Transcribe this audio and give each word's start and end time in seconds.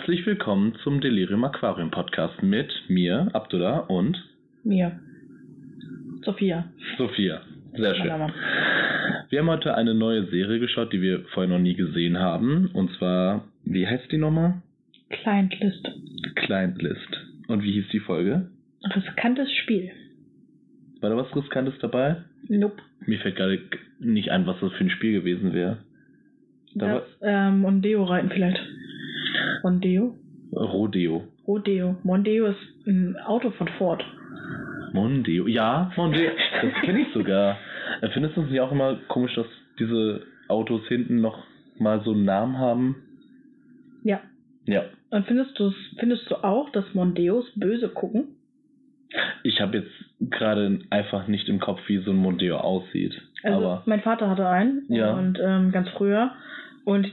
Herzlich 0.00 0.24
willkommen 0.24 0.74
zum 0.82 1.02
Delirium 1.02 1.44
Aquarium 1.44 1.90
Podcast 1.90 2.42
mit 2.42 2.72
mir, 2.88 3.28
Abdullah 3.34 3.80
und 3.80 4.16
Mir. 4.64 4.98
Sophia. 6.22 6.64
Sophia. 6.96 7.42
Sehr 7.74 7.94
schön. 7.94 8.32
Wir 9.28 9.40
haben 9.40 9.50
heute 9.50 9.74
eine 9.74 9.92
neue 9.92 10.24
Serie 10.30 10.58
geschaut, 10.58 10.94
die 10.94 11.02
wir 11.02 11.26
vorher 11.34 11.52
noch 11.52 11.58
nie 11.58 11.74
gesehen 11.74 12.18
haben. 12.18 12.70
Und 12.72 12.90
zwar, 12.96 13.44
wie 13.66 13.86
heißt 13.86 14.10
die 14.10 14.16
nochmal? 14.16 14.62
Client 15.10 15.60
List. 15.60 15.86
Client 16.34 16.80
List. 16.80 17.26
Und 17.48 17.62
wie 17.62 17.72
hieß 17.72 17.88
die 17.92 18.00
Folge? 18.00 18.48
Riskantes 18.82 19.52
Spiel. 19.52 19.90
War 21.02 21.10
da 21.10 21.16
was 21.18 21.36
Riskantes 21.36 21.74
dabei? 21.82 22.16
Nope. 22.48 22.80
Mir 23.04 23.18
fällt 23.18 23.36
gerade 23.36 23.60
nicht 23.98 24.30
ein, 24.30 24.46
was 24.46 24.58
das 24.60 24.72
für 24.72 24.84
ein 24.84 24.90
Spiel 24.90 25.12
gewesen 25.12 25.52
wäre. 25.52 25.76
Da 26.74 27.00
Das, 27.00 27.02
ähm, 27.20 27.60
Mondeo 27.60 28.04
reiten 28.04 28.30
vielleicht. 28.30 28.60
Mondeo? 29.62 30.14
Rodeo. 30.52 31.24
Rodeo. 31.46 31.96
Mondeo 32.02 32.46
ist 32.46 32.86
ein 32.86 33.16
Auto 33.24 33.50
von 33.50 33.68
Ford. 33.78 34.04
Mondeo. 34.92 35.46
Ja, 35.46 35.90
Mondeo. 35.96 36.30
Das 36.62 36.72
kenne 36.82 37.00
ich 37.00 37.12
sogar. 37.12 37.58
Äh, 38.00 38.08
Findest 38.10 38.36
du 38.36 38.42
es 38.42 38.50
nicht 38.50 38.60
auch 38.60 38.72
immer 38.72 38.96
komisch, 39.08 39.34
dass 39.34 39.46
diese 39.78 40.22
Autos 40.48 40.86
hinten 40.88 41.20
noch 41.20 41.44
mal 41.78 42.02
so 42.04 42.12
einen 42.12 42.24
Namen 42.24 42.58
haben? 42.58 42.96
Ja. 44.02 44.20
Ja. 44.66 44.82
Und 45.10 45.26
findest 45.26 45.58
du 45.58 45.72
findest 45.98 46.30
du 46.30 46.36
auch, 46.44 46.70
dass 46.70 46.84
Mondeos 46.94 47.44
böse 47.56 47.88
gucken? 47.88 48.36
Ich 49.42 49.60
habe 49.60 49.78
jetzt 49.78 50.30
gerade 50.30 50.78
einfach 50.90 51.26
nicht 51.26 51.48
im 51.48 51.58
Kopf, 51.58 51.80
wie 51.88 51.98
so 51.98 52.10
ein 52.12 52.16
Mondeo 52.16 52.56
aussieht. 52.58 53.20
Also 53.42 53.56
Aber 53.56 53.82
mein 53.86 54.00
Vater 54.02 54.28
hatte 54.30 54.48
einen 54.48 54.84
Ja. 54.88 55.14
und 55.14 55.38
ähm, 55.42 55.72
ganz 55.72 55.88
früher 55.90 56.30
und 56.84 57.10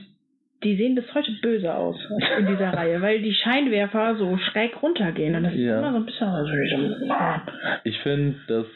die 0.64 0.76
sehen 0.76 0.94
bis 0.96 1.04
heute 1.14 1.30
böse 1.40 1.72
aus 1.74 1.96
in 2.38 2.46
dieser 2.46 2.72
Reihe, 2.72 3.00
weil 3.00 3.22
die 3.22 3.32
Scheinwerfer 3.32 4.16
so 4.16 4.36
schräg 4.38 4.82
runtergehen 4.82 5.36
und 5.36 5.44
das 5.44 5.52
ist 5.52 5.60
Ja. 5.60 5.78
immer 5.78 5.92
so 5.92 5.98
ein 5.98 6.06
bisschen 6.06 6.26
also 6.28 6.50
ich 7.84 7.98
finde, 8.00 8.34
dass 8.48 8.66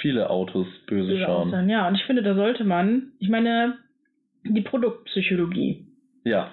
viele 0.00 0.30
Autos 0.30 0.66
böse 0.86 1.12
böse 1.12 1.24
schauen. 1.24 1.48
aussehen. 1.48 1.68
Ja, 1.68 1.88
und 1.88 1.94
ich 1.96 2.04
finde, 2.04 2.22
da 2.22 2.34
sollte 2.34 2.64
man, 2.64 3.12
ich 3.18 3.28
meine, 3.28 3.74
die 4.44 4.62
Produktpsychologie, 4.62 5.84
Ja. 6.24 6.52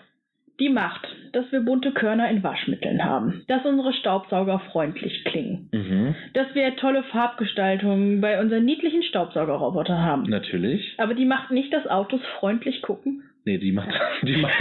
die 0.59 0.69
macht, 0.69 1.07
dass 1.31 1.51
wir 1.51 1.61
bunte 1.61 1.91
Körner 1.91 2.29
in 2.29 2.43
Waschmitteln 2.43 3.03
haben, 3.03 3.43
dass 3.47 3.65
unsere 3.65 3.93
Staubsauger 3.93 4.59
freundlich 4.71 5.23
klingen, 5.25 5.69
Mhm. 5.71 6.15
dass 6.33 6.53
wir 6.55 6.75
tolle 6.75 7.03
Farbgestaltungen 7.03 8.21
bei 8.21 8.39
unseren 8.39 8.65
niedlichen 8.65 9.03
Staubsaugerrobotern 9.03 9.99
haben. 10.03 10.23
Natürlich. 10.23 10.93
Aber 10.97 11.13
die 11.13 11.25
macht 11.25 11.51
nicht, 11.51 11.71
dass 11.73 11.87
Autos 11.87 12.21
freundlich 12.39 12.81
gucken. 12.81 13.23
Nee, 13.45 13.57
die 13.57 13.71
macht, 13.71 13.89
die 14.21 14.37
macht 14.37 14.55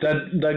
da, 0.00 0.14
da, 0.32 0.52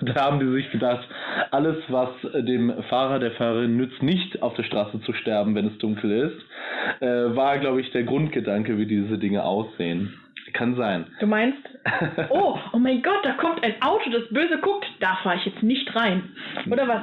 da 0.00 0.14
haben 0.20 0.40
die 0.40 0.52
sich 0.52 0.70
gedacht, 0.70 1.06
alles, 1.50 1.76
was 1.88 2.10
dem 2.34 2.72
Fahrer, 2.88 3.18
der 3.18 3.32
Fahrerin 3.32 3.76
nützt, 3.76 4.02
nicht 4.02 4.42
auf 4.42 4.54
der 4.54 4.64
Straße 4.64 5.00
zu 5.02 5.12
sterben, 5.12 5.54
wenn 5.54 5.66
es 5.66 5.78
dunkel 5.78 6.10
ist, 6.10 7.02
äh, 7.02 7.36
war, 7.36 7.58
glaube 7.58 7.80
ich, 7.80 7.90
der 7.92 8.02
Grundgedanke, 8.02 8.78
wie 8.78 8.86
diese 8.86 9.18
Dinge 9.18 9.44
aussehen. 9.44 10.14
Kann 10.54 10.76
sein. 10.76 11.06
Du 11.20 11.26
meinst, 11.26 11.58
oh, 12.30 12.58
oh 12.72 12.78
mein 12.78 13.02
Gott, 13.02 13.20
da 13.22 13.32
kommt 13.32 13.62
ein 13.62 13.74
Auto, 13.82 14.10
das 14.10 14.28
böse 14.30 14.58
guckt, 14.58 14.86
da 15.00 15.18
fahre 15.22 15.36
ich 15.36 15.46
jetzt 15.46 15.62
nicht 15.62 15.94
rein. 15.94 16.30
Oder 16.70 16.88
was? 16.88 17.02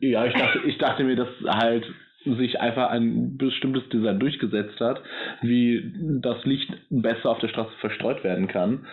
Ja, 0.00 0.24
ich 0.24 0.34
dachte, 0.34 0.60
ich 0.66 0.78
dachte 0.78 1.04
mir, 1.04 1.16
dass 1.16 1.28
halt 1.46 1.84
sich 2.24 2.60
einfach 2.60 2.90
ein 2.90 3.36
bestimmtes 3.36 3.88
Design 3.90 4.18
durchgesetzt 4.18 4.80
hat, 4.80 5.02
wie 5.42 5.92
das 6.22 6.44
Licht 6.44 6.70
besser 6.90 7.30
auf 7.30 7.38
der 7.38 7.48
Straße 7.48 7.72
verstreut 7.80 8.24
werden 8.24 8.48
kann. 8.48 8.86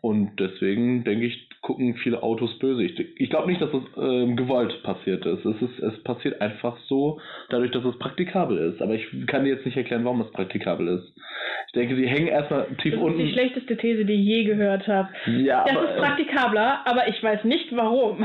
Und 0.00 0.38
deswegen 0.38 1.04
denke 1.04 1.26
ich, 1.26 1.48
gucken 1.60 1.96
viele 1.96 2.22
Autos 2.22 2.56
böse. 2.58 2.82
Ich, 2.84 3.30
glaube 3.30 3.48
nicht, 3.48 3.60
dass 3.60 3.70
es 3.72 3.82
ähm, 3.96 4.36
gewollt 4.36 4.82
passiert 4.82 5.26
ist. 5.26 5.44
Es 5.44 5.60
ist. 5.62 5.78
Es 5.80 6.02
passiert 6.04 6.40
einfach 6.40 6.76
so, 6.88 7.20
dadurch, 7.50 7.70
dass 7.72 7.84
es 7.84 7.98
praktikabel 7.98 8.58
ist. 8.58 8.80
Aber 8.80 8.94
ich 8.94 9.06
kann 9.26 9.44
dir 9.44 9.50
jetzt 9.54 9.66
nicht 9.66 9.76
erklären, 9.76 10.04
warum 10.04 10.20
es 10.20 10.30
praktikabel 10.32 10.88
ist. 10.88 11.12
Ich 11.66 11.72
denke, 11.72 11.96
sie 11.96 12.06
hängen 12.06 12.28
erstmal 12.28 12.66
tief 12.80 12.92
Das 12.92 13.00
ist 13.00 13.06
unten. 13.06 13.18
die 13.18 13.32
schlechteste 13.32 13.76
These, 13.76 14.04
die 14.04 14.14
ich 14.14 14.24
je 14.26 14.44
gehört 14.44 14.86
habe. 14.86 15.08
ja, 15.26 15.64
Das 15.64 15.76
aber, 15.76 15.90
ist 15.90 15.96
praktikabler, 15.98 16.80
aber 16.86 17.08
ich 17.08 17.22
weiß 17.22 17.44
nicht 17.44 17.74
warum. 17.76 18.24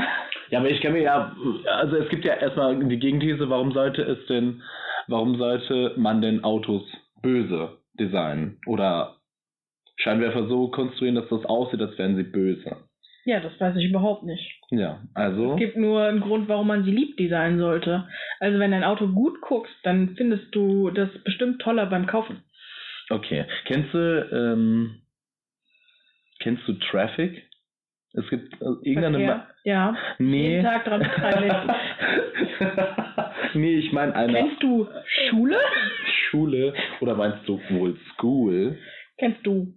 Ja, 0.54 0.60
aber 0.60 0.70
ich 0.70 0.80
kann 0.80 0.92
mir 0.92 1.02
ja, 1.02 1.34
also 1.66 1.96
es 1.96 2.08
gibt 2.10 2.24
ja 2.24 2.34
erstmal 2.34 2.78
die 2.78 2.98
Gegenthese, 3.00 3.50
warum 3.50 3.72
sollte 3.72 4.02
es 4.02 4.24
denn, 4.26 4.62
warum 5.08 5.36
sollte 5.36 5.94
man 5.96 6.22
denn 6.22 6.44
Autos 6.44 6.84
böse 7.22 7.78
designen 7.98 8.60
oder 8.68 9.16
Scheinwerfer 9.96 10.46
so 10.46 10.68
konstruieren, 10.68 11.16
dass 11.16 11.28
das 11.28 11.44
aussieht, 11.46 11.80
als 11.80 11.98
wären 11.98 12.14
sie 12.14 12.22
böse? 12.22 12.76
Ja, 13.24 13.40
das 13.40 13.58
weiß 13.58 13.74
ich 13.78 13.86
überhaupt 13.90 14.22
nicht. 14.22 14.48
Ja, 14.70 15.00
also, 15.14 15.54
Es 15.54 15.58
gibt 15.58 15.76
nur 15.76 16.04
einen 16.04 16.20
Grund, 16.20 16.48
warum 16.48 16.68
man 16.68 16.84
sie 16.84 16.92
lieb 16.92 17.16
designen 17.16 17.58
sollte. 17.58 18.06
Also 18.38 18.60
wenn 18.60 18.72
ein 18.72 18.84
Auto 18.84 19.08
gut 19.08 19.40
guckst, 19.40 19.74
dann 19.82 20.14
findest 20.14 20.54
du 20.54 20.88
das 20.90 21.08
bestimmt 21.24 21.62
toller 21.62 21.86
beim 21.86 22.06
Kaufen. 22.06 22.44
okay. 23.10 23.44
Kennst 23.64 23.92
du, 23.92 24.28
ähm, 24.30 25.00
kennst 26.38 26.62
du 26.68 26.74
Traffic? 26.74 27.42
Es 28.14 28.30
gibt 28.30 28.54
äh, 28.54 28.64
irgendeine, 28.82 29.18
Verkehr. 29.18 29.36
Ma 29.36 29.46
Ja. 29.64 29.96
nee. 30.18 30.50
Jeden 30.50 30.64
Tag 30.64 30.84
dran 30.84 31.00
beteiligt. 31.00 31.56
nee, 33.54 33.76
ich 33.76 33.92
meine 33.92 34.14
eine 34.14 34.32
Kennst 34.32 34.62
du 34.62 34.88
Schule? 35.28 35.58
Schule 36.30 36.74
oder 37.00 37.16
meinst 37.16 37.48
du 37.48 37.60
wohl 37.70 37.96
School? 38.12 38.78
Kennst 39.18 39.44
du 39.44 39.74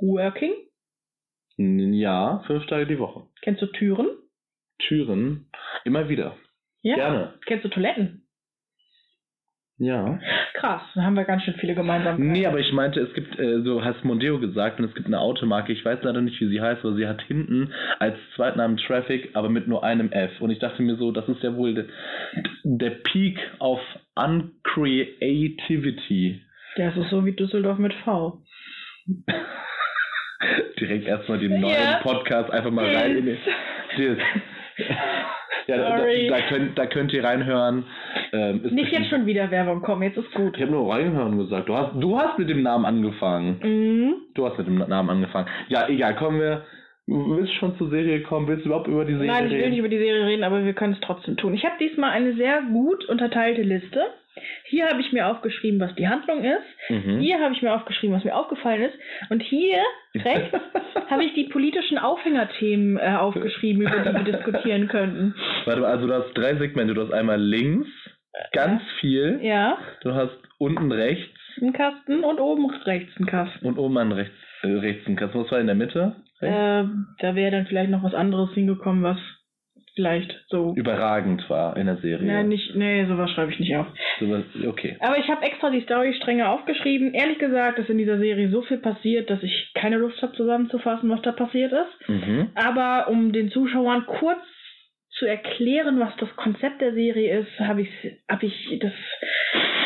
Working? 0.00 0.52
Ja, 1.56 2.42
fünf 2.46 2.66
Tage 2.66 2.86
die 2.86 2.98
Woche. 2.98 3.28
Kennst 3.42 3.62
du 3.62 3.66
Türen? 3.66 4.08
Türen, 4.78 5.50
immer 5.84 6.08
wieder. 6.08 6.36
Ja. 6.82 6.96
Gerne. 6.96 7.34
Kennst 7.46 7.64
du 7.64 7.68
Toiletten? 7.68 8.23
Ja. 9.78 10.20
Krass, 10.54 10.82
da 10.94 11.02
haben 11.02 11.16
wir 11.16 11.24
ganz 11.24 11.42
schön 11.42 11.54
viele 11.54 11.74
gemeinsam. 11.74 12.20
Nee, 12.20 12.46
aber 12.46 12.60
ich 12.60 12.72
meinte, 12.72 13.00
es 13.00 13.12
gibt, 13.12 13.36
äh, 13.40 13.60
so 13.62 13.84
hast 13.84 14.04
Mondeo 14.04 14.38
gesagt, 14.38 14.78
und 14.78 14.84
es 14.86 14.94
gibt 14.94 15.08
eine 15.08 15.18
Automarke, 15.18 15.72
ich 15.72 15.84
weiß 15.84 15.98
leider 16.02 16.20
nicht, 16.20 16.40
wie 16.40 16.46
sie 16.48 16.60
heißt, 16.60 16.84
aber 16.84 16.94
sie 16.94 17.08
hat 17.08 17.20
hinten 17.22 17.72
als 17.98 18.16
Zweitnamen 18.36 18.76
Traffic, 18.76 19.30
aber 19.34 19.48
mit 19.48 19.66
nur 19.66 19.82
einem 19.82 20.12
F. 20.12 20.40
Und 20.40 20.50
ich 20.50 20.60
dachte 20.60 20.80
mir 20.82 20.94
so, 20.96 21.10
das 21.10 21.28
ist 21.28 21.42
ja 21.42 21.56
wohl 21.56 21.74
de, 21.74 21.86
der 22.62 22.90
Peak 22.90 23.36
of 23.58 23.80
Uncreativity. 24.14 26.40
Das 26.76 26.96
ist 26.96 27.10
so 27.10 27.26
wie 27.26 27.32
Düsseldorf 27.32 27.78
mit 27.78 27.92
V. 28.04 28.40
Direkt 30.80 31.06
erstmal 31.06 31.38
den 31.38 31.60
neuen 31.60 31.74
Ja. 31.74 32.00
Podcast 32.02 32.50
einfach 32.50 32.70
mal 32.70 32.94
rein 32.94 33.16
in 33.16 33.26
den. 33.26 33.38
den- 33.96 34.18
Ja, 35.66 35.76
da, 35.76 35.98
da, 35.98 36.40
könnt, 36.48 36.78
da 36.78 36.86
könnt 36.86 37.12
ihr 37.12 37.24
reinhören. 37.24 37.84
Ähm, 38.32 38.64
ist 38.64 38.72
Nicht 38.72 38.92
jetzt 38.92 39.08
schon 39.08 39.26
wieder 39.26 39.50
Werbung, 39.50 39.80
komm, 39.82 40.02
jetzt 40.02 40.18
ist 40.18 40.30
gut. 40.32 40.56
Ich 40.56 40.62
habe 40.62 40.72
nur 40.72 40.92
reinhören 40.92 41.38
gesagt. 41.38 41.68
Du 41.68 41.76
hast, 41.76 41.92
du 41.94 42.18
hast 42.18 42.38
mit 42.38 42.48
dem 42.48 42.62
Namen 42.62 42.84
angefangen. 42.84 43.58
Mhm. 43.62 44.14
Du 44.34 44.46
hast 44.46 44.58
mit 44.58 44.66
dem 44.66 44.78
Namen 44.78 45.10
angefangen. 45.10 45.48
Ja, 45.68 45.88
egal, 45.88 46.16
kommen 46.16 46.40
wir. 46.40 46.64
Willst 47.06 47.52
du 47.52 47.56
schon 47.58 47.76
zur 47.76 47.90
Serie 47.90 48.22
kommen? 48.22 48.48
Willst 48.48 48.64
du 48.64 48.68
überhaupt 48.68 48.88
über 48.88 49.04
die 49.04 49.12
Serie 49.12 49.26
Nein, 49.30 49.44
ich 49.46 49.50
will 49.52 49.58
reden? 49.58 49.70
nicht 49.70 49.78
über 49.80 49.88
die 49.88 49.98
Serie 49.98 50.26
reden, 50.26 50.42
aber 50.44 50.64
wir 50.64 50.72
können 50.72 50.94
es 50.94 51.00
trotzdem 51.00 51.36
tun. 51.36 51.52
Ich 51.54 51.64
habe 51.64 51.74
diesmal 51.78 52.10
eine 52.10 52.34
sehr 52.34 52.62
gut 52.62 53.04
unterteilte 53.06 53.62
Liste. 53.62 54.00
Hier 54.64 54.88
habe 54.88 55.00
ich 55.00 55.12
mir 55.12 55.28
aufgeschrieben, 55.28 55.78
was 55.78 55.94
die 55.96 56.08
Handlung 56.08 56.42
ist. 56.42 56.90
Mhm. 56.90 57.20
Hier 57.20 57.38
habe 57.40 57.54
ich 57.54 57.62
mir 57.62 57.74
aufgeschrieben, 57.74 58.16
was 58.16 58.24
mir 58.24 58.34
aufgefallen 58.34 58.82
ist. 58.82 58.98
Und 59.30 59.42
hier 59.42 59.76
rechts 60.14 60.58
habe 61.10 61.24
ich 61.24 61.34
die 61.34 61.44
politischen 61.44 61.98
Aufhängerthemen 61.98 62.96
äh, 62.96 63.16
aufgeschrieben, 63.16 63.82
über 63.82 63.98
die 63.98 64.12
wir 64.26 64.32
diskutieren 64.32 64.88
könnten. 64.88 65.34
Warte 65.66 65.82
mal, 65.82 65.90
also 65.90 66.06
du 66.06 66.14
hast 66.14 66.32
drei 66.34 66.56
Segmente. 66.56 66.94
Du 66.94 67.02
hast 67.02 67.12
einmal 67.12 67.40
links 67.40 67.86
ganz 68.52 68.82
viel. 69.00 69.38
Ja, 69.42 69.78
Du 70.02 70.14
hast 70.14 70.36
unten 70.58 70.90
rechts 70.90 71.30
ein 71.60 71.72
Kasten 71.72 72.24
und 72.24 72.40
oben 72.40 72.68
rechts 72.84 73.12
ein 73.20 73.26
Kasten. 73.26 73.64
und 73.66 73.78
oben 73.78 73.96
an 73.98 74.10
rechts, 74.10 74.34
rechts 74.64 75.06
ein 75.06 75.16
Kasten. 75.16 75.38
Was 75.40 75.50
war 75.50 75.60
in 75.60 75.66
der 75.66 75.74
Mitte? 75.76 76.16
Äh, 76.40 76.84
da 77.20 77.34
wäre 77.34 77.50
dann 77.52 77.66
vielleicht 77.66 77.90
noch 77.90 78.02
was 78.02 78.14
anderes 78.14 78.52
hingekommen, 78.54 79.02
was 79.02 79.18
vielleicht 79.94 80.34
so. 80.48 80.74
Überragend 80.74 81.48
war 81.48 81.76
in 81.76 81.86
der 81.86 81.98
Serie. 81.98 82.26
Nein, 82.26 82.48
nicht, 82.48 82.74
nee, 82.74 83.04
sowas 83.06 83.30
schreibe 83.30 83.52
ich 83.52 83.60
nicht 83.60 83.76
auf. 83.76 83.86
So 84.18 84.28
was- 84.28 84.66
okay. 84.66 84.96
Aber 85.00 85.18
ich 85.18 85.28
habe 85.28 85.44
extra 85.46 85.70
die 85.70 85.82
Storystränge 85.82 86.48
aufgeschrieben. 86.48 87.14
Ehrlich 87.14 87.38
gesagt 87.38 87.78
ist 87.78 87.88
in 87.90 87.98
dieser 87.98 88.18
Serie 88.18 88.50
so 88.50 88.62
viel 88.62 88.78
passiert, 88.78 89.30
dass 89.30 89.42
ich 89.42 89.70
keine 89.74 89.96
Lust 89.98 90.20
habe 90.20 90.32
zusammenzufassen, 90.34 91.08
was 91.10 91.22
da 91.22 91.32
passiert 91.32 91.72
ist. 91.72 92.08
Mhm. 92.08 92.48
Aber 92.56 93.08
um 93.08 93.32
den 93.32 93.50
Zuschauern 93.50 94.04
kurz 94.06 94.40
zu 95.10 95.26
erklären, 95.26 96.00
was 96.00 96.14
das 96.16 96.34
Konzept 96.34 96.80
der 96.80 96.92
Serie 96.92 97.38
ist, 97.40 97.60
habe 97.60 97.82
ich, 97.82 97.88
hab 98.28 98.42
ich 98.42 98.78
das 98.80 98.92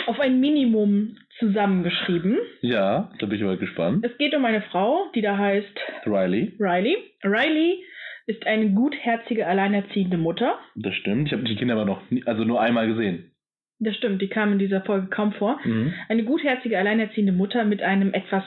auf 0.06 0.18
ein 0.20 0.40
Minimum 0.40 1.18
zusammengeschrieben. 1.38 2.38
Ja, 2.60 3.10
da 3.18 3.26
bin 3.26 3.38
ich 3.38 3.44
mal 3.44 3.56
gespannt. 3.56 4.04
Es 4.04 4.16
geht 4.18 4.34
um 4.34 4.44
eine 4.44 4.62
Frau, 4.62 5.10
die 5.14 5.22
da 5.22 5.36
heißt 5.36 5.78
Riley, 6.06 6.54
Riley. 6.58 6.96
Riley 7.24 7.82
ist 8.26 8.46
eine 8.46 8.70
gutherzige, 8.70 9.46
alleinerziehende 9.46 10.18
Mutter. 10.18 10.58
das 10.74 10.94
stimmt. 10.94 11.28
Ich 11.28 11.32
habe 11.32 11.44
die 11.44 11.56
Kinder 11.56 11.74
aber 11.74 11.84
noch 11.86 12.10
nie, 12.10 12.22
also 12.26 12.44
nur 12.44 12.60
einmal 12.60 12.86
gesehen. 12.86 13.32
Das 13.80 13.96
stimmt, 13.96 14.20
die 14.20 14.28
kam 14.28 14.52
in 14.52 14.58
dieser 14.58 14.82
Folge 14.82 15.06
kaum 15.06 15.32
vor. 15.32 15.60
Mhm. 15.64 15.94
Eine 16.08 16.24
gutherzige, 16.24 16.78
alleinerziehende 16.78 17.32
Mutter 17.32 17.64
mit 17.64 17.80
einem 17.80 18.12
etwas 18.12 18.42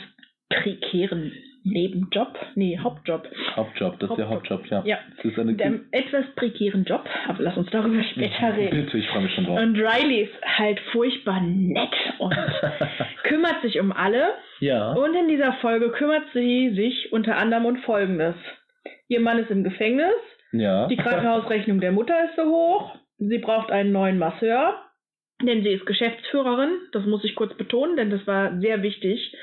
prekären 0.50 1.32
Nebenjob, 1.64 2.38
nee, 2.56 2.78
Hauptjob. 2.80 3.28
Hauptjob, 3.56 4.00
das 4.00 4.10
ist 4.10 4.18
der 4.18 4.30
Hauptjob, 4.30 4.66
ja. 4.68 4.84
Ja. 4.84 4.98
Das 5.18 5.26
ist 5.26 5.38
eine 5.38 5.52
Mit 5.52 5.62
einem 5.62 5.86
etwas 5.92 6.26
prekären 6.36 6.86
Job, 6.86 7.08
aber 7.28 7.44
lass 7.44 7.56
uns 7.56 7.70
darüber 7.70 8.04
später 8.04 8.58
reden. 8.58 8.86
Bitte, 8.86 8.98
ich 8.98 9.08
freue 9.10 9.24
mich 9.24 9.34
schon 9.36 9.46
drauf. 9.46 9.60
Und 9.60 9.76
Riley 9.78 10.24
ist 10.24 10.34
halt 10.58 10.80
furchtbar 10.92 11.40
nett 11.42 11.94
und 12.18 12.36
kümmert 13.24 13.62
sich 13.62 13.80
um 13.80 13.92
alle. 13.92 14.30
ja. 14.60 14.94
Und 14.94 15.14
in 15.14 15.28
dieser 15.28 15.54
Folge 15.54 15.92
kümmert 15.92 16.24
sie 16.34 16.74
sich 16.76 17.12
unter 17.12 17.38
anderem 17.38 17.66
um 17.66 17.78
Folgendes. 17.78 18.36
Ihr 19.08 19.20
Mann 19.20 19.38
ist 19.38 19.52
im 19.52 19.64
Gefängnis, 19.64 20.16
ja. 20.54 20.88
die 20.88 20.98
Krankenhausrechnung 20.98 21.80
der 21.80 21.92
Mutter 21.92 22.16
ist 22.26 22.38
so 22.38 22.44
hoch, 22.44 22.96
sie 23.18 23.38
braucht 23.38 23.72
einen 23.72 23.92
neuen 23.92 24.18
Masseur, 24.18 24.82
denn 25.44 25.64
sie 25.64 25.70
ist 25.70 25.86
Geschäftsführerin. 25.86 26.72
Das 26.92 27.06
muss 27.06 27.24
ich 27.24 27.36
kurz 27.36 27.56
betonen, 27.56 27.98
denn 27.98 28.10
das 28.10 28.26
war 28.26 28.60
sehr 28.60 28.82
wichtig. 28.84 29.36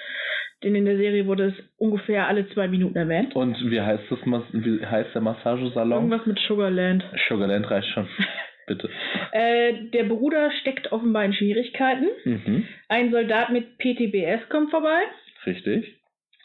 Denn 0.62 0.74
in 0.74 0.84
der 0.86 0.96
Serie 0.96 1.26
wurde 1.26 1.46
es 1.46 1.54
ungefähr 1.76 2.26
alle 2.26 2.48
zwei 2.50 2.66
Minuten 2.66 2.96
erwähnt. 2.96 3.36
Und 3.36 3.56
wie 3.70 3.80
heißt 3.80 4.04
das, 4.10 4.18
wie 4.52 4.84
heißt 4.84 5.14
der 5.14 5.22
Massagesalon? 5.22 6.04
Irgendwas 6.04 6.26
mit 6.26 6.38
Sugarland. 6.40 7.04
Sugarland 7.28 7.70
reicht 7.70 7.88
schon. 7.88 8.08
Bitte. 8.66 8.90
Äh, 9.32 9.90
der 9.94 10.04
Bruder 10.04 10.50
steckt 10.60 10.92
offenbar 10.92 11.24
in 11.24 11.32
Schwierigkeiten. 11.32 12.08
Mhm. 12.24 12.66
Ein 12.88 13.10
Soldat 13.10 13.50
mit 13.50 13.78
PTBS 13.78 14.48
kommt 14.50 14.70
vorbei. 14.70 15.00
Richtig. 15.46 15.94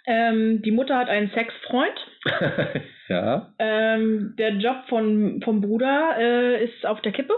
Ähm, 0.06 0.62
die 0.62 0.72
Mutter 0.72 0.98
hat 0.98 1.10
einen 1.10 1.30
Sexfreund. 1.32 2.08
ja. 3.10 3.54
Ähm, 3.60 4.36
der 4.38 4.52
Job 4.54 4.84
von, 4.90 5.42
vom 5.44 5.62
Bruder 5.62 6.16
äh, 6.18 6.64
ist 6.64 6.86
auf 6.86 7.02
der 7.02 7.12
Kippe. 7.14 7.34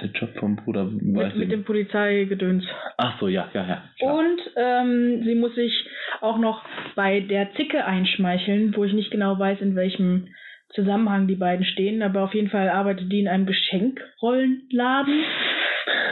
Der 0.00 0.08
Job 0.10 0.30
vom 0.38 0.56
Bruder 0.56 0.86
weiß 0.86 1.34
Mit, 1.34 1.36
mit 1.36 1.52
dem. 1.52 1.64
Polizeigedöns. 1.64 2.64
Ach 2.96 3.20
so, 3.20 3.28
ja, 3.28 3.48
ja, 3.52 3.66
ja. 3.66 3.82
Klar. 3.98 4.14
Und 4.18 4.40
ähm, 4.56 5.22
sie 5.24 5.34
muss 5.34 5.54
sich 5.54 5.86
auch 6.20 6.38
noch 6.38 6.64
bei 6.96 7.20
der 7.20 7.52
Zicke 7.54 7.84
einschmeicheln, 7.84 8.74
wo 8.76 8.84
ich 8.84 8.94
nicht 8.94 9.10
genau 9.10 9.38
weiß, 9.38 9.60
in 9.60 9.76
welchem 9.76 10.28
Zusammenhang 10.70 11.28
die 11.28 11.34
beiden 11.34 11.66
stehen, 11.66 12.02
aber 12.02 12.22
auf 12.22 12.34
jeden 12.34 12.48
Fall 12.48 12.70
arbeitet 12.70 13.12
die 13.12 13.20
in 13.20 13.28
einem 13.28 13.44
Geschenkrollenladen. 13.46 15.22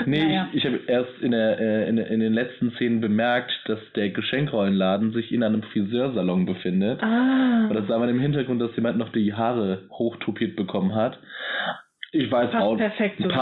Nee, 0.06 0.24
Naja. 0.24 0.48
ich, 0.52 0.58
ich 0.58 0.66
habe 0.66 0.80
erst 0.86 1.18
in, 1.22 1.30
der, 1.30 1.58
äh, 1.58 1.88
in, 1.88 1.98
in 1.98 2.20
den 2.20 2.32
letzten 2.32 2.72
Szenen 2.72 3.00
bemerkt, 3.00 3.52
dass 3.66 3.78
der 3.96 4.10
Geschenkrollenladen 4.10 5.12
sich 5.12 5.32
in 5.32 5.42
einem 5.42 5.62
Friseursalon 5.62 6.44
befindet. 6.46 7.02
Ah. 7.02 7.68
Und 7.68 7.74
das 7.74 7.86
sah 7.86 7.98
man 7.98 8.08
im 8.08 8.20
Hintergrund, 8.20 8.60
dass 8.60 8.74
jemand 8.76 8.98
noch 8.98 9.10
die 9.12 9.32
Haare 9.32 9.82
hochtopiert 9.90 10.56
bekommen 10.56 10.94
hat. 10.94 11.18
Ich 12.12 12.30
weiß 12.30 12.50
Passt 12.50 12.64
auch, 12.64 12.76
perfekt 12.76 13.16
zusammen. 13.22 13.34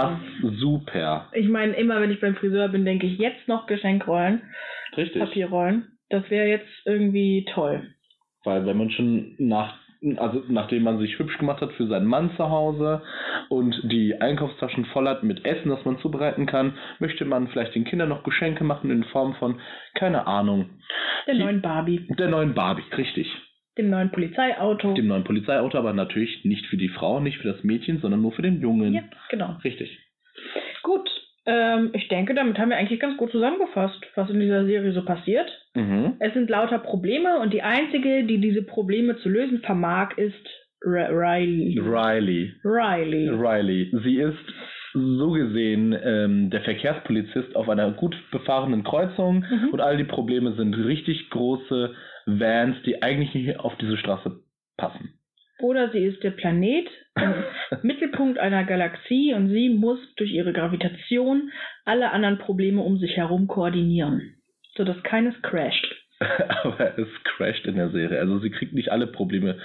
passt 0.43 0.59
super. 0.61 1.29
Ich 1.33 1.49
meine, 1.49 1.73
immer 1.75 2.01
wenn 2.01 2.11
ich 2.11 2.21
beim 2.21 2.35
Friseur 2.37 2.69
bin, 2.69 2.85
denke 2.85 3.07
ich 3.07 3.19
jetzt 3.19 3.49
noch 3.49 3.67
Geschenkrollen, 3.67 4.43
Richtig. 4.97 5.21
Papierrollen. 5.23 5.99
Das 6.11 6.29
wäre 6.31 6.47
jetzt 6.49 6.69
irgendwie 6.85 7.47
toll. 7.55 7.95
Weil 8.45 8.67
wenn 8.67 8.77
man 8.79 8.91
schon 8.91 9.35
nach, 9.39 9.75
also 10.17 10.43
nachdem 10.49 10.83
man 10.85 10.99
sich 10.99 11.19
hübsch 11.19 11.39
gemacht 11.39 11.61
hat 11.61 11.73
für 11.73 11.87
seinen 11.87 12.07
Mann 12.07 12.31
zu 12.37 12.49
Hause 12.51 13.03
und 13.49 13.75
die 13.85 14.21
Einkaufstaschen 14.21 14.85
voll 14.87 15.09
hat 15.09 15.23
mit 15.23 15.45
Essen, 15.45 15.71
das 15.71 15.85
man 15.85 15.99
zubereiten 15.99 16.47
kann, 16.47 16.75
möchte 16.99 17.25
man 17.25 17.49
vielleicht 17.49 17.75
den 17.75 17.85
Kindern 17.85 18.09
noch 18.11 18.23
Geschenke 18.23 18.65
machen 18.65 18.91
in 18.91 19.05
Form 19.05 19.35
von, 19.37 19.61
keine 19.95 20.27
Ahnung, 20.27 20.71
Der 21.27 21.35
Die- 21.35 21.41
neuen 21.41 21.61
Barbie, 21.63 22.07
der 22.19 22.29
neuen 22.29 22.55
Barbie, 22.55 22.85
richtig. 22.97 23.31
Dem 23.79 23.89
neuen 23.91 24.11
Polizeiauto. 24.11 24.95
Dem 24.95 25.07
neuen 25.07 25.25
Polizeiauto, 25.25 25.79
aber 25.79 25.93
natürlich 25.93 26.45
nicht 26.45 26.67
für 26.67 26.77
die 26.77 26.89
Frau, 26.89 27.21
nicht 27.21 27.39
für 27.39 27.49
das 27.49 27.63
Mädchen, 27.65 28.01
sondern 28.01 28.21
nur 28.21 28.33
für 28.33 28.43
den 28.43 28.61
Jungen. 28.61 28.93
ja, 28.93 29.03
genau. 29.31 29.57
Richtig. 29.65 29.99
Gut. 30.83 31.09
Ähm, 31.47 31.91
ich 31.95 32.09
denke, 32.09 32.35
damit 32.35 32.59
haben 32.59 32.69
wir 32.71 32.77
eigentlich 32.77 33.01
ganz 33.01 33.17
gut 33.17 33.31
zusammengefasst, 33.31 33.99
was 34.17 34.29
in 34.29 34.41
dieser 34.41 34.67
Serie 34.67 34.93
so 34.93 35.03
passiert. 35.05 35.51
Mhm. 35.75 36.17
Es 36.21 36.35
sind 36.35 36.51
lauter 36.51 36.79
Probleme 36.79 37.39
und 37.41 37.55
die 37.55 37.63
einzige, 37.63 38.25
die 38.25 38.39
diese 38.39 38.63
Probleme 38.63 39.17
zu 39.19 39.29
lösen 39.31 39.61
vermag, 39.61 40.19
ist 40.19 40.35
R 40.85 41.09
Riley. 41.11 41.79
Riley. 41.81 42.53
Riley. 42.65 43.29
Riley. 43.31 43.91
Sie 44.05 44.17
ist 44.19 44.39
so 44.95 45.31
gesehen 45.33 45.97
ähm, 46.03 46.51
der 46.51 46.63
Verkehrspolizist 46.63 47.55
auf 47.57 47.69
einer 47.69 47.91
gut 47.93 48.17
befahrenen 48.31 48.85
Kreuzung 48.85 49.45
Mhm. 49.51 49.69
und 49.73 49.81
all 49.81 49.97
die 49.97 50.05
Probleme 50.05 50.53
sind 50.55 50.75
richtig 50.75 51.31
große 51.31 51.95
Vans, 52.29 52.77
die 52.85 53.03
eigentlich 53.03 53.35
nicht 53.35 53.59
auf 53.59 53.77
diese 53.79 53.97
Straße 53.97 54.43
passen. 54.77 55.15
Oder 55.61 55.91
sie 55.91 56.05
ist 56.05 56.23
der 56.23 56.31
Planet 56.31 56.89
Mittelpunkt 57.83 58.39
einer 58.39 58.65
Galaxie 58.65 59.35
und 59.35 59.49
sie 59.49 59.71
muss 59.71 59.99
durch 60.17 60.31
ihre 60.31 60.53
Gravitation 60.53 61.51
alle 61.85 62.11
anderen 62.11 62.39
Probleme 62.39 62.83
um 62.83 62.99
sich 62.99 63.17
herum 63.17 63.49
koordinieren, 63.49 64.37
sodass 64.77 65.03
keines 65.03 65.41
crasht. 65.43 65.87
Aber 66.63 66.99
es 66.99 67.09
crasht 67.25 67.67
in 67.67 67.77
der 67.77 67.91
Serie. 67.91 68.19
Also 68.19 68.39
sie 68.39 68.51
kriegt 68.51 68.73
nicht 68.73 68.91
alle 68.91 69.07
Probleme 69.07 69.59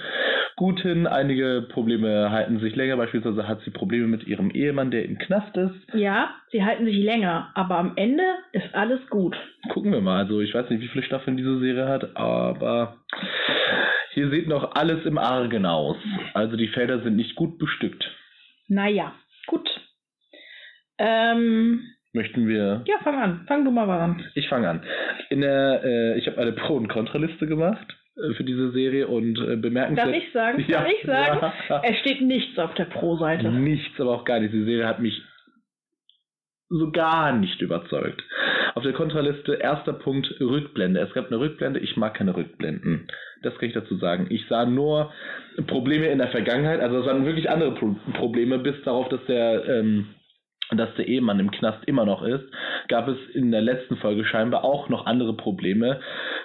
gut 0.56 0.80
hin. 0.80 1.06
Einige 1.06 1.66
Probleme 1.68 2.30
halten 2.30 2.60
sich 2.60 2.76
länger. 2.76 2.96
Beispielsweise 2.96 3.48
hat 3.48 3.60
sie 3.62 3.70
Probleme 3.70 4.06
mit 4.06 4.26
ihrem 4.26 4.50
Ehemann, 4.50 4.90
der 4.90 5.04
im 5.04 5.18
Knast 5.18 5.56
ist. 5.56 5.94
Ja, 5.94 6.34
sie 6.50 6.64
halten 6.64 6.84
sich 6.84 6.96
länger, 6.96 7.50
aber 7.54 7.78
am 7.78 7.92
Ende 7.96 8.24
ist 8.52 8.74
alles 8.74 9.00
gut. 9.10 9.36
Gucken 9.70 9.92
wir 9.92 10.00
mal. 10.00 10.18
Also 10.18 10.40
ich 10.40 10.54
weiß 10.54 10.70
nicht, 10.70 10.80
wie 10.80 10.88
viele 10.88 11.04
Staffeln 11.04 11.36
diese 11.36 11.58
Serie 11.58 11.88
hat, 11.88 12.16
aber 12.16 12.98
hier 14.12 14.30
sieht 14.30 14.48
noch 14.48 14.76
alles 14.76 15.04
im 15.06 15.18
Argen 15.18 15.66
aus. 15.66 15.96
Also 16.34 16.56
die 16.56 16.68
Felder 16.68 17.02
sind 17.02 17.16
nicht 17.16 17.34
gut 17.34 17.58
bestückt. 17.58 18.08
Naja, 18.68 19.12
gut. 19.46 19.68
Ähm, 20.98 21.82
Möchten 22.14 22.46
wir. 22.46 22.82
ja, 22.86 22.94
fang 23.02 23.20
an. 23.20 23.44
Fang 23.48 23.64
du 23.64 23.72
mal 23.72 23.90
an. 23.90 24.24
Ich 24.34 24.48
fange 24.48 24.68
an. 24.68 24.82
In 25.30 25.40
der, 25.40 25.82
äh, 25.84 26.18
ich 26.18 26.28
habe 26.28 26.38
eine 26.38 26.52
Pro- 26.52 26.76
und 26.76 26.86
Kontraliste 26.88 27.46
gemacht 27.48 27.96
äh, 28.16 28.34
für 28.34 28.44
diese 28.44 28.70
Serie 28.70 29.08
und 29.08 29.36
äh, 29.40 29.56
bemerkenswert. 29.56 30.08
Darf 30.08 30.16
ich 30.16 30.32
sagen? 30.32 30.64
Ja. 30.68 30.82
Darf 30.82 30.92
ich 30.92 31.06
sagen? 31.06 31.52
Es 31.82 31.98
steht 31.98 32.20
nichts 32.22 32.56
auf 32.58 32.72
der 32.74 32.84
Pro-Seite. 32.84 33.50
Nichts, 33.50 34.00
aber 34.00 34.12
auch 34.12 34.24
gar 34.24 34.38
nicht. 34.38 34.54
Die 34.54 34.64
Serie 34.64 34.86
hat 34.86 35.00
mich 35.00 35.20
so 36.68 36.90
gar 36.92 37.32
nicht 37.36 37.60
überzeugt. 37.60 38.22
Auf 38.74 38.82
der 38.82 38.92
Kontraliste, 38.92 39.54
erster 39.54 39.92
Punkt, 39.92 40.28
Rückblende. 40.40 41.00
Es 41.00 41.12
gab 41.14 41.26
eine 41.26 41.38
Rückblende, 41.38 41.80
ich 41.80 41.96
mag 41.96 42.14
keine 42.14 42.36
Rückblenden. 42.36 43.08
Das 43.42 43.54
kann 43.58 43.68
ich 43.68 43.74
dazu 43.74 43.96
sagen. 43.96 44.28
Ich 44.30 44.46
sah 44.48 44.64
nur 44.66 45.12
Probleme 45.66 46.06
in 46.06 46.18
der 46.18 46.28
Vergangenheit, 46.28 46.80
also 46.80 47.00
es 47.00 47.06
waren 47.06 47.26
wirklich 47.26 47.50
andere 47.50 47.74
Pro 47.74 47.94
Probleme, 48.14 48.58
bis 48.58 48.80
darauf, 48.84 49.08
dass 49.08 49.24
der, 49.26 49.64
ähm, 49.68 50.06
dass 50.70 50.94
der 50.96 51.06
Ehemann 51.06 51.40
im 51.40 51.50
Knast 51.50 51.84
immer 51.86 52.04
noch 52.04 52.22
ist, 52.22 52.44
gab 52.88 53.06
es 53.08 53.18
in 53.34 53.50
der 53.52 53.60
letzten 53.60 53.96
Folge 53.96 54.24
scheinbar 54.24 54.64
auch 54.64 54.88
noch 54.88 55.06
andere 55.06 55.36
Probleme, 55.36 56.00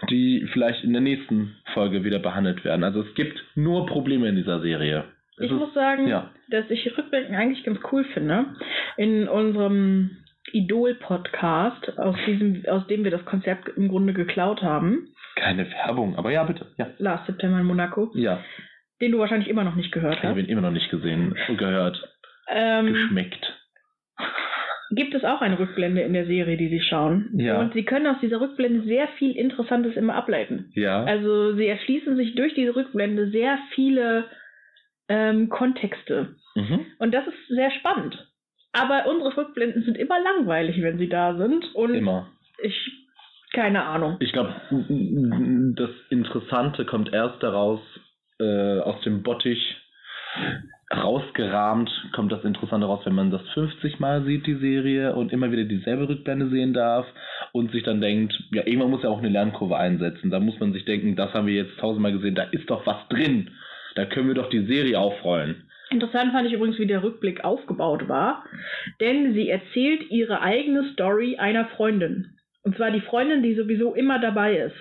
die 0.09 0.47
vielleicht 0.53 0.83
in 0.83 0.91
der 0.93 1.01
nächsten 1.01 1.55
Folge 1.73 2.03
wieder 2.03 2.19
behandelt 2.19 2.63
werden. 2.65 2.83
Also 2.83 3.01
es 3.01 3.13
gibt 3.15 3.41
nur 3.55 3.85
Probleme 3.85 4.27
in 4.27 4.35
dieser 4.35 4.59
Serie. 4.61 5.05
Es 5.37 5.45
Ich 5.45 5.51
ist- 5.51 5.57
muss 5.57 5.73
sagen, 5.73 6.07
ja. 6.07 6.29
dass 6.49 6.69
ich 6.69 6.97
Rückblicken 6.97 7.35
eigentlich 7.35 7.63
ganz 7.63 7.79
cool 7.91 8.03
finde. 8.13 8.45
In 8.97 9.27
unserem 9.29 10.17
Idol-Podcast, 10.51 11.97
aus, 11.99 12.15
diesem, 12.25 12.63
aus 12.67 12.85
dem 12.87 13.03
wir 13.03 13.11
das 13.11 13.23
Konzept 13.25 13.69
im 13.77 13.87
Grunde 13.87 14.13
geklaut 14.13 14.61
haben, 14.61 15.07
Keine 15.35 15.69
Werbung, 15.71 16.15
aber 16.17 16.31
ja, 16.31 16.43
bitte. 16.43 16.65
Ja. 16.77 16.87
Last 16.97 17.25
September 17.27 17.59
in 17.59 17.65
Monaco, 17.65 18.11
Ja, 18.15 18.39
den 19.01 19.11
du 19.11 19.19
wahrscheinlich 19.19 19.49
immer 19.49 19.63
noch 19.63 19.75
nicht 19.75 19.91
gehört 19.91 20.15
ich 20.17 20.23
habe 20.23 20.39
hast, 20.41 20.47
ihn 20.47 20.51
immer 20.51 20.61
noch 20.61 20.71
nicht 20.71 20.89
gesehen 20.89 21.35
gehört. 21.57 22.01
ähm, 22.49 22.87
Geschmeckt. 22.93 23.55
Gibt 24.99 25.15
es 25.15 25.23
auch 25.23 25.39
eine 25.39 25.57
Rückblende 25.57 26.01
in 26.01 26.11
der 26.11 26.25
Serie, 26.25 26.57
die 26.57 26.67
sie 26.67 26.81
schauen. 26.81 27.29
Ja. 27.37 27.57
Und 27.57 27.73
sie 27.73 27.85
können 27.85 28.05
aus 28.05 28.19
dieser 28.21 28.41
Rückblende 28.41 28.85
sehr 28.85 29.07
viel 29.17 29.31
Interessantes 29.31 29.95
immer 29.95 30.15
ableiten. 30.15 30.73
Ja. 30.75 31.05
Also 31.05 31.55
sie 31.55 31.67
erschließen 31.67 32.17
sich 32.17 32.35
durch 32.35 32.53
diese 32.53 32.75
Rückblende 32.75 33.29
sehr 33.29 33.57
viele 33.75 34.25
ähm, 35.07 35.47
Kontexte. 35.47 36.35
mhm. 36.55 36.85
Und 36.99 37.13
das 37.13 37.25
ist 37.27 37.47
sehr 37.47 37.71
spannend. 37.71 38.27
Aber 38.73 39.07
unsere 39.07 39.37
Rückblenden 39.37 39.83
sind 39.83 39.97
immer 39.97 40.19
langweilig, 40.21 40.81
wenn 40.81 40.97
sie 40.97 41.07
da 41.07 41.37
sind. 41.37 41.73
Und 41.75 41.93
Immer. 41.93 42.27
ich, 42.61 42.75
keine 43.53 43.85
Ahnung. 43.85 44.17
Ich 44.19 44.33
glaube, 44.33 44.53
das 45.77 45.91
Interessante 46.09 46.83
kommt 46.83 47.13
erst 47.13 47.41
daraus, 47.41 47.79
äh, 48.41 48.79
aus 48.79 49.01
dem 49.03 49.23
Bottich 49.23 49.77
rausgerahmt, 50.91 51.89
kommt 52.13 52.31
das 52.31 52.43
Interessante 52.43 52.87
raus, 52.87 53.01
wenn 53.05 53.13
man 53.13 53.29
das 53.29 53.47
50 53.53 53.99
Mal 53.99 54.23
sieht, 54.23 54.47
die 54.47 54.55
Serie, 54.55 55.15
und 55.15 55.31
immer 55.31 55.51
wieder 55.51 55.63
dieselbe 55.63 56.09
Rückblende 56.09 56.49
sehen 56.49 56.73
darf 56.73 57.05
und 57.51 57.71
sich 57.71 57.83
dann 57.83 58.01
denkt, 58.01 58.33
ja, 58.51 58.65
irgendwann 58.65 58.89
muss 58.89 59.03
ja 59.03 59.09
auch 59.09 59.19
eine 59.19 59.29
Lernkurve 59.29 59.77
einsetzen. 59.77 60.31
Da 60.31 60.39
muss 60.39 60.59
man 60.59 60.73
sich 60.73 60.85
denken, 60.85 61.15
das 61.15 61.33
haben 61.33 61.47
wir 61.47 61.53
jetzt 61.53 61.77
tausendmal 61.79 62.13
gesehen, 62.13 62.35
da 62.35 62.43
ist 62.43 62.69
doch 62.69 62.85
was 62.85 63.07
drin. 63.09 63.51
Da 63.95 64.05
können 64.05 64.27
wir 64.27 64.35
doch 64.35 64.49
die 64.49 64.65
Serie 64.65 64.99
aufrollen. 64.99 65.63
Interessant 65.91 66.31
fand 66.31 66.47
ich 66.47 66.53
übrigens, 66.53 66.77
wie 66.77 66.85
der 66.85 67.03
Rückblick 67.03 67.43
aufgebaut 67.43 68.07
war. 68.07 68.43
Denn 68.99 69.33
sie 69.33 69.49
erzählt 69.49 70.09
ihre 70.09 70.41
eigene 70.41 70.91
Story 70.93 71.37
einer 71.37 71.65
Freundin. 71.65 72.37
Und 72.63 72.75
zwar 72.75 72.91
die 72.91 73.01
Freundin, 73.01 73.41
die 73.41 73.55
sowieso 73.55 73.95
immer 73.95 74.19
dabei 74.19 74.57
ist. 74.57 74.75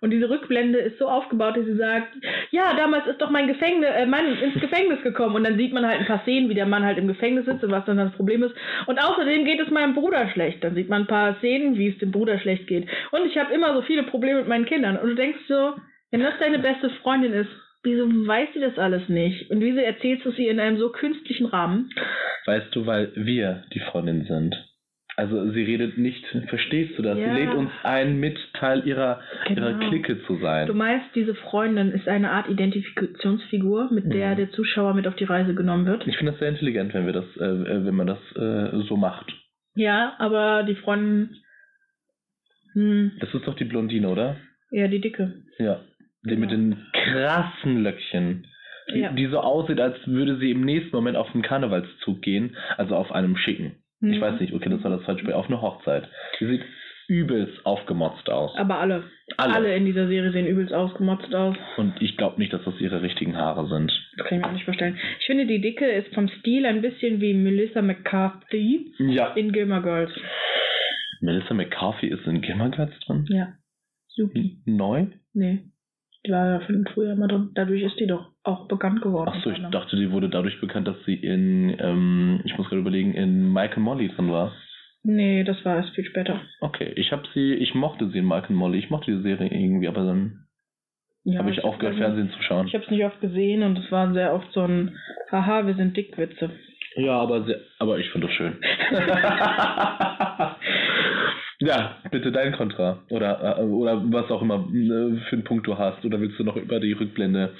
Und 0.00 0.10
diese 0.10 0.28
Rückblende 0.28 0.78
ist 0.78 0.98
so 0.98 1.08
aufgebaut, 1.08 1.56
dass 1.56 1.64
sie 1.64 1.76
sagt, 1.76 2.14
ja, 2.50 2.74
damals 2.76 3.06
ist 3.06 3.20
doch 3.20 3.30
mein 3.30 3.48
Gefängnis, 3.48 3.88
äh, 3.90 4.06
Mann 4.06 4.26
ins 4.38 4.60
Gefängnis 4.60 5.02
gekommen. 5.02 5.36
Und 5.36 5.44
dann 5.44 5.56
sieht 5.56 5.72
man 5.72 5.86
halt 5.86 6.00
ein 6.00 6.06
paar 6.06 6.22
Szenen, 6.22 6.48
wie 6.48 6.54
der 6.54 6.66
Mann 6.66 6.84
halt 6.84 6.98
im 6.98 7.08
Gefängnis 7.08 7.46
sitzt 7.46 7.64
und 7.64 7.70
was 7.70 7.84
dann 7.84 7.96
das 7.96 8.12
Problem 8.12 8.42
ist. 8.42 8.54
Und 8.86 8.98
außerdem 8.98 9.44
geht 9.44 9.60
es 9.60 9.70
meinem 9.70 9.94
Bruder 9.94 10.28
schlecht. 10.30 10.62
Dann 10.64 10.74
sieht 10.74 10.88
man 10.88 11.02
ein 11.02 11.08
paar 11.08 11.36
Szenen, 11.38 11.76
wie 11.76 11.88
es 11.88 11.98
dem 11.98 12.10
Bruder 12.10 12.38
schlecht 12.38 12.66
geht. 12.66 12.88
Und 13.10 13.26
ich 13.26 13.38
habe 13.38 13.52
immer 13.54 13.74
so 13.74 13.82
viele 13.82 14.02
Probleme 14.04 14.40
mit 14.40 14.48
meinen 14.48 14.66
Kindern. 14.66 14.96
Und 14.96 15.08
du 15.10 15.14
denkst 15.14 15.40
so, 15.48 15.74
Wenn 16.10 16.20
das 16.20 16.34
deine 16.40 16.58
beste 16.58 16.90
Freundin 17.02 17.32
ist, 17.32 17.50
wieso 17.82 18.06
weiß 18.06 18.48
sie 18.54 18.60
das 18.60 18.78
alles 18.78 19.08
nicht? 19.08 19.50
Und 19.50 19.60
wieso 19.60 19.78
erzählst 19.78 20.24
du 20.24 20.30
ihr 20.30 20.50
in 20.50 20.60
einem 20.60 20.78
so 20.78 20.90
künstlichen 20.90 21.46
Rahmen? 21.46 21.90
Weißt 22.46 22.74
du, 22.74 22.86
weil 22.86 23.12
wir 23.14 23.64
die 23.72 23.80
Freundin 23.80 24.24
sind. 24.24 24.56
Also 25.20 25.50
sie 25.52 25.62
redet 25.64 25.98
nicht, 25.98 26.24
verstehst 26.48 26.96
du 26.98 27.02
das? 27.02 27.18
Ja. 27.18 27.24
Sie 27.34 27.40
lädt 27.42 27.54
uns 27.54 27.70
ein, 27.82 28.18
mit 28.20 28.38
Teil 28.54 28.86
ihrer, 28.86 29.20
ihrer 29.50 29.72
Genau. 29.74 29.88
Clique 29.88 30.22
zu 30.26 30.36
sein. 30.38 30.66
Du 30.66 30.72
meinst, 30.72 31.14
diese 31.14 31.34
Freundin 31.34 31.90
ist 31.92 32.08
eine 32.08 32.30
Art 32.30 32.48
Identifikationsfigur, 32.48 33.90
mit 33.92 34.10
der 34.12 34.30
Mhm. 34.30 34.36
der 34.36 34.50
Zuschauer 34.52 34.94
mit 34.94 35.06
auf 35.06 35.16
die 35.16 35.24
Reise 35.24 35.54
genommen 35.54 35.84
wird? 35.84 36.06
Ich 36.06 36.16
finde 36.16 36.32
das 36.32 36.38
sehr 36.40 36.48
intelligent, 36.48 36.94
wenn 36.94 37.04
wir 37.04 37.12
das, 37.12 37.26
äh, 37.36 37.44
äh, 37.44 37.84
wenn 37.84 37.94
man 37.94 38.06
das 38.06 38.18
äh, 38.36 38.80
so 38.88 38.96
macht. 38.96 39.30
Ja, 39.74 40.14
aber 40.18 40.62
die 40.62 40.74
Freundin. 40.76 41.36
Hm, 42.72 43.12
Das 43.20 43.32
ist 43.34 43.46
doch 43.46 43.56
die 43.56 43.64
Blondine, 43.64 44.08
oder? 44.08 44.36
ja, 44.70 44.86
die 44.88 45.00
Dicke. 45.00 45.34
Ja. 45.58 45.80
Die 46.24 46.30
Genau. 46.30 46.40
mit 46.40 46.50
den 46.50 46.76
krassen 46.92 47.82
Löckchen. 47.82 48.46
Die, 48.94 49.00
Ja. 49.00 49.12
die 49.12 49.26
so 49.26 49.38
aussieht, 49.40 49.80
als 49.80 49.96
würde 50.06 50.38
sie 50.38 50.50
im 50.52 50.62
nächsten 50.64 50.94
Moment 50.96 51.16
auf 51.16 51.32
einen 51.34 51.42
Karnevalszug 51.42 52.22
gehen, 52.22 52.56
also 52.78 52.94
auf 52.96 53.12
einem 53.12 53.36
schicken. 53.36 53.76
Ich 54.00 54.14
Hm. 54.16 54.20
weiß 54.20 54.40
nicht, 54.40 54.52
okay, 54.52 54.68
das 54.70 54.82
war 54.82 54.90
das 54.90 55.02
falsche 55.04 55.22
Spiel, 55.22 55.34
auf 55.34 55.46
eine 55.46 55.60
Hochzeit. 55.60 56.08
Die 56.40 56.46
sieht 56.46 56.62
übelst 57.08 57.66
aufgemotzt 57.66 58.30
aus. 58.30 58.54
Aber 58.56 58.78
alle. 58.78 59.02
Alle. 59.36 59.54
alle. 59.54 59.74
in 59.76 59.84
dieser 59.84 60.06
Serie 60.06 60.30
sehen 60.32 60.46
übelst 60.46 60.72
ausgemotzt 60.72 61.34
aus. 61.34 61.56
Und 61.76 62.00
ich 62.00 62.16
glaube 62.16 62.38
nicht, 62.38 62.52
dass 62.52 62.62
das 62.64 62.80
ihre 62.80 63.02
richtigen 63.02 63.36
Haare 63.36 63.66
sind. 63.68 63.90
Das 64.16 64.26
kann 64.28 64.38
ich 64.38 64.42
mir 64.44 64.48
auch 64.48 64.52
nicht 64.54 64.64
vorstellen. 64.64 64.96
Ich 65.18 65.26
finde, 65.26 65.46
die 65.46 65.60
Dicke 65.60 65.86
ist 65.90 66.14
vom 66.14 66.28
Stil 66.28 66.66
ein 66.66 66.82
bisschen 66.82 67.20
wie 67.20 67.34
Melissa 67.34 67.82
McCarthy 67.82 68.92
Ja. 68.98 69.32
in 69.34 69.50
Gilmore 69.52 69.82
Girls. 69.82 70.12
Melissa 71.20 71.52
McCarthy 71.52 72.06
ist 72.08 72.26
in 72.26 72.40
Gilmore 72.40 72.70
Girls 72.70 72.92
drin? 73.06 73.26
Ja. 73.28 73.48
Supi. 74.08 74.58
Neu? 74.64 75.06
Nee. 75.34 75.64
Die 76.26 76.30
war 76.30 76.46
ja 76.60 76.66
schon 76.66 76.86
früher 76.94 77.16
mal 77.16 77.28
drin. 77.28 77.50
Dadurch 77.54 77.82
ist 77.82 77.98
die 77.98 78.06
doch 78.06 78.29
auch 78.42 78.68
bekannt 78.68 79.02
geworden. 79.02 79.28
Achso, 79.28 79.50
ich 79.50 79.60
dachte, 79.70 79.96
die 79.96 80.10
wurde 80.12 80.28
dadurch 80.28 80.60
bekannt, 80.60 80.88
dass 80.88 80.96
sie 81.04 81.14
in, 81.14 81.76
ähm, 81.78 82.40
ich 82.44 82.56
muss 82.56 82.68
gerade 82.68 82.80
überlegen, 82.80 83.12
in 83.14 83.52
Mike 83.52 83.76
and 83.76 83.84
Molly 83.84 84.08
drin 84.08 84.30
war. 84.30 84.52
Nee, 85.02 85.44
das 85.44 85.62
war 85.64 85.76
erst 85.76 85.94
viel 85.94 86.04
später. 86.04 86.40
Okay, 86.60 86.92
ich 86.96 87.12
habe 87.12 87.22
sie, 87.34 87.54
ich 87.54 87.74
mochte 87.74 88.08
sie 88.10 88.18
in 88.18 88.26
Mike 88.28 88.48
and 88.48 88.56
Molly, 88.58 88.78
ich 88.78 88.90
mochte 88.90 89.10
die 89.16 89.22
Serie 89.22 89.48
irgendwie, 89.48 89.88
aber 89.88 90.04
dann 90.04 90.46
Ja, 91.24 91.40
habe 91.40 91.50
ich 91.50 91.62
aufgehört, 91.64 91.96
hab's- 91.96 92.04
Fernsehen 92.04 92.30
zu 92.30 92.42
schauen. 92.42 92.66
Ich 92.66 92.74
habe 92.74 92.84
es 92.84 92.90
nicht 92.90 93.04
oft 93.04 93.20
gesehen 93.20 93.62
und 93.62 93.78
es 93.78 93.90
war 93.92 94.12
sehr 94.14 94.32
oft 94.34 94.50
so 94.52 94.62
ein 94.62 94.96
Haha, 95.30 95.66
wir 95.66 95.74
sind 95.74 95.96
Dickwitze. 95.96 96.50
Ja, 96.96 97.18
aber 97.20 97.44
sehr, 97.44 97.60
aber 97.78 97.98
ich 97.98 98.10
finde 98.10 98.26
das 98.26 98.36
schön. 98.36 98.56
ja, 101.60 101.96
bitte 102.10 102.32
dein 102.32 102.52
Kontra. 102.52 102.98
Oder, 103.10 103.58
äh, 103.58 103.62
oder 103.62 104.02
was 104.12 104.30
auch 104.30 104.42
immer 104.42 104.66
äh, 104.72 105.16
für 105.28 105.36
einen 105.36 105.44
Punkt 105.44 105.66
du 105.66 105.78
hast. 105.78 106.04
Oder 106.04 106.20
willst 106.20 106.38
du 106.38 106.44
noch 106.44 106.56
über 106.56 106.80
die 106.80 106.92
Rückblende 106.92 107.54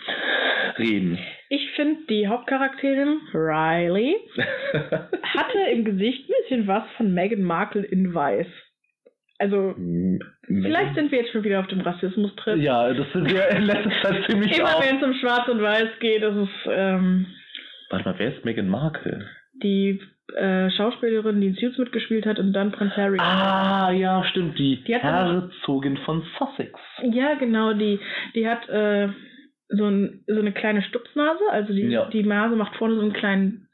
reden? 0.81 1.19
Ich 1.49 1.71
finde, 1.77 2.01
die 2.09 2.27
Hauptcharakterin, 2.27 3.21
Riley, 3.33 4.17
hatte 5.23 5.59
im 5.73 5.85
Gesicht 5.85 6.29
ein 6.29 6.35
bisschen 6.43 6.67
was 6.67 6.85
von 6.97 7.13
Meghan 7.13 7.43
Markle 7.43 7.83
in 7.83 8.15
Weiß. 8.15 8.47
Also, 9.39 9.75
vielleicht 10.47 10.95
sind 10.97 11.11
wir 11.11 11.21
jetzt 11.21 11.33
schon 11.33 11.45
wieder 11.45 11.61
auf 11.61 11.67
dem 11.69 11.81
Rassismus-Trip. 11.81 12.59
Ja, 12.59 12.93
das 12.93 13.11
sind 13.13 13.33
wir 13.33 13.49
in 13.49 13.63
letzter 13.63 13.91
Zeit 14.03 14.25
ziemlich 14.29 14.59
Immer 14.59 14.81
wenn 14.81 14.97
es 14.99 15.03
um 15.03 15.15
Schwarz 15.15 15.49
und 15.49 15.63
Weiß 15.63 15.89
geht, 16.01 16.23
ist 16.23 16.37
es 16.37 16.49
ähm, 16.71 17.27
Warte 17.89 18.05
mal, 18.05 18.19
wer 18.19 18.37
ist 18.37 18.45
Meghan 18.45 18.69
Markle? 18.69 19.27
die 19.63 20.01
äh, 20.37 20.71
Schauspielerin, 20.71 21.41
die 21.41 21.49
in 21.49 21.55
Suits 21.55 21.79
mitgespielt 21.79 22.27
hat 22.27 22.39
und 22.39 22.53
dann 22.53 22.73
Prince 22.73 22.97
Harry. 22.97 23.19
Ah, 23.21 23.91
ja, 23.91 24.25
stimmt, 24.25 24.59
die, 24.59 24.83
Die 24.85 24.95
Herzogin 24.95 25.97
von 25.99 26.23
Sussex. 26.39 26.79
Ja, 27.03 27.35
genau, 27.35 27.73
die, 27.73 27.99
die 28.35 28.49
hat 28.49 28.69
äh, 28.69 29.09
so, 29.71 29.87
ein, 29.87 30.23
so 30.27 30.39
eine 30.41 30.53
kleine 30.53 30.83
Stupsnase, 30.83 31.43
also 31.51 31.73
die, 31.73 31.83
Ja. 31.83 32.07
die 32.09 32.23
Nase 32.23 32.57
macht 32.57 32.77
vorne 32.77 32.97
so 32.97 33.01
einen 33.03 33.13
kleinen 33.13 33.67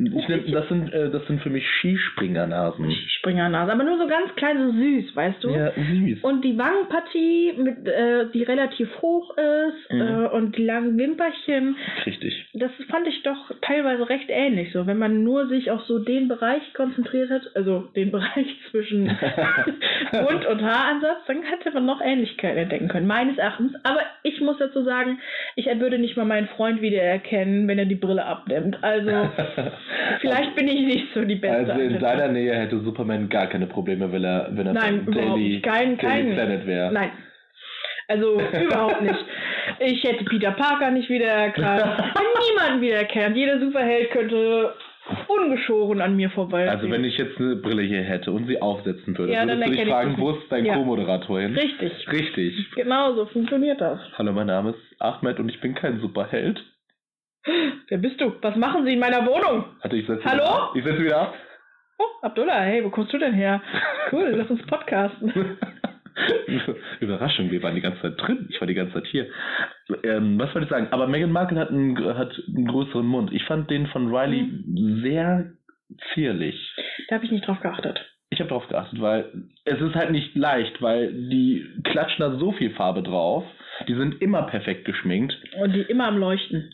Nehm, 0.00 0.52
das, 0.52 0.66
sind, 0.68 0.92
äh, 0.94 1.10
das 1.10 1.26
sind 1.26 1.42
für 1.42 1.50
mich 1.50 1.66
Skispringernasen. 1.78 2.90
Springernase, 3.18 3.72
aber 3.72 3.84
nur 3.84 3.98
so 3.98 4.06
ganz 4.06 4.34
klein, 4.36 4.56
so 4.58 4.72
süß, 4.72 5.14
weißt 5.14 5.44
du? 5.44 5.50
Ja, 5.50 5.72
süß. 5.72 6.20
Und 6.22 6.42
die 6.42 6.56
Wangenpartie, 6.56 7.52
mit, 7.58 7.86
äh, 7.86 8.26
die 8.32 8.42
relativ 8.42 8.88
hoch 9.02 9.36
ist 9.36 9.92
Mhm. 9.92 10.00
äh, 10.00 10.26
und 10.28 10.56
die 10.56 10.64
langen 10.64 10.96
Wimperchen, 10.96 11.76
Richtig. 12.06 12.48
das 12.54 12.70
fand 12.88 13.06
ich 13.08 13.22
doch 13.24 13.50
teilweise 13.60 14.08
recht 14.08 14.28
ähnlich. 14.30 14.72
So, 14.72 14.86
wenn 14.86 14.96
man 14.98 15.22
nur 15.22 15.48
sich 15.48 15.70
auf 15.70 15.82
so 15.82 15.98
den 15.98 16.28
Bereich 16.28 16.62
konzentriert 16.74 17.28
hat, 17.30 17.42
also 17.54 17.80
den 17.94 18.10
Bereich 18.12 18.46
zwischen 18.70 19.04
Mund- 20.12 20.46
und 20.46 20.62
Haaransatz, 20.62 21.18
dann 21.26 21.42
hätte 21.42 21.70
man 21.72 21.84
noch 21.86 22.00
Ähnlichkeiten 22.00 22.58
entdecken 22.58 22.88
können, 22.88 23.06
meines 23.06 23.36
Erachtens. 23.36 23.74
Aber 23.84 24.00
ich 24.22 24.40
muss 24.40 24.56
dazu 24.58 24.82
sagen, 24.82 25.18
ich 25.56 25.66
würde 25.66 25.98
nicht 25.98 26.16
mal 26.16 26.24
meinen 26.24 26.48
Freund 26.48 26.80
wiedererkennen, 26.80 27.68
wenn 27.68 27.78
er 27.78 27.84
die 27.86 27.94
Brille 27.96 28.24
abnimmt. 28.24 28.82
Also 28.82 29.10
vielleicht 30.20 30.54
bin 30.54 30.68
ich 30.68 30.80
nicht 30.86 31.14
so 31.14 31.24
die 31.24 31.36
Beste. 31.36 31.72
Also 31.72 31.80
in 31.82 31.98
deiner 31.98 32.28
Nähe 32.28 32.54
hätte 32.54 32.80
Superman 32.80 33.28
gar 33.28 33.46
keine 33.48 33.66
Probleme, 33.66 34.10
wenn 34.12 34.24
er, 34.24 34.48
wenn 34.52 34.66
er 34.66 34.72
Nein, 34.72 35.06
Daily. 35.10 35.60
Kein, 35.60 35.96
Daily 35.96 35.96
kein, 35.96 36.34
Planet 36.34 36.66
wäre. 36.66 36.92
Nein. 36.92 37.10
Also 38.08 38.40
überhaupt 38.40 39.02
nicht. 39.02 39.24
Ich 39.78 40.02
hätte 40.04 40.24
Peter 40.24 40.50
Parker 40.52 40.90
nicht 40.90 41.08
wiedererkannt. 41.08 42.02
Niemanden 42.50 42.80
wiedererkannt. 42.80 43.36
Jeder 43.36 43.60
Superheld 43.60 44.10
könnte 44.10 44.74
ungeschoren 45.28 46.00
an 46.00 46.16
mir 46.16 46.30
vorbei. 46.30 46.68
Also 46.68 46.90
wenn 46.90 47.04
ich 47.04 47.16
jetzt 47.16 47.38
eine 47.38 47.56
Brille 47.56 47.82
hier 47.82 48.02
hätte 48.02 48.30
und 48.32 48.46
sie 48.46 48.60
aufsetzen 48.60 49.16
würde, 49.16 49.32
Ja, 49.32 49.44
dann 49.44 49.58
würdest 49.58 49.72
du 49.72 49.76
dich 49.84 49.88
fragen, 49.88 50.14
wo 50.18 50.30
ist 50.30 50.50
dein 50.50 50.64
Ja. 50.64 50.74
Co-Moderator 50.74 51.40
hin? 51.40 51.54
Richtig. 51.54 51.92
Richtig. 52.12 52.70
Genau 52.74 53.14
so 53.14 53.26
funktioniert 53.26 53.80
das. 53.80 53.98
Hallo, 54.18 54.32
mein 54.32 54.46
Name 54.46 54.70
ist 54.70 55.00
Ahmed 55.00 55.38
und 55.40 55.48
ich 55.48 55.60
bin 55.60 55.74
kein 55.74 56.00
Superheld. 56.00 56.62
Wer 57.88 57.98
bist 57.98 58.20
du? 58.20 58.32
Was 58.42 58.56
machen 58.56 58.84
Sie 58.84 58.92
in 58.92 58.98
meiner 59.00 59.24
Wohnung? 59.26 59.64
Warte, 59.82 59.96
ich 59.96 60.06
setze 60.06 60.24
Hallo? 60.24 60.42
Wieder. 60.42 60.70
Ich 60.76 60.84
setze 60.84 61.02
wieder 61.04 61.20
ab. 61.22 61.34
Oh, 61.98 62.26
Abdullah, 62.26 62.60
hey, 62.62 62.84
wo 62.84 62.90
kommst 62.90 63.12
du 63.12 63.18
denn 63.18 63.34
her? 63.34 63.62
Cool, 64.12 64.32
lass 64.36 64.50
uns 64.50 64.64
podcasten. 64.66 65.32
Überraschung, 67.00 67.50
wir 67.50 67.62
waren 67.62 67.74
die 67.74 67.80
ganze 67.80 68.00
Zeit 68.02 68.20
drin. 68.20 68.46
Ich 68.50 68.60
war 68.60 68.66
die 68.66 68.74
ganze 68.74 68.94
Zeit 68.94 69.06
hier. 69.06 69.26
Ähm, 70.02 70.38
was 70.38 70.54
wollte 70.54 70.64
ich 70.64 70.70
sagen? 70.70 70.88
Aber 70.90 71.06
Meghan 71.06 71.32
Markle 71.32 71.58
hat 71.58 71.70
einen, 71.70 71.96
hat 72.16 72.32
einen 72.48 72.66
größeren 72.66 73.06
Mund. 73.06 73.32
Ich 73.32 73.44
fand 73.44 73.70
den 73.70 73.86
von 73.88 74.14
Riley 74.14 74.42
Mhm. 74.42 75.00
sehr 75.02 75.52
zierlich. 76.14 76.56
Da 77.08 77.16
habe 77.16 77.24
ich 77.24 77.30
nicht 77.30 77.46
drauf 77.46 77.60
geachtet. 77.60 78.00
Ich 78.30 78.38
habe 78.38 78.48
darauf 78.48 78.68
geachtet, 78.68 79.00
weil 79.00 79.32
es 79.64 79.80
ist 79.80 79.94
halt 79.94 80.12
nicht 80.12 80.36
leicht, 80.36 80.80
weil 80.80 81.12
die 81.12 81.66
klatschen 81.84 82.20
da 82.20 82.38
so 82.38 82.52
viel 82.52 82.70
Farbe 82.74 83.02
drauf. 83.02 83.44
Die 83.88 83.94
sind 83.94 84.20
immer 84.22 84.42
perfekt 84.42 84.84
geschminkt, 84.84 85.34
Und 85.60 85.72
die 85.72 85.80
immer 85.82 86.06
am 86.06 86.18
Leuchten. 86.18 86.72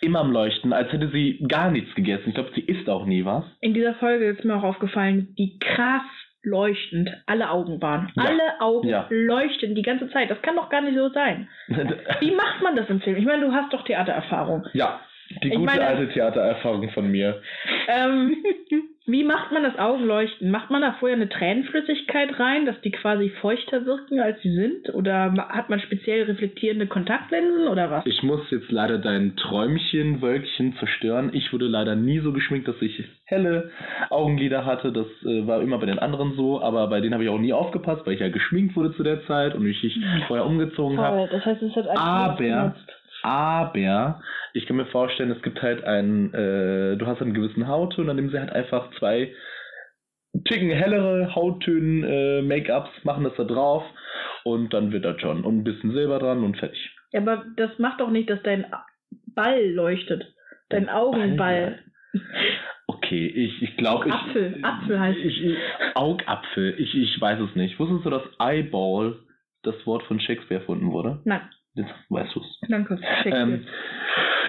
Immer 0.00 0.20
am 0.20 0.32
Leuchten, 0.32 0.72
als 0.72 0.92
hätte 0.92 1.08
sie 1.10 1.44
gar 1.48 1.70
nichts 1.70 1.94
gegessen. 1.94 2.28
Ich 2.28 2.34
glaube, 2.34 2.50
sie 2.54 2.62
isst 2.62 2.88
auch 2.88 3.06
nie 3.06 3.24
was. 3.24 3.44
In 3.60 3.74
dieser 3.74 3.94
Folge 3.94 4.26
ist 4.26 4.44
mir 4.44 4.56
auch 4.56 4.62
aufgefallen, 4.62 5.28
wie 5.36 5.58
krass 5.58 6.02
leuchtend 6.44 7.08
alle 7.26 7.50
Augen 7.50 7.80
waren. 7.80 8.10
Ja. 8.16 8.24
Alle 8.24 8.60
Augen 8.60 8.88
Ja. 8.88 9.06
leuchten 9.10 9.74
die 9.76 9.82
ganze 9.82 10.10
Zeit. 10.10 10.28
Das 10.30 10.42
kann 10.42 10.56
doch 10.56 10.68
gar 10.70 10.80
nicht 10.80 10.96
so 10.96 11.08
sein. 11.10 11.48
Wie 11.68 12.32
macht 12.34 12.60
man 12.62 12.74
das 12.74 12.88
im 12.90 13.00
Film? 13.00 13.16
Ich 13.16 13.24
meine, 13.24 13.44
du 13.46 13.52
hast 13.52 13.72
doch 13.72 13.84
Theatererfahrung. 13.84 14.66
ja, 14.72 15.00
die 15.42 15.48
Ich 15.48 15.54
gute 15.54 15.66
meine- 15.66 15.86
alte 15.86 16.08
Theatererfahrung 16.12 16.90
von 16.90 17.08
mir. 17.10 17.40
Ähm, 17.86 18.36
wie 19.04 19.24
macht 19.24 19.50
man 19.50 19.64
das 19.64 19.76
Augenleuchten? 19.78 20.50
Macht 20.52 20.70
man 20.70 20.82
da 20.82 20.94
vorher 21.00 21.16
eine 21.16 21.28
Tränenflüssigkeit 21.28 22.38
rein, 22.38 22.66
dass 22.66 22.80
die 22.82 22.92
quasi 22.92 23.30
feuchter 23.40 23.84
wirken, 23.84 24.20
als 24.20 24.40
sie 24.42 24.54
sind? 24.54 24.94
Oder 24.94 25.32
hat 25.48 25.68
man 25.70 25.80
speziell 25.80 26.22
reflektierende 26.24 26.86
Kontaktlinsen 26.86 27.66
oder 27.66 27.90
was? 27.90 28.06
Ich 28.06 28.22
muss 28.22 28.48
jetzt 28.50 28.70
leider 28.70 28.98
dein 28.98 29.34
Träumchenwölkchen 29.34 30.76
zerstören. 30.78 31.30
Ich 31.32 31.52
wurde 31.52 31.66
leider 31.66 31.96
nie 31.96 32.20
so 32.20 32.32
geschminkt, 32.32 32.68
dass 32.68 32.80
ich 32.80 33.02
helle 33.24 33.70
Augenlider 34.10 34.64
hatte. 34.64 34.92
Das 34.92 35.06
äh, 35.24 35.46
war 35.48 35.60
immer 35.62 35.78
bei 35.78 35.86
den 35.86 35.98
anderen 35.98 36.34
so, 36.36 36.62
aber 36.62 36.86
bei 36.86 37.00
denen 37.00 37.14
habe 37.14 37.24
ich 37.24 37.30
auch 37.30 37.38
nie 37.38 37.52
aufgepasst, 37.52 38.06
weil 38.06 38.14
ich 38.14 38.20
ja 38.20 38.28
geschminkt 38.28 38.76
wurde 38.76 38.94
zu 38.94 39.02
der 39.02 39.26
Zeit 39.26 39.56
und 39.56 39.66
ich 39.66 39.82
mich 39.82 39.98
vorher 40.28 40.46
umgezogen 40.46 40.98
habe. 40.98 41.28
Das 41.30 41.44
heißt, 41.44 41.60
es 41.62 41.74
hat 41.74 41.88
Aber-. 41.88 42.74
Aber 43.22 44.20
ich 44.52 44.66
kann 44.66 44.76
mir 44.76 44.86
vorstellen, 44.86 45.30
es 45.30 45.42
gibt 45.42 45.62
halt 45.62 45.84
einen, 45.84 46.34
äh, 46.34 46.96
du 46.96 47.06
hast 47.06 47.22
einen 47.22 47.34
gewissen 47.34 47.68
Hautton, 47.68 48.06
dann 48.06 48.16
nehmen 48.16 48.30
sie 48.30 48.38
halt 48.38 48.52
einfach 48.52 48.90
zwei 48.98 49.32
Ticken 50.44 50.70
hellere 50.70 51.34
Hauttönen, 51.34 52.04
äh, 52.04 52.42
Make-ups, 52.42 52.90
machen 53.04 53.24
das 53.24 53.34
da 53.36 53.44
drauf 53.44 53.84
und 54.44 54.72
dann 54.72 54.90
wird 54.92 55.04
das 55.04 55.20
schon. 55.20 55.44
Und 55.44 55.58
ein 55.58 55.64
bisschen 55.64 55.92
Silber 55.92 56.18
dran 56.18 56.42
und 56.42 56.56
fertig. 56.56 56.90
Ja, 57.12 57.20
aber 57.20 57.44
das 57.56 57.78
macht 57.78 58.00
doch 58.00 58.10
nicht, 58.10 58.30
dass 58.30 58.42
dein 58.42 58.66
Ball 59.34 59.70
leuchtet. 59.70 60.34
Dein 60.68 60.88
Augenball. 60.88 61.78
Okay, 62.88 63.26
ich, 63.26 63.62
ich 63.62 63.76
glaube, 63.76 64.08
ich. 64.08 64.12
Apfel, 64.12 64.58
Apfel 64.62 65.00
heißt 65.00 65.18
ich, 65.18 65.44
ich, 65.44 65.56
Augapfel, 65.94 66.74
ich, 66.78 66.94
ich 66.94 67.20
weiß 67.20 67.40
es 67.40 67.56
nicht. 67.56 67.78
Wusstest 67.78 68.04
du, 68.04 68.10
dass 68.10 68.22
Eyeball 68.38 69.18
das 69.62 69.74
Wort 69.86 70.02
von 70.04 70.20
Shakespeare 70.20 70.60
erfunden 70.60 70.92
wurde? 70.92 71.20
Nein, 71.24 71.40
Jetzt 71.74 71.90
weißt 72.10 72.34
du 72.34 72.40
es. 72.40 72.60
danke. 72.68 72.98
Ähm, 73.24 73.64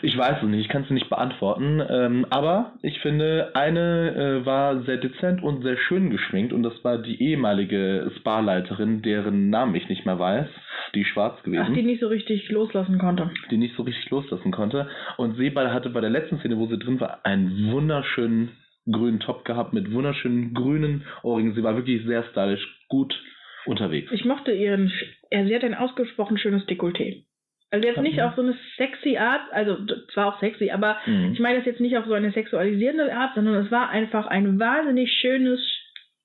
Ich 0.02 0.18
weiß 0.18 0.38
es 0.42 0.50
nicht, 0.50 0.60
ich 0.60 0.68
kann 0.68 0.84
es 0.84 0.90
nicht 0.90 1.10
beantworten. 1.10 1.82
Ähm, 1.90 2.26
aber 2.30 2.74
ich 2.82 3.00
finde, 3.00 3.52
eine 3.56 4.42
äh, 4.42 4.46
war 4.46 4.82
sehr 4.84 4.98
dezent 4.98 5.42
und 5.42 5.64
sehr 5.64 5.78
schön 5.78 6.10
geschminkt 6.10 6.52
und 6.52 6.64
das 6.64 6.84
war 6.84 6.98
die 6.98 7.22
ehemalige 7.24 8.12
Spa-Leiterin, 8.18 9.02
deren 9.02 9.50
Namen 9.50 9.76
ich 9.76 9.88
nicht 9.88 10.06
mehr 10.06 10.20
weiß. 10.20 10.48
Die 10.96 11.06
schwarz 11.06 11.42
gewesen. 11.44 11.66
Ach, 11.70 11.74
die 11.74 11.82
nicht 11.84 12.02
so 12.02 12.08
richtig 12.10 12.50
loslassen 12.50 13.00
konnte. 13.00 13.32
die 13.50 13.58
nicht 13.58 13.76
so 13.78 13.84
richtig 13.84 14.10
loslassen 14.12 14.52
konnte. 14.52 14.90
Und 15.18 15.38
sie 15.38 15.50
bei- 15.50 15.72
hatte 15.72 15.90
bei 15.90 16.02
der 16.02 16.10
letzten 16.10 16.40
Szene, 16.40 16.58
wo 16.58 16.68
sie 16.68 16.78
drin 16.78 17.00
war, 17.00 17.26
einen 17.26 17.72
wunderschönen 17.72 18.52
grünen 18.92 19.22
Top 19.22 19.46
gehabt 19.46 19.72
mit 19.74 19.92
wunderschönen 19.94 20.54
grünen 20.54 21.06
Ohrringen. 21.24 21.56
Sie 21.56 21.64
war 21.64 21.76
wirklich 21.78 22.04
sehr 22.06 22.24
stylisch, 22.32 22.68
gut 22.90 23.18
unterwegs. 23.66 24.12
Ich 24.12 24.26
mochte 24.26 24.52
ihren, 24.52 24.92
ja, 25.34 25.44
sie 25.46 25.56
hat 25.56 25.64
ein 25.64 25.74
ausgesprochen 25.74 26.38
schönes 26.38 26.66
Dekolleté. 26.68 27.24
Also 27.72 27.88
jetzt 27.88 28.02
nicht 28.02 28.22
auf 28.22 28.36
so 28.36 28.44
eine 28.44 28.56
sexy 28.78 29.18
Art, 29.18 29.42
also 29.52 29.78
zwar 30.14 30.28
auch 30.28 30.40
sexy, 30.40 30.70
aber 30.70 30.98
Mhm. 31.08 31.32
ich 31.34 31.40
meine 31.40 31.58
das 31.58 31.66
jetzt 31.66 31.80
nicht 31.82 31.98
auf 31.98 32.06
so 32.06 32.14
eine 32.14 32.32
sexualisierende 32.32 33.12
Art, 33.12 33.34
sondern 33.34 33.56
es 33.66 33.72
war 33.72 33.90
einfach 33.90 34.28
ein 34.28 34.60
wahnsinnig 34.60 35.12
schönes, 35.20 35.60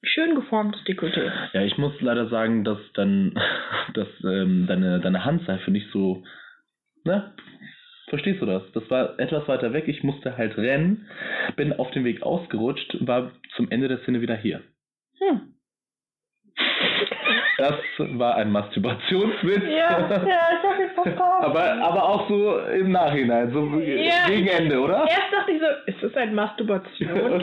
schön 0.02 0.34
geformtes 0.34 0.82
Dekolleté. 0.84 1.32
Ja, 1.54 1.62
ich 1.62 1.78
muss 1.78 1.98
leider 2.02 2.28
sagen, 2.28 2.64
dass 2.64 2.78
dann 2.92 3.32
dass, 3.94 4.08
ähm, 4.24 4.66
deine, 4.68 5.00
deine 5.00 5.24
Handseife 5.24 5.70
nicht 5.70 5.90
so. 5.90 6.22
Ne? 7.04 7.32
Verstehst 8.10 8.42
du 8.42 8.46
das? 8.46 8.62
Das 8.72 8.88
war 8.90 9.18
etwas 9.18 9.48
weiter 9.48 9.72
weg. 9.72 9.88
Ich 9.88 10.02
musste 10.02 10.36
halt 10.36 10.56
rennen, 10.58 11.06
bin 11.56 11.72
auf 11.72 11.90
dem 11.92 12.04
Weg 12.04 12.22
ausgerutscht, 12.22 12.96
war 13.06 13.32
zum 13.56 13.70
Ende 13.70 13.88
der 13.88 14.00
Szene 14.00 14.20
wieder 14.20 14.36
hier. 14.36 14.60
Hm. 15.18 15.54
Das 17.58 17.74
war 17.98 18.36
ein 18.36 18.52
Masturbationswitz. 18.52 19.64
Ja, 19.64 19.98
ja, 20.08 20.18
ich 20.22 20.62
hab 20.62 20.78
ihn 20.78 20.90
verstanden. 20.94 21.44
aber, 21.44 21.72
aber 21.82 22.08
auch 22.08 22.28
so 22.28 22.56
im 22.60 22.92
Nachhinein, 22.92 23.50
so 23.52 23.64
Ja. 23.80 24.28
gegen 24.28 24.46
Ende, 24.46 24.80
oder? 24.80 25.00
Erst 25.00 25.32
dachte 25.32 25.50
ich 25.50 25.58
so, 25.60 25.66
ist 25.86 26.00
das 26.00 26.16
ein 26.22 26.36
Masturbation? 26.36 27.42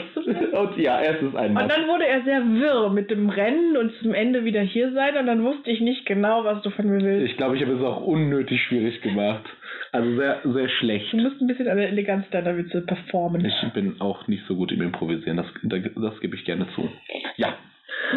und 0.52 0.78
ja, 0.78 1.02
es 1.02 1.20
ist 1.20 1.36
ein 1.36 1.50
Und 1.54 1.70
dann 1.70 1.86
wurde 1.86 2.06
er 2.06 2.22
sehr 2.22 2.42
wirr 2.46 2.88
mit 2.88 3.10
dem 3.10 3.28
Rennen 3.28 3.76
und 3.76 3.92
zum 4.00 4.14
Ende 4.14 4.46
wieder 4.46 4.62
hier 4.62 4.90
sein 4.94 5.18
und 5.18 5.26
dann 5.26 5.44
wusste 5.44 5.70
ich 5.70 5.82
nicht 5.82 6.06
genau, 6.06 6.44
was 6.44 6.62
du 6.62 6.70
von 6.70 6.86
mir 6.88 7.04
willst. 7.04 7.30
Ich 7.30 7.36
glaube, 7.36 7.56
ich 7.56 7.62
habe 7.62 7.74
es 7.74 7.82
auch 7.82 8.00
unnötig 8.00 8.62
schwierig 8.62 9.02
gemacht. 9.02 9.44
Also 9.92 10.16
sehr, 10.16 10.40
sehr 10.44 10.68
schlecht. 10.70 11.12
Du 11.12 11.18
musst 11.18 11.42
ein 11.42 11.46
bisschen 11.46 11.68
an 11.68 11.76
der 11.76 11.88
Eleganz 11.88 12.24
deiner 12.30 12.56
Witze 12.56 12.80
performen. 12.80 13.44
Ich 13.44 13.72
bin 13.74 14.00
auch 14.00 14.26
nicht 14.28 14.44
so 14.48 14.56
gut 14.56 14.72
im 14.72 14.80
Improvisieren, 14.80 15.36
das, 15.36 15.46
das 15.94 16.20
gebe 16.20 16.36
ich 16.36 16.44
gerne 16.46 16.66
zu. 16.74 16.88
Ja, 17.36 17.54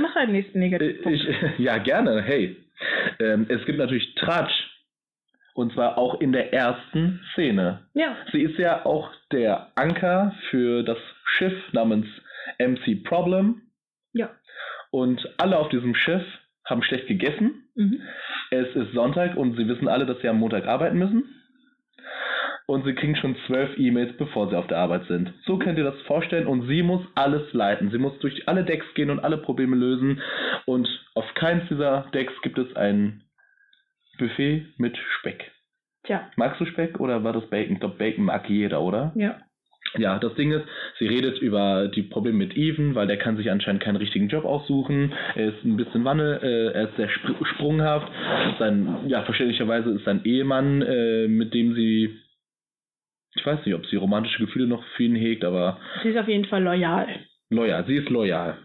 Mach 0.01 0.15
einen 0.15 0.33
nächsten 0.33 0.61
äh, 0.61 0.69
Negativpunkt. 0.69 1.19
ich, 1.19 1.59
ja 1.65 1.77
gerne. 1.77 2.21
Hey, 2.21 2.57
ähm, 3.19 3.45
es 3.49 3.65
gibt 3.65 3.77
natürlich 3.77 4.15
Tratsch. 4.15 4.53
Und 5.53 5.73
zwar 5.73 5.97
auch 5.97 6.21
in 6.21 6.31
der 6.31 6.53
ersten 6.53 7.21
Szene. 7.33 7.85
Ja. 7.93 8.15
Sie 8.31 8.41
ist 8.43 8.57
ja 8.57 8.85
auch 8.85 9.11
der 9.31 9.71
Anker 9.75 10.33
für 10.49 10.83
das 10.83 10.97
Schiff 11.25 11.53
namens 11.73 12.07
MC 12.59 13.03
Problem. 13.03 13.63
Ja. 14.13 14.29
Und 14.91 15.27
alle 15.37 15.57
auf 15.57 15.69
diesem 15.69 15.95
Schiff 15.95 16.23
haben 16.65 16.83
schlecht 16.83 17.07
gegessen. 17.07 17.69
Mhm. 17.75 18.01
Es 18.51 18.73
ist 18.75 18.93
Sonntag 18.93 19.35
und 19.35 19.57
sie 19.57 19.67
wissen 19.67 19.87
alle, 19.87 20.05
dass 20.05 20.19
sie 20.21 20.29
am 20.29 20.37
Montag 20.37 20.65
arbeiten 20.65 20.97
müssen. 20.97 21.25
Und 22.69 22.85
sie 22.85 22.93
kriegen 22.93 23.15
schon 23.15 23.35
zwölf 23.47 23.75
E-Mails, 23.79 24.15
bevor 24.17 24.47
sie 24.47 24.55
auf 24.55 24.67
der 24.67 24.77
Arbeit 24.77 25.05
sind. 25.07 25.33
So 25.45 25.57
könnt 25.57 25.79
ihr 25.79 25.83
das 25.83 25.99
vorstellen. 26.01 26.45
Und 26.45 26.67
sie 26.67 26.83
muss 26.83 27.01
alles 27.15 27.51
leiten. 27.51 27.89
Sie 27.89 27.97
muss 27.97 28.17
durch 28.19 28.47
alle 28.47 28.63
Decks 28.63 28.85
gehen 28.93 29.09
und 29.09 29.19
alle 29.19 29.37
Probleme 29.37 29.75
lösen. 29.75 30.21
Und 30.67 30.87
auf 31.15 31.25
keins 31.33 31.63
dieser 31.67 32.05
Decks 32.13 32.33
gibt 32.43 32.59
es 32.59 32.75
ein 32.75 33.23
Buffet 34.19 34.67
mit 34.77 34.95
Speck. 35.17 35.51
Tja, 36.03 36.29
Magst 36.35 36.61
du 36.61 36.65
Speck 36.65 36.99
oder 36.99 37.23
war 37.23 37.33
das 37.33 37.49
Bacon? 37.49 37.73
Ich 37.73 37.79
glaube, 37.79 37.97
Bacon 37.97 38.25
mag 38.25 38.47
jeder, 38.47 38.81
oder? 38.81 39.13
ja. 39.15 39.39
Ja, 39.97 40.19
das 40.19 40.35
Ding 40.35 40.51
ist, 40.51 40.65
sie 40.99 41.07
redet 41.07 41.39
über 41.39 41.87
die 41.87 42.03
Probleme 42.03 42.37
mit 42.37 42.55
Even, 42.55 42.93
weil 42.93 43.07
der 43.07 43.17
kann 43.17 43.37
sich 43.37 43.49
anscheinend 43.49 43.81
keinen 43.81 43.95
richtigen 43.95 44.27
Job 44.27 44.45
aussuchen. 44.45 45.13
Er 45.33 45.49
ist 45.49 45.65
ein 45.65 45.77
bisschen 45.77 46.05
Wanne, 46.05 46.39
äh, 46.43 46.73
er 46.73 46.89
ist 46.89 46.95
sehr 46.97 47.09
spr 47.09 47.33
sprunghaft. 47.55 48.07
Sein, 48.59 48.97
ja, 49.07 49.23
verständlicherweise 49.23 49.89
ist 49.89 50.05
sein 50.05 50.21
Ehemann, 50.25 50.83
äh, 50.83 51.27
mit 51.27 51.55
dem 51.55 51.73
sie, 51.73 52.19
ich 53.35 53.45
weiß 53.45 53.65
nicht, 53.65 53.75
ob 53.75 53.85
sie 53.87 53.95
romantische 53.95 54.39
Gefühle 54.45 54.67
noch 54.67 54.83
für 54.95 55.03
ihn 55.03 55.15
hegt, 55.15 55.43
aber 55.45 55.79
Sie 56.03 56.09
ist 56.09 56.17
auf 56.17 56.27
jeden 56.27 56.45
Fall 56.45 56.63
loyal. 56.63 57.07
loyal, 57.49 57.85
sie 57.87 57.95
ist 57.95 58.09
loyal. 58.09 58.57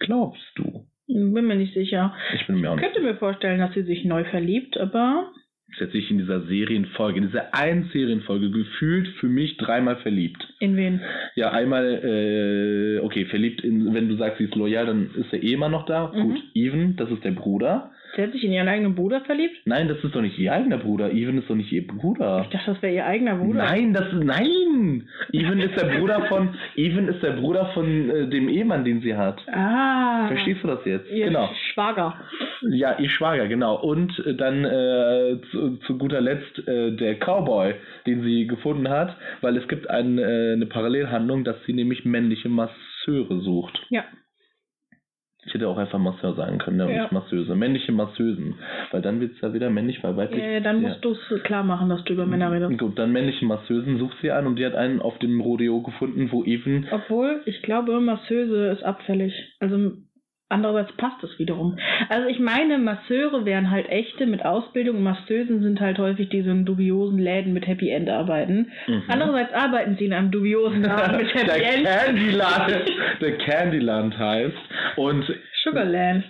Glaubst 0.00 0.44
du? 0.56 0.86
Bin 1.08 1.32
mir 1.46 1.54
nicht 1.56 1.74
sicher. 1.74 2.14
Ich 2.34 2.46
bin 2.46 2.60
mir 2.60 2.70
auch 2.70 2.76
Ich 2.76 2.82
nicht. 2.82 2.92
könnte 2.92 3.06
mir 3.08 3.16
vorstellen, 3.16 3.60
dass 3.60 3.72
sie 3.74 3.82
sich 3.82 4.04
neu 4.04 4.24
verliebt, 4.24 4.76
aber 4.78 5.32
Sie 5.78 5.82
hat 5.84 5.90
sich 5.90 6.10
in 6.12 6.18
dieser 6.18 6.42
Serienfolge, 6.42 7.18
in 7.18 7.26
dieser 7.26 7.52
einen 7.54 7.90
Serienfolge 7.92 8.50
gefühlt 8.50 9.08
für 9.18 9.26
mich 9.26 9.56
dreimal 9.56 9.96
verliebt. 9.96 10.46
in 10.60 10.76
wen? 10.76 11.00
Ja, 11.34 11.50
einmal, 11.50 12.00
äh, 12.04 13.00
okay, 13.04 13.24
verliebt 13.26 13.62
in, 13.62 13.92
wenn 13.92 14.08
du 14.08 14.16
sagst, 14.16 14.38
sie 14.38 14.44
ist 14.44 14.54
loyal, 14.54 14.86
dann 14.86 15.10
ist 15.16 15.32
der 15.32 15.42
Ehemann 15.42 15.72
noch 15.72 15.84
da. 15.86 16.12
Mhm. 16.14 16.22
Gut, 16.22 16.42
Even, 16.54 16.96
das 16.96 17.10
ist 17.10 17.24
der 17.24 17.32
Bruder. 17.32 17.90
Sie 18.16 18.22
hat 18.22 18.32
sich 18.32 18.44
in 18.44 18.52
ihren 18.52 18.66
eigenen 18.68 18.94
Bruder 18.94 19.20
verliebt? 19.20 19.54
Nein, 19.66 19.88
das 19.88 20.02
ist 20.02 20.14
doch 20.14 20.22
nicht 20.22 20.38
ihr 20.38 20.50
eigener 20.52 20.78
Bruder. 20.78 21.12
Even 21.12 21.36
ist 21.38 21.50
doch 21.50 21.54
nicht 21.54 21.70
ihr 21.70 21.86
Bruder. 21.86 22.40
Ich 22.44 22.48
dachte, 22.48 22.72
das 22.72 22.82
wäre 22.82 22.94
ihr 22.94 23.06
eigener 23.06 23.36
Bruder. 23.36 23.64
Nein, 23.64 23.92
das 23.92 24.06
nein. 24.12 25.06
Even 25.32 25.60
ist 25.60 25.76
der 25.76 25.98
Bruder 25.98 26.22
von 26.28 26.54
Even 26.76 27.08
ist 27.08 27.22
der 27.22 27.32
Bruder 27.32 27.66
von 27.74 28.08
äh, 28.08 28.28
dem 28.28 28.48
Ehemann, 28.48 28.84
den 28.84 29.02
sie 29.02 29.14
hat. 29.14 29.38
Ah. 29.52 30.28
Verstehst 30.28 30.62
du 30.62 30.68
das 30.68 30.80
jetzt? 30.86 31.10
Ihr 31.10 31.26
Genau. 31.26 31.50
Schwager. 31.72 32.14
Ja, 32.70 32.98
ihr 32.98 33.10
Schwager, 33.10 33.48
genau. 33.48 33.76
Und 33.82 34.18
äh, 34.24 34.34
dann 34.34 34.64
äh, 34.64 35.38
zu, 35.50 35.76
zu 35.86 35.98
guter 35.98 36.22
Letzt 36.22 36.66
äh, 36.66 36.92
der 36.96 37.16
Cowboy, 37.16 37.74
den 38.06 38.22
sie 38.22 38.46
gefunden 38.46 38.88
hat, 38.88 39.14
weil 39.42 39.56
es 39.58 39.68
gibt 39.68 39.90
ein, 39.90 40.18
äh, 40.18 40.52
eine 40.54 40.66
Parallelhandlung, 40.66 41.44
dass 41.44 41.56
sie 41.66 41.74
nämlich 41.74 42.04
männliche 42.06 42.48
Masseure 42.48 43.40
sucht. 43.40 43.78
Ja. 43.90 44.04
Ich 45.46 45.54
hätte 45.54 45.68
auch 45.68 45.78
einfach 45.78 45.98
Masseur 45.98 46.34
sagen 46.34 46.58
können, 46.58 46.80
ja, 46.80 46.88
Ja. 46.88 47.02
nicht 47.02 47.12
Masseuse. 47.12 47.54
Männliche 47.54 47.92
Masseusen. 47.92 48.54
Weil 48.90 49.00
dann 49.00 49.20
wird 49.20 49.32
es 49.34 49.40
ja 49.40 49.54
wieder 49.54 49.70
männlich, 49.70 50.02
weil 50.02 50.16
weiblich. 50.16 50.42
Äh, 50.42 50.60
dann 50.60 50.82
musst 50.82 51.04
du 51.04 51.12
es 51.12 51.42
klar 51.44 51.62
machen, 51.62 51.88
dass 51.88 52.02
du 52.04 52.12
über 52.14 52.26
Männer 52.26 52.50
redest. 52.50 52.76
Gut, 52.78 52.98
dann 52.98 53.12
männliche 53.12 53.44
Masseusen 53.44 53.98
sucht 53.98 54.16
sie 54.20 54.30
an 54.32 54.46
und 54.46 54.56
die 54.56 54.66
hat 54.66 54.74
einen 54.74 55.00
auf 55.00 55.18
dem 55.18 55.40
Rodeo 55.40 55.82
gefunden, 55.82 56.28
wo 56.32 56.42
Even. 56.44 56.86
Obwohl, 56.90 57.42
ich 57.46 57.62
glaube, 57.62 58.00
Masseuse 58.00 58.68
ist 58.72 58.82
abfällig. 58.82 59.32
Also 59.60 59.92
andererseits 60.48 60.96
passt 60.96 61.22
es 61.24 61.38
wiederum. 61.38 61.78
Also 62.08 62.28
ich 62.28 62.38
meine, 62.38 62.78
Masseure 62.78 63.44
wären 63.44 63.70
halt 63.70 63.88
echte 63.88 64.26
mit 64.26 64.44
Ausbildung 64.44 64.96
und 64.96 65.02
Masseusen 65.02 65.62
sind 65.62 65.80
halt 65.80 65.98
häufig 65.98 66.28
die 66.28 66.42
so 66.42 66.50
in 66.50 66.64
dubiosen 66.64 67.18
Läden 67.18 67.52
mit 67.52 67.66
Happy 67.66 67.90
End 67.90 68.08
arbeiten. 68.08 68.70
Mhm. 68.86 69.02
Andererseits 69.08 69.52
arbeiten 69.52 69.96
sie 69.98 70.06
in 70.06 70.12
einem 70.12 70.30
dubiosen 70.30 70.82
Laden 70.82 71.18
mit 71.18 71.34
Happy 71.34 71.46
der 71.46 71.74
End. 71.74 71.86
Candyland, 71.86 72.90
der 73.20 73.38
Candyland 73.38 74.18
heißt. 74.18 74.56
Und 74.96 75.24
Sugarland. 75.64 76.24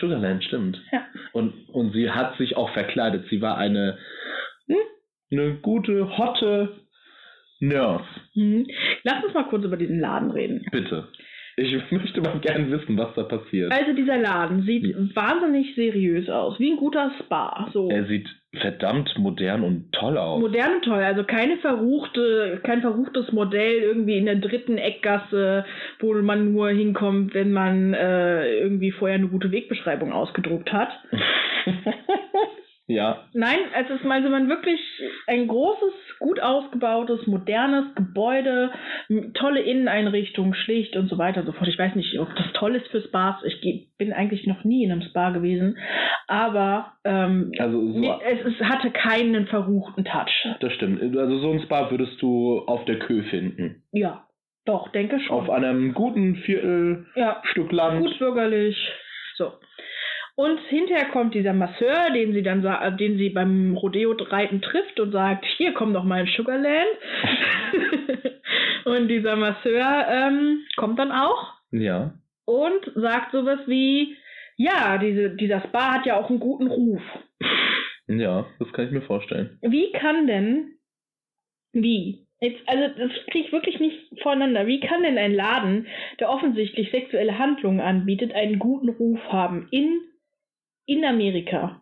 Sugarland, 0.00 0.44
stimmt. 0.44 0.80
Ja. 0.90 1.04
Und, 1.32 1.68
und 1.68 1.92
sie 1.92 2.10
hat 2.10 2.36
sich 2.38 2.56
auch 2.56 2.70
verkleidet. 2.72 3.26
Sie 3.28 3.42
war 3.42 3.58
eine, 3.58 3.98
hm, 4.66 4.76
eine 5.30 5.54
gute, 5.56 6.16
hotte 6.16 6.80
Nurse. 7.60 8.04
Hm. 8.34 8.66
Lass 9.04 9.24
uns 9.24 9.34
mal 9.34 9.44
kurz 9.44 9.64
über 9.64 9.76
diesen 9.76 10.00
Laden 10.00 10.30
reden. 10.30 10.64
Bitte. 10.72 11.08
Ich 11.56 11.74
möchte 11.90 12.20
mal 12.22 12.38
gern 12.40 12.70
wissen, 12.70 12.96
was 12.96 13.14
da 13.14 13.24
passiert. 13.24 13.72
Also 13.72 13.92
dieser 13.92 14.16
Laden 14.16 14.62
sieht 14.62 14.84
wahnsinnig 15.14 15.74
seriös 15.74 16.30
aus, 16.30 16.58
wie 16.58 16.70
ein 16.70 16.78
guter 16.78 17.12
Spa. 17.18 17.68
So. 17.72 17.90
Er 17.90 18.06
sieht 18.06 18.26
verdammt 18.54 19.18
modern 19.18 19.62
und 19.62 19.92
toll 19.92 20.16
aus. 20.16 20.40
Modern 20.40 20.76
und 20.76 20.84
teuer, 20.84 21.06
also 21.06 21.24
keine 21.24 21.56
verruchte, 21.58 22.60
kein 22.62 22.80
verruchtes 22.80 23.32
Modell 23.32 23.82
irgendwie 23.82 24.18
in 24.18 24.26
der 24.26 24.36
dritten 24.36 24.78
Eckgasse, 24.78 25.64
wo 26.00 26.14
man 26.14 26.52
nur 26.52 26.70
hinkommt, 26.70 27.34
wenn 27.34 27.52
man 27.52 27.94
äh, 27.94 28.58
irgendwie 28.58 28.90
vorher 28.90 29.18
eine 29.18 29.28
gute 29.28 29.50
Wegbeschreibung 29.52 30.12
ausgedruckt 30.12 30.72
hat. 30.72 30.90
ja, 32.88 33.24
Nein, 33.32 33.58
es 33.74 33.88
ist 33.90 34.04
also 34.04 34.28
man 34.28 34.48
wirklich 34.48 34.80
ein 35.28 35.46
großes, 35.46 36.18
gut 36.18 36.40
ausgebautes, 36.40 37.26
modernes 37.26 37.94
Gebäude, 37.94 38.72
tolle 39.34 39.60
Inneneinrichtung, 39.60 40.52
schlicht 40.54 40.96
und 40.96 41.08
so 41.08 41.16
weiter 41.16 41.40
und 41.40 41.46
so 41.46 41.52
fort. 41.52 41.68
Ich 41.68 41.78
weiß 41.78 41.94
nicht, 41.94 42.18
ob 42.18 42.34
das 42.34 42.52
toll 42.54 42.74
ist 42.74 42.88
für 42.88 43.00
Spas. 43.02 43.36
Ich 43.44 43.88
bin 43.96 44.12
eigentlich 44.12 44.46
noch 44.46 44.64
nie 44.64 44.84
in 44.84 44.90
einem 44.90 45.02
Spa 45.02 45.30
gewesen, 45.30 45.78
aber 46.26 46.92
ähm, 47.04 47.52
also 47.58 47.92
so, 47.92 48.20
es, 48.24 48.52
es 48.52 48.60
hatte 48.66 48.90
keinen 48.90 49.46
verruchten 49.46 50.04
Touch. 50.04 50.48
das 50.60 50.72
stimmt. 50.72 51.16
Also 51.16 51.38
so 51.38 51.52
ein 51.52 51.62
Spa 51.62 51.90
würdest 51.90 52.20
du 52.20 52.58
auf 52.66 52.84
der 52.84 52.98
Kö 52.98 53.22
finden. 53.22 53.84
Ja, 53.92 54.26
doch, 54.64 54.88
denke 54.90 55.20
schon. 55.20 55.36
Auf 55.36 55.50
einem 55.50 55.94
guten 55.94 56.36
Viertelstück 56.36 57.72
ja, 57.72 57.76
Land. 57.76 58.00
gut 58.00 58.18
bürgerlich. 58.18 58.76
So. 59.36 59.52
Und 60.34 60.58
hinterher 60.68 61.06
kommt 61.10 61.34
dieser 61.34 61.52
Masseur, 61.52 62.10
den 62.14 62.32
sie 62.32 62.42
dann 62.42 62.64
äh, 62.64 62.96
den 62.96 63.18
sie 63.18 63.28
beim 63.30 63.76
Rodeo-Reiten 63.76 64.62
trifft 64.62 64.98
und 64.98 65.12
sagt, 65.12 65.44
hier 65.56 65.72
komm 65.74 65.92
doch 65.92 66.04
mal 66.04 66.22
in 66.22 66.32
Sugarland. 66.34 66.88
und 68.86 69.08
dieser 69.08 69.36
Masseur 69.36 70.06
ähm, 70.08 70.64
kommt 70.76 70.98
dann 70.98 71.12
auch 71.12 71.52
Ja. 71.70 72.14
und 72.46 72.90
sagt 72.94 73.32
sowas 73.32 73.60
wie, 73.66 74.16
ja, 74.56 74.96
diese, 74.98 75.30
dieser 75.36 75.60
Spa 75.60 75.94
hat 75.94 76.06
ja 76.06 76.16
auch 76.18 76.30
einen 76.30 76.40
guten 76.40 76.66
Ruf. 76.66 77.02
Ja, 78.08 78.46
das 78.58 78.72
kann 78.72 78.86
ich 78.86 78.92
mir 78.92 79.02
vorstellen. 79.02 79.58
Wie 79.62 79.92
kann 79.92 80.26
denn 80.26 80.72
Wie? 81.72 82.26
Jetzt, 82.40 82.60
also 82.66 82.88
das 82.98 83.10
kriege 83.30 83.46
ich 83.46 83.52
wirklich 83.52 83.78
nicht 83.78 84.20
voneinander. 84.22 84.66
Wie 84.66 84.80
kann 84.80 85.02
denn 85.04 85.16
ein 85.16 85.32
Laden, 85.34 85.86
der 86.18 86.28
offensichtlich 86.30 86.90
sexuelle 86.90 87.38
Handlungen 87.38 87.80
anbietet, 87.80 88.34
einen 88.34 88.58
guten 88.58 88.88
Ruf 88.88 89.20
haben 89.30 89.68
in, 89.70 90.00
in 90.86 91.04
Amerika? 91.04 91.80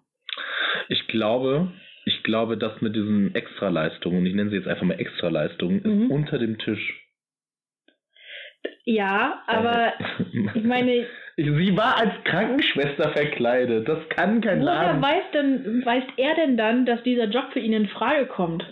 Ich 0.88 1.06
glaube, 1.08 1.72
ich 2.04 2.22
glaube, 2.22 2.56
dass 2.56 2.80
mit 2.80 2.94
diesen 2.96 3.34
Extraleistungen, 3.34 4.24
ich 4.26 4.34
nenne 4.34 4.50
sie 4.50 4.56
jetzt 4.56 4.68
einfach 4.68 4.84
mal 4.84 5.00
Extraleistungen, 5.00 5.82
Mhm. 5.84 6.02
ist 6.04 6.10
unter 6.10 6.38
dem 6.38 6.58
Tisch. 6.58 6.96
Ja, 8.84 9.42
aber 9.46 9.92
ich 10.54 10.64
meine, 10.64 11.06
Sie 11.36 11.76
war 11.76 11.96
als 11.96 12.12
Krankenschwester 12.24 13.10
verkleidet. 13.12 13.88
Das 13.88 14.06
kann 14.10 14.40
kein 14.42 14.60
woher 14.60 15.00
weiß, 15.00 15.30
denn, 15.32 15.82
weiß 15.84 16.04
er 16.18 16.34
denn 16.34 16.56
dann, 16.58 16.84
dass 16.84 17.02
dieser 17.02 17.24
Job 17.24 17.46
für 17.52 17.60
ihn 17.60 17.72
in 17.72 17.88
Frage 17.88 18.26
kommt? 18.26 18.62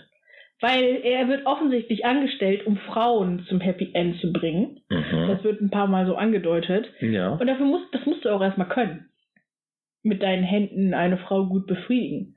Weil 0.61 0.99
er 1.03 1.27
wird 1.29 1.45
offensichtlich 1.47 2.05
angestellt, 2.05 2.67
um 2.67 2.77
Frauen 2.77 3.45
zum 3.47 3.61
Happy 3.61 3.91
End 3.93 4.19
zu 4.19 4.31
bringen. 4.33 4.81
Mhm. 4.89 5.27
Das 5.29 5.43
wird 5.43 5.61
ein 5.61 5.71
paar 5.71 5.87
Mal 5.87 6.05
so 6.05 6.15
angedeutet. 6.15 6.91
Ja. 6.99 7.29
Und 7.29 7.47
dafür 7.47 7.65
musst, 7.65 7.85
das 7.93 8.05
musst 8.05 8.25
du 8.25 8.29
auch 8.29 8.41
erstmal 8.41 8.67
können. 8.67 9.09
Mit 10.03 10.21
deinen 10.23 10.43
Händen 10.43 10.93
eine 10.93 11.17
Frau 11.17 11.45
gut 11.47 11.67
befriedigen. 11.67 12.35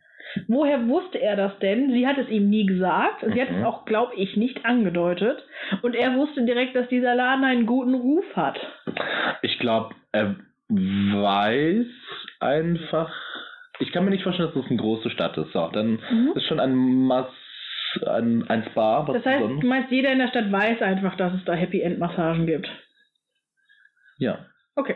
Woher 0.48 0.88
wusste 0.88 1.18
er 1.20 1.36
das 1.36 1.58
denn? 1.58 1.92
Sie 1.92 2.06
hat 2.06 2.16
es 2.18 2.28
ihm 2.28 2.48
nie 2.48 2.64
gesagt. 2.66 3.24
Sie 3.34 3.40
hat 3.40 3.50
Mhm. 3.50 3.58
es 3.58 3.64
auch, 3.64 3.84
glaube 3.84 4.14
ich, 4.16 4.36
nicht 4.36 4.64
angedeutet. 4.64 5.42
Und 5.82 5.94
er 5.94 6.16
wusste 6.16 6.44
direkt, 6.44 6.74
dass 6.74 6.88
dieser 6.88 7.14
Laden 7.14 7.44
einen 7.44 7.66
guten 7.66 7.94
Ruf 7.94 8.24
hat. 8.34 8.58
Ich 9.42 9.58
glaube, 9.58 9.94
er 10.12 10.36
weiß 10.68 11.86
einfach. 12.40 13.12
Ich 13.80 13.92
kann 13.92 14.04
mir 14.04 14.10
nicht 14.10 14.22
vorstellen, 14.22 14.48
dass 14.52 14.62
das 14.62 14.70
eine 14.70 14.80
große 14.80 15.10
Stadt 15.10 15.36
ist. 15.38 15.52
So, 15.52 15.68
dann 15.68 16.00
Mhm. 16.10 16.32
ist 16.34 16.46
schon 16.46 16.60
ein 16.60 16.74
Mass, 16.74 17.26
ein, 18.06 18.44
ein 18.48 18.64
Spa, 18.70 19.04
Das 19.12 19.24
heißt, 19.26 19.42
du 19.42 19.66
meinst, 19.66 19.90
jeder 19.90 20.12
in 20.12 20.18
der 20.18 20.28
Stadt 20.28 20.50
weiß 20.50 20.80
einfach, 20.82 21.16
dass 21.16 21.34
es 21.34 21.44
da 21.44 21.52
Happy 21.52 21.80
End 21.82 21.98
Massagen 21.98 22.46
gibt. 22.46 22.68
Ja. 24.18 24.46
Okay. 24.76 24.94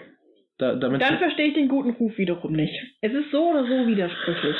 Da, 0.58 0.74
Dann 0.74 0.98
verstehe 1.18 1.48
ich 1.48 1.54
den 1.54 1.68
guten 1.68 1.90
Ruf 1.90 2.16
wiederum 2.16 2.52
nicht. 2.52 2.72
Es 3.02 3.12
ist 3.12 3.30
so 3.30 3.50
oder 3.50 3.64
so 3.64 3.86
widersprüchlich. 3.86 4.56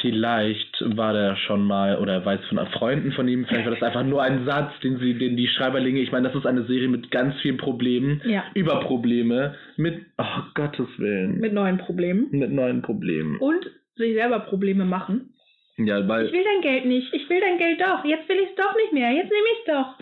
Vielleicht 0.00 0.82
war 0.96 1.12
der 1.12 1.36
schon 1.36 1.64
mal 1.64 1.98
oder 1.98 2.14
er 2.14 2.24
weiß 2.24 2.40
von 2.48 2.58
Freunden 2.68 3.12
von 3.12 3.28
ihm, 3.28 3.44
vielleicht 3.46 3.66
war 3.66 3.74
das 3.74 3.82
einfach 3.82 4.04
nur 4.04 4.22
ein 4.22 4.44
Satz, 4.46 4.72
den 4.82 4.98
sie, 4.98 5.14
den 5.18 5.36
die 5.36 5.46
Schreiberlinge, 5.48 6.00
ich 6.00 6.10
meine, 6.12 6.28
das 6.28 6.36
ist 6.36 6.46
eine 6.46 6.64
Serie 6.64 6.88
mit 6.88 7.10
ganz 7.10 7.34
vielen 7.40 7.56
Problemen, 7.56 8.20
Ja. 8.24 8.44
über 8.54 8.80
Probleme, 8.80 9.54
mit, 9.76 10.04
oh 10.18 10.42
Gottes 10.54 10.88
Willen, 10.98 11.32
mit, 11.34 11.40
Mit 11.42 11.52
neuen 11.52 11.78
Problemen. 11.78 12.28
neuen 12.30 12.82
Problemen. 12.82 13.38
Und 13.38 13.64
sich 13.96 14.14
selber 14.14 14.40
Probleme 14.40 14.84
machen. 14.84 15.34
Ja, 15.76 16.00
Ich 16.00 16.08
weil 16.08 16.32
will 16.32 16.44
dein 16.44 16.62
Geld 16.62 16.84
nicht. 16.86 17.12
Ich 17.14 17.28
will 17.30 17.40
dein 17.40 17.58
Geld 17.58 17.80
doch. 17.80 18.04
Jetzt 18.04 18.28
will 18.28 18.36
ich 18.42 18.50
es 18.50 18.54
doch 18.56 18.74
nicht 18.76 18.92
mehr. 18.92 19.10
Jetzt 19.12 19.30
nehme 19.30 19.46
ich 19.52 19.58
es 19.66 19.72
doch. 19.74 19.98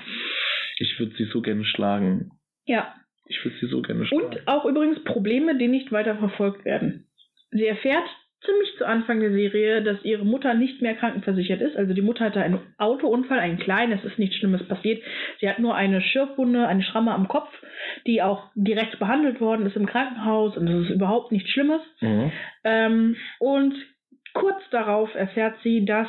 ich 0.79 0.99
würde 0.99 1.13
sie 1.17 1.25
so 1.25 1.41
gerne 1.43 1.65
schlagen. 1.65 2.31
Ja. 2.67 2.95
Ich 3.31 3.45
würde 3.45 3.57
sie 3.61 3.69
so 3.69 3.81
gerne 3.81 4.05
schlagen. 4.05 4.25
Und 4.25 4.49
auch 4.49 4.65
übrigens 4.65 5.03
Probleme, 5.05 5.57
die 5.57 5.69
nicht 5.69 5.93
weiter 5.93 6.17
verfolgt 6.17 6.65
werden. 6.65 7.07
Sie 7.53 7.65
erfährt 7.65 8.05
ziemlich 8.45 8.77
zu 8.77 8.87
Anfang 8.87 9.21
der 9.21 9.31
Serie, 9.33 9.83
dass 9.83 10.03
ihre 10.05 10.25
Mutter 10.25 10.55
nicht 10.55 10.83
mehr 10.83 10.95
krankenversichert 10.95 11.61
ist. 11.61 11.77
Also 11.77 11.95
die 11.95 12.03
Mutter 12.03 12.25
hatte 12.25 12.43
einen 12.43 12.59
Autounfall, 12.79 13.39
einen 13.39 13.59
kleinen, 13.59 13.93
es 13.93 14.05
ist 14.05 14.19
nichts 14.19 14.37
Schlimmes 14.37 14.67
passiert. 14.67 15.03
Sie 15.41 15.49
hat 15.49 15.59
nur 15.59 15.75
eine 15.75 16.01
Schürfwunde, 16.01 16.67
eine 16.67 16.83
Schramme 16.83 17.13
am 17.13 17.29
Kopf, 17.29 17.51
die 18.07 18.23
auch 18.23 18.51
direkt 18.55 18.99
behandelt 18.99 19.41
worden 19.41 19.67
ist 19.67 19.77
im 19.77 19.87
Krankenhaus 19.87 20.57
und 20.57 20.67
das 20.67 20.87
ist 20.87 20.91
überhaupt 20.91 21.33
nichts 21.33 21.51
Schlimmes. 21.51 21.83
Mhm. 22.01 22.33
Ähm, 22.65 23.17
und 23.39 23.75
kurz 24.33 24.61
darauf 24.71 25.15
erfährt 25.15 25.57
sie, 25.63 25.85
dass 25.85 26.09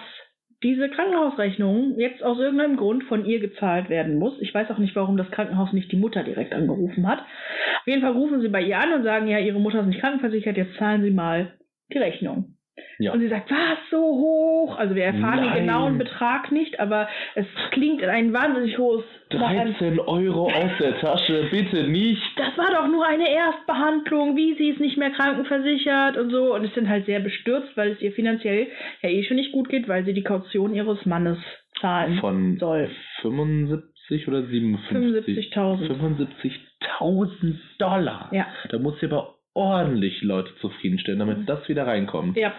diese 0.63 0.89
Krankenhausrechnung 0.89 1.97
jetzt 1.97 2.23
aus 2.23 2.39
irgendeinem 2.39 2.77
Grund 2.77 3.03
von 3.05 3.25
ihr 3.25 3.39
gezahlt 3.39 3.89
werden 3.89 4.17
muss. 4.17 4.39
Ich 4.41 4.53
weiß 4.53 4.69
auch 4.69 4.77
nicht, 4.77 4.95
warum 4.95 5.17
das 5.17 5.31
Krankenhaus 5.31 5.73
nicht 5.73 5.91
die 5.91 5.97
Mutter 5.97 6.23
direkt 6.23 6.53
angerufen 6.53 7.07
hat. 7.07 7.19
Auf 7.19 7.87
jeden 7.87 8.01
Fall 8.01 8.11
rufen 8.11 8.41
sie 8.41 8.49
bei 8.49 8.61
ihr 8.61 8.79
an 8.79 8.93
und 8.93 9.03
sagen, 9.03 9.27
ja, 9.27 9.39
ihre 9.39 9.59
Mutter 9.59 9.79
ist 9.81 9.87
nicht 9.87 9.99
krankenversichert, 9.99 10.57
jetzt 10.57 10.75
zahlen 10.77 11.01
sie 11.01 11.11
mal 11.11 11.53
die 11.91 11.97
Rechnung. 11.97 12.57
Ja. 12.99 13.11
Und 13.13 13.19
sie 13.19 13.27
sagt, 13.27 13.49
was, 13.51 13.77
so 13.89 13.97
hoch? 13.97 14.77
Also 14.77 14.95
wir 14.95 15.03
erfahren 15.03 15.41
Nein. 15.41 15.53
den 15.53 15.65
genauen 15.65 15.97
Betrag 15.97 16.51
nicht, 16.51 16.79
aber 16.79 17.09
es 17.35 17.45
klingt 17.71 18.01
in 18.01 18.09
ein 18.09 18.31
wahnsinnig 18.33 18.77
hohes... 18.77 19.03
nach 19.33 19.49
einem- 19.49 19.73
13 19.73 19.99
Euro 19.99 20.45
aus 20.47 20.71
der 20.79 20.99
Tasche, 20.99 21.47
bitte 21.51 21.83
nicht. 21.87 22.21
das 22.37 22.57
war 22.57 22.71
doch 22.73 22.87
nur 22.87 23.05
eine 23.05 23.29
Erstbehandlung, 23.29 24.35
wie 24.37 24.53
sie 24.55 24.69
ist 24.69 24.79
nicht 24.79 24.97
mehr 24.97 25.11
krankenversichert 25.11 26.15
und 26.17 26.29
so. 26.31 26.53
Und 26.55 26.63
es 26.63 26.73
sind 26.73 26.87
halt 26.87 27.05
sehr 27.05 27.19
bestürzt, 27.19 27.75
weil 27.75 27.91
es 27.91 28.01
ihr 28.01 28.11
finanziell 28.13 28.67
ja 29.01 29.09
eh 29.09 29.23
schon 29.23 29.37
nicht 29.37 29.51
gut 29.51 29.69
geht, 29.69 29.87
weil 29.87 30.05
sie 30.05 30.13
die 30.13 30.23
Kaution 30.23 30.73
ihres 30.73 31.05
Mannes 31.05 31.37
zahlen 31.81 32.19
Von 32.19 32.57
soll. 32.57 32.89
75 33.21 34.27
oder 34.27 34.43
57? 34.43 35.53
75.000. 35.55 35.87
75.000 36.99 37.55
Dollar. 37.79 38.29
Ja. 38.31 38.47
Da 38.69 38.79
muss 38.79 38.99
sie 38.99 39.07
aber 39.07 39.35
ordentlich 39.53 40.21
Leute 40.21 40.49
zufriedenstellen, 40.61 41.19
damit 41.19 41.49
das 41.49 41.67
wieder 41.67 41.85
reinkommt. 41.85 42.37
Ja. 42.37 42.53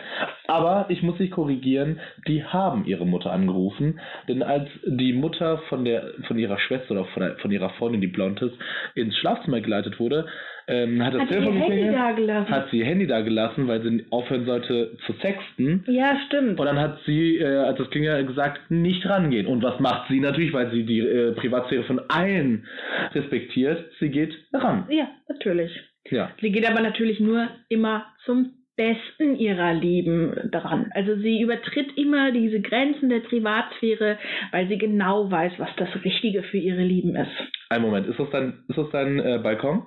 Aber 0.46 0.86
ich 0.90 1.02
muss 1.02 1.16
dich 1.16 1.30
korrigieren, 1.30 2.00
die 2.28 2.44
haben 2.44 2.84
ihre 2.84 3.06
Mutter 3.06 3.32
angerufen, 3.32 4.00
denn 4.28 4.42
als 4.42 4.68
die 4.84 5.12
Mutter 5.14 5.58
von 5.68 5.84
der 5.84 6.12
von 6.28 6.38
ihrer 6.38 6.58
Schwester 6.58 6.92
oder 6.92 7.04
von, 7.06 7.22
der, 7.22 7.36
von 7.36 7.50
ihrer 7.50 7.70
Freundin, 7.70 8.00
die 8.00 8.08
blond 8.08 8.42
ist, 8.42 8.54
ins 8.94 9.16
Schlafzimmer 9.16 9.60
geleitet 9.60 9.98
wurde, 9.98 10.26
ähm, 10.68 11.02
hat 11.02 11.14
das 11.14 11.22
Hat 11.22 11.28
Telefon 11.30 11.54
Handy 11.54 11.76
geklingelt, 11.76 11.96
da 11.96 12.12
gelassen? 12.12 12.50
hat 12.50 12.70
sie 12.70 12.78
ihr 12.78 12.84
Handy 12.84 13.06
da 13.06 13.20
gelassen, 13.20 13.68
weil 13.68 13.82
sie 13.82 14.06
aufhören 14.10 14.44
sollte 14.44 14.96
zu 15.06 15.12
sexten. 15.14 15.84
Ja, 15.88 16.16
stimmt. 16.26 16.60
Und 16.60 16.66
dann 16.66 16.78
hat 16.78 16.98
sie, 17.06 17.38
äh, 17.38 17.56
als 17.56 17.78
das 17.78 17.90
klingelt, 17.90 18.26
gesagt, 18.26 18.70
nicht 18.70 19.04
rangehen. 19.06 19.46
Und 19.46 19.62
was 19.62 19.80
macht 19.80 20.08
sie 20.08 20.20
natürlich, 20.20 20.52
weil 20.52 20.70
sie 20.70 20.84
die 20.84 21.00
äh, 21.00 21.32
Privatsphäre 21.32 21.84
von 21.84 22.00
allen 22.08 22.66
respektiert? 23.14 23.84
Sie 23.98 24.10
geht 24.10 24.34
ran. 24.52 24.86
Ja, 24.90 25.08
natürlich. 25.28 25.72
Ja. 26.10 26.30
Sie 26.40 26.50
geht 26.52 26.68
aber 26.68 26.80
natürlich 26.80 27.20
nur 27.20 27.48
immer 27.68 28.06
zum 28.24 28.52
Besten 28.76 29.36
ihrer 29.36 29.74
Lieben 29.74 30.48
dran. 30.50 30.90
Also 30.94 31.16
sie 31.16 31.40
übertritt 31.42 31.96
immer 31.96 32.32
diese 32.32 32.60
Grenzen 32.60 33.10
der 33.10 33.20
Privatsphäre, 33.20 34.18
weil 34.50 34.66
sie 34.68 34.78
genau 34.78 35.30
weiß, 35.30 35.52
was 35.58 35.68
das 35.76 35.88
Richtige 36.04 36.42
für 36.42 36.56
ihre 36.58 36.82
Lieben 36.82 37.14
ist. 37.14 37.30
Ein 37.68 37.82
Moment, 37.82 38.06
ist 38.06 38.18
das 38.18 38.30
dein, 38.30 38.64
ist 38.68 38.78
das 38.78 38.88
dein 38.90 39.18
äh, 39.20 39.38
Balkon? 39.42 39.82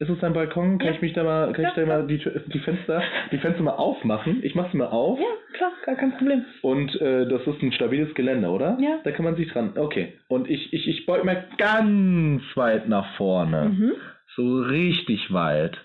Ist 0.00 0.10
das 0.10 0.18
dein 0.20 0.32
Balkon? 0.32 0.78
Kann 0.78 0.88
Ja. 0.88 0.94
ich 0.94 1.00
mich 1.02 1.12
da 1.12 1.24
mal, 1.24 1.52
kann 1.52 1.62
Ja, 1.64 1.68
ich 1.70 1.74
da 1.76 1.86
mal 1.86 2.06
die, 2.06 2.18
die 2.52 2.58
Fenster, 2.60 3.02
die 3.32 3.38
Fenster 3.38 3.62
mal 3.62 3.72
aufmachen? 3.72 4.40
Ich 4.44 4.54
mache 4.54 4.70
sie 4.72 4.78
mal 4.78 4.86
auf. 4.88 5.18
Ja, 5.18 5.26
klar, 5.56 5.72
gar 5.86 5.96
kein 5.96 6.16
Problem. 6.16 6.44
Und 6.62 7.00
äh, 7.00 7.26
das 7.28 7.44
ist 7.46 7.62
ein 7.62 7.72
stabiles 7.72 8.14
Geländer, 8.14 8.52
oder? 8.52 8.78
Ja. 8.80 8.98
Da 9.02 9.10
kann 9.12 9.24
man 9.24 9.34
sich 9.36 9.48
dran. 9.50 9.72
Okay. 9.76 10.12
Und 10.28 10.48
ich, 10.50 10.72
ich, 10.72 10.86
ich 10.86 11.06
beug 11.06 11.24
mal 11.24 11.46
ganz 11.56 12.42
weit 12.54 12.88
nach 12.88 13.16
vorne. 13.16 13.70
Mhm. 13.70 13.92
So 14.38 14.60
richtig 14.60 15.32
weit. 15.32 15.76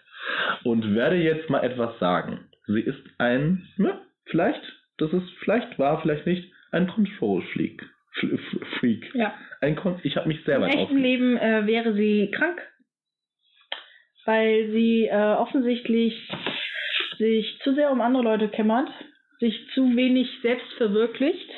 Und 0.64 0.94
werde 0.94 1.16
jetzt 1.16 1.50
mal 1.50 1.64
etwas 1.64 1.98
sagen. 2.00 2.48
Sie 2.68 2.82
ist 2.82 3.02
ein, 3.18 3.68
ja, 3.78 4.00
vielleicht, 4.26 4.62
das 5.00 5.12
ist, 5.12 5.28
vielleicht 5.40 5.80
war, 5.80 6.00
vielleicht 6.02 6.28
nicht, 6.28 6.54
ein 6.72 6.88
Control 6.88 7.42
Freak. 7.54 7.84
Freak. 8.80 9.10
Ja. 9.16 9.34
Ein 9.60 9.76
Kon 9.76 10.00
ich 10.04 10.16
habe 10.18 10.28
mich 10.28 10.44
sehr 10.46 10.58
Im 10.58 10.64
echten 10.64 10.98
Leben 10.98 11.36
äh, 11.38 11.66
wäre 11.66 11.96
sie 11.96 12.30
krank, 12.32 12.62
weil 14.26 14.70
sie 14.72 15.08
äh, 15.08 15.16
offensichtlich 15.16 16.30
sich 17.18 17.60
zu 17.64 17.74
sehr 17.74 17.92
um 17.92 18.02
andere 18.02 18.24
Leute 18.24 18.50
kümmert, 18.50 18.90
sich 19.40 19.68
zu 19.74 19.96
wenig 19.96 20.30
selbst 20.44 20.72
verwirklicht 20.74 21.50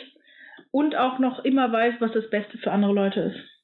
und 0.71 0.95
auch 0.95 1.19
noch 1.19 1.43
immer 1.43 1.71
weiß, 1.73 1.95
was 1.99 2.13
das 2.13 2.29
Beste 2.29 2.57
für 2.57 2.71
andere 2.71 2.93
Leute 2.93 3.19
ist. 3.19 3.54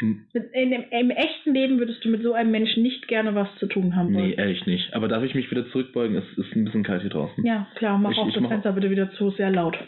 In 0.00 0.70
dem, 0.70 0.84
Im 0.90 1.10
echten 1.10 1.54
Leben 1.54 1.78
würdest 1.78 2.04
du 2.04 2.08
mit 2.08 2.22
so 2.22 2.32
einem 2.32 2.50
Menschen 2.50 2.82
nicht 2.82 3.06
gerne 3.06 3.34
was 3.36 3.48
zu 3.56 3.66
tun 3.66 3.94
haben 3.94 4.12
wollen. 4.14 4.26
Nee, 4.30 4.34
ehrlich 4.34 4.66
nicht. 4.66 4.92
Aber 4.94 5.06
darf 5.08 5.22
ich 5.22 5.34
mich 5.36 5.50
wieder 5.50 5.68
zurückbeugen? 5.70 6.16
Es 6.16 6.24
ist 6.38 6.56
ein 6.56 6.64
bisschen 6.64 6.82
kalt 6.82 7.02
hier 7.02 7.10
draußen. 7.10 7.44
Ja, 7.44 7.68
klar, 7.76 7.96
mach 7.98 8.10
Ich- 8.10 8.18
auch 8.18 8.26
ich 8.28 8.34
das 8.34 8.42
mach- 8.42 8.50
Fenster 8.50 8.72
bitte 8.72 8.90
wieder 8.90 9.12
zu, 9.12 9.30
sehr 9.30 9.50
laut. 9.50 9.78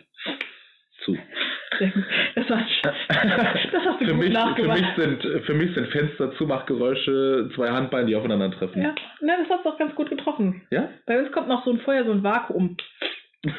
Zu. 1.04 1.18
Das, 2.36 2.48
war, 2.50 2.64
das 2.84 2.94
hast 3.84 4.00
du 4.00 4.04
für, 4.06 4.14
mich, 4.14 4.26
für, 4.26 4.32
nachgemacht. 4.32 4.80
mich 4.80 4.88
sind, 4.96 5.22
für 5.44 5.54
mich 5.54 5.74
sind 5.74 5.88
Fensterzumachgeräusche 5.88 7.50
zwei 7.56 7.70
Handbeine, 7.70 8.06
die 8.06 8.14
aufeinandertreffen. 8.14 8.80
Ja, 8.80 8.94
na, 9.20 9.36
das 9.38 9.50
hast 9.50 9.64
du 9.66 9.70
auch 9.70 9.78
ganz 9.78 9.92
gut 9.96 10.08
getroffen. 10.08 10.62
ja? 10.70 10.88
Bei 11.06 11.18
uns 11.18 11.32
kommt 11.32 11.48
noch 11.48 11.64
so 11.64 11.72
ein 11.72 11.80
Feuer, 11.80 12.04
so 12.04 12.12
ein 12.12 12.22
Vakuum. 12.22 12.76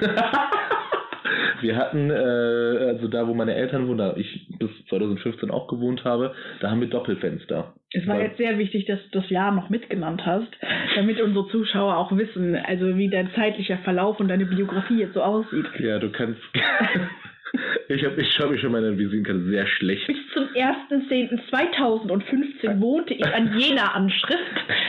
Wir 1.61 1.75
hatten, 1.75 2.09
äh, 2.09 2.13
also 2.13 3.07
da, 3.07 3.27
wo 3.27 3.33
meine 3.33 3.55
Eltern 3.55 3.88
wohnen, 3.88 3.97
da 3.97 4.13
ich 4.15 4.47
bis 4.59 4.69
2015 4.89 5.49
auch 5.51 5.67
gewohnt 5.67 6.03
habe, 6.03 6.33
da 6.59 6.69
haben 6.69 6.81
wir 6.81 6.89
Doppelfenster. 6.89 7.73
Es 7.91 8.05
war 8.07 8.17
Weil- 8.17 8.25
jetzt 8.25 8.38
sehr 8.38 8.57
wichtig, 8.57 8.85
dass 8.85 8.99
du 9.09 9.19
das 9.21 9.29
Jahr 9.29 9.51
noch 9.53 9.69
mitgenannt 9.69 10.25
hast, 10.25 10.47
damit 10.95 11.21
unsere 11.21 11.47
Zuschauer 11.47 11.97
auch 11.97 12.11
wissen, 12.15 12.55
also 12.55 12.97
wie 12.97 13.09
dein 13.09 13.31
zeitlicher 13.35 13.77
Verlauf 13.79 14.19
und 14.19 14.27
deine 14.27 14.45
Biografie 14.45 14.99
jetzt 14.99 15.13
so 15.13 15.21
aussieht. 15.21 15.65
Ja, 15.79 15.99
du 15.99 16.09
kannst. 16.11 16.41
ich 17.89 18.03
habe 18.03 18.21
ich 18.21 18.31
schau 18.33 18.49
mich 18.49 18.59
schon 18.61 18.71
meine 18.71 18.97
Visitenkarte 18.97 19.43
sehr 19.45 19.67
schlecht. 19.67 20.07
Bis 20.07 20.17
zum 20.33 20.45
1.10.2015 20.53 22.79
wohnte 22.81 23.13
ich 23.13 23.25
an 23.25 23.57
jener 23.57 23.95
Anschrift. 23.95 24.39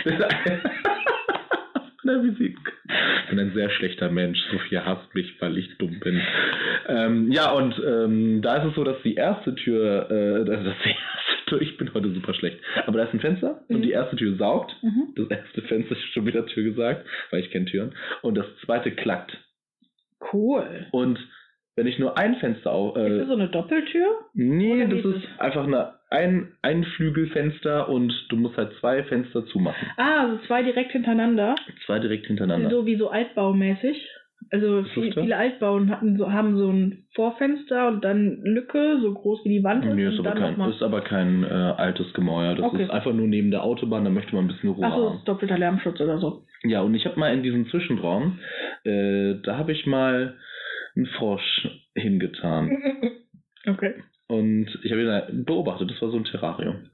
Eine 2.08 2.22
Visitenkarte. 2.22 2.78
Ich 3.24 3.30
bin 3.30 3.40
ein 3.40 3.52
sehr 3.54 3.70
schlechter 3.70 4.10
Mensch. 4.10 4.38
Sophia 4.52 4.84
hasst 4.84 5.14
mich, 5.14 5.34
weil 5.40 5.58
ich 5.58 5.76
dumm 5.78 5.98
bin. 6.00 6.20
Ähm, 6.88 6.96
Ähm, 7.26 7.32
ja, 7.32 7.50
und 7.50 7.74
ähm, 7.84 8.42
da 8.42 8.56
ist 8.58 8.68
es 8.70 8.74
so, 8.76 8.84
dass 8.84 9.00
die 9.02 9.14
erste 9.14 9.54
Tür, 9.56 10.08
äh, 10.10 10.44
das 10.48 10.60
ist 10.64 10.84
die 10.84 10.90
erste 10.90 11.46
Tür, 11.46 11.60
ich 11.62 11.76
bin 11.76 11.92
heute 11.94 12.10
super 12.12 12.34
schlecht, 12.34 12.58
aber 12.86 12.98
da 12.98 13.04
ist 13.04 13.14
ein 13.14 13.20
Fenster 13.20 13.62
Mhm. 13.68 13.76
und 13.76 13.82
die 13.82 13.90
erste 13.90 14.16
Tür 14.16 14.36
saugt. 14.36 14.74
Mhm. 14.82 15.14
Das 15.16 15.28
erste 15.28 15.62
Fenster 15.62 15.92
ist 15.96 16.02
schon 16.12 16.26
wieder 16.26 16.46
Tür 16.46 16.62
gesagt, 16.64 17.04
weil 17.30 17.40
ich 17.40 17.50
kenne 17.50 17.64
Türen. 17.66 17.94
Und 18.22 18.36
das 18.36 18.46
zweite 18.64 18.92
klackt. 18.92 19.36
Cool. 20.32 20.86
Und 20.92 21.18
wenn 21.76 21.86
ich 21.86 21.98
nur 21.98 22.16
ein 22.18 22.34
Fenster 22.36 22.72
auf. 22.72 22.96
ist 22.96 23.02
Äh, 23.02 23.18
das 23.18 23.28
so 23.28 23.34
eine 23.34 23.48
Doppeltür? 23.48 24.06
nee, 24.34 24.84
das 24.86 24.98
ist 24.98 25.04
ist 25.04 25.40
einfach 25.40 25.64
eine, 25.66 25.92
ein, 26.10 26.52
ein 26.62 26.84
Flügelfenster 26.84 27.88
und 27.88 28.12
du 28.30 28.36
musst 28.36 28.56
halt 28.56 28.72
zwei 28.80 29.02
Fenster 29.04 29.44
zumachen. 29.46 29.88
Ah, 29.96 30.22
also 30.24 30.38
zwei 30.46 30.62
direkt 30.62 30.92
hintereinander. 30.92 31.54
Zwei 31.86 31.98
direkt 31.98 32.26
hintereinander. 32.26 32.70
So 32.70 32.86
wie 32.86 32.96
so 32.96 33.08
altbaumäßig. 33.10 34.08
Also 34.52 34.80
ist 34.80 34.90
viel, 34.92 35.10
das? 35.12 35.24
viele 35.24 35.36
Altbauen 35.36 35.90
hatten 35.90 36.18
so, 36.18 36.30
haben 36.30 36.56
so 36.56 36.70
ein 36.70 37.04
Vorfenster 37.14 37.88
und 37.88 38.04
dann 38.04 38.42
Lücke, 38.44 38.98
so 39.02 39.12
groß 39.12 39.44
wie 39.44 39.48
die 39.58 39.64
Wand 39.64 39.84
ist. 39.84 39.94
Nee, 39.94 40.06
ist 40.06 40.18
und 40.20 40.26
aber 40.26 40.38
dann 40.38 40.56
kein, 40.56 40.70
ist 40.70 40.82
aber 40.82 41.00
kein 41.00 41.42
äh, 41.42 41.46
altes 41.48 42.12
Gemäuer. 42.12 42.54
Das 42.54 42.66
Okay. 42.66 42.84
ist 42.84 42.90
einfach 42.90 43.12
nur 43.12 43.26
neben 43.26 43.50
der 43.50 43.64
Autobahn, 43.64 44.04
da 44.04 44.10
möchte 44.10 44.34
man 44.36 44.44
ein 44.44 44.48
bisschen 44.48 44.70
Ruhe 44.70 44.86
Achso, 44.86 45.08
haben. 45.10 45.16
ist 45.18 45.26
doppelter 45.26 45.58
Lärmschutz 45.58 46.00
oder 46.00 46.18
so. 46.18 46.42
Ja, 46.62 46.82
und 46.82 46.94
ich 46.94 47.06
habe 47.06 47.18
mal 47.18 47.34
in 47.34 47.42
diesem 47.42 47.66
Zwischenraum, 47.70 48.38
äh, 48.84 49.34
da 49.42 49.56
habe 49.58 49.72
ich 49.72 49.84
mal 49.86 50.36
einen 50.96 51.06
Frosch 51.06 51.68
hingetan. 51.94 52.70
Okay. 53.68 53.94
Und 54.28 54.68
ich 54.84 54.92
habe 54.92 55.00
ihn 55.02 55.08
da 55.08 55.26
beobachtet, 55.32 55.90
das 55.90 56.00
war 56.00 56.10
so 56.10 56.16
ein 56.16 56.22
Terrarium. 56.24 56.88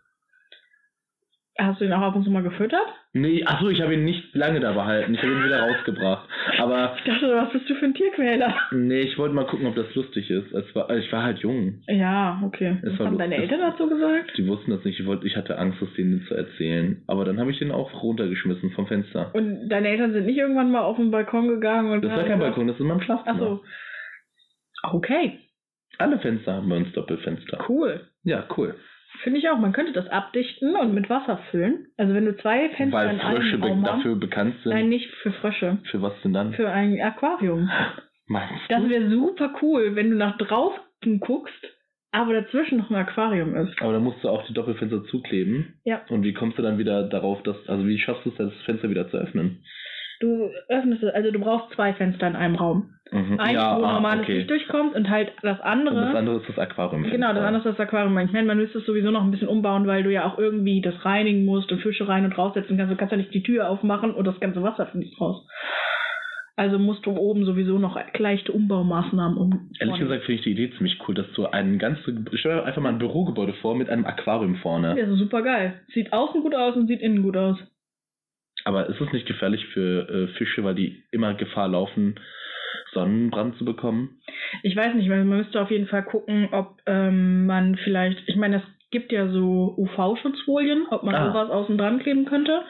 Hast 1.58 1.82
du 1.82 1.84
ihn 1.84 1.92
auch 1.92 2.00
ab 2.00 2.16
und 2.16 2.24
zu 2.24 2.30
mal 2.30 2.42
gefüttert? 2.42 2.86
Nee, 3.12 3.44
achso, 3.44 3.68
ich 3.68 3.82
habe 3.82 3.92
ihn 3.92 4.06
nicht 4.06 4.34
lange 4.34 4.58
da 4.58 4.72
behalten. 4.72 5.12
Ich 5.12 5.20
habe 5.22 5.32
ihn 5.32 5.44
wieder 5.44 5.60
rausgebracht. 5.60 6.26
Aber 6.58 6.94
Ich 6.96 7.04
dachte, 7.04 7.30
was 7.36 7.52
bist 7.52 7.68
du 7.68 7.74
für 7.74 7.84
ein 7.84 7.92
Tierquäler? 7.94 8.54
nee, 8.70 9.00
ich 9.00 9.18
wollte 9.18 9.34
mal 9.34 9.44
gucken, 9.44 9.66
ob 9.66 9.74
das 9.74 9.94
lustig 9.94 10.30
ist. 10.30 10.50
Es 10.50 10.74
war, 10.74 10.88
ich 10.96 11.12
war 11.12 11.22
halt 11.24 11.40
jung. 11.40 11.82
Ja, 11.88 12.40
okay. 12.42 12.78
Es 12.82 12.98
Was 12.98 13.06
haben 13.06 13.18
deine 13.18 13.36
Eltern 13.36 13.60
dazu 13.60 13.86
gesagt? 13.86 14.32
Die 14.38 14.46
wussten 14.46 14.70
das 14.70 14.82
nicht. 14.84 14.98
Ich, 14.98 15.04
wollte, 15.04 15.26
ich 15.26 15.36
hatte 15.36 15.58
Angst, 15.58 15.76
das 15.82 15.92
denen 15.92 16.24
zu 16.26 16.34
erzählen. 16.34 17.02
Aber 17.06 17.26
dann 17.26 17.38
habe 17.38 17.50
ich 17.50 17.58
den 17.58 17.70
auch 17.70 18.02
runtergeschmissen 18.02 18.70
vom 18.70 18.86
Fenster. 18.86 19.30
Und 19.34 19.68
deine 19.68 19.88
Eltern 19.88 20.14
sind 20.14 20.24
nicht 20.24 20.38
irgendwann 20.38 20.70
mal 20.72 20.80
auf 20.80 20.96
den 20.96 21.10
Balkon 21.10 21.48
gegangen 21.48 21.92
und 21.92 22.02
Das 22.02 22.12
war 22.12 22.24
kein 22.24 22.40
Balkon, 22.40 22.66
das 22.66 22.76
ist 22.76 22.80
in 22.80 22.86
meinem 22.86 23.02
Schlafzimmer. 23.02 23.34
Achso. 23.42 23.64
Okay, 24.82 25.38
Alle 25.98 26.18
Fenster 26.18 26.54
haben 26.54 26.68
bei 26.68 26.76
uns 26.76 26.92
Doppelfenster. 26.92 27.64
cool. 27.68 28.08
Ja, 28.24 28.46
cool. 28.56 28.74
Finde 29.22 29.38
ich 29.38 29.48
auch. 29.50 29.58
Man 29.58 29.72
könnte 29.72 29.92
das 29.92 30.08
abdichten 30.08 30.74
und 30.74 30.94
mit 30.94 31.10
Wasser 31.10 31.38
füllen. 31.50 31.86
Also 31.98 32.14
wenn 32.14 32.24
du 32.24 32.36
zwei 32.38 32.70
Fenster 32.70 32.96
Weil 32.98 33.10
in 33.14 33.20
Frösche 33.20 33.52
einem 33.54 33.60
be- 33.60 33.68
Raum 33.68 33.82
hast. 33.84 33.98
dafür 33.98 34.16
bekannt 34.16 34.54
sind. 34.62 34.72
Nein, 34.72 34.88
nicht 34.88 35.08
für 35.22 35.32
Frösche. 35.32 35.78
Für 35.90 36.00
was 36.02 36.14
denn 36.22 36.32
dann? 36.32 36.54
Für 36.54 36.70
ein 36.70 37.00
Aquarium. 37.00 37.70
Meinst 38.26 38.54
Das 38.70 38.82
du? 38.82 38.88
wäre 38.88 39.10
super 39.10 39.54
cool, 39.62 39.94
wenn 39.94 40.10
du 40.10 40.16
nach 40.16 40.38
draußen 40.38 41.20
guckst, 41.20 41.54
aber 42.10 42.32
dazwischen 42.32 42.78
noch 42.78 42.88
ein 42.90 42.96
Aquarium 42.96 43.54
ist. 43.56 43.80
Aber 43.82 43.92
dann 43.92 44.02
musst 44.04 44.24
du 44.24 44.28
auch 44.30 44.46
die 44.46 44.54
Doppelfenster 44.54 45.04
zukleben. 45.04 45.74
Ja. 45.84 46.02
Und 46.08 46.22
wie 46.24 46.32
kommst 46.32 46.58
du 46.58 46.62
dann 46.62 46.78
wieder 46.78 47.02
darauf, 47.08 47.42
dass, 47.42 47.56
also 47.68 47.86
wie 47.86 47.98
schaffst 47.98 48.24
du 48.24 48.30
es, 48.30 48.36
das 48.36 48.52
Fenster 48.64 48.88
wieder 48.88 49.08
zu 49.10 49.18
öffnen? 49.18 49.62
Du 50.22 50.50
öffnest 50.68 51.02
es, 51.02 51.12
also 51.12 51.32
du 51.32 51.40
brauchst 51.40 51.74
zwei 51.74 51.92
Fenster 51.94 52.28
in 52.28 52.36
einem 52.36 52.54
Raum. 52.54 52.94
Mhm. 53.10 53.40
Eins, 53.40 53.54
ja, 53.54 53.76
wo 53.76 53.82
ah, 53.82 53.94
normales 53.94 54.22
okay. 54.22 54.38
Licht 54.38 54.50
durchkommt 54.50 54.94
und 54.94 55.10
halt 55.10 55.32
das 55.42 55.60
andere. 55.60 55.96
Und 55.96 56.06
das 56.06 56.14
andere 56.14 56.36
ist 56.36 56.48
das 56.48 56.58
Aquarium. 56.58 57.02
Genau, 57.02 57.32
das 57.34 57.44
andere 57.44 57.68
ist 57.68 57.78
das 57.78 57.80
Aquarium. 57.80 58.16
Ich 58.20 58.32
meine, 58.32 58.46
man 58.46 58.56
müsste 58.56 58.78
es 58.78 58.86
sowieso 58.86 59.10
noch 59.10 59.24
ein 59.24 59.32
bisschen 59.32 59.48
umbauen, 59.48 59.88
weil 59.88 60.04
du 60.04 60.12
ja 60.12 60.24
auch 60.24 60.38
irgendwie 60.38 60.80
das 60.80 61.04
reinigen 61.04 61.44
musst 61.44 61.72
und 61.72 61.82
Fische 61.82 62.06
rein 62.06 62.24
und 62.24 62.38
raussetzen 62.38 62.76
kannst. 62.76 62.92
Du 62.92 62.96
kannst 62.96 63.10
ja 63.10 63.18
nicht 63.18 63.34
die 63.34 63.42
Tür 63.42 63.68
aufmachen 63.68 64.14
und 64.14 64.24
das 64.24 64.38
ganze 64.38 64.62
Wasser 64.62 64.86
fließt 64.86 65.20
raus. 65.20 65.44
Also 66.54 66.78
musst 66.78 67.04
du 67.04 67.16
oben 67.16 67.44
sowieso 67.44 67.78
noch 67.78 67.98
leichte 68.16 68.52
Umbaumaßnahmen 68.52 69.36
um. 69.36 69.70
Ehrlich 69.80 69.98
gesagt 69.98 70.24
finde 70.24 70.38
ich 70.38 70.42
die 70.42 70.52
Idee 70.52 70.70
ziemlich 70.76 70.98
cool, 71.08 71.14
dass 71.14 71.30
du 71.32 71.46
ein 71.46 71.78
ganzes, 71.78 72.04
stell 72.34 72.56
dir 72.56 72.64
einfach 72.64 72.80
mal 72.80 72.90
ein 72.90 72.98
Bürogebäude 72.98 73.54
vor 73.54 73.74
mit 73.74 73.90
einem 73.90 74.04
Aquarium 74.04 74.56
vorne. 74.56 74.90
Ja, 74.96 75.06
das 75.06 75.14
ist 75.14 75.18
super 75.18 75.42
geil. 75.42 75.80
Sieht 75.92 76.12
außen 76.12 76.42
gut 76.42 76.54
aus 76.54 76.76
und 76.76 76.86
sieht 76.86 77.00
innen 77.00 77.22
gut 77.22 77.36
aus. 77.36 77.58
Aber 78.64 78.88
ist 78.88 79.00
es 79.00 79.12
nicht 79.12 79.26
gefährlich 79.26 79.66
für 79.68 80.08
äh, 80.08 80.28
Fische, 80.38 80.62
weil 80.64 80.74
die 80.74 81.02
immer 81.10 81.34
Gefahr 81.34 81.68
laufen, 81.68 82.14
Sonnenbrand 82.92 83.56
zu 83.56 83.64
bekommen? 83.64 84.20
Ich 84.62 84.76
weiß 84.76 84.94
nicht, 84.94 85.08
man 85.08 85.26
müsste 85.28 85.60
auf 85.60 85.70
jeden 85.70 85.86
Fall 85.86 86.04
gucken, 86.04 86.48
ob 86.52 86.78
ähm, 86.86 87.46
man 87.46 87.76
vielleicht, 87.76 88.22
ich 88.26 88.36
meine, 88.36 88.56
es 88.56 88.62
gibt 88.90 89.10
ja 89.10 89.26
so 89.28 89.74
UV-Schutzfolien, 89.78 90.84
ob 90.90 91.02
man 91.02 91.14
Ah. 91.14 91.28
sowas 91.28 91.48
außen 91.50 91.78
dran 91.78 91.98
kleben 92.00 92.26
könnte. 92.26 92.60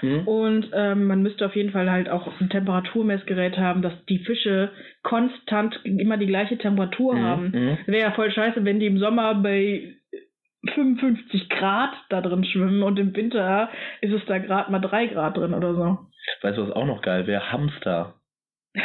Hm? 0.00 0.28
Und 0.28 0.68
ähm, 0.74 1.06
man 1.06 1.22
müsste 1.22 1.46
auf 1.46 1.56
jeden 1.56 1.70
Fall 1.70 1.90
halt 1.90 2.10
auch 2.10 2.28
ein 2.38 2.50
Temperaturmessgerät 2.50 3.56
haben, 3.56 3.80
dass 3.80 3.94
die 4.06 4.18
Fische 4.18 4.70
konstant 5.02 5.80
immer 5.84 6.18
die 6.18 6.26
gleiche 6.26 6.58
Temperatur 6.58 7.14
Mhm, 7.14 7.22
haben. 7.24 7.44
mhm. 7.54 7.78
Wäre 7.86 8.02
ja 8.08 8.10
voll 8.12 8.30
scheiße, 8.30 8.62
wenn 8.66 8.78
die 8.78 8.86
im 8.86 8.98
Sommer 8.98 9.34
bei 9.36 9.94
55 10.74 11.48
Grad 11.48 11.92
da 12.10 12.20
drin 12.20 12.44
schwimmen 12.44 12.82
und 12.82 12.98
im 12.98 13.14
Winter 13.14 13.70
ist 14.00 14.12
es 14.12 14.24
da 14.26 14.38
gerade 14.38 14.70
mal 14.70 14.80
3 14.80 15.06
Grad 15.08 15.36
drin 15.36 15.54
oder 15.54 15.74
so. 15.74 15.98
Weißt 16.42 16.58
du, 16.58 16.68
was 16.68 16.76
auch 16.76 16.86
noch 16.86 17.02
geil 17.02 17.26
wäre? 17.26 17.50
Hamster. 17.50 18.14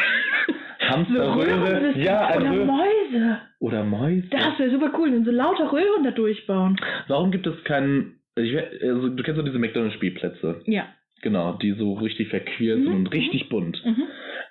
Hamsterröhre. 0.80 1.98
Ja, 1.98 2.36
oder 2.36 2.52
Röhre. 2.52 2.66
Mäuse. 2.66 3.38
Oder 3.60 3.84
Mäuse. 3.84 4.28
Das 4.30 4.58
wäre 4.60 4.72
super 4.72 4.92
cool, 4.98 5.12
wenn 5.12 5.26
so 5.26 5.32
lauter 5.32 5.72
Röhren 5.72 6.04
da 6.04 6.12
durchbauen. 6.12 6.78
Warum 7.08 7.32
gibt 7.32 7.48
es 7.48 7.64
keinen. 7.64 8.20
Also, 8.38 9.10
du 9.10 9.24
kennst 9.24 9.40
doch 9.40 9.46
diese 9.46 9.60
McDonalds-Spielplätze. 9.60 10.62
Ja. 10.66 10.86
Genau, 11.26 11.54
die 11.54 11.72
so 11.72 11.94
richtig 11.94 12.28
verquirlt 12.30 12.84
sind 12.84 12.88
Mhm, 12.92 12.96
und 12.98 13.08
richtig 13.12 13.50
bunt. 13.50 13.84
Mhm. 13.84 14.04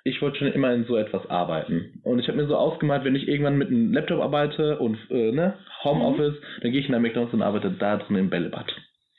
Ich 0.03 0.21
wollte 0.21 0.39
schon 0.39 0.51
immer 0.51 0.73
in 0.73 0.83
so 0.83 0.97
etwas 0.97 1.25
arbeiten. 1.29 2.01
Und 2.03 2.19
ich 2.19 2.27
habe 2.27 2.37
mir 2.37 2.47
so 2.47 2.57
ausgemalt, 2.57 3.05
wenn 3.05 3.15
ich 3.15 3.29
irgendwann 3.29 3.57
mit 3.57 3.69
einem 3.69 3.93
Laptop 3.93 4.19
arbeite 4.21 4.77
und 4.79 4.97
äh, 5.09 5.31
ne, 5.31 5.53
Homeoffice, 5.85 6.33
Mhm. 6.33 6.61
dann 6.61 6.71
gehe 6.73 6.81
ich 6.81 6.89
nach 6.89 6.99
McDonalds 6.99 7.33
und 7.33 7.41
arbeite 7.41 7.71
da 7.71 7.95
drin 7.95 8.17
im 8.17 8.29
Bällebad. 8.29 8.69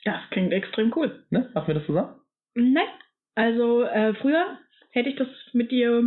Das 0.05 0.21
klingt 0.29 0.53
extrem 0.53 0.93
cool. 0.95 1.23
Ne? 1.31 1.49
Machen 1.55 1.67
wir 1.67 1.73
das 1.75 1.85
zusammen? 1.87 2.13
Nein. 2.53 2.85
Also 3.33 3.81
äh, 3.83 4.13
früher 4.13 4.45
hätte 4.91 5.09
ich 5.09 5.15
das 5.15 5.27
mit 5.53 5.71
dir 5.71 6.03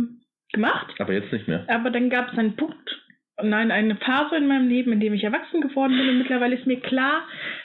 gemacht, 0.53 0.95
Aber 0.99 1.11
jetzt 1.13 1.33
nicht 1.33 1.49
mehr. 1.49 1.65
aber 1.67 1.89
dann 1.89 2.09
gab 2.09 2.31
es 2.31 2.39
einen 2.39 2.55
Punkt, 2.55 2.97
nein, 3.43 3.71
eine 3.71 3.97
Phase 3.97 4.37
in 4.37 4.47
meinem 4.47 4.69
Leben, 4.69 4.93
in 4.93 4.99
dem 5.01 5.13
ich 5.13 5.23
erwachsen 5.25 5.59
geworden 5.61 5.97
bin 5.97 6.09
und 6.09 6.17
mittlerweile 6.19 6.55
ist 6.55 6.65
mir 6.65 6.79
klar, 6.79 7.23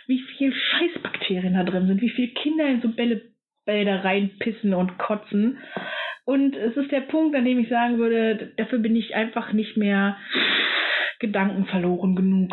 wie 0.09 0.21
viel 0.37 0.53
Scheißbakterien 0.53 1.55
da 1.55 1.63
drin 1.65 1.87
sind, 1.87 2.01
wie 2.01 2.11
viele 2.11 2.29
Kinder 2.35 2.67
in 2.69 2.81
so 2.83 2.89
Bällebäder 3.67 4.05
reinpissen 4.05 4.73
und 4.75 4.97
kotzen. 4.99 5.59
Und 6.25 6.57
es 6.57 6.77
ist 6.77 6.91
der 6.91 7.03
Punkt, 7.03 7.37
an 7.37 7.45
dem 7.45 7.59
ich 7.59 7.69
sagen 7.69 7.99
würde, 7.99 8.53
dafür 8.57 8.79
bin 8.79 8.97
ich 8.97 9.15
einfach 9.15 9.53
nicht 9.53 9.77
mehr 9.77 10.17
gedankenverloren 11.21 12.17
genug. 12.17 12.53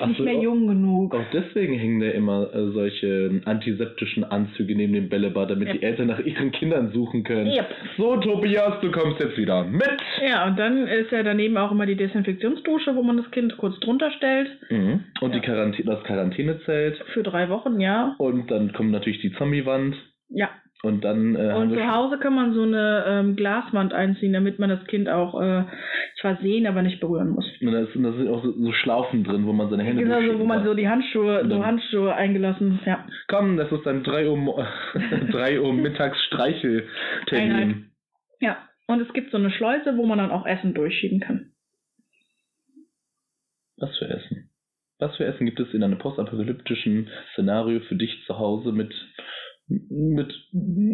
Ach 0.00 0.06
nicht 0.06 0.18
so, 0.18 0.22
mehr 0.24 0.36
auch- 0.36 0.42
jung 0.42 0.68
genug. 0.68 1.14
Auch 1.14 1.24
deswegen 1.32 1.74
hängen 1.76 2.00
da 2.00 2.06
immer 2.10 2.54
äh, 2.54 2.70
solche 2.70 3.40
antiseptischen 3.46 4.22
Anzüge 4.24 4.76
neben 4.76 4.92
dem 4.92 5.08
Bällebad, 5.08 5.50
damit 5.50 5.68
Ja. 5.68 5.74
die 5.74 5.82
Eltern 5.82 6.06
nach 6.06 6.20
ihren 6.20 6.52
Kindern 6.52 6.92
suchen 6.92 7.24
können. 7.24 7.48
Yep. 7.50 7.66
So, 7.96 8.16
Tobias, 8.18 8.80
du 8.80 8.92
kommst 8.92 9.18
jetzt 9.20 9.36
wieder 9.36 9.64
mit. 9.64 9.82
Ja, 10.24 10.46
und 10.46 10.56
dann 10.58 10.86
ist 10.86 11.10
ja 11.10 11.24
daneben 11.24 11.56
auch 11.56 11.72
immer 11.72 11.86
die 11.86 11.96
Desinfektionsdusche, 11.96 12.94
wo 12.94 13.02
man 13.02 13.16
das 13.16 13.28
Kind 13.32 13.56
kurz 13.56 13.78
drunter 13.80 14.12
stellt. 14.12 14.50
Mhm. 14.70 15.04
Und 15.20 15.34
Ja. 15.34 15.40
die 15.40 15.44
Quarantä 15.44 15.82
das 15.84 16.04
Quarantänezelt. 16.04 16.96
Für 17.12 17.24
drei 17.24 17.48
Wochen, 17.48 17.80
ja. 17.80 18.14
Und 18.18 18.50
dann 18.52 18.72
kommt 18.72 18.92
natürlich 18.92 19.20
die 19.20 19.32
Zombiewand. 19.32 19.96
Ja. 20.28 20.50
Und 20.84 21.02
dann 21.02 21.34
äh, 21.34 21.54
Und 21.54 21.70
zu 21.74 21.88
Hause 21.92 22.18
kann 22.18 22.34
man 22.36 22.54
so 22.54 22.62
eine 22.62 23.04
ähm, 23.06 23.34
Glaswand 23.34 23.92
einziehen, 23.92 24.32
damit 24.32 24.60
man 24.60 24.70
das 24.70 24.84
Kind 24.86 25.08
auch 25.08 25.40
äh, 25.40 25.64
zwar 26.20 26.36
sehen, 26.36 26.68
aber 26.68 26.82
nicht 26.82 27.00
berühren 27.00 27.30
muss. 27.30 27.44
Und 27.60 27.72
da, 27.72 27.80
ist, 27.80 27.96
da 27.96 28.12
sind 28.12 28.28
auch 28.28 28.44
so, 28.44 28.52
so 28.52 28.72
Schlaufen 28.72 29.24
drin, 29.24 29.44
wo 29.44 29.52
man 29.52 29.70
seine 29.70 29.82
Hände 29.82 30.04
Genau, 30.04 30.20
so, 30.20 30.38
wo 30.38 30.44
man 30.44 30.64
so 30.64 30.74
die 30.74 30.88
Handschuhe, 30.88 31.44
so 31.48 31.64
Handschuhe 31.66 32.14
eingelassen, 32.14 32.78
ja. 32.86 33.04
Komm, 33.26 33.56
das 33.56 33.72
ist 33.72 33.84
dann 33.86 34.04
3 34.04 34.28
Uhr, 34.28 34.36
mo- 34.36 34.64
3 35.32 35.60
Uhr 35.60 35.72
mittags 35.72 36.22
Streicheltermin. 36.26 37.90
Ja. 38.40 38.58
Und 38.86 39.00
es 39.00 39.12
gibt 39.12 39.32
so 39.32 39.36
eine 39.36 39.50
Schleuse, 39.50 39.96
wo 39.96 40.06
man 40.06 40.18
dann 40.18 40.30
auch 40.30 40.46
Essen 40.46 40.74
durchschieben 40.74 41.18
kann. 41.18 41.50
Was 43.78 43.96
für 43.98 44.08
Essen? 44.08 44.50
Was 45.00 45.14
für 45.16 45.24
Essen 45.24 45.46
gibt 45.46 45.60
es 45.60 45.72
in 45.74 45.82
einem 45.84 45.98
postapokalyptischen 45.98 47.08
Szenario 47.32 47.80
für 47.80 47.94
dich 47.94 48.24
zu 48.26 48.38
Hause 48.38 48.72
mit, 48.72 48.92
mit 49.68 50.32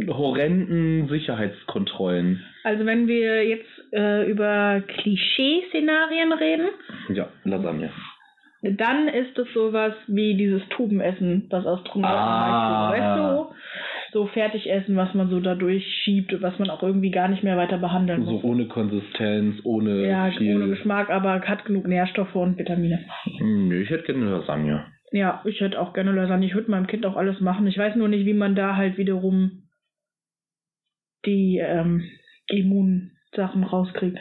horrenden 0.09 1.09
Sicherheitskontrollen? 1.09 2.43
Also 2.65 2.85
wenn 2.87 3.07
wir 3.07 3.47
jetzt 3.47 3.69
äh, 3.93 4.29
über 4.31 4.81
Klischee-Szenarien 4.87 6.33
reden, 6.33 6.69
Ja, 7.11 7.29
Lasagne. 7.45 7.91
dann 8.63 9.09
ist 9.09 9.39
es 9.39 9.53
sowas 9.55 9.95
wie 10.07 10.35
dieses 10.37 10.63
Tubenessen, 10.71 11.49
das 11.51 11.67
Astronauten 11.67 12.15
Ah. 12.15 12.91
Weißt? 12.91 13.55
So 14.13 14.27
Fertigessen, 14.27 14.95
was 14.97 15.13
man 15.15 15.29
so 15.29 15.41
da 15.41 15.57
durchschiebt, 15.57 16.41
was 16.41 16.57
man 16.61 16.71
auch 16.71 16.83
irgendwie 16.85 17.11
gar 17.11 17.27
nicht 17.29 17.43
mehr 17.43 17.57
weiter 17.57 17.79
behandeln 17.79 18.25
So 18.25 18.31
muss. 18.33 18.45
ohne 18.45 18.67
Konsistenz, 18.69 19.57
ohne 19.65 20.07
Ja, 20.09 20.31
viel. 20.31 20.55
ohne 20.55 20.69
Geschmack, 20.69 21.11
aber 21.11 21.41
hat 21.41 21.65
genug 21.65 21.87
Nährstoffe 21.89 22.35
und 22.37 22.57
Vitamine. 22.57 23.01
Hm, 23.39 23.69
Nö, 23.69 23.83
ich 23.83 23.91
hätte 23.91 24.05
gerne 24.05 24.31
Lasagne. 24.31 24.85
Ja, 25.15 25.43
ich 25.45 25.61
hätte 25.61 25.81
auch 25.81 25.93
gerne 25.93 26.11
Lasagne. 26.11 26.45
Ich 26.45 26.57
würde 26.57 26.73
meinem 26.73 26.89
Kind 26.89 27.07
auch 27.07 27.15
alles 27.15 27.41
machen. 27.41 27.69
Ich 27.69 27.79
weiß 27.79 27.95
nur 27.95 28.09
nicht, 28.09 28.27
wie 28.27 28.35
man 28.35 28.57
da 28.57 28.75
halt 28.75 28.99
wiederum 28.99 29.69
die 31.25 31.59
ähm, 31.65 32.03
Immunsachen 32.49 33.63
rauskriegt. 33.63 34.19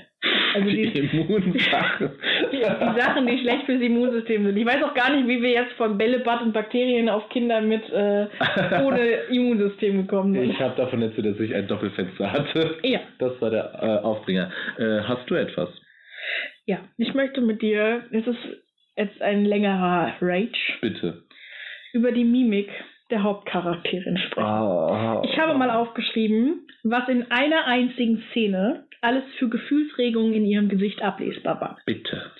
Also 0.53 0.69
die, 0.69 0.91
die, 0.91 0.99
Immunsachen. 0.99 2.11
die, 2.51 2.57
die 2.57 2.61
Sachen, 2.61 3.25
die 3.25 3.39
schlecht 3.39 3.65
fürs 3.65 3.81
Immunsystem 3.81 4.45
sind. 4.45 4.55
Ich 4.55 4.67
weiß 4.67 4.83
auch 4.83 4.93
gar 4.93 5.11
nicht, 5.15 5.27
wie 5.27 5.41
wir 5.41 5.49
jetzt 5.49 5.73
von 5.77 5.97
Bällebad 5.97 6.43
und 6.43 6.53
Bakterien 6.53 7.09
auf 7.09 7.27
Kinder 7.29 7.59
mit 7.59 7.89
äh, 7.89 8.27
ohne 8.83 9.13
Immunsystem 9.31 10.03
gekommen 10.03 10.35
sind. 10.35 10.51
Ich 10.51 10.59
habe 10.59 10.75
davon 10.75 11.01
erzählt, 11.01 11.25
dass 11.25 11.39
ich 11.39 11.55
ein 11.55 11.67
Doppelfenster 11.67 12.31
hatte. 12.31 12.77
Ja. 12.83 12.99
Das 13.17 13.41
war 13.41 13.49
der 13.49 13.79
äh, 13.81 14.05
Aufbringer. 14.05 14.51
Äh, 14.77 15.01
hast 15.01 15.27
du 15.27 15.33
etwas? 15.33 15.69
Ja, 16.67 16.81
ich 16.97 17.15
möchte 17.15 17.41
mit 17.41 17.63
dir, 17.63 18.03
es 18.11 18.27
ist 18.27 18.63
jetzt 18.95 19.21
ein 19.21 19.45
längerer 19.45 20.13
Rage, 20.21 20.73
Bitte. 20.81 21.23
über 21.93 22.11
die 22.11 22.23
Mimik 22.25 22.69
der 23.09 23.23
Hauptcharakterin 23.23 24.17
sprechen. 24.17 24.47
Oh. 24.47 25.21
Ich 25.25 25.37
habe 25.37 25.53
mal 25.57 25.69
aufgeschrieben, 25.69 26.67
was 26.83 27.07
in 27.09 27.29
einer 27.31 27.65
einzigen 27.67 28.23
Szene 28.31 28.85
alles 29.01 29.23
für 29.37 29.49
Gefühlsregungen 29.49 30.33
in 30.33 30.45
ihrem 30.45 30.69
Gesicht 30.69 31.01
ablesbar 31.01 31.59
war. 31.61 31.77
Bitte. 31.85 32.31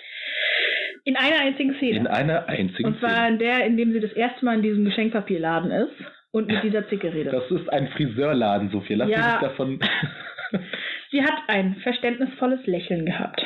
In 1.06 1.18
einer 1.18 1.42
einzigen 1.42 1.76
Szene. 1.76 1.98
In 2.00 2.08
einer 2.08 2.48
einzigen 2.48 2.86
Und 2.90 3.00
zwar 3.00 3.10
Szene. 3.10 3.28
in 3.30 3.40
der, 3.40 3.66
in 3.66 3.78
dem 3.78 3.92
sie 3.92 4.00
das 4.00 4.14
erste 4.14 4.46
Mal 4.46 4.56
in 4.56 4.62
diesem 4.62 4.86
Geschenkpapierladen 4.86 5.70
ist 5.72 5.94
und 6.32 6.48
mit 6.48 6.64
dieser 6.64 6.88
Zicke 6.88 7.14
redet. 7.14 7.34
Das 7.34 7.52
ist 7.52 7.68
ein 7.70 7.90
Friseurladen, 7.90 8.70
Sophia. 8.70 8.96
Lass 8.98 9.10
Ja. 9.10 9.18
mich 9.18 9.28
nicht 9.28 9.44
davon. 9.44 9.80
Sie 11.12 11.22
hat 11.22 11.34
ein 11.48 11.76
verständnisvolles 11.84 12.66
Lächeln 12.66 13.06
gehabt. 13.06 13.42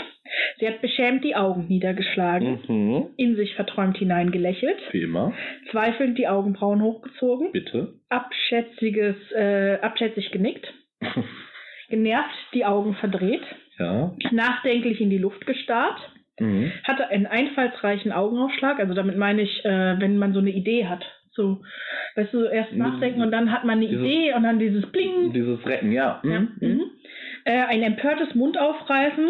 Sie 0.60 0.68
hat 0.68 0.82
beschämt 0.82 1.24
die 1.24 1.36
Augen 1.36 1.68
niedergeschlagen, 1.68 2.60
mhm. 2.68 3.08
in 3.18 3.36
sich 3.36 3.54
verträumt 3.56 3.98
hineingelächelt, 3.98 4.78
Wie 4.92 5.02
immer. 5.04 5.34
zweifelnd 5.72 6.18
die 6.18 6.28
Augenbrauen 6.28 6.82
hochgezogen, 6.82 7.52
Bitte. 7.52 7.94
abschätziges, 8.10 9.16
äh, 9.36 9.78
abschätzig 9.82 10.32
genickt, 10.32 10.74
genervt 11.90 12.36
die 12.54 12.66
Augen 12.66 12.96
verdreht, 12.96 13.44
ja. 13.80 14.14
nachdenklich 14.32 15.00
in 15.02 15.10
die 15.10 15.18
Luft 15.18 15.46
gestarrt, 15.46 16.00
Mhm. 16.40 16.72
hatte 16.84 17.08
einen 17.10 17.26
einfallsreichen 17.26 18.12
Augenaufschlag, 18.12 18.80
also 18.80 18.94
damit 18.94 19.18
meine 19.18 19.42
ich, 19.42 19.66
äh, 19.66 20.00
wenn 20.00 20.18
man 20.20 20.34
so 20.34 20.40
eine 20.40 20.52
Idee 20.52 20.86
hat. 20.86 21.04
So, 21.32 21.64
weißt 22.16 22.32
du, 22.34 22.42
so 22.42 22.46
erst 22.48 22.74
Mhm. 22.74 22.78
nachdenken 22.80 23.22
und 23.24 23.32
dann 23.32 23.52
hat 23.52 23.64
man 23.64 23.78
eine 23.80 23.88
Dieses- 23.88 24.04
Idee 24.06 24.34
und 24.36 24.44
dann 24.44 24.60
dieses 24.60 24.86
Bling. 24.92 25.34
Dieses 25.34 25.66
Recken, 25.66 25.92
ja. 25.92 26.22
Ja, 26.24 26.40
Mhm. 26.42 26.50
mhm. 26.60 26.82
Äh, 27.44 27.64
ein 27.70 27.82
empörtes 27.82 28.36
Mundaufreißen, 28.36 29.30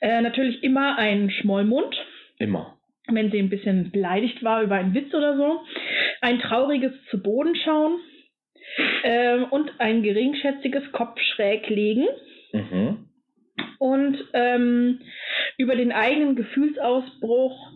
äh, 0.00 0.20
natürlich 0.20 0.62
immer 0.62 0.96
ein 0.98 1.30
Schmollmund, 1.30 1.94
Immer. 2.38 2.76
wenn 3.08 3.30
sie 3.30 3.38
ein 3.38 3.50
bisschen 3.50 3.90
beleidigt 3.90 4.42
war 4.42 4.62
über 4.62 4.76
einen 4.76 4.94
Witz 4.94 5.12
oder 5.14 5.36
so, 5.36 5.60
ein 6.20 6.38
trauriges 6.40 6.92
zu 7.10 7.22
Boden 7.22 7.54
schauen 7.56 7.98
ähm, 9.04 9.44
und 9.50 9.72
ein 9.78 10.02
geringschätziges 10.02 10.90
Kopf 10.92 11.18
schräg 11.34 11.68
legen 11.68 12.06
Mhm. 12.52 13.08
und 13.78 14.16
ähm, 14.32 15.00
über 15.58 15.74
den 15.76 15.92
eigenen 15.92 16.36
Gefühlsausbruch 16.36 17.72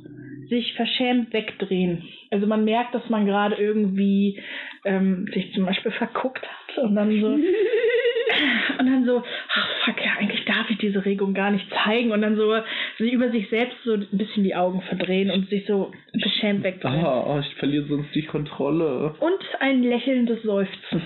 sich 0.50 0.74
verschämt 0.74 1.32
wegdrehen. 1.32 2.04
Also 2.30 2.46
man 2.46 2.64
merkt, 2.64 2.94
dass 2.94 3.08
man 3.08 3.24
gerade 3.24 3.54
irgendwie 3.54 4.42
ähm, 4.84 5.26
sich 5.32 5.54
zum 5.54 5.64
Beispiel 5.64 5.92
verguckt 5.92 6.42
hat 6.46 6.78
und 6.84 6.94
dann 6.94 7.20
so 7.20 7.28
und 8.78 8.86
dann 8.86 9.04
so, 9.06 9.22
ach 9.54 9.68
fuck, 9.84 10.04
ja, 10.04 10.12
eigentlich 10.18 10.44
darf 10.44 10.68
ich 10.68 10.78
diese 10.78 11.04
Regung 11.04 11.32
gar 11.32 11.50
nicht 11.50 11.66
zeigen 11.84 12.12
und 12.12 12.22
dann 12.22 12.36
so 12.36 12.54
sie 12.98 13.10
über 13.10 13.30
sich 13.30 13.48
selbst 13.48 13.76
so 13.84 13.94
ein 13.94 14.08
bisschen 14.12 14.44
die 14.44 14.54
Augen 14.54 14.82
verdrehen 14.82 15.30
und 15.30 15.48
sich 15.48 15.64
so 15.66 15.92
beschämt 16.12 16.64
wegdrehen. 16.64 17.04
Ah, 17.04 17.24
oh, 17.26 17.40
ich 17.40 17.54
verliere 17.54 17.86
sonst 17.86 18.14
die 18.14 18.26
Kontrolle. 18.26 19.14
Und 19.20 19.60
ein 19.60 19.82
lächelndes 19.82 20.42
Seufzen. 20.42 21.02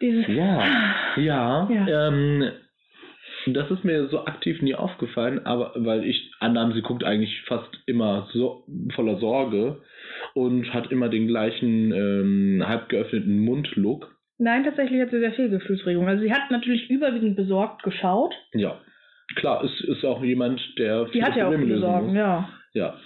Dieses 0.00 0.26
Ja, 0.28 1.14
ja. 1.16 1.70
Ja. 1.70 2.08
Ähm, 2.08 2.50
das 3.46 3.70
ist 3.70 3.84
mir 3.84 4.08
so 4.08 4.24
aktiv 4.24 4.62
nie 4.62 4.74
aufgefallen, 4.74 5.44
aber 5.46 5.72
weil 5.76 6.04
ich 6.04 6.32
annahm, 6.40 6.72
sie 6.72 6.82
guckt 6.82 7.04
eigentlich 7.04 7.42
fast 7.46 7.70
immer 7.86 8.28
so 8.32 8.64
voller 8.94 9.18
Sorge 9.18 9.82
und 10.34 10.72
hat 10.72 10.90
immer 10.92 11.08
den 11.08 11.26
gleichen 11.26 11.92
ähm, 11.92 12.64
halb 12.66 12.88
geöffneten 12.88 13.40
Mundlook. 13.40 14.16
Nein, 14.38 14.64
tatsächlich 14.64 15.00
hat 15.00 15.10
sie 15.10 15.20
sehr 15.20 15.32
viel 15.32 15.50
Gefühlsregung. 15.50 16.08
Also 16.08 16.22
sie 16.22 16.32
hat 16.32 16.50
natürlich 16.50 16.90
überwiegend 16.90 17.36
besorgt 17.36 17.82
geschaut. 17.82 18.34
Ja, 18.52 18.80
klar, 19.36 19.62
es 19.64 19.80
ist 19.82 20.04
auch 20.04 20.22
jemand, 20.22 20.60
der 20.78 21.04
Die 21.06 21.22
hat 21.22 21.36
ja 21.36 21.48
auch 21.48 21.54
viele 21.54 21.78
Sorgen, 21.78 22.14
ja. 22.14 22.48
Ja. 22.72 22.96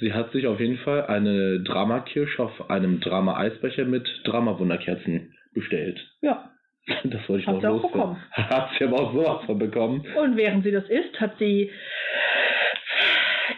Sie 0.00 0.12
hat 0.12 0.32
sich 0.32 0.46
auf 0.46 0.60
jeden 0.60 0.78
Fall 0.78 1.06
eine 1.06 1.60
Dramakirsche 1.60 2.42
auf 2.42 2.70
einem 2.70 3.00
Drama-Eisbecher 3.00 3.84
mit 3.84 4.08
Drama-Wunderkerzen 4.24 5.34
bestellt. 5.54 5.98
Ja. 6.22 6.50
Das 7.04 7.28
wollte 7.28 7.42
ich 7.42 7.46
Hat 7.46 7.62
noch 7.62 7.84
auch 7.84 7.90
bekommen. 7.90 8.16
Hat 8.32 8.70
sie 8.78 8.84
aber 8.84 9.00
auch 9.00 9.12
sowas 9.12 9.44
von 9.44 9.58
bekommen. 9.58 10.06
Und 10.16 10.36
während 10.36 10.64
sie 10.64 10.70
das 10.70 10.88
isst, 10.88 11.20
hat 11.20 11.38
sie 11.38 11.70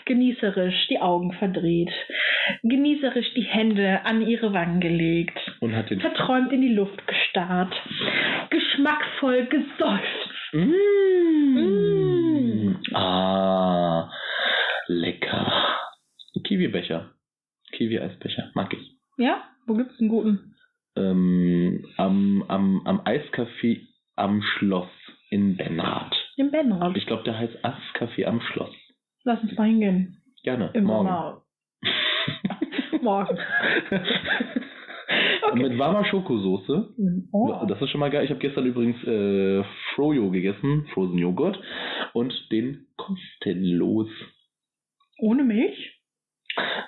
genießerisch 0.04 0.86
die 0.88 1.00
Augen 1.00 1.32
verdreht, 1.32 1.92
genießerisch 2.62 3.34
die 3.34 3.42
Hände 3.42 4.00
an 4.04 4.26
ihre 4.26 4.52
Wangen 4.52 4.80
gelegt, 4.80 5.38
Und 5.60 5.76
hat 5.76 5.90
den 5.90 6.00
verträumt 6.00 6.52
in 6.52 6.62
die 6.62 6.74
Luft 6.74 7.06
gestarrt, 7.06 7.74
geschmackvoll 8.50 9.46
geseufzt. 9.46 10.30
Mmh. 10.52 10.74
Mm. 11.60 12.94
Ah, 12.94 14.10
lecker. 14.86 15.78
Kiwi-Becher. 16.42 17.10
Kiwi-Eisbecher. 17.72 18.50
Mag 18.54 18.72
ich. 18.72 18.96
Ja, 19.18 19.42
wo 19.66 19.74
gibt's 19.74 20.00
einen 20.00 20.08
guten? 20.08 20.54
Ähm, 20.98 21.86
am, 21.96 22.44
am, 22.48 22.82
am 22.84 23.00
Eiscafé 23.02 23.80
am 24.16 24.42
Schloss 24.42 24.90
in 25.30 25.56
Benrath. 25.56 26.14
Im 26.36 26.50
Benrath. 26.50 26.96
Ich 26.96 27.06
glaube, 27.06 27.22
der 27.22 27.38
heißt 27.38 27.64
Eiscafé 27.64 28.24
am 28.24 28.40
Schloss. 28.40 28.74
Lass 29.24 29.42
uns 29.42 29.56
mal 29.56 29.68
hingehen. 29.68 30.22
Gerne. 30.42 30.70
Im 30.74 30.84
morgen. 30.84 31.08
Sommer. 31.08 31.42
Morgen. 33.02 33.38
Okay. 35.50 35.62
Mit 35.62 35.78
warmer 35.78 36.04
Schokosoße. 36.04 36.94
Oh. 37.32 37.64
Das 37.66 37.80
ist 37.80 37.90
schon 37.90 38.00
mal 38.00 38.10
geil. 38.10 38.24
Ich 38.24 38.30
habe 38.30 38.40
gestern 38.40 38.66
übrigens 38.66 39.02
äh, 39.04 39.64
Froyo 39.94 40.30
gegessen, 40.30 40.86
Frozen 40.92 41.18
Joghurt, 41.18 41.58
und 42.12 42.34
den 42.52 42.86
kostenlos. 42.96 44.08
Ohne 45.20 45.44
Milch? 45.44 45.97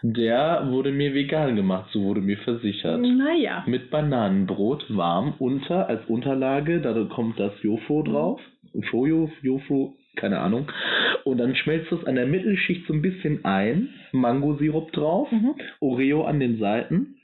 Der 0.03 0.67
wurde 0.71 0.93
mir 0.93 1.15
vegan 1.15 1.57
gemacht, 1.57 1.91
so 1.93 2.03
wurde 2.03 2.21
mir 2.21 2.39
versichert. 2.39 3.01
Naja. 3.01 3.65
Mit 3.67 3.91
Bananenbrot 3.91 4.85
warm 4.97 5.35
unter 5.39 5.89
als 5.89 6.05
Unterlage, 6.07 6.81
da 6.81 6.93
kommt 7.05 7.39
das 7.39 7.53
Jofo 7.63 8.03
drauf. 8.03 8.41
Froyo, 8.91 9.31
Jofo, 9.43 9.95
keine 10.17 10.39
Ahnung. 10.39 10.71
Und 11.25 11.39
dann 11.39 11.55
schmelzt 11.55 11.93
es 11.93 12.05
an 12.07 12.15
der 12.15 12.27
Mittelschicht 12.27 12.87
so 12.87 12.95
ein 12.95 13.03
bisschen 13.03 13.45
ein, 13.45 13.91
Mangosirup 14.13 14.93
drauf, 14.93 15.31
Mhm. 15.31 15.55
Oreo 15.81 16.25
an 16.25 16.41
den 16.41 16.59
Seiten. 16.59 17.17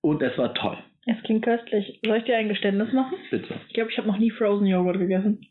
Und 0.00 0.22
es 0.22 0.36
war 0.38 0.54
toll. 0.54 0.78
Es 1.06 1.22
klingt 1.24 1.44
köstlich. 1.44 2.00
Soll 2.04 2.18
ich 2.18 2.24
dir 2.24 2.36
ein 2.36 2.48
Geständnis 2.48 2.92
machen? 2.92 3.16
Bitte. 3.30 3.54
Ich 3.68 3.74
glaube, 3.74 3.90
ich 3.90 3.98
habe 3.98 4.08
noch 4.08 4.18
nie 4.18 4.30
Frozen 4.30 4.66
Joghurt 4.66 4.98
gegessen. 4.98 5.46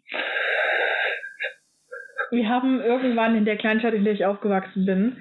Wir 2.31 2.47
haben 2.47 2.79
irgendwann 2.81 3.35
in 3.35 3.45
der 3.45 3.57
Kleinstadt, 3.57 3.93
in 3.93 4.03
der 4.03 4.13
ich 4.13 4.25
aufgewachsen 4.25 4.85
bin, 4.85 5.17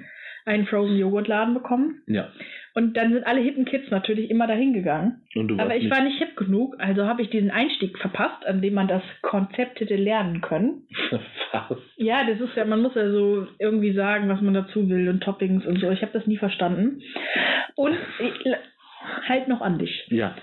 einen 0.49 0.65
Frozen 0.65 0.97
Joghurt 0.97 1.27
Laden 1.27 1.53
bekommen. 1.53 2.01
Ja. 2.07 2.29
Und 2.73 2.95
dann 2.95 3.13
sind 3.13 3.25
alle 3.25 3.41
hippen 3.41 3.65
Kids 3.65 3.89
natürlich 3.89 4.29
immer 4.29 4.47
dahin 4.47 4.73
gegangen. 4.73 5.21
Aber 5.57 5.75
ich 5.75 5.89
war 5.89 6.01
nicht 6.01 6.17
hip 6.19 6.35
genug, 6.35 6.75
also 6.79 7.05
habe 7.05 7.21
ich 7.21 7.29
diesen 7.29 7.51
Einstieg 7.51 7.97
verpasst, 7.97 8.45
an 8.45 8.61
dem 8.61 8.73
man 8.73 8.87
das 8.87 9.01
Konzept 9.21 9.79
hätte 9.79 9.95
lernen 9.95 10.41
können. 10.41 10.87
Was? 11.51 11.77
Ja, 11.97 12.25
das 12.25 12.39
ist 12.39 12.55
ja, 12.55 12.65
man 12.65 12.81
muss 12.81 12.95
ja 12.95 13.09
so 13.11 13.47
irgendwie 13.57 13.93
sagen, 13.93 14.29
was 14.29 14.39
man 14.39 14.53
dazu 14.53 14.87
will 14.87 15.09
und 15.09 15.21
Toppings 15.21 15.65
und 15.65 15.79
so. 15.79 15.89
Ich 15.89 16.01
habe 16.03 16.13
das 16.13 16.27
nie 16.27 16.37
verstanden. 16.37 17.01
Und 17.75 17.97
ich, 18.19 18.53
halt 19.27 19.47
noch 19.47 19.61
an 19.61 19.79
dich. 19.79 20.05
Ja. 20.09 20.35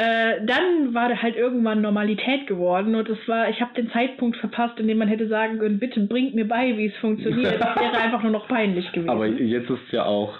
Äh, 0.00 0.46
dann 0.46 0.94
war 0.94 1.10
da 1.10 1.16
halt 1.20 1.36
irgendwann 1.36 1.82
Normalität 1.82 2.46
geworden 2.46 2.94
und 2.94 3.06
es 3.10 3.18
war, 3.28 3.50
ich 3.50 3.60
habe 3.60 3.74
den 3.74 3.90
Zeitpunkt 3.90 4.38
verpasst, 4.38 4.80
in 4.80 4.88
dem 4.88 4.96
man 4.96 5.08
hätte 5.08 5.28
sagen 5.28 5.58
können, 5.58 5.78
bitte 5.78 6.00
bringt 6.00 6.34
mir 6.34 6.48
bei, 6.48 6.74
wie 6.78 6.86
es 6.86 6.96
funktioniert. 6.96 7.60
Das 7.60 7.76
wäre 7.76 7.98
einfach 7.98 8.22
nur 8.22 8.32
noch 8.32 8.48
peinlich 8.48 8.90
gewesen. 8.92 9.10
Aber 9.10 9.26
jetzt 9.26 9.68
ist 9.68 9.92
ja 9.92 10.06
auch. 10.06 10.38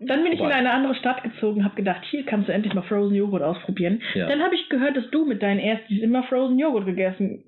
dann 0.00 0.22
bin 0.22 0.32
ich 0.32 0.40
in 0.40 0.46
eine 0.46 0.72
andere 0.72 0.94
Stadt 0.94 1.22
gezogen, 1.22 1.64
habe 1.64 1.74
gedacht, 1.74 2.00
hier 2.10 2.24
kannst 2.24 2.48
du 2.48 2.52
endlich 2.54 2.72
mal 2.72 2.82
Frozen 2.84 3.14
Joghurt 3.14 3.42
ausprobieren. 3.42 4.00
Ja. 4.14 4.26
Dann 4.26 4.42
habe 4.42 4.54
ich 4.54 4.66
gehört, 4.70 4.96
dass 4.96 5.10
du 5.10 5.26
mit 5.26 5.42
deinen 5.42 5.60
Erstis 5.60 6.00
immer 6.00 6.22
Frozen 6.22 6.58
Joghurt 6.58 6.86
gegessen 6.86 7.44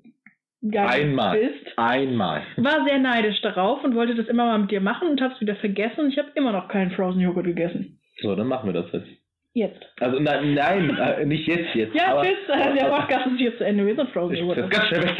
Einmal. 0.75 1.39
bist. 1.39 1.77
Einmal. 1.77 2.43
War 2.57 2.85
sehr 2.85 2.99
neidisch 2.99 3.41
darauf 3.41 3.83
und 3.83 3.95
wollte 3.95 4.13
das 4.13 4.27
immer 4.27 4.45
mal 4.45 4.59
mit 4.59 4.69
dir 4.69 4.81
machen 4.81 5.07
und 5.07 5.21
habe 5.21 5.33
es 5.33 5.41
wieder 5.41 5.55
vergessen. 5.55 6.09
Ich 6.09 6.19
habe 6.19 6.29
immer 6.35 6.51
noch 6.51 6.67
keinen 6.67 6.91
Frozen 6.91 7.21
Joghurt 7.21 7.45
gegessen. 7.45 7.99
So, 8.21 8.35
dann 8.35 8.47
machen 8.47 8.71
wir 8.71 8.79
das 8.79 8.91
jetzt. 8.91 9.24
Jetzt. 9.55 9.85
Also 10.01 10.19
nein, 10.19 10.53
nein, 10.53 10.97
äh, 10.97 11.25
nicht 11.25 11.47
jetzt, 11.47 11.73
jetzt. 11.75 11.95
Ja, 11.95 12.11
aber, 12.11 12.23
tschüss. 12.23 12.35
Der 12.77 12.87
Podcast 12.89 13.27
ist 13.27 13.37
hier 13.37 13.57
zu 13.57 13.65
Ende. 13.65 13.85
Wir 13.85 13.95
sind 13.95 14.09
Ich 14.09 14.39
Joghurt. 14.39 14.57
jetzt 14.57 14.69
ganz 14.69 14.87
schnell 14.87 15.03
weg. 15.03 15.15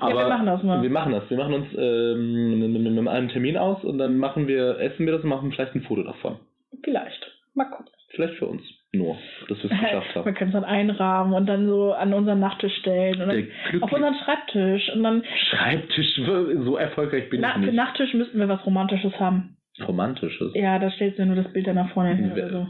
Aber 0.00 0.14
wir 0.20 0.28
machen 0.28 0.46
das 0.46 0.62
mal. 0.62 0.82
Wir 0.82 0.88
machen 0.88 1.12
das. 1.12 1.28
Wir 1.28 1.36
machen 1.36 1.52
uns 1.52 1.66
ähm, 1.76 2.72
mit, 2.72 3.08
einem 3.08 3.28
Termin 3.28 3.58
aus 3.58 3.84
und 3.84 3.98
dann 3.98 4.16
machen 4.16 4.48
wir, 4.48 4.80
essen 4.80 5.04
wir 5.04 5.12
das 5.12 5.22
und 5.22 5.28
machen 5.28 5.52
vielleicht 5.52 5.74
ein 5.74 5.82
Foto 5.82 6.02
davon. 6.02 6.38
Vielleicht. 6.82 7.30
Mal 7.52 7.66
gucken. 7.66 7.92
Vielleicht 8.12 8.36
für 8.36 8.46
uns. 8.46 8.62
Nur. 8.94 9.18
dass 9.50 9.62
wir 9.62 9.70
es 9.70 9.80
geschafft 9.80 10.14
haben. 10.14 10.24
Man 10.24 10.34
kann 10.34 10.48
es 10.48 10.54
dann 10.54 10.64
einrahmen 10.64 11.34
und 11.34 11.44
dann 11.44 11.68
so 11.68 11.92
an 11.92 12.14
unseren 12.14 12.40
Nachttisch 12.40 12.74
stellen. 12.78 13.20
Und 13.20 13.82
auf 13.82 13.92
unseren 13.92 14.14
Schreibtisch. 14.14 14.90
Und 14.94 15.02
dann 15.02 15.24
Schreibtisch, 15.50 16.20
so 16.64 16.76
erfolgreich 16.78 17.28
bin 17.28 17.42
na, 17.42 17.48
ich 17.48 17.54
für 17.56 17.60
nicht. 17.60 17.74
Nachttisch 17.74 18.14
müssten 18.14 18.38
wir 18.38 18.48
was 18.48 18.64
Romantisches 18.64 19.12
haben. 19.20 19.58
Romantisches. 19.86 20.52
Ja, 20.54 20.78
da 20.78 20.90
stellst 20.90 21.18
du 21.18 21.26
nur 21.26 21.36
das 21.36 21.52
Bild 21.52 21.66
dann 21.66 21.76
nach 21.76 21.90
vorne 21.92 22.14
hin 22.14 22.30
Wer- 22.34 22.46
oder 22.46 22.52
so. 22.52 22.66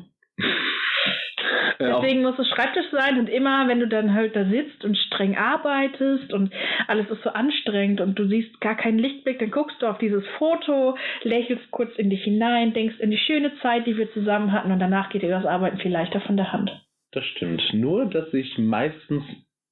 Äh, 1.78 1.93
Deswegen 1.93 2.22
muss 2.22 2.38
es 2.38 2.49
Schreibtisch 2.49 2.86
sein 2.93 3.18
und 3.18 3.28
immer, 3.28 3.66
wenn 3.66 3.80
du 3.80 3.88
dann 3.88 4.12
halt 4.12 4.36
da 4.36 4.45
sitzt 4.45 4.84
und 4.84 4.97
streng 4.97 5.36
arbeitest 5.36 6.32
und 6.32 6.53
alles 6.88 7.09
ist 7.11 7.22
so 7.22 7.30
anstrengend 7.30 8.01
und 8.03 8.18
du 8.18 8.26
siehst 8.28 8.61
gar 8.61 8.76
keinen 8.76 8.99
Lichtblick, 8.99 9.38
dann 9.38 9.51
guckst 9.51 9.80
du 9.80 9.86
auf 9.86 9.97
dieses 9.99 10.24
Foto, 10.38 10.99
lächelst 11.22 11.70
kurz 11.70 11.97
in 11.97 12.11
dich 12.11 12.22
hinein, 12.24 12.74
denkst 12.74 12.99
in 12.99 13.11
die 13.11 13.18
schöne 13.18 13.53
Zeit, 13.61 13.86
die 13.86 13.97
wir 13.97 14.12
zusammen 14.12 14.53
hatten 14.53 14.72
und 14.72 14.78
danach 14.78 15.09
geht 15.11 15.22
dir 15.22 15.30
das 15.30 15.47
Arbeiten 15.47 15.78
viel 15.78 15.91
leichter 15.93 16.20
von 16.20 16.36
der 16.36 16.53
Hand. 16.53 16.70
das 17.12 17.24
stimmt. 17.24 17.62
Nur, 17.72 18.07
dass 18.07 18.32
ich 18.34 18.59
meistens 18.59 19.24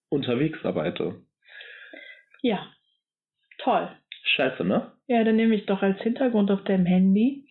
unterwegs 0.08 0.64
arbeite. 0.64 1.16
Ja, 2.40 2.66
toll. 3.58 3.88
Scheiße, 4.24 4.64
ne? 4.64 4.92
Ja, 5.08 5.24
dann 5.24 5.36
nehme 5.36 5.54
ich 5.54 5.66
doch 5.66 5.82
als 5.82 6.00
Hintergrund 6.02 6.50
auf 6.50 6.64
deinem 6.64 6.86
Handy. 6.86 7.44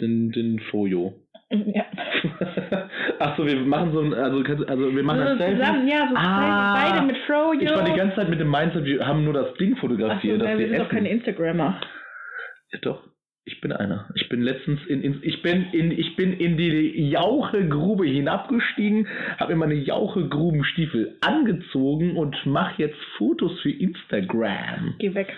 Den, 0.00 0.30
den 0.30 0.60
Fojo. 0.70 1.14
Ja. 1.50 1.84
Achso, 3.20 3.46
wir 3.46 3.56
machen 3.60 3.92
so 3.92 4.00
ein, 4.00 4.12
also, 4.12 4.42
also 4.66 4.94
wir 4.94 5.02
machen 5.02 5.20
so 5.26 5.34
das 5.36 5.50
zusammen, 5.50 5.88
ja, 5.88 6.06
so 6.10 6.14
Ah. 6.14 6.74
beide 6.74 7.06
mit 7.06 7.16
Froyo. 7.26 7.60
Ich 7.60 7.70
war 7.70 7.84
die 7.84 7.94
ganze 7.94 8.16
Zeit 8.16 8.28
mit 8.28 8.38
dem 8.38 8.50
Mindset, 8.50 8.84
wir 8.84 9.06
haben 9.06 9.24
nur 9.24 9.32
das 9.32 9.54
Ding 9.54 9.72
Achso, 9.72 9.86
fotografiert, 9.86 10.40
dass 10.40 10.48
nein, 10.48 10.58
wir 10.58 10.68
sind 10.68 10.78
doch 10.78 10.88
keine 10.90 11.08
Instagrammer. 11.08 11.80
Ja, 12.72 12.78
Doch, 12.82 13.02
ich 13.48 13.60
bin 13.62 13.72
einer. 13.72 14.06
Ich 14.14 14.28
bin 14.28 14.42
letztens 14.42 14.80
in, 14.86 15.02
in 15.02 15.20
ich 15.22 15.40
bin 15.42 15.66
in 15.72 15.90
ich 15.90 16.16
bin 16.16 16.34
in 16.34 16.58
die 16.58 17.10
Jauchegrube 17.10 18.06
hinabgestiegen, 18.06 19.08
habe 19.38 19.54
mir 19.54 19.60
meine 19.60 19.74
Jauchegrubenstiefel 19.74 21.16
angezogen 21.22 22.16
und 22.16 22.36
mache 22.44 22.82
jetzt 22.82 22.98
Fotos 23.16 23.58
für 23.60 23.70
Instagram. 23.70 24.94
Geh 24.98 25.14
weg. 25.14 25.34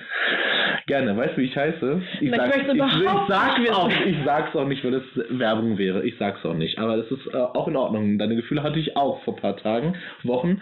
Gerne, 0.86 1.16
weißt 1.16 1.36
du, 1.36 1.42
wie 1.42 1.46
ich 1.46 1.56
heiße? 1.56 2.02
Ich, 2.14 2.22
ich 2.22 2.30
sag, 2.34 2.56
ich, 2.56 2.66
ich, 2.66 2.74
überhaupt 2.74 3.28
sag's 3.30 3.70
auch, 3.70 3.90
ich 4.06 4.16
sag's 4.24 4.56
auch 4.56 4.66
nicht, 4.66 4.84
weil 4.84 4.92
das 4.92 5.04
Werbung 5.30 5.78
wäre. 5.78 6.04
Ich 6.04 6.16
sag's 6.18 6.44
auch 6.44 6.54
nicht. 6.54 6.78
Aber 6.78 6.96
das 6.96 7.11
ist 7.11 7.26
äh, 7.32 7.36
auch 7.36 7.68
in 7.68 7.76
Ordnung. 7.76 8.18
Deine 8.18 8.34
Gefühle 8.34 8.64
hatte 8.64 8.80
ich 8.80 8.96
auch 8.96 9.22
vor 9.22 9.36
ein 9.36 9.40
paar 9.40 9.56
Tagen, 9.56 9.94
Wochen. 10.24 10.61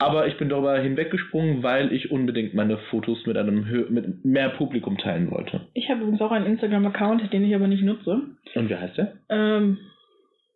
Aber 0.00 0.26
ich 0.26 0.36
bin 0.38 0.48
darüber 0.48 0.78
hinweggesprungen, 0.78 1.62
weil 1.62 1.92
ich 1.92 2.10
unbedingt 2.10 2.54
meine 2.54 2.78
Fotos 2.90 3.26
mit 3.26 3.36
einem 3.36 3.66
Hö 3.68 3.86
mit 3.90 4.24
mehr 4.24 4.48
Publikum 4.48 4.96
teilen 4.98 5.30
wollte. 5.30 5.60
Ich 5.74 5.88
habe 5.90 6.00
übrigens 6.00 6.20
auch 6.22 6.32
einen 6.32 6.46
Instagram-Account, 6.46 7.32
den 7.32 7.44
ich 7.44 7.54
aber 7.54 7.66
nicht 7.68 7.82
nutze. 7.84 8.20
Und 8.54 8.68
wie 8.70 8.74
heißt 8.74 8.96
der? 8.96 9.12
Ähm, 9.28 9.76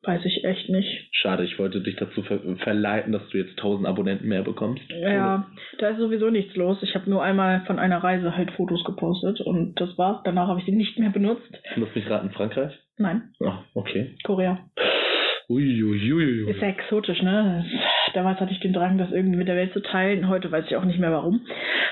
weiß 0.02 0.24
ich 0.24 0.44
echt 0.44 0.70
nicht. 0.70 1.08
Schade, 1.12 1.44
ich 1.44 1.58
wollte 1.58 1.80
dich 1.82 1.96
dazu 1.96 2.22
ver 2.22 2.40
verleiten, 2.58 3.12
dass 3.12 3.28
du 3.28 3.38
jetzt 3.38 3.58
1000 3.58 3.86
Abonnenten 3.86 4.28
mehr 4.28 4.42
bekommst. 4.42 4.82
Ja, 4.90 5.46
da 5.78 5.88
ist 5.90 5.98
sowieso 5.98 6.30
nichts 6.30 6.56
los. 6.56 6.78
Ich 6.82 6.94
habe 6.94 7.08
nur 7.10 7.22
einmal 7.22 7.62
von 7.66 7.78
einer 7.78 8.02
Reise 8.02 8.36
halt 8.36 8.50
Fotos 8.52 8.82
gepostet 8.84 9.40
und 9.42 9.78
das 9.80 9.96
war's. 9.98 10.22
Danach 10.24 10.48
habe 10.48 10.60
ich 10.60 10.66
sie 10.66 10.72
nicht 10.72 10.98
mehr 10.98 11.10
benutzt. 11.10 11.50
Lass 11.76 11.94
mich 11.94 12.08
raten, 12.08 12.30
Frankreich? 12.30 12.72
Nein, 12.96 13.30
Ah, 13.42 13.58
okay. 13.74 14.14
Korea. 14.24 14.58
Uiuiuiui. 15.48 16.50
Ist 16.50 16.60
ja 16.60 16.68
exotisch, 16.68 17.20
ne? 17.22 17.64
Damals 18.14 18.40
hatte 18.40 18.52
ich 18.52 18.60
den 18.60 18.72
Drang, 18.72 18.96
das 18.98 19.10
irgendwie 19.12 19.36
mit 19.36 19.48
der 19.48 19.56
Welt 19.56 19.72
zu 19.72 19.80
teilen. 19.82 20.28
Heute 20.28 20.50
weiß 20.50 20.64
ich 20.68 20.76
auch 20.76 20.84
nicht 20.84 20.98
mehr 20.98 21.10
warum. 21.12 21.40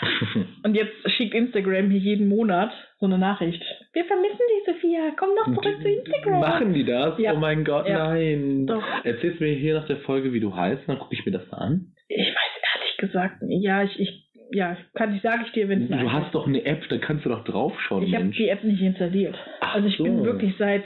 Und 0.64 0.74
jetzt 0.74 0.92
schickt 1.16 1.34
Instagram 1.34 1.90
hier 1.90 2.00
jeden 2.00 2.28
Monat 2.28 2.70
so 2.98 3.06
eine 3.06 3.18
Nachricht. 3.18 3.62
Wir 3.92 4.04
vermissen 4.04 4.38
dich, 4.38 4.74
Sophia. 4.74 5.10
Komm 5.18 5.30
doch 5.36 5.52
zurück 5.62 5.82
zu 5.82 5.88
Instagram. 5.88 6.40
Machen 6.40 6.74
die 6.74 6.84
das? 6.84 7.18
Ja. 7.18 7.34
Oh 7.34 7.38
mein 7.38 7.64
Gott, 7.64 7.88
Ja. 7.88 8.08
nein. 8.08 8.66
Doch. 8.66 8.82
Erzählst 9.04 9.40
mir 9.40 9.52
hier 9.54 9.74
nach 9.74 9.86
der 9.86 9.98
Folge, 9.98 10.32
wie 10.32 10.40
du 10.40 10.54
heißt, 10.54 10.82
dann 10.86 10.98
gucke 10.98 11.14
ich 11.14 11.24
mir 11.26 11.32
das 11.32 11.50
mal 11.50 11.58
an. 11.58 11.92
Ich 12.08 12.18
weiß 12.28 12.52
ehrlich 12.74 12.96
gesagt, 12.98 13.36
ja, 13.48 13.82
ich, 13.82 13.98
ich 13.98 14.21
ja, 14.52 14.76
kann 14.94 15.14
ich, 15.14 15.22
sage 15.22 15.42
ich 15.46 15.52
dir, 15.52 15.68
wenn 15.68 15.82
es 15.82 15.88
Du 15.88 16.12
hast 16.12 16.34
doch 16.34 16.46
eine 16.46 16.64
App, 16.64 16.88
da 16.88 16.98
kannst 16.98 17.24
du 17.24 17.28
doch 17.30 17.42
draufschauen, 17.44 18.04
Ich 18.04 18.14
habe 18.14 18.26
die 18.28 18.48
App 18.48 18.62
nicht 18.64 18.80
installiert. 18.82 19.34
Ach 19.60 19.74
also 19.76 19.88
ich 19.88 19.96
bin 19.98 20.18
so. 20.18 20.24
wirklich 20.24 20.54
seit 20.58 20.84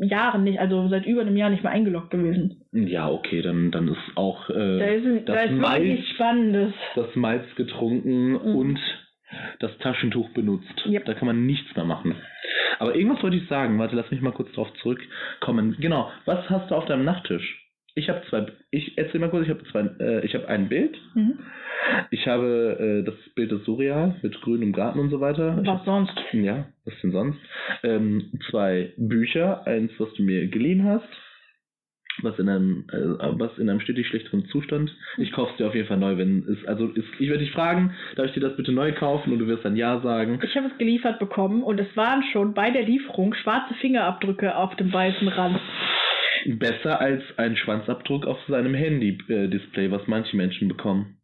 Jahren 0.00 0.44
nicht, 0.44 0.58
also 0.60 0.88
seit 0.88 1.06
über 1.06 1.22
einem 1.22 1.36
Jahr 1.36 1.50
nicht 1.50 1.62
mehr 1.62 1.72
eingeloggt 1.72 2.10
gewesen. 2.10 2.62
Ja, 2.72 3.08
okay, 3.10 3.42
dann, 3.42 3.70
dann 3.70 3.88
ist 3.88 4.16
auch 4.16 4.48
Da 4.48 4.54
äh, 4.54 4.96
ist, 4.96 5.28
da 5.28 5.34
das 5.34 5.44
ist 5.46 5.50
wirklich 5.58 5.60
Malz- 6.00 6.14
Spannendes. 6.14 6.74
das 6.94 7.16
Malz 7.16 7.44
getrunken 7.56 8.32
Mhm. 8.32 8.36
und 8.56 8.78
das 9.60 9.76
Taschentuch 9.78 10.28
benutzt. 10.30 10.86
Yep. 10.86 11.04
Da 11.04 11.14
kann 11.14 11.26
man 11.26 11.46
nichts 11.46 11.74
mehr 11.74 11.84
machen. 11.84 12.14
Aber 12.78 12.94
irgendwas 12.94 13.22
wollte 13.22 13.36
ich 13.38 13.48
sagen. 13.48 13.78
Warte, 13.78 13.96
lass 13.96 14.10
mich 14.10 14.20
mal 14.20 14.32
kurz 14.32 14.52
drauf 14.52 14.72
zurückkommen. 14.82 15.76
Genau, 15.80 16.10
was 16.26 16.48
hast 16.50 16.70
du 16.70 16.74
auf 16.74 16.84
deinem 16.86 17.04
Nachttisch? 17.04 17.65
Ich 17.98 18.10
habe 18.10 18.20
zwei, 18.28 18.44
ich 18.70 18.98
erzähl 18.98 19.20
mal 19.20 19.30
kurz, 19.30 19.44
ich 19.44 19.50
habe 19.50 19.64
zwei, 19.72 19.80
äh, 20.04 20.24
ich 20.24 20.34
habe 20.34 20.46
ein 20.48 20.68
Bild. 20.68 20.98
Mhm. 21.14 21.38
Ich 22.10 22.28
habe 22.28 22.76
äh, 22.78 23.04
das 23.04 23.14
Bild 23.34 23.50
ist 23.52 23.64
surreal 23.64 24.16
mit 24.22 24.38
grünem 24.42 24.74
Garten 24.74 24.98
und 24.98 25.08
so 25.08 25.20
weiter. 25.20 25.58
Was 25.64 25.82
sonst? 25.86 26.12
Ja, 26.32 26.66
was 26.84 26.94
denn 27.00 27.12
sonst? 27.12 27.38
Ähm, 27.82 28.32
zwei 28.50 28.92
Bücher, 28.98 29.66
eins, 29.66 29.92
was 29.96 30.12
du 30.12 30.24
mir 30.24 30.46
geliehen 30.48 30.84
hast, 30.84 31.08
was 32.20 32.38
in 32.38 32.50
einem, 32.50 32.84
äh, 32.92 32.98
was 33.38 33.56
in 33.56 33.70
einem 33.70 33.80
stetig 33.80 34.06
schlechteren 34.08 34.44
Zustand. 34.48 34.94
Ich 35.16 35.32
kaufe 35.32 35.52
es 35.52 35.56
dir 35.56 35.66
auf 35.66 35.74
jeden 35.74 35.88
Fall 35.88 35.96
neu, 35.96 36.18
wenn 36.18 36.44
es, 36.48 36.66
also 36.66 36.88
ist, 36.88 37.08
ich 37.18 37.30
werde 37.30 37.44
dich 37.44 37.52
fragen, 37.52 37.94
darf 38.16 38.26
ich 38.26 38.32
dir 38.32 38.40
das 38.40 38.56
bitte 38.56 38.72
neu 38.72 38.92
kaufen 38.92 39.32
und 39.32 39.38
du 39.38 39.46
wirst 39.46 39.64
dann 39.64 39.76
ja 39.76 40.00
sagen. 40.00 40.38
Ich 40.42 40.54
habe 40.54 40.66
es 40.66 40.76
geliefert 40.76 41.18
bekommen 41.18 41.62
und 41.62 41.80
es 41.80 41.96
waren 41.96 42.22
schon 42.32 42.52
bei 42.52 42.70
der 42.70 42.82
Lieferung 42.82 43.32
schwarze 43.32 43.72
Fingerabdrücke 43.80 44.54
auf 44.54 44.76
dem 44.76 44.92
weißen 44.92 45.28
Rand. 45.28 45.58
Besser 46.48 47.00
als 47.00 47.22
ein 47.36 47.56
Schwanzabdruck 47.56 48.26
auf 48.26 48.38
seinem 48.48 48.74
Handy-Display, 48.74 49.90
was 49.90 50.06
manche 50.06 50.36
Menschen 50.36 50.68
bekommen. 50.68 51.18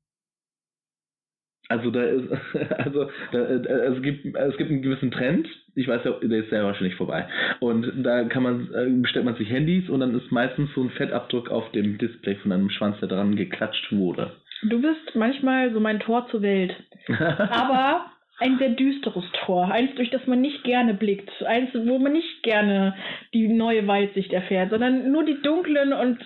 Also 1.69 1.91
da 1.91 2.03
ist, 2.03 2.29
also 2.79 3.09
da, 3.31 3.39
äh, 3.39 3.95
es 3.95 4.03
gibt 4.03 4.37
es 4.37 4.57
gibt 4.57 4.71
einen 4.71 4.83
gewissen 4.83 5.11
Trend. 5.11 5.49
Ich 5.75 5.89
weiß 5.89 6.03
ja, 6.05 6.11
der 6.13 6.45
ist 6.45 6.53
ja 6.53 6.65
wahrscheinlich 6.65 6.97
vorbei. 6.97 7.27
Und 7.61 8.05
da 8.05 8.25
kann 8.25 8.43
man 8.43 8.69
äh, 8.75 8.91
bestellt 9.01 9.25
man 9.25 9.37
sich 9.37 9.49
Handys 9.49 9.89
und 9.89 10.01
dann 10.01 10.15
ist 10.15 10.31
meistens 10.31 10.71
so 10.75 10.83
ein 10.83 10.91
Fettabdruck 10.91 11.51
auf 11.51 11.71
dem 11.73 11.99
Display 11.99 12.35
von 12.37 12.53
einem 12.53 12.69
Schwanz, 12.69 12.99
der 13.01 13.09
dran 13.09 13.37
geklatscht 13.37 13.93
wurde. 13.93 14.33
Du 14.65 14.81
bist 14.83 15.15
manchmal 15.15 15.73
so 15.73 15.81
mein 15.81 16.01
Tor 16.01 16.27
zur 16.31 16.43
Welt. 16.43 16.75
Aber 17.09 18.07
ein 18.43 18.59
sehr 18.59 18.71
düsteres 18.71 19.25
Tor. 19.45 19.71
Eins, 19.71 19.95
durch 19.95 20.11
das 20.11 20.27
man 20.27 20.41
nicht 20.41 20.65
gerne 20.65 20.95
blickt. 20.95 21.31
Eins, 21.45 21.71
wo 21.75 21.99
man 21.99 22.13
nicht 22.13 22.43
gerne 22.43 22.95
die 23.33 23.49
neue 23.49 23.87
Weitsicht 23.87 24.33
erfährt, 24.33 24.71
sondern 24.71 25.11
nur 25.13 25.25
die 25.25 25.41
dunklen 25.43 25.93
und 25.93 26.19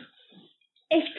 echt 0.89 1.17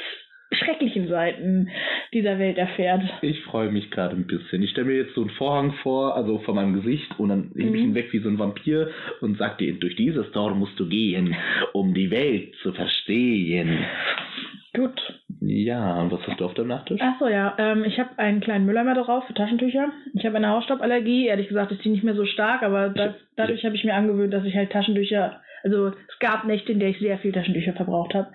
schrecklichen 0.51 1.07
Seiten 1.09 1.69
dieser 2.13 2.39
Welt 2.39 2.57
erfährt. 2.57 3.01
Ich 3.21 3.41
freue 3.43 3.69
mich 3.69 3.91
gerade 3.91 4.15
ein 4.15 4.27
bisschen. 4.27 4.63
Ich 4.63 4.69
stelle 4.71 4.87
mir 4.87 4.95
jetzt 4.97 5.13
so 5.13 5.21
einen 5.21 5.29
Vorhang 5.31 5.73
vor, 5.83 6.15
also 6.15 6.39
vor 6.39 6.55
meinem 6.55 6.73
Gesicht, 6.73 7.19
und 7.19 7.29
dann 7.29 7.51
hebe 7.55 7.75
ich 7.77 7.83
Mhm. 7.83 7.89
ihn 7.89 7.95
weg 7.95 8.13
wie 8.13 8.19
so 8.19 8.29
ein 8.29 8.39
Vampir 8.39 8.89
und 9.21 9.37
sag 9.37 9.57
dir, 9.57 9.73
durch 9.73 9.95
dieses 9.95 10.31
Tor 10.31 10.55
musst 10.55 10.79
du 10.79 10.87
gehen, 10.87 11.35
um 11.73 11.93
die 11.93 12.09
Welt 12.11 12.55
zu 12.63 12.71
verstehen. 12.73 13.79
Gut. 14.73 15.01
Ja, 15.41 15.99
und 16.01 16.11
was 16.11 16.25
hast 16.27 16.39
du 16.39 16.45
auf 16.45 16.53
deinem 16.53 16.67
Nachttisch? 16.69 17.01
Achso, 17.01 17.27
ja. 17.27 17.55
Ähm, 17.57 17.83
ich 17.83 17.99
habe 17.99 18.09
einen 18.17 18.41
kleinen 18.41 18.65
Mülleimer 18.65 18.93
drauf 18.95 19.25
für 19.25 19.33
Taschentücher. 19.33 19.91
Ich 20.13 20.25
habe 20.25 20.37
eine 20.37 20.49
Hausstauballergie. 20.49 21.27
Ehrlich 21.27 21.47
gesagt 21.47 21.71
ist 21.71 21.83
die 21.83 21.89
nicht 21.89 22.03
mehr 22.03 22.15
so 22.15 22.25
stark, 22.25 22.63
aber 22.63 22.89
das, 22.89 23.15
Ich- 23.15 23.21
dadurch 23.35 23.65
habe 23.65 23.75
ich 23.75 23.83
mir 23.83 23.95
angewöhnt, 23.95 24.33
dass 24.33 24.45
ich 24.45 24.55
halt 24.55 24.71
Taschentücher. 24.71 25.41
Also 25.63 25.87
es 25.87 26.19
gab 26.19 26.45
Nächte, 26.45 26.71
in 26.71 26.79
der 26.79 26.89
ich 26.89 26.99
sehr 26.99 27.17
viel 27.17 27.31
Taschentücher 27.31 27.73
verbraucht 27.73 28.13
habe. 28.13 28.27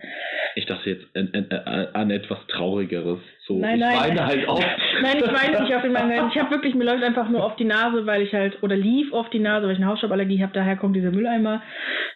Ich 0.54 0.66
dachte 0.66 0.90
jetzt 0.90 1.06
an, 1.16 1.30
an, 1.32 1.86
an 1.94 2.10
etwas 2.10 2.38
Traurigeres. 2.48 3.20
So, 3.46 3.58
Nein, 3.58 3.76
ich 3.76 3.80
nein. 3.80 4.00
weine 4.00 4.26
halt 4.26 4.48
auch. 4.48 4.60
Nein, 5.02 5.16
ich 5.18 5.32
weine 5.32 5.62
nicht 5.62 5.74
auf 5.74 5.82
den 5.82 5.92
Mangel. 5.92 6.22
Ich 6.32 6.38
habe 6.38 6.50
wirklich, 6.50 6.74
mir 6.74 6.84
läuft 6.84 7.02
einfach 7.02 7.28
nur 7.28 7.44
auf 7.44 7.56
die 7.56 7.64
Nase, 7.64 8.06
weil 8.06 8.22
ich 8.22 8.32
halt, 8.32 8.62
oder 8.62 8.76
lief 8.76 9.12
auf 9.12 9.30
die 9.30 9.38
Nase, 9.38 9.66
weil 9.66 9.72
ich 9.72 9.78
eine 9.78 9.88
Hausstauballergie 9.88 10.42
habe. 10.42 10.52
Daher 10.52 10.76
kommt 10.76 10.94
dieser 10.96 11.10
Mülleimer. 11.10 11.62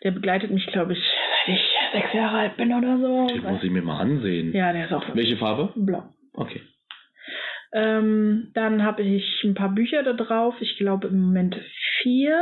Der 0.05 0.11
begleitet 0.11 0.51
mich, 0.51 0.67
glaube 0.67 0.93
ich, 0.93 1.03
seit 1.47 1.57
ich 1.57 1.63
sechs 1.93 2.13
Jahre 2.13 2.39
alt 2.39 2.57
bin 2.57 2.73
oder 2.75 2.99
so. 2.99 3.27
Den 3.29 3.43
muss 3.43 3.63
ich 3.63 3.71
mir 3.71 3.83
mal 3.83 4.01
ansehen. 4.01 4.53
Ja, 4.53 4.73
der 4.73 4.85
ist 4.87 4.93
auch 4.93 5.05
Welche 5.15 5.37
Farbe? 5.37 5.73
blau. 5.75 6.05
Okay. 6.35 6.61
Ähm, 7.73 8.51
dann 8.55 8.85
habe 8.85 9.03
ich 9.03 9.43
ein 9.45 9.55
paar 9.55 9.71
Bücher 9.75 10.03
da 10.03 10.13
drauf. 10.13 10.55
Ich 10.61 10.77
glaube 10.79 11.09
im 11.09 11.21
Moment 11.21 11.57
vier 12.03 12.39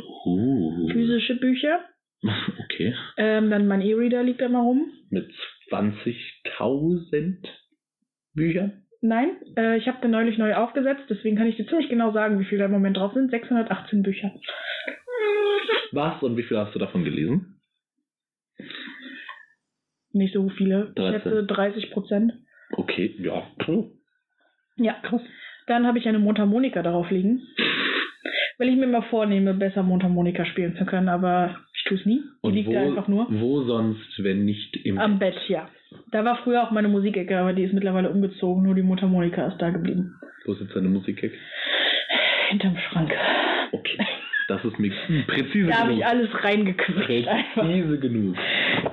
Uh. 0.00 0.88
physische 0.92 1.36
Bücher. 1.36 1.80
Okay. 2.64 2.94
Ähm, 3.16 3.50
dann 3.50 3.66
mein 3.66 3.80
E-Reader 3.80 4.22
liegt 4.22 4.40
da 4.40 4.48
mal 4.48 4.60
rum. 4.62 4.92
Mit 5.10 5.32
20.000 5.70 7.46
Büchern? 8.34 8.84
Nein, 9.00 9.36
äh, 9.56 9.78
ich 9.78 9.86
habe 9.86 10.00
den 10.00 10.10
neulich 10.10 10.38
neu 10.38 10.54
aufgesetzt, 10.54 11.04
deswegen 11.08 11.36
kann 11.36 11.46
ich 11.46 11.56
dir 11.56 11.66
ziemlich 11.66 11.88
genau 11.88 12.12
sagen, 12.12 12.38
wie 12.40 12.44
viele 12.44 12.60
da 12.60 12.64
im 12.66 12.72
Moment 12.72 12.96
drauf 12.96 13.12
sind. 13.14 13.30
618 13.30 14.02
Bücher. 14.02 14.32
Was 15.92 16.22
und 16.22 16.36
wie 16.36 16.42
viel 16.42 16.58
hast 16.58 16.74
du 16.74 16.78
davon 16.78 17.04
gelesen? 17.04 17.60
Nicht 20.12 20.34
so 20.34 20.48
viele. 20.50 20.88
Ich 20.88 20.94
13. 20.94 21.20
schätze 21.22 21.46
30 21.46 21.90
Prozent. 21.90 22.32
Okay, 22.72 23.14
ja. 23.20 23.46
Puh. 23.58 23.92
Ja. 24.76 24.94
Krass. 25.02 25.22
Dann 25.66 25.86
habe 25.86 25.98
ich 25.98 26.08
eine 26.08 26.18
Mundharmonika 26.18 26.82
darauf 26.82 27.10
liegen. 27.10 27.42
Weil 28.58 28.68
ich 28.70 28.76
mir 28.76 28.86
mal 28.88 29.02
vornehme, 29.02 29.54
besser 29.54 29.82
Mundharmonika 29.84 30.44
spielen 30.46 30.76
zu 30.76 30.84
können, 30.84 31.08
aber 31.08 31.56
ich 31.76 31.84
tu's 31.84 32.04
nie. 32.04 32.20
Die 32.20 32.28
Und 32.40 32.54
liegt 32.54 32.68
wo, 32.68 32.72
da 32.72 32.80
einfach 32.82 33.06
nur. 33.08 33.26
wo 33.30 33.62
sonst, 33.62 34.22
wenn 34.22 34.44
nicht 34.44 34.76
im 34.84 34.98
Am 34.98 35.18
Bett, 35.18 35.36
ja. 35.48 35.68
Da 36.10 36.24
war 36.24 36.38
früher 36.42 36.62
auch 36.64 36.70
meine 36.72 36.88
Musikecke, 36.88 37.38
aber 37.38 37.52
die 37.52 37.62
ist 37.62 37.72
mittlerweile 37.72 38.10
umgezogen. 38.10 38.62
Nur 38.64 38.74
die 38.74 38.82
Mundharmonika 38.82 39.46
ist 39.46 39.58
da 39.58 39.70
geblieben. 39.70 40.14
Wo 40.44 40.52
ist 40.52 40.60
jetzt 40.60 40.74
deine 40.74 40.88
Musik? 40.88 41.32
Hinterm 42.48 42.76
Schrank. 42.90 43.12
Okay. 43.72 43.98
Das 44.48 44.64
ist 44.64 44.78
mir 44.78 44.90
präzise 45.26 45.68
Da 45.68 45.78
habe 45.78 45.88
genug. 45.90 46.00
ich 46.00 46.06
alles 46.06 46.28
reingequetscht 46.44 47.28
einfach. 47.28 47.62
Präzise 47.62 47.98
genug. 48.00 48.36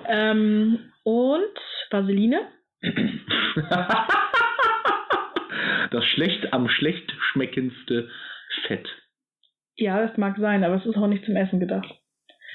Ähm, 0.08 0.80
und 1.04 1.42
Vaseline. 1.90 2.42
das 5.92 6.06
schlecht 6.06 6.54
am 6.54 6.68
schlecht 6.70 7.12
schmeckendste 7.32 8.10
Fett. 8.68 8.88
Ja, 9.78 10.06
das 10.06 10.18
mag 10.18 10.38
sein, 10.38 10.64
aber 10.64 10.76
es 10.76 10.86
ist 10.86 10.98
auch 10.98 11.08
nicht 11.08 11.26
zum 11.26 11.36
Essen 11.36 11.60
gedacht. 11.60 11.94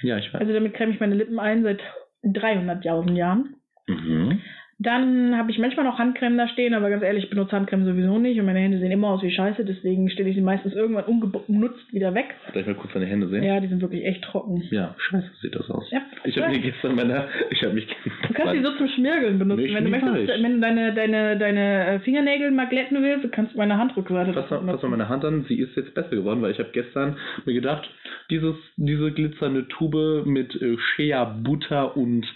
Ja, 0.03 0.17
ich 0.19 0.33
weiß. 0.33 0.41
Also 0.41 0.53
damit 0.53 0.75
creme 0.75 0.93
ich 0.93 1.01
meine 1.01 1.15
Lippen 1.15 1.39
ein 1.39 1.63
seit 1.63 1.81
300.000 2.25 3.15
Jahren. 3.15 3.57
Mhm. 3.87 4.41
Dann 4.83 5.37
habe 5.37 5.51
ich 5.51 5.59
manchmal 5.59 5.85
noch 5.85 5.99
Handcreme 5.99 6.39
da 6.39 6.49
stehen, 6.49 6.73
aber 6.73 6.89
ganz 6.89 7.03
ehrlich, 7.03 7.25
ich 7.25 7.31
benutze 7.31 7.53
Handcreme 7.53 7.85
sowieso 7.85 8.19
nicht 8.19 8.41
und 8.41 8.47
meine 8.47 8.61
Hände 8.61 8.79
sehen 8.79 8.91
immer 8.91 9.09
aus 9.09 9.23
wie 9.23 9.31
Scheiße, 9.31 9.63
deswegen 9.63 10.09
stelle 10.09 10.31
ich 10.31 10.37
sie 10.37 10.41
meistens 10.41 10.73
irgendwann 10.73 11.05
ungenutzt 11.05 11.93
wieder 11.93 12.15
weg. 12.15 12.35
Darf 12.47 12.57
ich 12.57 12.67
mal 12.67 12.75
kurz 12.75 12.95
deine 12.95 13.05
Hände 13.05 13.29
sehen? 13.29 13.43
Ja, 13.43 13.61
die 13.61 13.69
sind 13.69 13.83
wirklich 13.83 14.07
echt 14.07 14.25
trocken. 14.25 14.63
Ja, 14.71 14.95
scheiße 14.97 15.31
sieht 15.43 15.55
das 15.55 15.71
aus. 15.71 15.91
Ja. 15.91 16.01
Ich 16.25 16.35
habe 16.39 16.53
mir 16.53 16.61
gestern 16.61 16.95
meine, 16.95 17.29
ich 17.51 17.63
habe 17.63 17.75
mich 17.75 17.87
Du 18.27 18.33
kannst 18.33 18.55
die 18.55 18.63
so 18.63 18.75
zum 18.77 18.89
Schmirgeln 18.89 19.39
benutzen. 19.39 19.65
Nicht 19.65 19.75
wenn 19.75 19.85
du 19.85 19.91
möchtest, 19.91 20.43
wenn 20.43 20.55
du 20.55 20.61
deine, 20.61 20.95
deine, 20.95 21.37
deine 21.37 21.87
äh, 21.87 21.99
Fingernägel 21.99 22.51
mal 22.51 22.69
glätten 22.69 23.03
willst, 23.03 23.25
du 23.25 23.29
kannst 23.29 23.55
meine 23.57 23.77
Handrückseite 23.77 24.33
Pass 24.33 24.49
dazu 24.49 24.65
mal, 24.65 24.73
pass 24.73 24.83
mal 24.83 24.89
meine 24.89 25.11
Hand 25.11 25.27
an, 25.27 25.45
sie 25.47 25.59
ist 25.59 25.77
jetzt 25.77 25.93
besser 25.95 26.17
geworden, 26.17 26.41
weil 26.41 26.53
ich 26.53 26.59
habe 26.59 26.71
gestern 26.73 27.19
mir 27.45 27.53
gedacht, 27.53 27.87
dieses, 28.31 28.57
diese 28.77 29.13
glitzernde 29.13 29.69
Tube 29.69 30.25
mit 30.25 30.55
äh, 30.63 30.79
Shea 30.79 31.25
Butter 31.25 31.99
und 31.99 32.27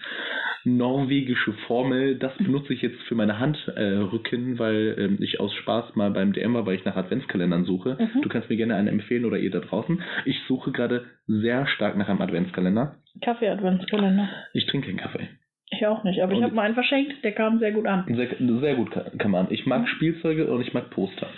norwegische 0.65 1.53
Formel, 1.67 2.17
das 2.17 2.34
benutze 2.39 2.73
ich 2.73 2.83
jetzt 2.83 3.01
für 3.03 3.15
meine 3.15 3.39
Handrücken, 3.39 4.55
äh, 4.55 4.59
weil 4.59 4.97
ähm, 4.99 5.19
ich 5.21 5.41
aus 5.41 5.55
Spaß 5.55 5.97
mal 5.97 6.11
beim 6.11 6.33
DM 6.33 6.55
war, 6.55 6.67
weil 6.67 6.77
ich 6.77 6.85
nach 6.85 6.97
Adventskalendern 6.97 7.65
suche. 7.65 7.97
Mhm. 8.01 8.23
Du 8.23 8.29
kannst 8.29 8.51
mir 8.51 8.57
gerne 8.57 8.77
einen 8.77 8.89
empfehlen 8.89 9.25
oder 9.25 9.39
ihr 9.39 9.51
da 9.51 9.61
draußen. 9.61 10.03
Ich 10.25 10.41
suche 10.49 10.73
gerade 10.73 11.05
sehr 11.27 11.67
stark 11.67 11.97
nach 11.97 12.09
einem 12.09 12.21
Adventskalender. 12.21 12.97
Kaffee-Adventskalender. 13.23 14.29
Ich 14.53 14.67
trinke 14.67 14.89
keinen 14.89 14.99
Kaffee. 14.99 15.29
Ich 15.71 15.87
auch 15.87 16.05
nicht, 16.05 16.21
aber 16.21 16.33
ich 16.33 16.43
habe 16.43 16.55
mal 16.55 16.63
einen 16.63 16.75
verschenkt, 16.75 17.25
der 17.25 17.33
kam 17.33 17.59
sehr 17.59 17.73
gut 17.73 17.87
an. 17.87 18.05
Sehr, 18.09 18.29
sehr 18.61 18.75
gut 18.75 18.91
kann 19.19 19.31
man. 19.31 19.51
Ich 19.51 19.67
mag 19.67 19.89
Spielzeuge 19.89 20.53
und 20.53 20.61
ich 20.61 20.73
mag 20.75 20.91
Poster. 20.91 21.29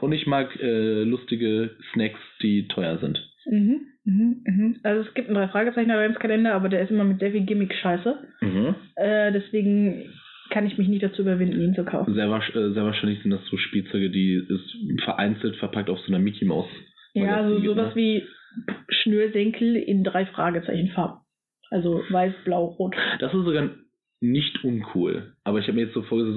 Und 0.00 0.12
ich 0.12 0.26
mag 0.26 0.54
äh, 0.60 1.02
lustige 1.02 1.70
Snacks, 1.92 2.20
die 2.42 2.68
teuer 2.68 2.98
sind. 2.98 3.18
Mhm, 3.46 3.80
mhm, 4.04 4.42
mhm. 4.44 4.76
Also 4.82 5.06
es 5.06 5.14
gibt 5.14 5.28
einen 5.28 5.36
Drei-Fragezeichen-Adventskalender, 5.36 6.54
aber 6.54 6.68
der 6.68 6.82
ist 6.82 6.90
immer 6.90 7.04
mit 7.04 7.20
sehr 7.20 7.32
viel 7.32 7.44
Gimmick-Scheiße. 7.44 8.18
Mhm. 8.40 8.74
Äh, 8.96 9.32
deswegen 9.32 10.12
kann 10.50 10.66
ich 10.66 10.78
mich 10.78 10.88
nicht 10.88 11.02
dazu 11.02 11.22
überwinden, 11.22 11.60
ihn 11.60 11.74
zu 11.74 11.84
kaufen. 11.84 12.14
Sehr, 12.14 12.26
äh, 12.26 12.72
sehr 12.72 12.84
wahrscheinlich 12.84 13.22
sind 13.22 13.30
das 13.30 13.44
so 13.46 13.56
Spielzeuge, 13.56 14.10
die 14.10 14.34
ist 14.34 15.02
vereinzelt 15.04 15.56
verpackt 15.56 15.90
auf 15.90 15.98
so 16.00 16.08
einer 16.08 16.18
Mickey 16.18 16.44
Maus. 16.44 16.68
Ja, 17.14 17.48
so 17.48 17.54
Magazin, 17.54 17.64
sowas 17.64 17.94
ne? 17.94 17.96
wie 17.96 18.26
Schnürsenkel 18.88 19.76
in 19.76 20.04
drei 20.04 20.26
Fragezeichen-Farben. 20.26 21.20
Also 21.70 22.02
weiß, 22.08 22.34
blau, 22.44 22.66
rot. 22.66 22.94
Das 23.20 23.32
ist 23.32 23.44
sogar 23.44 23.70
nicht 24.20 24.62
uncool. 24.64 25.34
Aber 25.44 25.58
ich 25.58 25.66
habe 25.66 25.76
mir 25.76 25.84
jetzt 25.84 25.94
so 25.94 26.02
vorgesehen, 26.02 26.34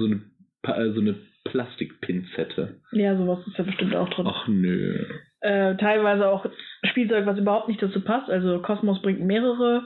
so 0.64 0.72
eine, 0.72 0.76
äh, 0.76 0.92
so 0.92 1.00
eine 1.00 1.14
Plastikpinzette. 1.44 2.80
Ja, 2.92 3.16
sowas 3.16 3.46
ist 3.46 3.56
ja 3.56 3.64
bestimmt 3.64 3.94
auch 3.94 4.08
drin. 4.10 4.26
Ach 4.28 4.48
nö. 4.48 5.04
Äh, 5.40 5.76
teilweise 5.76 6.28
auch 6.28 6.46
Spielzeug, 6.84 7.26
was 7.26 7.38
überhaupt 7.38 7.68
nicht 7.68 7.82
dazu 7.82 8.00
passt. 8.00 8.28
Also 8.28 8.60
Cosmos 8.60 9.00
bringt 9.00 9.20
mehrere 9.20 9.84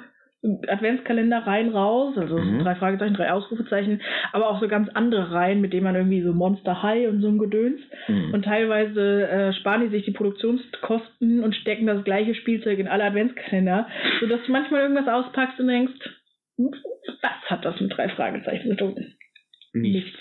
Adventskalender 0.68 1.38
rein 1.46 1.68
raus, 1.68 2.18
also 2.18 2.36
Mhm. 2.36 2.60
drei 2.64 2.74
Fragezeichen, 2.74 3.14
drei 3.14 3.30
Ausrufezeichen, 3.30 4.00
aber 4.32 4.50
auch 4.50 4.60
so 4.60 4.66
ganz 4.66 4.88
andere 4.90 5.30
Reihen, 5.30 5.60
mit 5.60 5.72
denen 5.72 5.84
man 5.84 5.94
irgendwie 5.94 6.22
so 6.22 6.32
Monster 6.32 6.82
High 6.82 7.08
und 7.08 7.20
so 7.20 7.28
ein 7.28 7.38
Gedöns. 7.38 7.80
Hm. 8.06 8.34
Und 8.34 8.44
teilweise 8.44 9.28
äh, 9.28 9.52
sparen 9.54 9.82
die 9.82 9.88
sich 9.88 10.04
die 10.04 10.10
Produktionskosten 10.12 11.44
und 11.44 11.54
stecken 11.54 11.86
das 11.86 12.02
gleiche 12.04 12.34
Spielzeug 12.34 12.78
in 12.78 12.88
alle 12.88 13.04
Adventskalender, 13.04 13.86
sodass 14.20 14.40
du 14.44 14.52
manchmal 14.52 14.82
irgendwas 14.82 15.06
auspackst 15.08 15.60
und 15.60 15.68
denkst, 15.68 15.94
"Hm, 16.58 16.70
was 17.22 17.50
hat 17.50 17.64
das 17.64 17.80
mit 17.80 17.96
drei 17.96 18.08
Fragezeichen 18.08 18.70
zu 18.70 18.76
tun? 18.76 18.96
Nichts. 19.74 20.18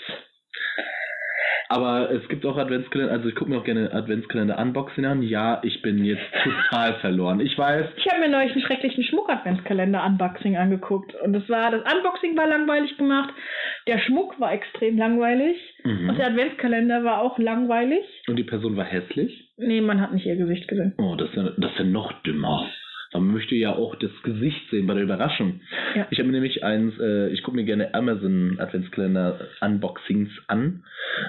Aber 1.72 2.10
es 2.10 2.28
gibt 2.28 2.44
auch 2.46 2.56
Adventskalender, 2.58 3.12
also 3.12 3.28
ich 3.28 3.34
gucke 3.34 3.50
mir 3.50 3.58
auch 3.58 3.64
gerne 3.64 3.92
Adventskalender-Unboxing 3.92 5.04
an. 5.06 5.22
Ja, 5.22 5.60
ich 5.64 5.80
bin 5.82 6.04
jetzt 6.04 6.22
total 6.44 6.94
verloren. 7.00 7.40
Ich 7.40 7.56
weiß, 7.56 7.86
Ich 7.96 8.06
habe 8.10 8.20
mir 8.20 8.28
neulich 8.28 8.52
einen 8.52 8.62
schrecklichen 8.62 9.04
Schmuck-Adventskalender-Unboxing 9.04 10.56
angeguckt. 10.56 11.14
Und 11.22 11.32
das 11.32 11.48
war, 11.48 11.70
das 11.70 11.82
Unboxing 11.92 12.36
war 12.36 12.46
langweilig 12.48 12.96
gemacht, 12.96 13.30
der 13.86 13.98
Schmuck 13.98 14.38
war 14.40 14.52
extrem 14.52 14.96
langweilig 14.98 15.56
Mhm. 15.84 16.10
und 16.10 16.18
der 16.18 16.28
Adventskalender 16.28 17.02
war 17.02 17.20
auch 17.20 17.38
langweilig. 17.38 18.04
und 18.28 18.36
die 18.36 18.44
Person 18.44 18.76
war 18.76 18.84
hässlich. 18.84 19.50
Nee, 19.56 19.80
man 19.80 20.00
hat 20.00 20.12
nicht 20.12 20.26
ihr 20.26 20.36
Gesicht 20.36 20.68
gesehen. 20.68 20.94
Oh, 20.98 21.16
das 21.16 21.28
ist 21.30 21.36
ja, 21.36 21.42
das 21.56 21.72
ist 21.72 21.78
ja 21.78 21.84
noch 21.84 22.12
dümmer. 22.22 22.66
Man 23.14 23.26
möchte 23.32 23.54
ja 23.54 23.74
auch 23.76 23.94
das 23.96 24.10
Gesicht 24.22 24.70
sehen 24.70 24.86
bei 24.86 24.94
der 24.94 25.02
Überraschung. 25.02 25.60
Ja. 25.94 26.06
Ich 26.10 26.18
habe 26.18 26.28
mir 26.28 26.32
nämlich 26.34 26.64
eins, 26.64 26.98
äh, 26.98 27.28
ich 27.28 27.42
gucke 27.42 27.56
mir 27.56 27.64
gerne 27.64 27.92
Amazon 27.94 28.56
Adventskalender 28.58 29.38
Unboxings 29.60 30.30
an. 30.48 30.84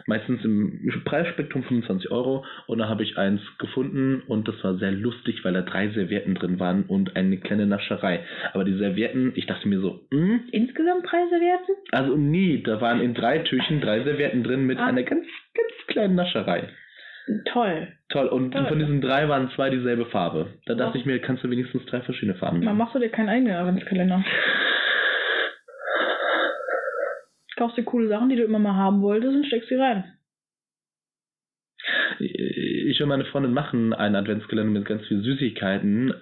Meistens 0.07 0.43
im 0.45 0.89
Preisspektrum 1.03 1.63
25 1.63 2.09
Euro. 2.11 2.45
Und 2.67 2.77
da 2.79 2.87
habe 2.87 3.03
ich 3.03 3.17
eins 3.17 3.41
gefunden 3.59 4.21
und 4.27 4.47
das 4.47 4.55
war 4.63 4.75
sehr 4.77 4.91
lustig, 4.91 5.43
weil 5.43 5.53
da 5.53 5.61
drei 5.61 5.89
Servietten 5.89 6.35
drin 6.35 6.59
waren 6.59 6.83
und 6.83 7.15
eine 7.17 7.37
kleine 7.37 7.65
Nascherei. 7.65 8.21
Aber 8.53 8.63
die 8.63 8.77
Servietten, 8.77 9.33
ich 9.35 9.45
dachte 9.45 9.67
mir 9.67 9.79
so, 9.81 9.99
hm, 10.11 10.41
Insgesamt 10.51 11.03
Preise 11.03 11.31
werten? 11.41 11.71
also 11.91 12.15
nie, 12.15 12.63
da 12.63 12.79
waren 12.81 13.01
in 13.01 13.13
drei 13.13 13.39
Tüchen 13.39 13.81
drei 13.81 14.03
Servietten 14.03 14.43
drin 14.43 14.65
mit 14.65 14.77
Ah. 14.79 14.85
einer 14.87 15.03
ganz, 15.03 15.25
ganz 15.53 15.87
kleinen 15.87 16.15
Nascherei. 16.15 16.69
Toll. 17.45 17.87
Toll, 18.09 18.27
und 18.27 18.51
Toll. 18.51 18.65
von 18.67 18.79
diesen 18.79 18.99
drei 19.01 19.29
waren 19.29 19.49
zwei 19.55 19.69
dieselbe 19.69 20.05
Farbe. 20.07 20.53
Da 20.65 20.75
dachte 20.75 20.91
Ach. 20.91 20.99
ich 20.99 21.05
mir, 21.05 21.19
kannst 21.19 21.43
du 21.43 21.49
wenigstens 21.49 21.85
drei 21.85 22.01
verschiedene 22.01 22.37
Farben 22.37 22.57
Dann 22.59 22.65
nehmen. 22.67 22.77
machst 22.77 22.95
du 22.95 22.99
dir 22.99 23.09
keinen 23.09 23.29
eigenen 23.29 23.55
Adventskalender. 23.55 24.23
Kaufst 27.55 27.77
dir 27.77 27.83
coole 27.83 28.09
Sachen, 28.09 28.29
die 28.29 28.35
du 28.35 28.43
immer 28.43 28.59
mal 28.59 28.75
haben 28.75 29.01
wolltest 29.01 29.33
und 29.35 29.45
steckst 29.45 29.69
sie 29.69 29.75
rein. 29.75 30.03
Ich 32.19 33.01
und 33.01 33.09
meine 33.09 33.25
Freundin 33.25 33.53
machen 33.53 33.93
einen 33.93 34.15
Adventskalender 34.15 34.71
mit 34.71 34.85
ganz 34.87 35.05
viel 35.07 35.21
Süßigkeiten, 35.21 36.13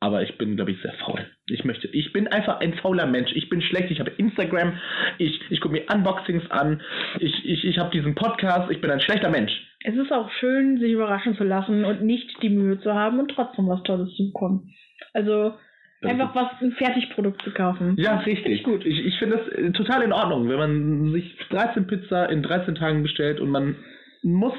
aber 0.00 0.22
ich 0.22 0.36
bin, 0.38 0.56
glaube 0.56 0.72
ich, 0.72 0.80
sehr 0.82 0.92
faul. 0.94 1.26
Ich 1.50 1.64
möchte, 1.64 1.88
ich 1.88 2.12
bin 2.12 2.28
einfach 2.28 2.60
ein 2.60 2.74
fauler 2.74 3.06
Mensch. 3.06 3.32
Ich 3.34 3.48
bin 3.48 3.62
schlecht, 3.62 3.90
ich 3.90 4.00
habe 4.00 4.10
Instagram, 4.10 4.78
ich, 5.18 5.40
ich 5.50 5.60
gucke 5.60 5.74
mir 5.74 5.84
Unboxings 5.92 6.50
an, 6.50 6.82
ich, 7.18 7.44
ich, 7.44 7.64
ich 7.64 7.78
habe 7.78 7.90
diesen 7.90 8.14
Podcast, 8.14 8.70
ich 8.70 8.80
bin 8.80 8.90
ein 8.90 9.00
schlechter 9.00 9.30
Mensch. 9.30 9.52
Es 9.82 9.94
ist 9.94 10.12
auch 10.12 10.30
schön, 10.38 10.78
sich 10.78 10.92
überraschen 10.92 11.36
zu 11.36 11.44
lassen 11.44 11.84
und 11.84 12.02
nicht 12.02 12.42
die 12.42 12.50
Mühe 12.50 12.78
zu 12.80 12.94
haben 12.94 13.18
und 13.18 13.30
trotzdem 13.30 13.68
was 13.68 13.82
Tolles 13.82 14.14
zu 14.14 14.26
bekommen. 14.26 14.74
Also 15.14 15.54
einfach 16.02 16.34
was, 16.34 16.48
ein 16.60 16.72
Fertigprodukt 16.72 17.42
zu 17.42 17.50
kaufen. 17.50 17.94
Ja, 17.98 18.18
richtig. 18.18 18.52
Ich 18.52 18.62
gut. 18.62 18.84
Ich, 18.84 18.98
ich 19.04 19.18
finde 19.18 19.38
das 19.38 19.48
äh, 19.48 19.70
total 19.72 20.02
in 20.02 20.12
Ordnung, 20.12 20.48
wenn 20.48 20.58
man 20.58 21.12
sich 21.12 21.36
13 21.50 21.86
Pizza 21.86 22.28
in 22.30 22.42
13 22.42 22.74
Tagen 22.74 23.02
bestellt 23.02 23.40
und 23.40 23.50
man 23.50 23.76
muss 24.22 24.54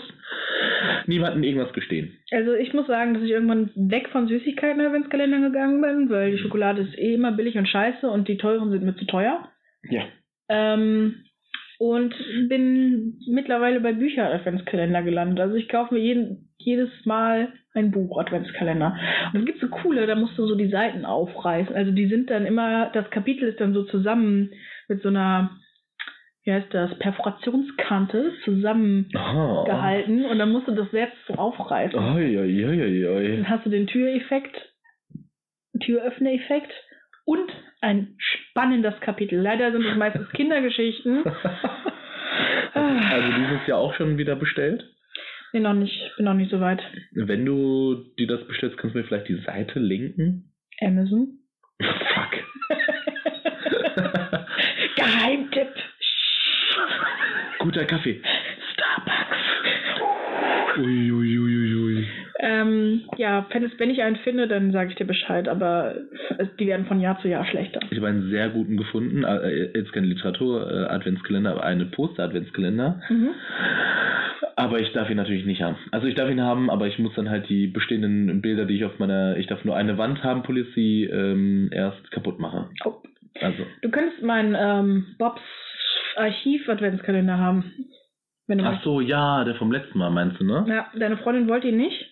niemandem 1.08 1.44
irgendwas 1.44 1.74
gestehen. 1.74 2.18
Also 2.32 2.54
ich 2.54 2.74
muss 2.74 2.88
sagen, 2.88 3.14
dass 3.14 3.24
ich 3.24 3.32
irgendwann 3.32 3.70
weg 3.76 4.10
von 4.10 4.28
Süßigkeiten 4.28 4.82
Adventskalendern 4.82 5.44
gegangen 5.44 5.82
bin, 5.82 6.10
weil 6.10 6.32
die 6.32 6.38
Schokolade 6.38 6.82
ist 6.82 6.98
eh 6.98 7.16
immer 7.16 7.32
billig 7.32 7.58
und 7.58 7.68
scheiße 7.68 8.10
und 8.10 8.28
die 8.28 8.38
teuren 8.38 8.72
sind 8.72 8.84
mir 8.84 8.96
zu 8.96 9.06
teuer. 9.06 9.50
Ja. 9.90 10.04
Ähm, 10.50 11.24
und 11.80 12.14
bin 12.48 13.18
mittlerweile 13.28 13.80
bei 13.80 13.94
Bücher 13.94 14.32
Adventskalender 14.32 15.02
gelandet. 15.02 15.40
Also 15.40 15.56
ich 15.56 15.68
kaufe 15.68 15.96
mir 15.96 16.00
jeden, 16.00 16.54
jedes 16.60 16.90
Mal 17.06 17.54
ein 17.74 17.90
Buch 17.90 18.20
Adventskalender. 18.20 18.96
Und 19.34 19.40
es 19.40 19.46
gibt 19.48 19.62
so 19.62 19.68
coole, 19.68 20.06
da 20.06 20.16
musst 20.16 20.38
du 20.38 20.46
so 20.46 20.54
die 20.54 20.70
Seiten 20.70 21.06
aufreißen. 21.06 21.76
Also 21.76 21.92
die 21.92 22.08
sind 22.08 22.30
dann 22.30 22.46
immer, 22.46 22.92
das 22.94 23.10
Kapitel 23.10 23.50
ist 23.50 23.60
dann 23.60 23.74
so 23.74 23.84
zusammen 23.86 24.52
mit 24.90 25.02
so 25.02 25.10
einer, 25.10 25.58
wie 26.44 26.52
heißt 26.52 26.74
das, 26.74 26.98
Perforationskante 27.00 28.34
zusammengehalten 28.44 30.26
Oh. 30.26 30.30
und 30.32 30.40
dann 30.40 30.52
musst 30.52 30.68
du 30.68 30.72
das 30.74 30.90
selbst 30.92 31.18
so 31.28 31.36
aufreißen. 31.36 31.98
Oi, 32.00 32.38
oi, 32.40 32.66
oi, 32.66 33.08
oi. 33.08 33.28
Dann 33.38 33.50
hast 33.50 33.66
du 33.66 33.70
den 33.70 33.86
Türeffekt, 33.88 34.56
Türöffner-Effekt 35.84 36.72
und 37.26 37.52
ein 37.82 38.16
spannendes 38.18 39.00
Kapitel. 39.02 39.40
Leider 39.40 39.72
sind 39.72 39.86
es 39.86 39.96
meistens 39.98 40.30
Kindergeschichten. 40.34 41.24
also 42.74 43.28
dieses 43.38 43.68
Jahr 43.68 43.78
auch 43.80 43.94
schon 43.96 44.18
wieder 44.18 44.36
bestellt. 44.36 44.84
Bin 45.52 45.64
noch 45.64 45.74
nicht, 45.74 46.12
bin 46.16 46.26
noch 46.26 46.34
nicht 46.34 46.50
so 46.50 46.60
weit. 46.62 46.82
Wenn 47.12 47.46
du 47.46 48.06
dir 48.18 48.28
das 48.28 48.48
bestellst, 48.48 48.78
kannst 48.78 48.96
du 48.96 49.00
mir 49.00 49.06
vielleicht 49.06 49.28
die 49.28 49.42
Seite 49.46 49.80
linken? 49.80 50.54
Amazon. 50.80 51.40
Fuck. 51.82 52.32
Geheimtipp. 54.96 55.74
Guter 57.60 57.86
Kaffee. 57.86 58.22
Starbucks. 58.74 59.38
Ui, 60.80 61.12
ui, 61.12 61.38
ui, 61.38 61.76
ui. 61.76 62.08
Ähm, 62.40 63.02
ja, 63.18 63.46
wenn, 63.52 63.64
es, 63.64 63.72
wenn 63.78 63.92
ich 63.92 64.02
einen 64.02 64.16
finde, 64.18 64.48
dann 64.48 64.72
sage 64.72 64.90
ich 64.90 64.96
dir 64.96 65.06
Bescheid, 65.06 65.48
aber 65.48 65.96
es, 66.40 66.48
die 66.60 66.66
werden 66.66 66.88
von 66.88 67.00
Jahr 67.00 67.20
zu 67.22 67.28
Jahr 67.28 67.46
schlechter. 67.46 67.80
Ich 67.92 67.98
habe 67.98 68.08
einen 68.08 68.32
sehr 68.32 68.50
guten 68.50 68.78
gefunden, 68.78 69.24
äh, 69.24 69.78
jetzt 69.78 69.94
kein 69.94 70.06
Literatur-Adventskalender, 70.06 71.52
aber 71.52 71.64
einen 71.64 71.92
Poster-Adventskalender. 71.92 73.00
Mhm. 73.10 73.30
Aber 74.56 74.80
ich 74.80 74.92
darf 74.94 75.10
ihn 75.10 75.18
natürlich 75.18 75.46
nicht 75.46 75.62
haben. 75.62 75.78
Also 75.92 76.08
ich 76.08 76.16
darf 76.16 76.32
ihn 76.32 76.42
haben, 76.42 76.70
aber 76.72 76.88
ich 76.88 76.98
muss 76.98 77.14
dann 77.16 77.30
halt 77.30 77.48
die 77.48 77.68
bestehenden 77.68 78.42
Bilder, 78.42 78.66
die 78.66 78.76
ich 78.76 78.86
auf 78.86 78.98
meiner, 78.98 79.38
ich 79.38 79.48
darf 79.48 79.64
nur 79.64 79.76
eine 79.76 79.98
Wand 80.00 80.24
haben, 80.24 80.42
Policy, 80.42 81.10
ähm, 81.12 81.70
erst 81.72 82.10
kaputt 82.12 82.40
machen. 82.40 82.66
Oh. 82.86 82.96
Also, 83.40 83.66
Du 83.82 83.90
könntest 83.90 84.22
meinen 84.22 84.56
ähm, 84.60 85.16
Bobs 85.18 85.42
Archiv-Adventskalender 86.18 87.38
haben. 87.38 87.74
Ach 88.60 88.84
so, 88.84 89.00
ja, 89.00 89.44
der 89.46 89.56
vom 89.56 89.72
letzten 89.72 89.98
Mal 89.98 90.10
meinst 90.10 90.40
du, 90.40 90.44
ne? 90.44 90.66
Ja, 90.68 90.88
deine 90.98 91.18
Freundin 91.18 91.48
wollte 91.48 91.70
ihn 91.70 91.78
nicht, 91.78 92.06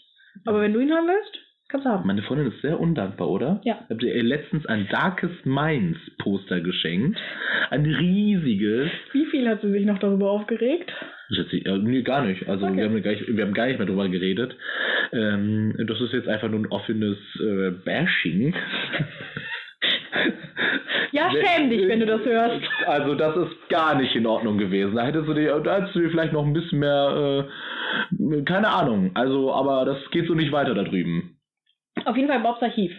aber 0.45 0.62
wenn 0.62 0.72
du 0.72 0.80
ihn 0.80 0.91
haben 0.91 1.08
willst, 1.08 1.38
kannst 1.68 1.86
du 1.86 1.89
haben. 1.89 2.08
Meine 2.08 2.22
Freundin 2.22 2.47
ist 2.47 2.62
sehr 2.62 2.80
undankbar, 2.80 3.30
oder? 3.30 3.60
Ja. 3.66 3.80
Ich 3.84 3.89
habe 3.95 4.06
ihr 4.06 4.24
letztens 4.24 4.66
ein 4.66 4.88
Darkest 4.89 5.45
Minds 5.45 6.00
Poster 6.18 6.62
geschenkt. 6.62 7.20
Ein 7.72 7.86
riesiges. 7.86 8.89
Wie 9.12 9.26
viel 9.26 9.50
hat 9.50 9.62
sie 9.62 9.72
sich 9.72 9.86
noch 9.86 10.00
darüber 10.00 10.32
aufgeregt? 10.32 10.91
Schätze 11.36 11.58
äh, 11.58 11.78
nee, 11.78 12.02
gar 12.04 12.24
nicht. 12.26 12.47
Also 12.47 12.66
Okay. 12.66 12.78
wir, 12.78 12.86
haben 12.86 13.04
gar 13.04 13.12
nicht, 13.12 13.28
wir 13.28 13.45
haben 13.45 13.54
gar 13.54 13.68
nicht 13.68 13.78
mehr 13.78 13.88
drüber 13.88 14.08
geredet. 14.08 14.56
Ähm, 15.12 15.76
das 15.88 16.00
ist 16.00 16.14
jetzt 16.14 16.28
einfach 16.28 16.50
nur 16.50 16.62
ein 16.62 16.72
offenes 16.72 17.18
äh, 17.39 17.72
Bashing. 17.84 18.56
Ja, 21.12 21.32
schäm 21.32 21.70
dich, 21.70 21.88
wenn 21.88 22.00
du 22.00 22.06
das 22.06 22.24
hörst. 22.24 22.62
Also 22.86 23.16
das 23.16 23.36
ist 23.36 23.70
gar 23.70 23.96
nicht 23.96 24.16
in 24.16 24.28
Ordnung 24.28 24.58
gewesen. 24.58 24.96
Da 24.96 25.06
hättest 25.06 25.28
du 25.28 25.34
dir, 25.34 25.60
da 25.60 25.78
hättest 25.78 25.96
du 25.96 26.02
dir 26.02 26.10
vielleicht 26.10 26.34
noch 26.34 26.46
ein 26.46 26.54
bisschen 26.54 26.80
mehr, 26.80 27.48
äh, 28.30 28.42
keine 28.44 28.68
Ahnung. 28.70 29.12
Also, 29.16 29.52
aber 29.52 29.86
das 29.86 29.98
geht 30.12 30.28
so 30.28 30.36
nicht 30.36 30.52
weiter 30.52 30.76
da 30.76 30.84
drüben. 30.84 31.38
Auf 32.06 32.16
jeden 32.16 32.30
Fall 32.30 32.40
Bobs 32.42 32.62
Archiv. 32.62 32.92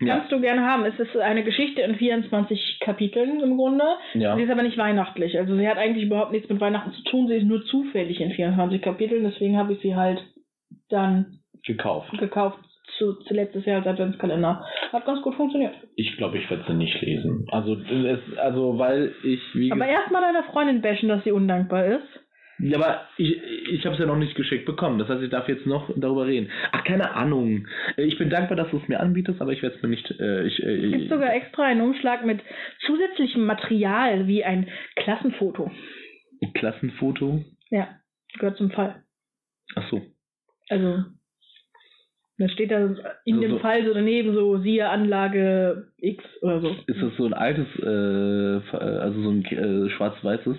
Ja. 0.00 0.16
Kannst 0.16 0.32
du 0.32 0.40
gerne 0.40 0.62
haben. 0.62 0.84
Es 0.84 0.98
ist 0.98 1.16
eine 1.16 1.44
Geschichte 1.44 1.80
in 1.82 1.94
24 1.94 2.80
Kapiteln 2.80 3.40
im 3.40 3.56
Grunde. 3.56 3.84
Ja. 4.14 4.36
Sie 4.36 4.42
ist 4.42 4.50
aber 4.50 4.62
nicht 4.62 4.76
weihnachtlich. 4.76 5.38
Also 5.38 5.56
sie 5.56 5.68
hat 5.68 5.78
eigentlich 5.78 6.06
überhaupt 6.06 6.32
nichts 6.32 6.48
mit 6.48 6.60
Weihnachten 6.60 6.92
zu 6.92 7.04
tun. 7.04 7.28
Sie 7.28 7.36
ist 7.36 7.44
nur 7.44 7.64
zufällig 7.66 8.20
in 8.20 8.32
24 8.32 8.82
Kapiteln. 8.82 9.24
Deswegen 9.24 9.56
habe 9.56 9.74
ich 9.74 9.80
sie 9.80 9.94
halt 9.94 10.20
dann 10.88 11.38
Gekauft. 11.64 12.10
gekauft 12.18 12.58
zu, 12.98 13.14
zu 13.24 13.34
letztes 13.34 13.64
Jahr 13.66 13.78
als 13.78 13.86
Adventskalender. 13.86 14.64
Hat 14.92 15.04
ganz 15.06 15.20
gut 15.22 15.34
funktioniert. 15.34 15.74
Ich 15.96 16.16
glaube, 16.16 16.38
ich 16.38 16.48
werde 16.50 16.64
sie 16.66 16.74
nicht 16.74 17.00
lesen. 17.00 17.46
Also, 17.50 17.74
es, 17.80 18.20
also 18.38 18.78
weil 18.78 19.12
ich, 19.24 19.40
wie 19.54 19.72
Aber 19.72 19.86
erstmal 19.86 20.22
deiner 20.22 20.44
Freundin 20.44 20.80
bashen, 20.82 21.08
dass 21.08 21.24
sie 21.24 21.32
undankbar 21.32 21.86
ist. 21.86 22.08
Ja, 22.60 22.78
aber 22.78 23.08
ich, 23.16 23.36
ich 23.72 23.84
habe 23.84 23.94
es 23.94 24.00
ja 24.00 24.06
noch 24.06 24.16
nicht 24.16 24.36
geschickt 24.36 24.64
bekommen. 24.64 25.00
Das 25.00 25.08
heißt, 25.08 25.20
ich 25.22 25.30
darf 25.30 25.48
jetzt 25.48 25.66
noch 25.66 25.90
darüber 25.96 26.24
reden. 26.26 26.50
Ach, 26.70 26.84
keine 26.84 27.12
Ahnung. 27.14 27.66
Äh, 27.96 28.04
Ich 28.04 28.16
bin 28.16 28.30
dankbar, 28.30 28.56
dass 28.56 28.70
du 28.70 28.76
es 28.78 28.86
mir 28.86 29.00
anbietest, 29.00 29.40
aber 29.42 29.50
ich 29.52 29.60
werde 29.60 29.74
es 29.74 29.82
mir 29.82 29.88
nicht. 29.88 30.08
Äh, 30.20 30.44
ich, 30.46 30.62
äh, 30.62 30.86
Es 30.86 30.92
gibt 30.92 31.10
sogar 31.10 31.34
extra 31.34 31.64
einen 31.64 31.80
Umschlag 31.80 32.24
mit 32.24 32.40
zusätzlichem 32.86 33.44
Material 33.44 34.28
wie 34.28 34.44
ein 34.44 34.68
Klassenfoto. 34.94 35.68
ein 36.42 36.52
Klassenfoto. 36.52 37.44
Ja, 37.70 37.88
gehört 38.38 38.56
zum 38.56 38.70
Fall. 38.70 39.02
Ach 39.74 39.88
so. 39.90 40.02
Also, 40.68 41.04
da 42.38 42.48
steht 42.48 42.70
da 42.70 42.94
in 43.24 43.40
dem 43.40 43.52
Also- 43.52 43.58
Fall 43.60 43.84
so 43.86 43.94
daneben 43.94 44.34
so 44.34 44.58
siehe 44.58 44.88
Anlage 44.88 45.88
X 45.98 46.24
oder 46.42 46.60
so. 46.60 46.68
Ist 46.86 47.00
das 47.02 47.16
so 47.16 47.26
ein 47.26 47.34
altes, 47.34 47.66
äh, 47.80 48.76
äh, 48.76 48.98
also 48.98 49.22
so 49.22 49.30
ein 49.30 49.44
äh, 49.44 49.90
schwarz-weißes? 49.90 50.56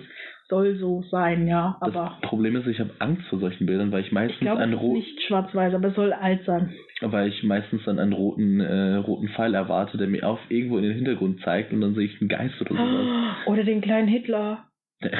Soll 0.48 0.76
so 0.76 1.02
sein, 1.10 1.48
ja. 1.48 1.76
Das 1.80 1.92
Aber 1.94 2.18
Problem 2.22 2.54
ist, 2.54 2.68
ich 2.68 2.78
habe 2.78 2.90
Angst 3.00 3.26
vor 3.28 3.40
solchen 3.40 3.66
Bildern, 3.66 3.90
weil 3.90 4.02
ich 4.02 4.06
ich 4.06 4.12
meistens 4.12 4.38
glaube, 4.38 4.58
es 4.58 4.62
einen 4.62 4.74
roten, 4.74 4.98
nicht 5.00 5.22
schwarz-weiß, 5.26 5.74
aber 5.74 5.88
es 5.88 5.94
soll 5.96 6.12
alt 6.12 6.44
sein. 6.44 6.72
weil 7.00 7.28
ich 7.28 7.42
meistens 7.42 7.82
dann 7.84 7.98
einen 7.98 8.12
roten, 8.12 8.60
äh, 8.60 8.94
roten 8.94 9.28
Pfeil 9.30 9.54
erwarte, 9.54 9.98
der 9.98 10.06
mir 10.06 10.24
auf 10.26 10.38
irgendwo 10.48 10.76
in 10.78 10.84
den 10.84 10.92
Hintergrund 10.94 11.40
zeigt 11.40 11.72
und 11.72 11.80
dann 11.80 11.94
sehe 11.96 12.04
ich 12.04 12.20
einen 12.20 12.28
Geist 12.28 12.60
oder 12.60 12.70
sowas. 12.76 13.06
Oder 13.46 13.64
den 13.64 13.80
kleinen 13.80 14.06
Hitler. 14.08 14.64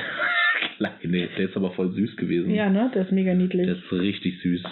Kleine, 0.79 1.29
der 1.39 1.49
ist 1.49 1.57
aber 1.57 1.71
voll 1.73 1.91
süß 1.93 2.17
gewesen. 2.17 2.51
Ja, 2.51 2.69
ne? 2.69 2.91
Der 2.95 3.03
ist 3.03 3.13
mega 3.13 3.35
niedlich. 3.35 3.67
Der 3.67 3.77
ist 3.77 3.93
richtig 3.93 4.41
süß. 4.43 4.63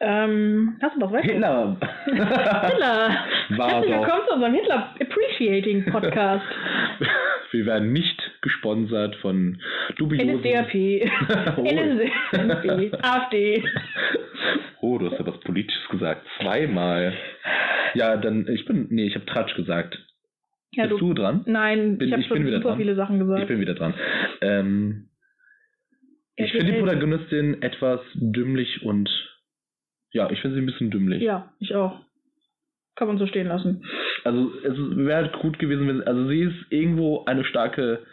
Ähm, 0.00 0.76
hast 0.82 0.96
du 0.96 1.00
noch 1.00 1.12
weiter? 1.12 1.32
Hitler! 1.32 1.76
Hitler! 2.04 3.16
War 3.58 3.70
Herzlich 3.70 3.92
willkommen 3.92 4.22
zu 4.26 4.34
unserem 4.34 4.54
Hitler 4.54 4.94
Appreciating 5.00 5.84
Podcast. 5.86 6.44
Wir 7.52 7.66
werden 7.66 7.92
nicht 7.92 8.20
gesponsert 8.42 9.14
von 9.16 9.60
dubiosen... 9.96 10.40
NSDAP, 10.40 10.74
Oh. 11.56 11.62
NSDAP, 11.62 12.98
AfD. 13.04 13.62
Oh, 14.80 14.98
du 14.98 15.10
hast 15.10 15.18
ja 15.20 15.26
was 15.26 15.38
Politisches 15.40 15.88
gesagt. 15.88 16.26
Zweimal. 16.40 17.14
Ja, 17.94 18.16
dann, 18.16 18.48
ich 18.48 18.64
bin, 18.64 18.88
nee, 18.90 19.06
ich 19.06 19.14
habe 19.14 19.24
Tratsch 19.26 19.54
gesagt. 19.54 19.96
Ja, 20.72 20.86
Bist 20.88 21.00
du, 21.00 21.14
du 21.14 21.14
dran? 21.22 21.42
nein, 21.46 21.96
Bin- 21.98 22.08
ich 22.08 22.12
habe 22.12 22.22
ich 22.22 22.28
bin 22.28 22.38
schon 22.38 22.46
wieder 22.46 22.56
super 22.56 22.70
dran. 22.70 22.78
viele 22.78 22.94
Sachen 22.96 23.18
gesagt. 23.20 23.42
Ich 23.42 23.46
bin 23.48 23.60
wieder 23.60 23.74
dran. 23.74 23.94
Ähm, 24.40 25.08
ich 26.34 26.50
finde 26.50 26.72
die 26.72 26.78
Protagonistin 26.80 27.62
etwas 27.62 28.00
dümmlich 28.14 28.82
und, 28.82 29.08
ja, 30.14 30.30
ich 30.30 30.40
finde 30.40 30.56
sie 30.56 30.62
ein 30.62 30.66
bisschen 30.66 30.90
dümmlich. 30.90 31.20
Ja, 31.22 31.52
ich 31.58 31.74
auch. 31.74 32.00
Kann 32.96 33.08
man 33.08 33.18
so 33.18 33.26
stehen 33.26 33.48
lassen. 33.48 33.84
Also 34.22 34.52
es 34.62 34.76
wäre 34.78 35.24
halt 35.24 35.32
gut 35.40 35.58
gewesen, 35.58 35.88
wenn 35.88 36.02
also 36.04 36.28
sie 36.28 36.42
ist 36.42 36.54
irgendwo 36.70 37.24
eine 37.26 37.44
starke 37.44 38.06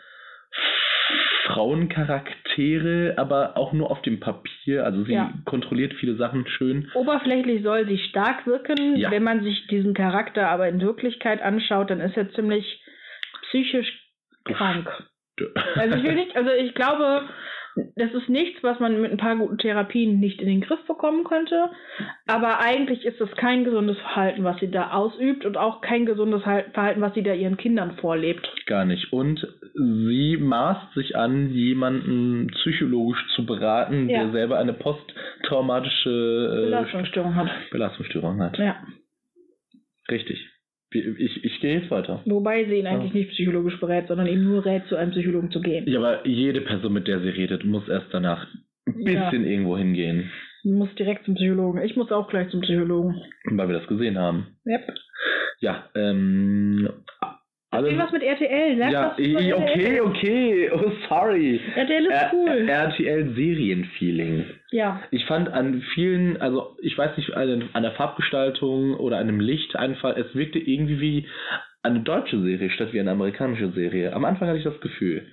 Frauencharaktere, 1.46 3.14
aber 3.18 3.58
auch 3.58 3.74
nur 3.74 3.92
auf 3.92 4.02
dem 4.02 4.20
Papier. 4.20 4.84
Also 4.86 5.04
sie 5.04 5.14
Ja. 5.14 5.32
kontrolliert 5.46 5.94
viele 5.94 6.16
Sachen 6.16 6.48
schön. 6.48 6.90
Oberflächlich 6.96 7.62
soll 7.64 7.86
sie 7.88 8.00
stark 8.00 8.48
wirken. 8.48 8.96
Ja. 8.98 9.12
Wenn 9.12 9.24
man 9.24 9.44
sich 9.44 9.68
diesen 9.68 9.94
Charakter 9.94 10.50
aber 10.50 10.68
in 10.68 10.82
Wirklichkeit 10.82 11.42
anschaut, 11.42 11.92
dann 11.92 12.00
ist 12.00 12.18
er 12.18 12.32
ziemlich 12.34 12.82
psychisch 13.44 13.92
krank. 14.46 14.90
Also 15.76 15.98
ich 15.98 16.04
will 16.04 16.16
nicht, 16.16 16.36
also 16.36 16.52
ich 16.52 16.74
glaube, 16.74 17.24
das 17.96 18.12
ist 18.14 18.28
nichts, 18.30 18.62
was 18.64 18.80
man 18.80 19.02
mit 19.02 19.12
ein 19.12 19.18
paar 19.18 19.36
guten 19.38 19.58
Therapien 19.58 20.20
nicht 20.20 20.42
in 20.42 20.48
den 20.48 20.62
Griff 20.62 20.86
bekommen 20.88 21.24
könnte. 21.24 21.70
Aber 22.28 22.60
eigentlich 22.60 23.06
ist 23.06 23.22
es 23.22 23.32
kein 23.38 23.64
gesundes 23.64 23.98
Verhalten, 24.00 24.44
was 24.44 24.60
sie 24.60 24.70
da 24.70 24.92
ausübt 24.92 25.46
und 25.46 25.56
auch 25.58 25.82
kein 25.82 26.06
gesundes 26.06 26.46
Hal- 26.46 26.70
Verhalten, 26.74 27.02
was 27.02 27.14
sie 27.14 27.24
da 27.24 27.34
ihren 27.34 27.58
Kindern 27.58 27.98
vorlebt. 27.98 28.46
Gar 28.66 28.86
nicht. 28.86 29.14
Und 29.14 29.48
sie 29.74 30.38
maßt 30.40 30.94
sich 30.96 31.16
an, 31.16 31.50
jemanden 31.50 32.48
psychologisch 32.48 33.26
zu 33.36 33.46
beraten, 33.46 34.10
Ja. 34.10 34.24
der 34.24 34.32
selber 34.32 34.58
eine 34.60 34.74
posttraumatische 34.74 36.10
äh, 36.10 36.66
Belastungsstörung 36.66 37.36
hat. 37.36 37.50
Belastungsstörung 37.72 38.42
hat. 38.42 38.58
Ja. 38.58 38.76
Richtig. 40.10 40.46
Ich, 40.94 41.44
ich 41.46 41.60
gehe 41.62 41.80
jetzt 41.80 41.90
weiter. 41.92 42.22
Wobei 42.26 42.66
sie 42.66 42.76
ihn 42.76 42.88
eigentlich 42.88 43.14
nicht 43.14 43.30
psychologisch 43.32 43.80
berät, 43.80 44.08
sondern 44.08 44.28
ihm 44.28 44.44
nur 44.44 44.66
rät, 44.66 44.86
zu 44.88 44.96
einem 44.98 45.12
Psychologen 45.12 45.50
zu 45.52 45.62
gehen. 45.62 45.88
Ja, 45.88 46.00
aber 46.00 46.28
jede 46.28 46.62
Person, 46.62 46.92
mit 46.94 47.08
der 47.08 47.22
sie 47.22 47.30
redet, 47.30 47.64
muss 47.64 47.88
erst 47.88 48.08
danach 48.12 48.46
ein 48.88 49.08
Ja. 49.08 49.30
bisschen 49.30 49.46
irgendwo 49.46 49.78
hingehen, 49.78 50.30
Du 50.64 50.70
musst 50.74 51.00
direkt 51.00 51.26
zum 51.26 51.34
Psychologen. 51.34 51.82
Ich 51.82 51.96
muss 51.96 52.12
auch 52.12 52.28
gleich 52.30 52.50
zum 52.50 52.62
Psychologen. 52.62 53.16
weil 53.46 53.68
wir 53.68 53.80
das 53.80 53.88
gesehen 53.88 54.20
haben. 54.20 54.46
Yep. 54.66 54.94
Ja, 55.60 55.90
ähm. 55.96 56.88
Erzähl 57.74 57.98
was 57.98 58.12
mit 58.12 58.22
RTL. 58.24 58.78
Sag 58.78 58.92
ja, 58.92 59.16
i- 59.18 59.54
okay, 59.54 59.96
RTL. 59.98 60.02
okay. 60.02 60.70
Oh, 60.74 60.92
sorry. 61.08 61.60
RTL 61.76 62.06
ist 62.06 62.12
R- 62.12 62.32
cool. 62.34 62.68
RTL 62.70 63.34
Serienfeeling. 63.36 64.46
ja. 64.72 65.02
Ich 65.12 65.26
fand 65.26 65.50
an 65.50 65.82
vielen, 65.94 66.42
also 66.42 66.76
ich 66.82 66.98
weiß 66.98 67.16
nicht, 67.18 67.34
an, 67.34 67.70
an 67.74 67.84
der 67.84 67.94
Farbgestaltung 67.94 68.96
oder 68.96 69.18
an 69.20 69.28
dem 69.28 69.40
Licht 69.40 69.76
einfach, 69.76 70.16
es 70.18 70.34
wirkte 70.36 70.60
irgendwie 70.60 71.00
wie 71.00 71.28
eine 71.84 72.02
deutsche 72.02 72.40
Serie 72.42 72.70
statt 72.70 72.90
wie 72.92 73.00
eine 73.00 73.12
amerikanische 73.12 73.72
Serie. 73.72 74.14
Am 74.14 74.26
Anfang 74.26 74.48
hatte 74.50 74.58
ich 74.60 74.64
das 74.66 74.80
Gefühl. 74.82 75.26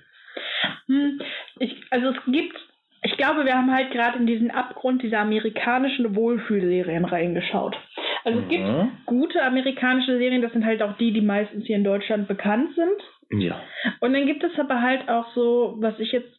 Hm, 0.87 1.21
ich, 1.59 1.75
also 1.91 2.07
es 2.09 2.17
gibt, 2.31 2.55
ich 3.03 3.15
glaube, 3.17 3.45
wir 3.45 3.55
haben 3.55 3.71
halt 3.73 3.91
gerade 3.91 4.17
in 4.17 4.25
diesen 4.27 4.51
Abgrund 4.51 5.01
dieser 5.03 5.19
amerikanischen 5.19 6.15
Wohlfühlserien 6.15 7.05
reingeschaut. 7.05 7.77
Also 8.25 8.39
es 8.41 8.49
gibt 8.49 8.65
Mhm. 8.65 8.91
gute 9.05 9.41
amerikanische 9.43 10.17
Serien, 10.17 10.41
das 10.41 10.51
sind 10.51 10.65
halt 10.65 10.81
auch 10.81 10.97
die, 10.97 11.11
die 11.13 11.21
meistens 11.21 11.65
hier 11.65 11.77
in 11.77 11.83
Deutschland 11.83 12.27
bekannt 12.27 12.75
sind. 12.75 13.41
Ja. 13.41 13.61
Und 14.01 14.13
dann 14.13 14.25
gibt 14.25 14.43
es 14.43 14.57
aber 14.59 14.81
halt 14.81 15.07
auch 15.07 15.33
so, 15.33 15.75
was 15.79 15.97
ich 15.99 16.11
jetzt 16.11 16.33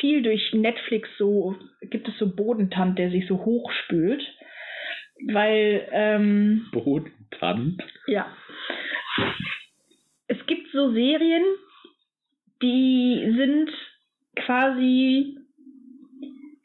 viel 0.00 0.22
durch 0.22 0.52
Netflix 0.52 1.08
so, 1.18 1.56
gibt 1.82 2.08
es 2.08 2.18
so 2.18 2.34
Bodentant, 2.34 2.98
der 2.98 3.10
sich 3.10 3.26
so 3.28 3.36
hochspült. 3.44 4.22
Weil, 5.26 5.86
ähm, 5.92 6.66
Bodentant. 6.72 7.82
ja. 8.06 8.26
Es 10.26 10.44
gibt 10.46 10.68
so 10.72 10.90
Serien, 10.92 11.44
die 12.62 13.34
sind 13.36 13.70
quasi 14.36 15.36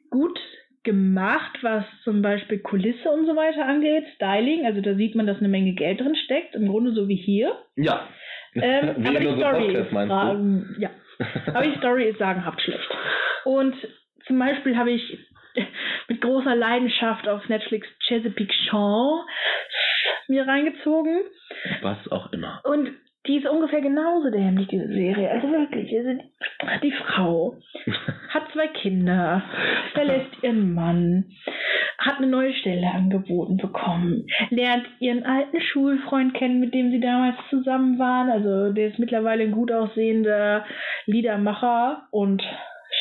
gut 0.10 0.40
gemacht, 0.84 1.58
was 1.64 1.84
zum 2.04 2.22
Beispiel 2.22 2.60
Kulisse 2.60 3.10
und 3.10 3.26
so 3.26 3.36
weiter 3.36 3.66
angeht, 3.66 4.06
Styling, 4.16 4.66
also 4.66 4.80
da 4.82 4.96
sieht 4.96 5.16
man, 5.16 5.28
dass 5.28 5.40
eine 5.40 5.50
Menge 5.50 5.74
Geld 5.74 6.00
drin 6.00 6.16
steckt, 6.16 6.56
im 6.56 6.68
Grunde 6.68 6.94
so 6.94 7.08
wie 7.08 7.16
hier. 7.16 7.58
Ja. 7.76 8.08
Ähm, 8.56 8.96
Wie 8.98 9.08
aber 9.08 9.20
die 9.20 9.26
Story 9.38 9.66
Podcast, 9.66 9.86
ist 9.86 9.92
fragen- 9.92 10.76
ja. 10.80 10.90
Aber 11.48 11.64
die 11.64 11.78
Story 11.78 12.04
ist 12.06 12.20
sagenhaft 12.20 12.62
schlecht. 12.62 12.90
Und 13.44 13.76
zum 14.28 14.40
Beispiel 14.40 14.78
habe 14.78 14.92
ich 14.92 15.20
mit 16.08 16.22
großer 16.22 16.56
Leidenschaft 16.56 17.28
auf 17.28 17.48
Netflix 17.50 17.88
Chesapeake 18.08 18.54
Shaw 18.70 19.26
mir 20.28 20.48
reingezogen. 20.48 21.22
Was 21.82 21.98
auch 22.12 22.32
immer. 22.32 22.62
Und 22.64 22.92
die 23.28 23.38
ist 23.38 23.48
ungefähr 23.48 23.82
genauso 23.82 24.30
dämlich, 24.30 24.68
diese 24.68 24.88
Serie. 24.88 25.30
Also 25.32 25.50
wirklich, 25.52 25.96
also 25.96 26.10
die, 26.82 26.90
die 26.90 26.92
Frau 26.92 27.56
hat 28.30 28.44
zwei 28.54 28.68
Kinder, 28.68 29.44
verlässt 29.94 30.32
ihren 30.42 30.74
Mann, 30.74 31.26
hat 31.98 32.18
eine 32.18 32.28
neue 32.28 32.54
Stelle 32.54 32.90
angeboten 32.90 33.58
bekommen, 33.58 34.28
lernt 34.50 34.86
ihren 35.00 35.24
alten 35.24 35.60
Schulfreund 35.62 36.34
kennen, 36.34 36.60
mit 36.60 36.74
dem 36.74 36.92
sie 36.92 37.00
damals 37.00 37.36
zusammen 37.50 38.00
waren. 38.00 38.30
Also 38.30 38.72
der 38.72 38.90
ist 38.90 39.00
mittlerweile 39.00 39.44
ein 39.44 39.52
gut 39.52 39.72
aussehender 39.72 40.66
Liedermacher 41.06 42.08
und 42.12 42.44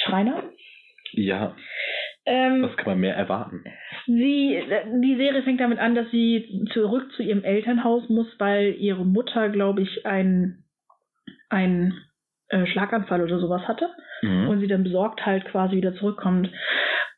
Schreiner. 0.03 0.43
Ja, 1.13 1.55
Ähm, 2.27 2.63
was 2.63 2.77
kann 2.77 2.87
man 2.87 3.01
mehr 3.01 3.17
erwarten? 3.17 3.65
Sie, 4.07 4.61
die 5.03 5.17
Serie 5.17 5.43
fängt 5.43 5.61
damit 5.61 5.79
an, 5.79 5.95
dass 5.95 6.11
sie 6.11 6.67
zurück 6.73 7.11
zu 7.13 7.23
ihrem 7.23 7.45
Elternhaus 7.45 8.09
muss, 8.09 8.27
weil 8.39 8.75
ihre 8.79 9.05
Mutter, 9.07 9.49
glaube 9.49 9.83
ich, 9.83 10.05
einen 10.07 10.65
äh, 12.49 12.67
Schlaganfall 12.67 13.23
oder 13.23 13.39
sowas 13.39 13.67
hatte 13.69 13.89
Mhm. 14.23 14.49
und 14.49 14.61
sie 14.61 14.67
dann 14.67 14.83
besorgt 14.83 15.25
halt 15.27 15.45
quasi 15.47 15.77
wieder 15.77 15.95
zurückkommt. 15.95 16.51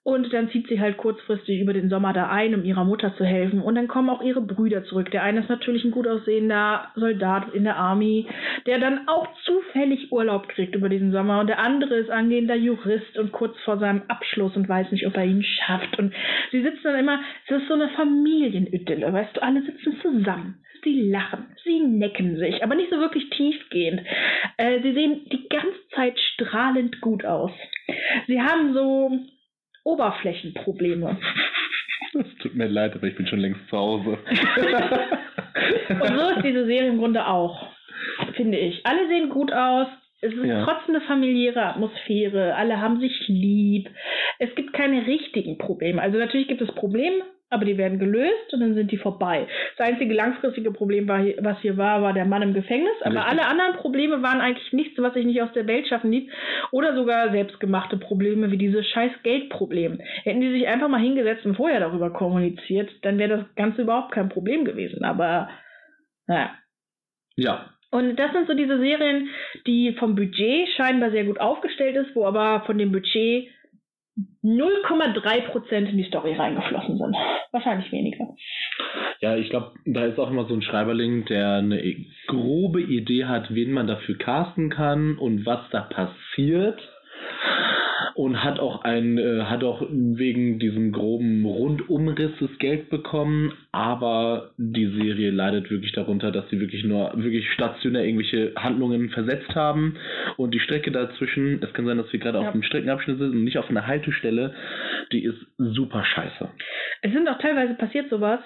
Und 0.08 0.32
dann 0.32 0.48
zieht 0.48 0.68
sie 0.68 0.80
halt 0.80 0.96
kurzfristig 0.96 1.60
über 1.60 1.74
den 1.74 1.90
Sommer 1.90 2.14
da 2.14 2.30
ein, 2.30 2.54
um 2.54 2.64
ihrer 2.64 2.86
Mutter 2.86 3.14
zu 3.18 3.26
helfen. 3.26 3.60
Und 3.60 3.74
dann 3.74 3.88
kommen 3.88 4.08
auch 4.08 4.22
ihre 4.22 4.40
Brüder 4.40 4.82
zurück. 4.84 5.10
Der 5.10 5.22
eine 5.22 5.40
ist 5.40 5.50
natürlich 5.50 5.84
ein 5.84 5.90
gut 5.90 6.08
aussehender 6.08 6.90
Soldat 6.94 7.52
in 7.52 7.64
der 7.64 7.76
Army, 7.76 8.26
der 8.64 8.78
dann 8.78 9.06
auch 9.06 9.28
zufällig 9.44 10.10
Urlaub 10.10 10.48
kriegt 10.48 10.74
über 10.74 10.88
diesen 10.88 11.12
Sommer. 11.12 11.40
Und 11.40 11.48
der 11.48 11.58
andere 11.58 11.96
ist 11.96 12.08
angehender 12.08 12.54
Jurist 12.54 13.18
und 13.18 13.32
kurz 13.32 13.54
vor 13.66 13.76
seinem 13.76 14.00
Abschluss 14.08 14.56
und 14.56 14.66
weiß 14.66 14.92
nicht, 14.92 15.06
ob 15.06 15.14
er 15.14 15.26
ihn 15.26 15.42
schafft. 15.42 15.98
Und 15.98 16.14
sie 16.52 16.62
sitzen 16.62 16.84
dann 16.84 17.00
immer, 17.00 17.20
es 17.46 17.60
ist 17.60 17.68
so 17.68 17.74
eine 17.74 17.90
Familienidylle, 17.90 19.12
weißt 19.12 19.36
du, 19.36 19.42
alle 19.42 19.60
sitzen 19.60 20.00
zusammen. 20.00 20.64
Sie 20.84 21.10
lachen, 21.10 21.54
sie 21.64 21.80
necken 21.80 22.38
sich, 22.38 22.64
aber 22.64 22.76
nicht 22.76 22.88
so 22.88 22.96
wirklich 22.96 23.28
tiefgehend. 23.28 24.00
Äh, 24.56 24.80
sie 24.80 24.94
sehen 24.94 25.26
die 25.30 25.50
ganze 25.50 25.86
Zeit 25.94 26.18
strahlend 26.32 27.02
gut 27.02 27.26
aus. 27.26 27.50
Sie 28.26 28.40
haben 28.40 28.72
so 28.72 29.10
Oberflächenprobleme. 29.88 31.16
Es 32.12 32.38
tut 32.42 32.54
mir 32.54 32.68
leid, 32.68 32.94
aber 32.94 33.06
ich 33.06 33.16
bin 33.16 33.26
schon 33.26 33.38
längst 33.38 33.66
zu 33.68 33.76
Hause. 33.76 34.18
Und 35.88 36.18
so 36.18 36.28
ist 36.30 36.44
diese 36.44 36.66
Serie 36.66 36.90
im 36.90 36.98
Grunde 36.98 37.26
auch, 37.26 37.68
finde 38.34 38.58
ich. 38.58 38.84
Alle 38.84 39.08
sehen 39.08 39.30
gut 39.30 39.52
aus. 39.52 39.86
Es 40.20 40.32
ist 40.32 40.44
Ja. 40.44 40.64
trotzdem 40.64 40.96
eine 40.96 41.04
familiäre 41.04 41.64
Atmosphäre. 41.64 42.54
Alle 42.56 42.80
haben 42.80 43.00
sich 43.00 43.28
lieb. 43.28 43.88
Es 44.38 44.54
gibt 44.54 44.72
keine 44.72 45.06
richtigen 45.06 45.58
Probleme. 45.58 46.02
Also 46.02 46.18
natürlich 46.18 46.48
gibt 46.48 46.60
es 46.60 46.72
Probleme, 46.74 47.22
aber 47.50 47.64
die 47.64 47.78
werden 47.78 47.98
gelöst 47.98 48.52
und 48.52 48.60
dann 48.60 48.74
sind 48.74 48.90
die 48.90 48.98
vorbei. 48.98 49.46
Das 49.76 49.88
einzige 49.88 50.12
langfristige 50.14 50.70
Problem, 50.72 51.08
war, 51.08 51.24
was 51.38 51.60
hier 51.60 51.76
war, 51.76 52.02
war 52.02 52.12
der 52.12 52.24
Mann 52.26 52.42
im 52.42 52.52
Gefängnis. 52.52 52.92
Aber 53.02 53.14
Richtig. 53.14 53.30
alle 53.30 53.46
anderen 53.46 53.76
Probleme 53.76 54.20
waren 54.22 54.40
eigentlich 54.40 54.72
nichts, 54.72 55.00
was 55.00 55.14
sich 55.14 55.24
nicht 55.24 55.40
aus 55.40 55.52
der 55.52 55.66
Welt 55.66 55.86
schaffen 55.86 56.10
ließ. 56.10 56.30
Oder 56.72 56.94
sogar 56.94 57.30
selbstgemachte 57.30 57.96
Probleme, 57.96 58.50
wie 58.50 58.58
dieses 58.58 58.86
scheiß 58.88 59.12
Geldproblem. 59.22 60.00
Hätten 60.24 60.40
die 60.40 60.50
sich 60.50 60.66
einfach 60.66 60.88
mal 60.88 61.00
hingesetzt 61.00 61.46
und 61.46 61.54
vorher 61.56 61.80
darüber 61.80 62.12
kommuniziert, 62.12 62.90
dann 63.02 63.18
wäre 63.18 63.38
das 63.38 63.54
Ganze 63.54 63.82
überhaupt 63.82 64.12
kein 64.12 64.28
Problem 64.28 64.64
gewesen. 64.64 65.04
Aber 65.04 65.48
naja. 66.26 66.50
ja, 67.36 67.70
Und 67.90 68.16
das 68.16 68.32
sind 68.32 68.46
so 68.46 68.54
diese 68.54 68.78
Serien, 68.78 69.28
die 69.66 69.92
vom 69.98 70.14
Budget 70.14 70.68
scheinbar 70.76 71.10
sehr 71.10 71.24
gut 71.24 71.40
aufgestellt 71.40 71.96
ist, 71.96 72.14
wo 72.14 72.26
aber 72.26 72.62
von 72.66 72.76
dem 72.76 72.92
Budget 72.92 73.48
0,3% 74.42 75.72
in 75.72 75.96
die 75.96 76.04
Story 76.04 76.34
reingeflossen 76.34 76.98
sind. 76.98 77.16
Wahrscheinlich 77.52 77.90
weniger. 77.92 78.34
Ja, 79.20 79.36
ich 79.36 79.48
glaube, 79.50 79.72
da 79.84 80.04
ist 80.04 80.18
auch 80.18 80.30
immer 80.30 80.46
so 80.46 80.54
ein 80.54 80.62
Schreiberling, 80.62 81.24
der 81.26 81.54
eine 81.54 82.06
grobe 82.26 82.82
Idee 82.82 83.24
hat, 83.24 83.54
wen 83.54 83.72
man 83.72 83.86
dafür 83.86 84.16
casten 84.18 84.70
kann 84.70 85.16
und 85.18 85.46
was 85.46 85.60
da 85.70 85.82
passiert. 85.82 86.80
Und 88.14 88.44
hat 88.44 88.60
auch 88.60 88.82
ein, 88.84 89.18
äh, 89.18 89.42
hat 89.42 89.64
auch 89.64 89.82
wegen 89.90 90.58
diesem 90.58 90.92
groben 90.92 91.44
Rundumriss 91.44 92.30
das 92.40 92.56
Geld 92.58 92.90
bekommen, 92.90 93.52
aber 93.72 94.50
die 94.56 94.86
Serie 94.86 95.30
leidet 95.30 95.70
wirklich 95.70 95.92
darunter, 95.92 96.30
dass 96.30 96.48
sie 96.50 96.60
wirklich 96.60 96.84
nur 96.84 97.12
wirklich 97.16 97.50
stationär 97.52 98.04
irgendwelche 98.04 98.52
Handlungen 98.56 99.10
versetzt 99.10 99.54
haben 99.54 99.96
und 100.36 100.54
die 100.54 100.60
Strecke 100.60 100.90
dazwischen, 100.92 101.60
es 101.62 101.72
kann 101.72 101.86
sein, 101.86 101.98
dass 101.98 102.12
wir 102.12 102.20
gerade 102.20 102.38
Ja. 102.38 102.48
auf 102.48 102.54
einem 102.54 102.62
Streckenabschnitt 102.62 103.18
sind 103.18 103.30
und 103.30 103.44
nicht 103.44 103.58
auf 103.58 103.68
einer 103.70 103.86
Haltestelle, 103.86 104.54
die 105.12 105.24
ist 105.24 105.38
super 105.56 106.04
scheiße. 106.04 106.48
Es 107.02 107.12
sind 107.12 107.28
auch 107.28 107.38
teilweise 107.38 107.74
passiert 107.74 108.10
sowas. 108.10 108.40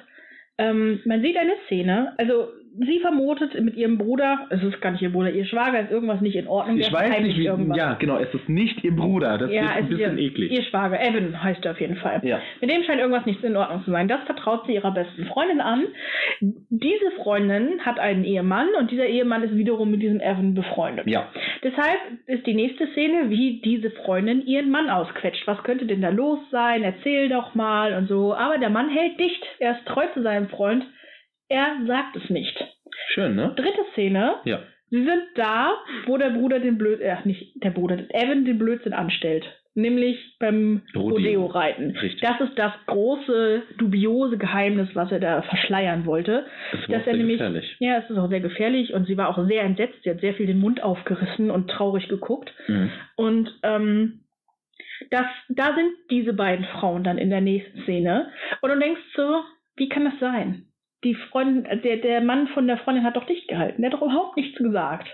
Ähm, 0.58 1.00
man 1.04 1.22
sieht 1.22 1.36
eine 1.36 1.54
Szene, 1.66 2.12
also 2.18 2.48
sie 2.78 3.00
vermutet 3.00 3.60
mit 3.60 3.76
ihrem 3.76 3.98
Bruder, 3.98 4.46
es 4.50 4.62
ist 4.62 4.80
gar 4.80 4.92
nicht 4.92 5.02
ihr 5.02 5.12
Bruder, 5.12 5.30
ihr 5.30 5.44
Schwager 5.44 5.80
ist 5.80 5.90
irgendwas 5.90 6.20
nicht 6.20 6.36
in 6.36 6.46
Ordnung. 6.46 6.78
Ich 6.78 6.92
weiß 6.92 7.20
nicht, 7.20 7.38
wie, 7.38 7.46
irgendwas. 7.46 7.76
ja, 7.76 7.94
genau, 7.94 8.18
es 8.18 8.32
ist 8.32 8.48
nicht 8.48 8.82
ihr 8.84 8.94
Bruder, 8.94 9.38
das 9.38 9.50
ja, 9.50 9.62
ist 9.62 9.70
ein 9.70 9.76
es 9.84 9.90
ist 9.90 9.96
bisschen 9.96 10.18
ihr, 10.18 10.30
eklig. 10.30 10.52
ihr 10.52 10.62
Schwager, 10.64 11.00
Evan 11.00 11.42
heißt 11.42 11.64
er 11.64 11.72
auf 11.72 11.80
jeden 11.80 11.96
Fall. 11.96 12.20
Ja. 12.24 12.40
Mit 12.60 12.70
dem 12.70 12.82
scheint 12.84 13.00
irgendwas 13.00 13.26
nicht 13.26 13.42
in 13.44 13.56
Ordnung 13.56 13.84
zu 13.84 13.90
sein. 13.90 14.08
Das 14.08 14.22
vertraut 14.24 14.66
sie 14.66 14.74
ihrer 14.74 14.92
besten 14.92 15.26
Freundin 15.26 15.60
an. 15.60 15.84
Diese 16.40 17.10
Freundin 17.22 17.80
hat 17.84 17.98
einen 17.98 18.24
Ehemann 18.24 18.68
und 18.78 18.90
dieser 18.90 19.06
Ehemann 19.06 19.42
ist 19.42 19.56
wiederum 19.56 19.90
mit 19.90 20.02
diesem 20.02 20.20
Evan 20.20 20.54
befreundet. 20.54 21.06
Ja, 21.06 21.28
Deshalb 21.62 21.98
ist 22.26 22.44
die 22.46 22.54
nächste 22.54 22.88
Szene, 22.88 23.30
wie 23.30 23.60
diese 23.64 23.90
Freundin 23.90 24.44
ihren 24.44 24.70
Mann 24.70 24.90
ausquetscht. 24.90 25.46
Was 25.46 25.62
könnte 25.62 25.86
denn 25.86 26.02
da 26.02 26.08
los 26.08 26.40
sein? 26.50 26.82
Erzähl 26.82 27.28
doch 27.28 27.54
mal 27.54 27.94
und 27.94 28.08
so. 28.08 28.34
Aber 28.34 28.58
der 28.58 28.70
Mann 28.70 28.88
hält 28.88 29.18
dicht. 29.20 29.44
Er 29.60 29.78
ist 29.78 29.86
treu 29.86 30.04
zu 30.12 30.22
seinem 30.22 30.48
Freund. 30.48 30.84
Er 31.52 31.76
sagt 31.86 32.16
es 32.16 32.30
nicht. 32.30 32.56
schön, 33.08 33.34
ne? 33.34 33.52
Dritte 33.56 33.84
Szene. 33.92 34.36
Ja. 34.44 34.60
Sie 34.88 35.04
sind 35.04 35.22
da, 35.34 35.74
wo 36.06 36.16
der 36.16 36.30
Bruder 36.30 36.60
den 36.60 36.78
Blöd, 36.78 37.00
äh, 37.00 37.16
nicht 37.24 37.62
der 37.62 37.70
Bruder, 37.70 37.98
Evan 38.08 38.46
den 38.46 38.58
Blödsinn 38.58 38.94
anstellt. 38.94 39.44
Nämlich 39.74 40.18
beim 40.38 40.82
Rodeo. 40.94 41.42
Rodeo-Reiten. 41.44 41.90
Richtig. 41.96 42.20
Das 42.22 42.40
ist 42.40 42.58
das 42.58 42.72
große, 42.86 43.62
dubiose 43.78 44.38
Geheimnis, 44.38 44.88
was 44.94 45.12
er 45.12 45.20
da 45.20 45.42
verschleiern 45.42 46.06
wollte. 46.06 46.46
Das 46.72 46.80
war 46.80 46.88
dass 46.88 46.88
auch 46.88 46.92
er 46.92 47.04
sehr 47.04 47.16
nämlich, 47.16 47.38
gefährlich. 47.38 47.76
ja, 47.80 47.98
es 47.98 48.10
ist 48.10 48.18
auch 48.18 48.28
sehr 48.28 48.40
gefährlich 48.40 48.92
und 48.94 49.06
sie 49.06 49.16
war 49.18 49.28
auch 49.28 49.46
sehr 49.46 49.62
entsetzt. 49.62 50.02
Sie 50.04 50.10
hat 50.10 50.20
sehr 50.20 50.34
viel 50.34 50.46
den 50.46 50.60
Mund 50.60 50.82
aufgerissen 50.82 51.50
und 51.50 51.70
traurig 51.70 52.08
geguckt. 52.08 52.52
Mhm. 52.66 52.90
Und 53.16 53.50
ähm, 53.62 54.20
das, 55.10 55.26
da 55.50 55.74
sind 55.74 55.92
diese 56.10 56.32
beiden 56.32 56.64
Frauen 56.66 57.04
dann 57.04 57.18
in 57.18 57.28
der 57.30 57.40
nächsten 57.42 57.82
Szene. 57.82 58.30
Und 58.60 58.70
du 58.70 58.78
denkst 58.78 59.02
so, 59.16 59.42
wie 59.76 59.88
kann 59.88 60.04
das 60.04 60.18
sein? 60.20 60.66
Die 61.04 61.14
Freundin, 61.14 61.82
der, 61.82 61.96
der 61.96 62.20
Mann 62.20 62.46
von 62.48 62.66
der 62.66 62.76
Freundin 62.78 63.04
hat 63.04 63.16
doch 63.16 63.26
dicht 63.26 63.48
gehalten. 63.48 63.82
Der 63.82 63.90
hat 63.90 63.98
doch 63.98 64.06
überhaupt 64.06 64.36
nichts 64.36 64.56
gesagt. 64.58 65.08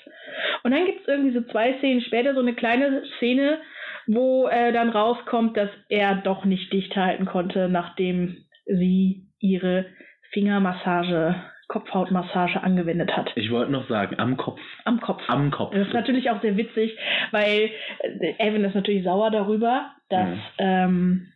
Und 0.63 0.73
dann 0.73 0.85
gibt 0.85 1.01
es 1.01 1.09
irgendwie 1.09 1.33
so 1.33 1.41
zwei 1.51 1.75
Szenen 1.79 2.03
später 2.03 2.35
so 2.35 2.41
eine 2.41 2.55
kleine 2.55 3.03
Szene, 3.17 3.59
wo 4.07 4.49
äh, 4.49 4.73
dann 4.73 4.91
rauskommt, 4.91 5.57
dass 5.57 5.71
er 5.89 6.17
doch 6.17 6.45
nicht 6.45 6.73
dicht 6.73 6.95
halten 6.97 7.25
konnte, 7.25 7.69
nachdem 7.69 8.45
sie 8.67 9.27
ihre 9.41 9.87
Fingermassage, 10.33 11.35
Kopfhautmassage 11.69 12.63
angewendet 12.63 13.15
hat. 13.17 13.31
Ich 13.35 13.51
wollte 13.51 13.73
noch 13.73 13.89
sagen, 13.89 14.19
am 14.19 14.37
Kopf. 14.37 14.61
Am 14.85 15.01
Kopf. 15.01 15.23
Am 15.29 15.51
Kopf. 15.51 15.75
Das 15.75 15.87
ist 15.87 15.93
natürlich 15.95 16.31
auch 16.31 16.41
sehr 16.43 16.57
witzig, 16.57 16.97
weil 17.31 17.71
äh, 18.01 18.35
Evan 18.39 18.65
ist 18.65 18.75
natürlich 18.75 19.05
sauer 19.05 19.31
darüber, 19.31 19.91
dass 20.09 20.29
Mhm. 20.29 20.41
ähm, 20.59 21.27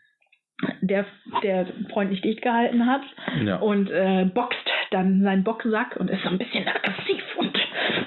der, 0.80 1.04
der 1.42 1.66
Freund 1.92 2.10
nicht 2.10 2.24
dicht 2.24 2.42
gehalten 2.42 2.86
hat 2.86 3.02
ja. 3.44 3.56
und 3.56 3.90
äh, 3.90 4.24
boxt 4.32 4.58
dann 4.90 5.22
seinen 5.22 5.42
Boxsack 5.42 5.96
und 5.96 6.10
ist 6.10 6.22
so 6.22 6.28
ein 6.28 6.38
bisschen 6.38 6.66
aggressiv 6.68 7.22
und 7.38 7.56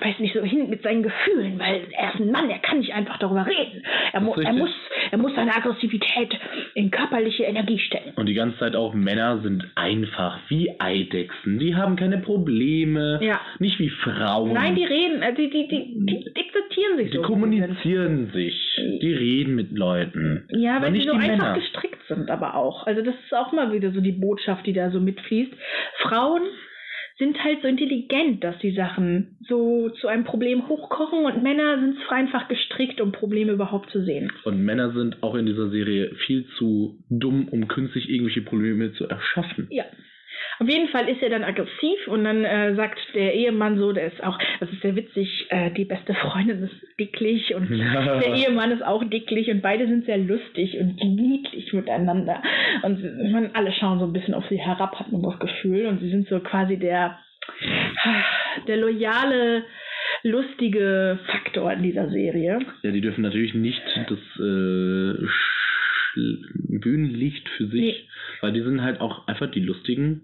weiß 0.01 0.20
nicht 0.20 0.36
so 0.36 0.43
hin 0.43 0.70
mit 0.70 0.84
seinen 0.84 1.01
Gefühlen, 1.03 1.58
weil 1.60 1.82
er 1.91 2.14
ist 2.14 2.20
ein 2.20 2.32
Mann, 2.32 2.49
er 2.49 2.60
kann 2.60 2.80
nicht 2.80 2.93
einfach 2.93 3.18
darüber 3.18 3.45
reden. 3.45 3.84
Er, 4.14 4.22
mu 4.22 4.34
er, 4.36 4.53
muss, 4.53 4.70
er 5.12 5.18
muss 5.18 5.34
seine 5.36 5.56
Aggressivität 5.56 6.38
in 6.76 6.91
körperliche 6.91 7.43
Energie 7.43 7.80
stecken. 7.80 8.14
Und 8.16 8.28
die 8.28 8.36
ganze 8.36 8.60
Zeit 8.60 8.76
auch, 8.76 8.93
Männer 8.93 9.39
sind 9.41 9.66
einfach 9.76 10.38
wie 10.47 10.80
Eidechsen. 10.80 11.58
Die 11.58 11.76
haben 11.76 11.95
keine 11.95 12.20
Probleme. 12.20 13.20
Ja. 13.22 13.41
Nicht 13.60 13.80
wie 13.80 13.89
Frauen. 13.89 14.53
Nein, 14.53 14.76
die 14.76 14.86
reden, 14.86 15.22
äh, 15.24 15.34
die, 15.34 15.49
die, 15.49 15.68
die, 15.68 16.06
die 16.06 16.39
akzeptieren 16.39 16.97
sich 16.97 17.08
Die 17.12 17.18
so. 17.18 17.24
sind. 17.24 17.32
kommunizieren 17.32 18.32
sich. 18.32 18.56
Die 19.01 19.14
reden 19.14 19.56
mit 19.56 19.72
Leuten. 19.72 20.47
Ja, 20.49 20.82
weil 20.82 20.93
sie 20.93 21.01
so 21.01 21.14
die 21.14 21.18
einfach 21.18 21.38
Männer. 21.38 21.53
gestrickt 21.56 22.01
sind, 22.08 22.30
aber 22.30 22.45
auch. 22.54 22.86
Also 22.86 23.02
das 23.02 23.16
ist 23.16 23.34
auch 23.34 23.52
mal 23.52 23.74
wieder 23.74 23.91
so 23.91 24.02
die 24.02 24.12
Botschaft, 24.12 24.66
die 24.66 24.74
da 24.74 24.91
so 24.91 25.00
mitfließt. 25.00 25.52
Frauen 26.04 26.43
sind 27.18 27.41
halt 27.43 27.62
so 27.62 27.68
intelligent, 27.68 28.43
dass 28.43 28.58
die 28.60 28.76
Sachen 28.76 29.38
so 29.48 29.89
zu 30.02 30.08
einem 30.08 30.26
Problem 30.26 30.68
hochkochen 30.68 31.26
und 31.26 31.43
Männer 31.43 31.80
sind 31.80 31.98
einfach 32.10 32.48
gestrickt, 32.50 33.00
um 33.00 33.14
Probleme 33.14 33.54
überhaupt 33.54 33.89
zu 33.89 34.04
sehen. 34.04 34.32
Und 34.43 34.64
Männer 34.64 34.91
sind 34.91 35.24
auch 35.24 35.36
in 35.36 35.46
dieser 35.46 35.70
Serie 35.70 36.14
viel 36.26 36.46
zu 36.58 36.98
dumm, 37.10 37.48
um 37.48 37.68
künstlich 37.68 38.10
irgendwelche 38.10 38.41
Probleme 38.41 38.93
zu 38.93 39.08
erschaffen. 39.08 39.68
Ja. 39.70 39.86
Auf 40.59 40.69
jeden 40.69 40.88
Fall 40.89 41.09
ist 41.09 41.21
er 41.21 41.29
dann 41.29 41.43
aggressiv 41.43 42.07
und 42.07 42.23
dann 42.23 42.43
äh, 42.43 42.75
sagt 42.75 42.99
der 43.13 43.33
Ehemann 43.33 43.77
so, 43.77 43.91
der 43.91 44.07
ist 44.07 44.23
auch, 44.23 44.38
das 44.59 44.69
ist 44.71 44.81
sehr 44.81 44.95
witzig, 44.95 45.47
äh, 45.49 45.71
die 45.71 45.86
beste 45.86 46.13
Freundin 46.13 46.63
ist 46.63 46.75
dicklich 46.99 47.53
und 47.53 47.69
der 47.69 48.33
Ehemann 48.36 48.71
ist 48.71 48.83
auch 48.83 49.03
dicklich 49.03 49.49
und 49.49 49.61
beide 49.61 49.88
sind 49.88 50.05
sehr 50.05 50.17
lustig 50.17 50.77
und 50.79 50.95
niedlich 51.03 51.73
miteinander. 51.73 52.41
Und 52.83 53.31
man, 53.31 53.51
alle 53.53 53.71
schauen 53.73 53.99
so 53.99 54.05
ein 54.05 54.13
bisschen 54.13 54.33
auf 54.33 54.45
sie 54.49 54.59
herab, 54.59 54.99
hat 54.99 55.11
man 55.11 55.21
das 55.21 55.39
Gefühl. 55.39 55.88
Und 55.88 55.99
sie 55.99 56.09
sind 56.09 56.27
so 56.27 56.39
quasi 56.39 56.77
der, 56.77 57.19
der 58.67 58.77
loyale, 58.77 59.63
lustige 60.23 61.19
Faktor 61.25 61.71
in 61.73 61.83
dieser 61.83 62.09
Serie. 62.09 62.59
Ja, 62.81 62.91
die 62.91 63.01
dürfen 63.01 63.21
natürlich 63.21 63.53
nicht 63.53 63.81
das 64.07 64.19
äh, 64.39 65.27
Bühnenlicht 66.16 67.47
für 67.57 67.68
sich, 67.68 67.82
nee. 67.82 68.07
weil 68.41 68.53
die 68.53 68.61
sind 68.61 68.82
halt 68.82 69.01
auch 69.01 69.28
einfach 69.28 69.51
die 69.51 69.61
lustigen 69.61 70.24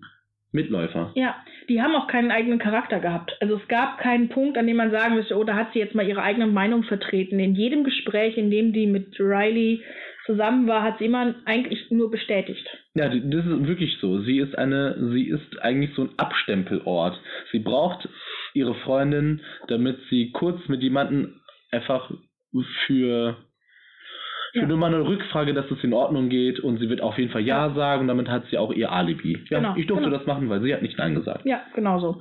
Mitläufer. 0.52 1.12
Ja, 1.16 1.36
die 1.70 1.82
haben 1.82 1.96
auch 1.96 2.08
keinen 2.08 2.32
eigenen 2.32 2.60
Charakter 2.60 3.00
gehabt. 3.00 3.32
Also 3.40 3.56
es 3.56 3.68
gab 3.68 4.00
keinen 4.00 4.30
Punkt, 4.30 4.58
an 4.58 4.68
dem 4.68 4.78
man 4.78 4.92
sagen 4.92 5.16
müsste, 5.16 5.38
oh, 5.38 5.44
da 5.44 5.56
hat 5.56 5.72
sie 5.74 5.80
jetzt 5.80 5.96
mal 5.96 6.08
ihre 6.08 6.22
eigene 6.22 6.48
Meinung 6.48 6.84
vertreten. 6.84 7.40
In 7.40 7.56
jedem 7.56 7.84
Gespräch, 7.84 8.38
in 8.38 8.52
dem 8.52 8.74
die 8.74 8.86
mit 8.86 9.18
Riley 9.20 9.82
zusammen 10.26 10.68
war, 10.68 10.84
hat 10.84 11.00
sie 11.00 11.06
immer 11.06 11.36
eigentlich 11.46 11.90
nur 11.90 12.12
bestätigt. 12.12 12.68
Ja, 12.96 13.08
das 13.08 13.46
ist 13.46 13.68
wirklich 13.68 13.98
so. 14.02 14.22
Sie 14.22 14.40
ist 14.40 14.58
eine, 14.58 15.12
sie 15.14 15.30
ist 15.30 15.62
eigentlich 15.62 15.96
so 15.96 16.04
ein 16.04 16.10
Abstempelort. 16.18 17.20
Sie 17.52 17.60
braucht 17.60 18.08
ihre 18.54 18.76
Freundin, 18.76 19.42
damit 19.68 19.98
sie 20.10 20.32
kurz 20.32 20.68
mit 20.68 20.82
jemandem 20.82 21.40
einfach 21.72 22.12
für 22.86 23.38
für 24.52 24.60
ja. 24.60 24.66
nur 24.66 24.78
mal 24.78 24.94
eine 24.94 25.06
Rückfrage, 25.06 25.54
dass 25.54 25.70
es 25.72 25.84
in 25.84 25.94
Ordnung 25.94 26.30
geht 26.30 26.60
und 26.60 26.78
sie 26.80 26.90
wird 26.90 27.02
auf 27.02 27.18
jeden 27.18 27.32
Fall 27.32 27.42
Ja, 27.42 27.68
ja. 27.68 27.74
sagen 27.74 28.02
und 28.02 28.08
damit 28.08 28.30
hat 28.30 28.46
sie 28.50 28.58
auch 28.58 28.74
ihr 28.74 28.92
Alibi. 28.92 29.38
Ja, 29.50 29.60
genau, 29.60 29.76
ich 29.76 29.88
durfte 29.88 30.06
genau. 30.06 30.18
das 30.18 30.28
machen, 30.28 30.50
weil 30.50 30.62
sie 30.62 30.74
hat 30.74 30.82
nicht 30.82 30.98
Nein 30.98 31.16
gesagt. 31.16 31.46
Ja, 31.46 31.62
genau 31.74 32.00
so. 32.00 32.20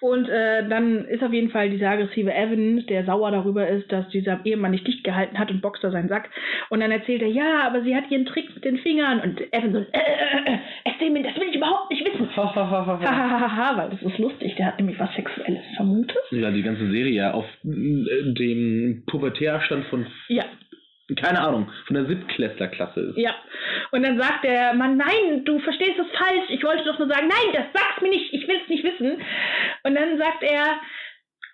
Und 0.00 0.28
äh, 0.28 0.68
dann 0.68 1.04
ist 1.06 1.22
auf 1.22 1.32
jeden 1.32 1.50
Fall 1.50 1.70
dieser 1.70 1.90
aggressive 1.90 2.32
Evan, 2.32 2.84
der 2.86 3.04
sauer 3.04 3.30
darüber 3.30 3.66
ist, 3.66 3.90
dass 3.90 4.08
dieser 4.08 4.40
Ehemann 4.44 4.70
nicht 4.70 4.86
dicht 4.86 5.04
gehalten 5.04 5.38
hat 5.38 5.50
und 5.50 5.60
boxt 5.60 5.82
da 5.82 5.90
seinen 5.90 6.08
Sack. 6.08 6.30
Und 6.70 6.80
dann 6.80 6.90
erzählt 6.90 7.22
er, 7.22 7.28
ja, 7.28 7.62
aber 7.66 7.82
sie 7.82 7.94
hat 7.94 8.10
ihren 8.10 8.26
Trick 8.26 8.54
mit 8.54 8.64
den 8.64 8.78
Fingern 8.78 9.20
und 9.20 9.40
Evan 9.52 9.72
so, 9.72 9.78
äh, 9.78 9.82
äh, 9.92 10.54
äh, 10.54 10.58
erzähl 10.84 11.10
mir, 11.10 11.22
das 11.22 11.36
will 11.36 11.48
ich 11.48 11.56
überhaupt 11.56 11.90
nicht 11.90 12.04
wissen. 12.04 12.28
Hahaha, 12.36 13.76
weil 13.76 13.90
das 13.90 14.02
ist 14.02 14.18
lustig, 14.18 14.54
der 14.56 14.66
hat 14.66 14.78
nämlich 14.78 14.98
was 14.98 15.12
Sexuelles 15.14 15.62
vermutet. 15.76 16.16
Ja, 16.30 16.50
die 16.50 16.62
ganze 16.62 16.90
Serie 16.90 17.34
auf 17.34 17.46
äh, 17.64 18.32
dem 18.34 19.02
Pubertärstand 19.06 19.86
von 19.86 20.06
ja 20.28 20.44
keine 21.16 21.40
Ahnung, 21.40 21.70
von 21.86 21.94
der 21.94 22.06
Siebtklässlerklasse 22.06 23.00
ist. 23.00 23.18
Ja. 23.18 23.34
Und 23.92 24.02
dann 24.04 24.18
sagt 24.18 24.44
der 24.44 24.74
Mann, 24.74 24.96
nein, 24.96 25.44
du 25.44 25.58
verstehst 25.60 25.98
es 25.98 26.18
falsch. 26.18 26.50
Ich 26.50 26.62
wollte 26.62 26.84
doch 26.84 26.98
nur 26.98 27.08
sagen, 27.08 27.28
nein, 27.28 27.54
das 27.54 27.64
sag's 27.72 28.02
mir 28.02 28.10
nicht, 28.10 28.32
ich 28.32 28.46
will 28.46 28.60
es 28.62 28.68
nicht 28.68 28.84
wissen. 28.84 29.20
Und 29.84 29.94
dann 29.94 30.18
sagt 30.18 30.42
er, 30.42 30.80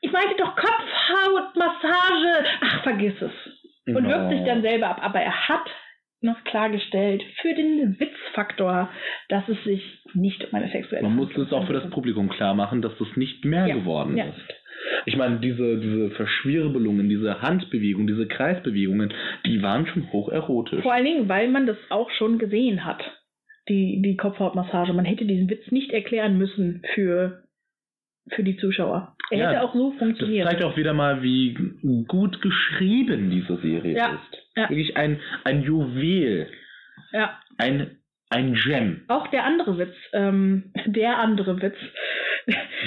ich 0.01 0.13
meinte 0.13 0.35
doch 0.37 0.55
Kopfhautmassage. 0.57 2.45
Ach, 2.61 2.83
vergiss 2.83 3.15
es. 3.21 3.33
Und 3.87 4.03
no. 4.05 4.09
wirft 4.09 4.31
sich 4.31 4.45
dann 4.45 4.63
selber 4.63 4.89
ab. 4.89 4.99
Aber 5.03 5.21
er 5.21 5.49
hat 5.49 5.71
noch 6.21 6.43
klargestellt 6.45 7.23
für 7.41 7.55
den 7.55 7.99
Witzfaktor, 8.01 8.91
dass 9.29 9.49
es 9.49 9.63
sich 9.65 10.03
nicht 10.15 10.43
um 10.45 10.55
eine 10.55 10.71
sexuelle 10.71 11.05
Man 11.05 11.17
muss 11.17 11.37
es 11.37 11.53
auch 11.53 11.67
für 11.67 11.75
das 11.75 11.89
Publikum 11.91 12.29
klar 12.29 12.55
machen, 12.55 12.83
dass 12.83 12.97
das 12.99 13.09
nicht 13.17 13.45
mehr 13.45 13.67
ja. 13.67 13.75
geworden 13.75 14.17
ja. 14.17 14.25
ist. 14.25 14.64
Ich 15.07 15.17
meine, 15.17 15.39
diese, 15.39 15.79
diese 15.79 16.11
Verschwirbelungen, 16.11 17.09
diese 17.09 17.41
Handbewegungen, 17.41 18.07
diese 18.07 18.27
Kreisbewegungen, 18.27 19.13
die 19.47 19.63
waren 19.63 19.87
schon 19.87 20.13
hocherotisch. 20.13 20.83
Vor 20.83 20.93
allen 20.93 21.05
Dingen, 21.05 21.29
weil 21.29 21.49
man 21.49 21.67
das 21.67 21.77
auch 21.91 22.11
schon 22.11 22.39
gesehen 22.39 22.85
hat, 22.85 23.03
die, 23.69 24.03
die 24.03 24.17
Kopfhautmassage. 24.17 24.93
Man 24.93 25.05
hätte 25.05 25.25
diesen 25.25 25.49
Witz 25.49 25.71
nicht 25.71 25.91
erklären 25.93 26.37
müssen 26.37 26.83
für, 26.95 27.45
für 28.29 28.43
die 28.43 28.57
Zuschauer. 28.57 29.17
Er 29.31 29.39
ja, 29.39 29.51
hätte 29.51 29.63
auch 29.63 29.75
so 29.75 29.93
funktioniert. 29.93 30.47
Das 30.47 30.53
zeigt 30.53 30.65
auch 30.65 30.77
wieder 30.77 30.93
mal, 30.93 31.23
wie 31.23 31.55
gut 32.07 32.43
geschrieben 32.43 33.31
diese 33.31 33.57
Serie 33.61 33.97
ja, 33.97 34.15
ist. 34.15 34.43
Ja. 34.57 34.69
Wirklich 34.69 34.97
ein, 34.97 35.21
ein 35.45 35.63
Juwel. 35.63 36.49
Ja. 37.13 37.41
Ein 37.57 37.99
ein 38.31 38.55
Gem. 38.55 39.03
Auch 39.09 39.29
der 39.29 39.45
andere 39.45 39.79
Witz, 39.79 39.95
ähm, 40.13 40.73
der 40.87 41.19
andere 41.19 41.61
Witz. 41.61 41.77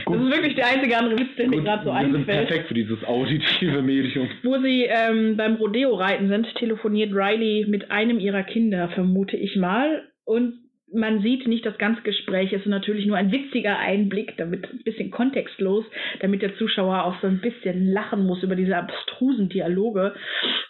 Gut. 0.05 0.17
Das 0.17 0.23
ist 0.23 0.35
wirklich 0.35 0.55
der 0.55 0.67
einzige 0.67 0.97
andere 0.97 1.17
Witz, 1.19 1.35
der 1.37 1.45
Gut, 1.45 1.55
mir 1.55 1.63
gerade 1.63 1.83
so 1.83 1.91
einfällt. 1.91 2.27
Wir 2.27 2.33
sind 2.33 2.47
perfekt 2.47 2.67
für 2.67 2.73
dieses 2.73 3.03
auditive 3.05 3.81
Medium. 3.81 4.29
Wo 4.43 4.57
sie 4.59 4.83
ähm, 4.83 5.37
beim 5.37 5.55
Rodeo-Reiten 5.55 6.27
sind, 6.29 6.53
telefoniert 6.55 7.13
Riley 7.13 7.65
mit 7.67 7.89
einem 7.89 8.19
ihrer 8.19 8.43
Kinder, 8.43 8.89
vermute 8.89 9.37
ich 9.37 9.55
mal. 9.55 10.03
Und 10.25 10.66
man 10.93 11.21
sieht 11.21 11.47
nicht 11.47 11.65
das 11.65 11.77
ganze 11.77 12.01
Gespräch, 12.01 12.53
es 12.53 12.61
ist 12.61 12.67
natürlich 12.67 13.05
nur 13.05 13.17
ein 13.17 13.31
witziger 13.31 13.77
Einblick, 13.77 14.37
damit 14.37 14.71
ein 14.71 14.83
bisschen 14.83 15.11
kontextlos, 15.11 15.85
damit 16.21 16.41
der 16.41 16.55
Zuschauer 16.57 17.03
auch 17.03 17.19
so 17.21 17.27
ein 17.27 17.41
bisschen 17.41 17.91
lachen 17.91 18.25
muss 18.25 18.41
über 18.43 18.55
diese 18.55 18.77
abstrusen 18.77 19.49
Dialoge. 19.49 20.15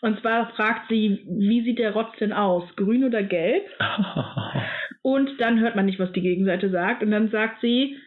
Und 0.01 0.19
zwar 0.21 0.49
fragt 0.55 0.89
sie, 0.89 1.23
wie 1.27 1.61
sieht 1.61 1.79
der 1.79 1.91
Rotz 1.91 2.17
denn 2.19 2.33
aus, 2.33 2.63
grün 2.75 3.03
oder 3.03 3.21
gelb? 3.21 3.63
und 5.03 5.39
dann 5.39 5.59
hört 5.59 5.75
man 5.75 5.85
nicht, 5.85 5.99
was 5.99 6.11
die 6.13 6.21
Gegenseite 6.21 6.69
sagt. 6.69 7.03
Und 7.03 7.11
dann 7.11 7.29
sagt 7.29 7.61
sie, 7.61 7.97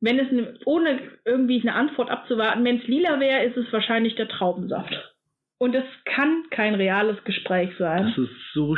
wenn 0.00 0.18
es 0.18 0.28
ohne 0.64 1.00
irgendwie 1.24 1.60
eine 1.60 1.74
Antwort 1.74 2.10
abzuwarten, 2.10 2.64
wenn 2.64 2.78
es 2.78 2.86
lila 2.86 3.20
wäre, 3.20 3.44
ist 3.44 3.56
es 3.56 3.72
wahrscheinlich 3.72 4.14
der 4.14 4.28
Traubensaft. 4.28 5.14
Und 5.58 5.74
es 5.74 5.84
kann 6.04 6.44
kein 6.50 6.74
reales 6.74 7.22
Gespräch 7.24 7.70
sein. 7.78 8.04
Das 8.04 8.18
ist 8.18 8.52
so 8.52 8.76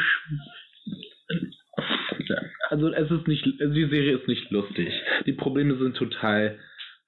also 2.70 2.89
es 2.89 3.11
ist 3.11 3.29
nicht, 3.29 3.45
die 3.45 3.89
Serie 3.89 4.16
ist 4.16 4.29
nicht 4.29 4.51
lustig. 4.51 4.93
Die 5.26 5.33
Probleme 5.33 5.76
sind 5.76 5.97
total 5.97 6.59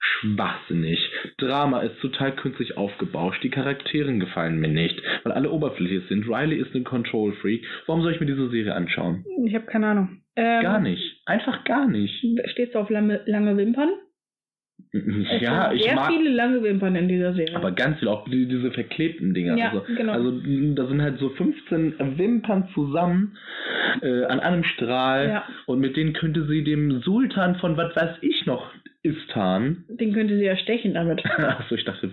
schwachsinnig. 0.01 0.99
Drama 1.39 1.81
ist 1.81 2.01
total 2.01 2.35
künstlich 2.35 2.77
aufgebauscht. 2.77 3.43
Die 3.43 3.51
Charaktere 3.51 4.12
gefallen 4.18 4.59
mir 4.59 4.68
nicht, 4.68 5.01
weil 5.25 5.33
alle 5.33 5.51
oberflächlich 5.51 6.07
sind. 6.09 6.27
Riley 6.27 6.57
ist 6.57 6.75
ein 6.75 6.85
Control 6.85 7.33
Freak. 7.35 7.64
Warum 7.87 8.03
soll 8.03 8.12
ich 8.12 8.21
mir 8.21 8.27
diese 8.27 8.49
Serie 8.51 8.75
anschauen? 8.75 9.25
Ich 9.45 9.55
habe 9.55 9.66
keine 9.66 9.89
Ahnung. 9.89 10.23
Ähm, 10.37 10.62
gar 10.62 10.81
nicht. 10.81 11.21
Einfach 11.27 11.64
gar 11.64 11.87
nicht. 11.87 12.25
Stehst 12.47 12.75
du 12.75 12.79
auf 12.79 12.91
lange, 12.91 13.21
lange 13.27 13.57
Wimpern? 13.57 13.91
Es 14.93 15.41
ja, 15.41 15.73
ich 15.73 15.85
sehr 15.85 15.95
mag 15.95 16.09
viele 16.09 16.31
lange 16.31 16.62
Wimpern 16.62 16.97
in 16.97 17.07
dieser 17.07 17.35
Serie. 17.35 17.55
Aber 17.55 17.71
ganz 17.71 17.99
viel, 17.99 18.09
auch 18.09 18.25
die, 18.29 18.47
diese 18.47 18.73
verklebten 18.73 19.35
Dinger. 19.35 19.57
Ja, 19.57 19.68
also, 19.68 19.85
genau. 19.95 20.12
also 20.12 20.33
da 20.75 20.87
sind 20.87 21.03
halt 21.03 21.18
so 21.18 21.29
15 21.29 22.18
Wimpern 22.18 22.68
zusammen 22.75 23.37
äh, 24.03 24.24
an 24.24 24.41
einem 24.41 24.64
Strahl 24.64 25.28
ja. 25.28 25.45
und 25.66 25.80
mit 25.80 25.97
denen 25.97 26.12
könnte 26.12 26.47
sie 26.47 26.64
dem 26.64 27.01
Sultan 27.03 27.57
von 27.57 27.76
was 27.76 27.95
weiß 27.97 28.18
ich 28.22 28.47
noch 28.47 28.72
Istan. 29.03 29.84
Den 29.88 30.12
könnte 30.12 30.36
sie 30.36 30.45
ja 30.45 30.57
stechen 30.57 30.95
damit. 30.95 31.24
Achso, 31.38 31.74
ich 31.74 31.84
dachte 31.84 32.11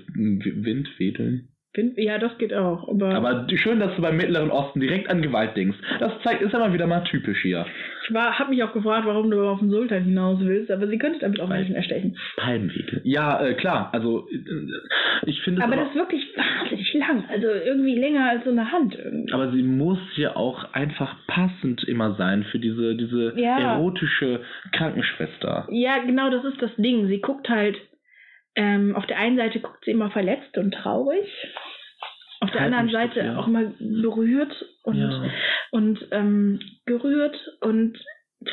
Windwedeln. 1.78 2.08
Ja, 2.08 2.18
das 2.18 2.38
geht 2.38 2.54
auch. 2.54 2.90
Aber, 2.90 3.16
aber 3.16 3.48
schön, 3.56 3.80
dass 3.80 3.96
du 3.96 4.02
beim 4.02 4.18
Mittleren 4.18 4.52
Osten 4.52 4.80
direkt 4.80 5.10
an 5.10 5.22
Gewalt 5.22 5.56
denkst. 5.56 5.78
Das 6.00 6.12
zeigt, 6.24 6.42
ist 6.42 6.54
aber 6.54 6.74
wieder 6.74 6.88
mal 6.88 7.04
typisch 7.04 7.42
hier. 7.42 7.66
Ich 8.10 8.16
habe 8.16 8.50
mich 8.50 8.64
auch 8.64 8.74
gefragt, 8.74 9.06
warum 9.06 9.30
du 9.30 9.46
auf 9.46 9.60
den 9.60 9.70
Sultan 9.70 10.04
hinaus 10.04 10.40
willst, 10.42 10.72
aber 10.72 10.88
sie 10.88 10.98
könnte 10.98 11.20
damit 11.20 11.40
auch 11.42 11.50
Menschen 11.50 11.76
erstechen. 11.76 12.18
Palmwedel. 12.38 13.02
Ja, 13.04 13.42
äh, 13.46 13.54
klar. 13.54 13.90
Also 13.94 14.28
äh, 14.32 15.26
ich 15.26 15.42
finde. 15.42 15.62
Aber, 15.62 15.74
aber 15.74 15.84
das 15.84 15.90
ist 15.92 15.96
wirklich 15.96 16.24
wahnsinnig 16.36 16.94
lang. 16.94 17.24
Also 17.30 17.48
irgendwie 17.48 17.96
länger 17.96 18.30
als 18.30 18.44
so 18.44 18.52
eine 18.52 18.72
Hand. 18.72 18.98
Irgendwie. 18.98 19.34
Aber 19.34 19.52
sie 19.52 19.64
muss 19.64 20.00
ja 20.16 20.36
auch 20.36 20.74
einfach 20.74 21.16
passend 21.28 21.84
immer 21.84 22.16
sein 22.16 22.44
für 22.52 22.60
diese 22.60 22.96
diese 22.96 23.34
ja. 23.38 23.74
erotische 23.76 24.42
Krankenschwester. 24.72 25.68
Ja, 25.70 25.98
genau, 26.00 26.30
das 26.30 26.44
ist 26.46 26.62
das 26.62 26.76
Ding. 26.78 27.08
Sie 27.08 27.20
guckt 27.20 27.50
halt 27.50 27.78
ähm, 28.58 28.96
auf 28.96 29.06
der 29.06 29.20
einen 29.20 29.38
Seite 29.38 29.60
guckt 29.60 29.86
sie 29.86 29.92
immer 29.92 30.12
verletzt 30.12 30.58
und 30.58 30.74
traurig, 30.74 31.28
auf 32.40 32.52
der 32.52 32.62
anderen 32.62 32.90
Seite 32.90 33.20
ja. 33.20 33.38
auch 33.38 33.48
immer 33.48 33.72
berührt 33.80 34.54
und, 34.84 34.98
ja. 34.98 35.30
und 35.72 36.08
ähm, 36.12 36.60
gerührt 36.86 37.36
und 37.62 37.98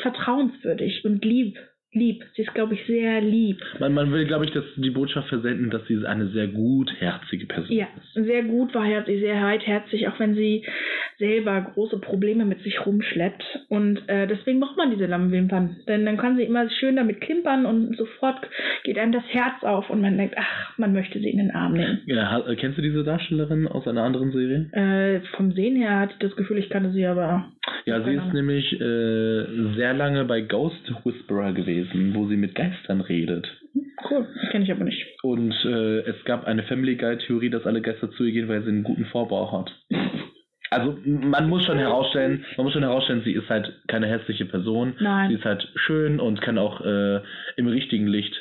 vertrauenswürdig 0.01 1.05
und 1.05 1.25
lieb 1.25 1.57
lieb. 1.95 2.23
Sie 2.35 2.43
ist, 2.43 2.53
glaube 2.53 2.75
ich, 2.75 2.85
sehr 2.85 3.21
lieb. 3.21 3.61
Man, 3.79 3.93
man 3.93 4.11
will, 4.11 4.25
glaube 4.25 4.45
ich, 4.45 4.51
dass 4.51 4.65
die 4.75 4.91
Botschaft 4.91 5.29
versenden, 5.29 5.69
dass 5.69 5.85
sie 5.87 6.05
eine 6.05 6.27
sehr 6.27 6.47
gutherzige 6.47 7.45
Person 7.45 7.75
ja, 7.75 7.87
ist. 7.97 8.15
Ja, 8.15 8.23
sehr 8.23 8.43
gut 8.43 8.73
war 8.75 8.85
sie, 9.05 9.19
sehr 9.19 9.35
herzig, 9.35 10.07
auch 10.07 10.19
wenn 10.19 10.35
sie 10.35 10.65
selber 11.17 11.61
große 11.73 11.99
Probleme 11.99 12.45
mit 12.45 12.61
sich 12.61 12.85
rumschleppt. 12.85 13.43
Und 13.69 14.07
äh, 14.07 14.27
deswegen 14.27 14.59
braucht 14.59 14.77
man 14.77 14.91
diese 14.91 15.05
Lammwimpern. 15.05 15.77
Denn 15.87 16.05
dann 16.05 16.17
kann 16.17 16.35
sie 16.35 16.43
immer 16.43 16.69
schön 16.69 16.97
damit 16.97 17.21
klimpern 17.21 17.65
und 17.65 17.95
sofort 17.97 18.37
geht 18.83 18.97
einem 18.97 19.13
das 19.13 19.23
Herz 19.29 19.63
auf 19.63 19.89
und 19.89 20.01
man 20.01 20.17
denkt, 20.17 20.35
ach, 20.37 20.77
man 20.77 20.93
möchte 20.93 21.19
sie 21.19 21.29
in 21.29 21.37
den 21.37 21.51
Arm 21.51 21.73
nehmen. 21.73 22.01
Ja, 22.05 22.43
kennst 22.59 22.77
du 22.77 22.81
diese 22.81 23.03
Darstellerin 23.03 23.67
aus 23.67 23.87
einer 23.87 24.03
anderen 24.03 24.31
Serie? 24.31 24.69
Äh, 24.73 25.21
vom 25.35 25.53
Sehen 25.53 25.77
her 25.77 25.99
hatte 25.99 26.13
ich 26.13 26.19
das 26.19 26.35
Gefühl, 26.35 26.57
ich 26.57 26.69
kannte 26.69 26.91
sie 26.91 27.05
aber. 27.05 27.51
Ja, 27.85 28.03
sie 28.03 28.13
ist 28.13 28.33
nämlich 28.33 28.73
äh, 28.73 29.73
sehr 29.75 29.93
lange 29.93 30.25
bei 30.25 30.41
Ghost 30.41 30.91
Whisperer 31.03 31.53
gewesen, 31.53 32.13
wo 32.15 32.27
sie 32.27 32.37
mit 32.37 32.55
Geistern 32.55 33.01
redet. 33.01 33.47
Cool, 34.09 34.27
kenne 34.51 34.65
ich 34.65 34.71
aber 34.71 34.83
nicht. 34.83 35.05
Und 35.23 35.53
äh, 35.65 35.99
es 36.01 36.23
gab 36.25 36.45
eine 36.45 36.63
Family 36.63 36.95
Guide 36.95 37.19
Theorie, 37.25 37.49
dass 37.49 37.65
alle 37.65 37.81
Geister 37.81 38.11
zu 38.11 38.23
ihr 38.23 38.33
gehen, 38.33 38.47
weil 38.47 38.63
sie 38.63 38.69
einen 38.69 38.83
guten 38.83 39.05
Vorbau 39.05 39.51
hat. 39.51 39.71
Also 40.71 40.97
man 41.05 41.47
muss 41.47 41.63
schon 41.65 41.77
herausstellen, 41.77 42.43
man 42.57 42.65
muss 42.65 42.73
schon 42.73 42.83
herausstellen, 42.83 43.21
sie 43.23 43.33
ist 43.33 43.49
halt 43.49 43.71
keine 43.87 44.07
hässliche 44.07 44.45
Person. 44.45 44.95
Nein. 44.99 45.29
Sie 45.29 45.35
ist 45.35 45.45
halt 45.45 45.67
schön 45.75 46.19
und 46.19 46.41
kann 46.41 46.57
auch 46.57 46.81
äh, 46.81 47.21
im 47.55 47.67
richtigen 47.67 48.07
Licht 48.07 48.35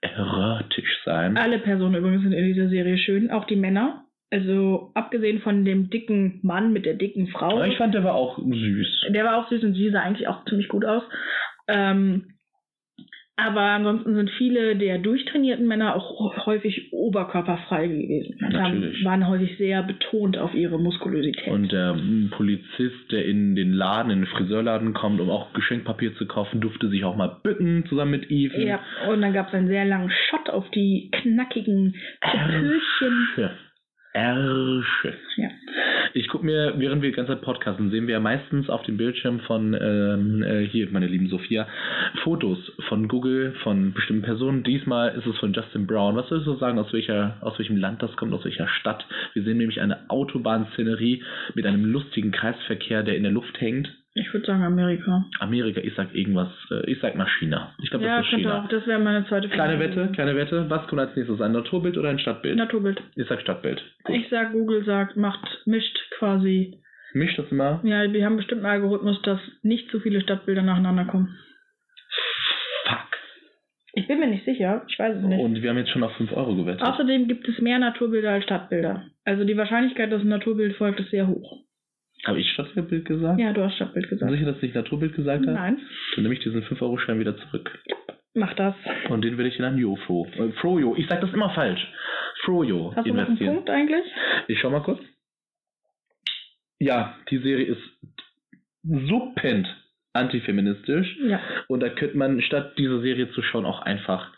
erotisch 0.00 0.98
sein. 1.04 1.36
Alle 1.36 1.58
Personen 1.58 1.94
übrigens 1.94 2.22
sind 2.22 2.32
in 2.32 2.44
dieser 2.44 2.68
Serie 2.68 2.98
schön, 2.98 3.30
auch 3.30 3.44
die 3.46 3.56
Männer. 3.56 4.04
Also 4.30 4.92
abgesehen 4.94 5.40
von 5.40 5.64
dem 5.64 5.90
dicken 5.90 6.38
Mann 6.42 6.72
mit 6.72 6.86
der 6.86 6.94
dicken 6.94 7.26
Frau. 7.28 7.56
Aber 7.56 7.66
ich 7.66 7.76
fand, 7.76 7.94
der 7.94 8.04
war 8.04 8.14
auch 8.14 8.38
süß. 8.38 9.06
Der 9.10 9.24
war 9.24 9.36
auch 9.36 9.48
süß 9.48 9.64
und 9.64 9.74
sie 9.74 9.90
sah 9.90 10.00
eigentlich 10.00 10.28
auch 10.28 10.44
ziemlich 10.44 10.68
gut 10.68 10.84
aus. 10.84 11.02
Ähm, 11.66 12.34
aber 13.36 13.60
ansonsten 13.62 14.14
sind 14.14 14.30
viele 14.36 14.76
der 14.76 14.98
durchtrainierten 14.98 15.66
Männer 15.66 15.96
auch 15.96 16.44
häufig 16.44 16.92
oberkörperfrei 16.92 17.86
gewesen. 17.86 18.38
Haben, 18.42 18.52
Natürlich. 18.52 19.04
waren 19.04 19.28
häufig 19.28 19.56
sehr 19.56 19.82
betont 19.82 20.36
auf 20.36 20.52
ihre 20.54 20.78
Muskulosität. 20.78 21.48
Und 21.48 21.72
der 21.72 21.94
mm, 21.94 22.30
Polizist, 22.32 23.10
der 23.10 23.24
in 23.24 23.56
den 23.56 23.72
Laden, 23.72 24.10
in 24.10 24.20
den 24.20 24.26
Friseurladen 24.26 24.92
kommt, 24.92 25.20
um 25.20 25.30
auch 25.30 25.54
Geschenkpapier 25.54 26.14
zu 26.16 26.26
kaufen, 26.26 26.60
durfte 26.60 26.90
sich 26.90 27.04
auch 27.04 27.16
mal 27.16 27.38
bücken 27.42 27.86
zusammen 27.88 28.10
mit 28.10 28.30
Eve. 28.30 28.62
ja, 28.62 28.80
und 29.08 29.22
dann 29.22 29.32
gab 29.32 29.48
es 29.48 29.54
einen 29.54 29.68
sehr 29.68 29.86
langen 29.86 30.10
Shot 30.10 30.50
auf 30.50 30.68
die 30.70 31.10
knackigen 31.10 31.94
Pupillchen. 32.20 33.28
Ärsche. 34.12 35.14
Ja. 35.36 35.48
Ich 36.12 36.26
gucke 36.28 36.44
mir, 36.44 36.74
während 36.76 37.02
wir 37.02 37.10
die 37.10 37.16
ganze 37.16 37.32
Zeit 37.32 37.42
podcasten, 37.42 37.90
sehen 37.90 38.08
wir 38.08 38.14
ja 38.14 38.20
meistens 38.20 38.68
auf 38.68 38.82
dem 38.82 38.96
Bildschirm 38.96 39.40
von, 39.40 39.74
ähm, 39.80 40.42
äh, 40.42 40.66
hier, 40.66 40.88
meine 40.90 41.06
lieben 41.06 41.28
Sophia, 41.28 41.68
Fotos 42.24 42.58
von 42.88 43.06
Google, 43.06 43.54
von 43.62 43.92
bestimmten 43.92 44.22
Personen. 44.22 44.64
Diesmal 44.64 45.14
ist 45.14 45.26
es 45.26 45.38
von 45.38 45.52
Justin 45.52 45.86
Brown. 45.86 46.16
Was 46.16 46.30
würdest 46.30 46.48
du 46.48 46.56
sagen, 46.56 46.78
aus, 46.78 46.92
welcher, 46.92 47.36
aus 47.40 47.58
welchem 47.58 47.76
Land 47.76 48.02
das 48.02 48.16
kommt, 48.16 48.32
aus 48.32 48.44
welcher 48.44 48.66
Stadt? 48.66 49.06
Wir 49.34 49.44
sehen 49.44 49.58
nämlich 49.58 49.80
eine 49.80 50.10
Autobahnszenerie 50.10 51.22
mit 51.54 51.64
einem 51.64 51.84
lustigen 51.84 52.32
Kreisverkehr, 52.32 53.04
der 53.04 53.16
in 53.16 53.22
der 53.22 53.32
Luft 53.32 53.60
hängt. 53.60 53.88
Ich 54.14 54.32
würde 54.32 54.44
sagen 54.46 54.62
Amerika. 54.64 55.24
Amerika, 55.38 55.80
ich 55.80 55.94
sag 55.94 56.12
irgendwas, 56.14 56.48
äh, 56.72 56.90
ich 56.90 56.98
sag 57.00 57.14
mal 57.14 57.28
China. 57.38 57.74
Ich 57.82 57.90
glaube, 57.90 58.04
Ja, 58.04 58.16
das 58.16 58.24
ist 58.26 58.30
könnte 58.30 58.48
China. 58.48 58.64
auch. 58.64 58.68
Das 58.68 58.86
wäre 58.86 58.98
meine 58.98 59.24
zweite 59.26 59.48
Kleine 59.48 59.74
Frage 59.74 59.84
Wette, 59.84 59.94
gewesen. 59.94 60.12
kleine 60.14 60.36
Wette. 60.36 60.68
Was 60.68 60.86
kommt 60.88 61.00
als 61.00 61.14
nächstes? 61.14 61.40
Ein 61.40 61.52
Naturbild 61.52 61.96
oder 61.96 62.08
ein 62.10 62.18
Stadtbild? 62.18 62.56
Naturbild. 62.56 63.00
Ich 63.14 63.28
sag 63.28 63.40
Stadtbild. 63.40 63.80
Gut. 64.04 64.16
Ich 64.16 64.28
sag, 64.28 64.52
Google 64.52 64.84
sagt, 64.84 65.16
macht, 65.16 65.46
mischt 65.66 65.96
quasi. 66.18 66.80
Mischt 67.12 67.38
das 67.38 67.50
immer? 67.52 67.80
Ja, 67.84 68.12
wir 68.12 68.24
haben 68.24 68.36
bestimmt 68.36 68.64
einen 68.64 68.72
Algorithmus, 68.82 69.20
dass 69.22 69.40
nicht 69.62 69.90
so 69.92 70.00
viele 70.00 70.20
Stadtbilder 70.20 70.62
nacheinander 70.62 71.04
kommen. 71.04 71.36
Fuck. 72.86 73.18
Ich 73.94 74.06
bin 74.08 74.18
mir 74.20 74.26
nicht 74.28 74.44
sicher. 74.44 74.84
Ich 74.88 74.98
weiß 74.98 75.16
es 75.18 75.22
nicht. 75.22 75.40
Und 75.40 75.62
wir 75.62 75.70
haben 75.70 75.78
jetzt 75.78 75.90
schon 75.90 76.02
auf 76.02 76.12
5 76.16 76.32
Euro 76.32 76.56
gewettet. 76.56 76.82
Außerdem 76.82 77.28
gibt 77.28 77.48
es 77.48 77.58
mehr 77.60 77.78
Naturbilder 77.78 78.30
als 78.32 78.44
Stadtbilder. 78.44 79.04
Also 79.24 79.44
die 79.44 79.56
Wahrscheinlichkeit, 79.56 80.10
dass 80.10 80.22
ein 80.22 80.28
Naturbild 80.28 80.76
folgt, 80.76 80.98
ist 81.00 81.10
sehr 81.10 81.26
hoch. 81.28 81.64
Habe 82.26 82.40
ich 82.40 82.50
Stadtbild 82.52 83.04
gesagt? 83.06 83.40
Ja, 83.40 83.52
du 83.52 83.62
hast 83.64 83.76
Stadtbild 83.76 84.08
gesagt. 84.10 84.30
sicher, 84.32 84.52
dass 84.52 84.62
ich 84.62 84.74
Naturbild 84.74 85.14
gesagt 85.14 85.46
habe? 85.46 85.52
Nein, 85.56 85.78
Dann 86.14 86.22
nehme 86.22 86.34
ich 86.34 86.40
diesen 86.40 86.62
5-Euro-Schein 86.62 87.18
wieder 87.18 87.36
zurück. 87.36 87.78
mach 88.34 88.54
das. 88.54 88.74
Und 89.08 89.22
den 89.24 89.36
werde 89.38 89.48
ich 89.48 89.58
in 89.58 89.64
ein 89.64 89.78
Jofro. 89.78 90.26
Äh, 90.36 90.52
Frojo. 90.60 90.94
Ich 90.96 91.08
sage 91.08 91.22
das 91.22 91.32
immer 91.34 91.50
falsch. 91.50 91.80
Frojo 92.44 92.92
Hast 92.94 93.06
du 93.06 93.12
noch 93.12 93.18
einen 93.18 93.26
investieren. 93.26 93.54
Punkt 93.56 93.70
eigentlich? 93.70 94.04
Ich 94.48 94.58
schau 94.60 94.70
mal 94.70 94.82
kurz. 94.82 95.00
Ja, 96.78 97.16
die 97.30 97.38
Serie 97.38 97.66
ist 97.66 97.82
suppend 98.82 99.66
antifeministisch. 100.12 101.16
Ja. 101.24 101.40
Und 101.68 101.80
da 101.80 101.88
könnte 101.90 102.16
man 102.16 102.40
statt 102.42 102.76
dieser 102.78 103.00
Serie 103.00 103.30
zu 103.32 103.42
schauen 103.42 103.64
auch 103.66 103.80
einfach 103.82 104.32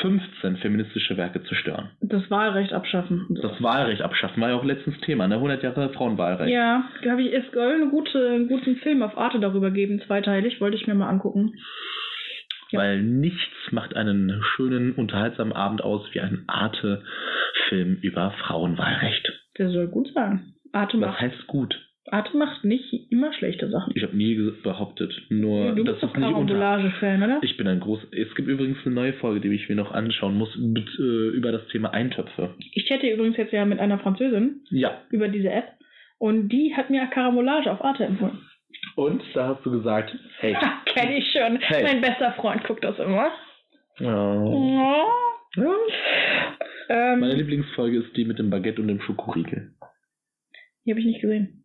15 0.00 0.56
feministische 0.58 1.16
Werke 1.16 1.42
zerstören. 1.44 1.90
Das 2.00 2.30
Wahlrecht 2.30 2.72
abschaffen. 2.72 3.26
Das 3.42 3.62
Wahlrecht 3.62 4.02
abschaffen 4.02 4.40
war 4.40 4.50
ja 4.50 4.56
auch 4.56 4.64
letztens 4.64 4.98
Thema, 5.00 5.28
ne? 5.28 5.34
100 5.36 5.62
Jahre 5.62 5.90
Frauenwahlrecht. 5.90 6.52
Ja, 6.52 6.88
da 7.02 7.10
habe 7.10 7.22
ich 7.22 7.32
es 7.32 7.50
soll 7.52 7.88
gute, 7.90 8.28
einen 8.28 8.48
guten 8.48 8.76
Film 8.76 9.02
auf 9.02 9.18
Arte 9.18 9.40
darüber 9.40 9.70
geben, 9.70 10.00
zweiteilig, 10.06 10.60
wollte 10.60 10.76
ich 10.76 10.86
mir 10.86 10.94
mal 10.94 11.08
angucken. 11.08 11.54
Ja. 12.70 12.80
Weil 12.80 13.02
nichts 13.02 13.72
macht 13.72 13.96
einen 13.96 14.42
schönen, 14.54 14.92
unterhaltsamen 14.92 15.52
Abend 15.52 15.82
aus 15.82 16.06
wie 16.12 16.20
ein 16.20 16.44
Arte-Film 16.46 17.98
über 18.00 18.30
Frauenwahlrecht. 18.42 19.32
Der 19.58 19.70
soll 19.70 19.88
gut 19.88 20.08
sein. 20.14 20.54
Arte 20.72 21.00
Was 21.00 21.08
macht, 21.08 21.20
heißt 21.20 21.46
gut? 21.48 21.74
Arte 22.12 22.36
macht 22.36 22.64
nicht 22.64 23.10
immer 23.10 23.32
schlechte 23.32 23.68
Sachen. 23.70 23.92
Ich 23.96 24.02
habe 24.02 24.16
nie 24.16 24.34
behauptet, 24.62 25.12
nur 25.28 25.72
du 25.74 25.84
das 25.84 25.94
bist 25.94 26.02
doch 26.04 26.14
ist 26.14 26.20
nicht 26.20 26.34
unter. 26.34 26.54
Karambolage-Fan, 26.54 27.22
oder? 27.22 27.38
Ich 27.42 27.56
bin 27.56 27.66
ein 27.68 27.80
groß. 27.80 28.00
Es 28.12 28.34
gibt 28.34 28.48
übrigens 28.48 28.78
eine 28.84 28.94
neue 28.94 29.12
Folge, 29.14 29.40
die 29.40 29.54
ich 29.54 29.68
mir 29.68 29.76
noch 29.76 29.92
anschauen 29.92 30.36
muss, 30.36 30.54
mit, 30.56 30.88
äh, 30.98 31.28
über 31.28 31.52
das 31.52 31.66
Thema 31.68 31.92
Eintöpfe. 31.92 32.54
Ich 32.74 32.86
chatte 32.86 33.08
übrigens 33.08 33.36
jetzt 33.36 33.52
ja 33.52 33.64
mit 33.64 33.78
einer 33.80 33.98
Französin 33.98 34.62
Ja. 34.70 35.02
über 35.10 35.28
diese 35.28 35.50
App 35.50 35.68
und 36.18 36.48
die 36.48 36.74
hat 36.76 36.90
mir 36.90 37.06
Karambolage 37.06 37.70
auf 37.70 37.82
Arte 37.84 38.04
empfohlen. 38.04 38.38
Und 38.96 39.22
da 39.34 39.48
hast 39.48 39.64
du 39.64 39.70
gesagt, 39.70 40.14
hey. 40.38 40.54
Ha, 40.54 40.82
kenn 40.86 41.12
ich 41.12 41.30
schon. 41.32 41.58
Hey. 41.60 41.82
Mein 41.84 42.00
bester 42.00 42.32
Freund 42.32 42.64
guckt 42.64 42.82
das 42.84 42.98
immer. 42.98 43.30
Oh. 44.00 44.04
Ja. 44.06 45.04
Ja. 45.56 45.74
Ähm, 46.88 47.20
Meine 47.20 47.34
Lieblingsfolge 47.34 47.98
ist 47.98 48.16
die 48.16 48.24
mit 48.24 48.38
dem 48.38 48.50
Baguette 48.50 48.80
und 48.80 48.88
dem 48.88 49.00
Schokoriegel. 49.00 49.72
die 50.84 50.90
habe 50.92 51.00
ich 51.00 51.06
nicht 51.06 51.20
gesehen. 51.20 51.59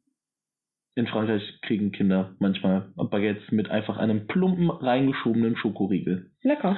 In 0.98 1.08
Frankreich 1.08 1.44
kriegen 1.62 1.92
Kinder 1.92 2.36
manchmal 2.40 2.88
Baguettes 2.96 3.52
mit 3.52 3.70
einfach 3.70 3.98
einem 3.98 4.28
plumpen 4.28 4.70
reingeschobenen 4.70 5.58
Schokoriegel. 5.58 6.32
Lecker. 6.42 6.78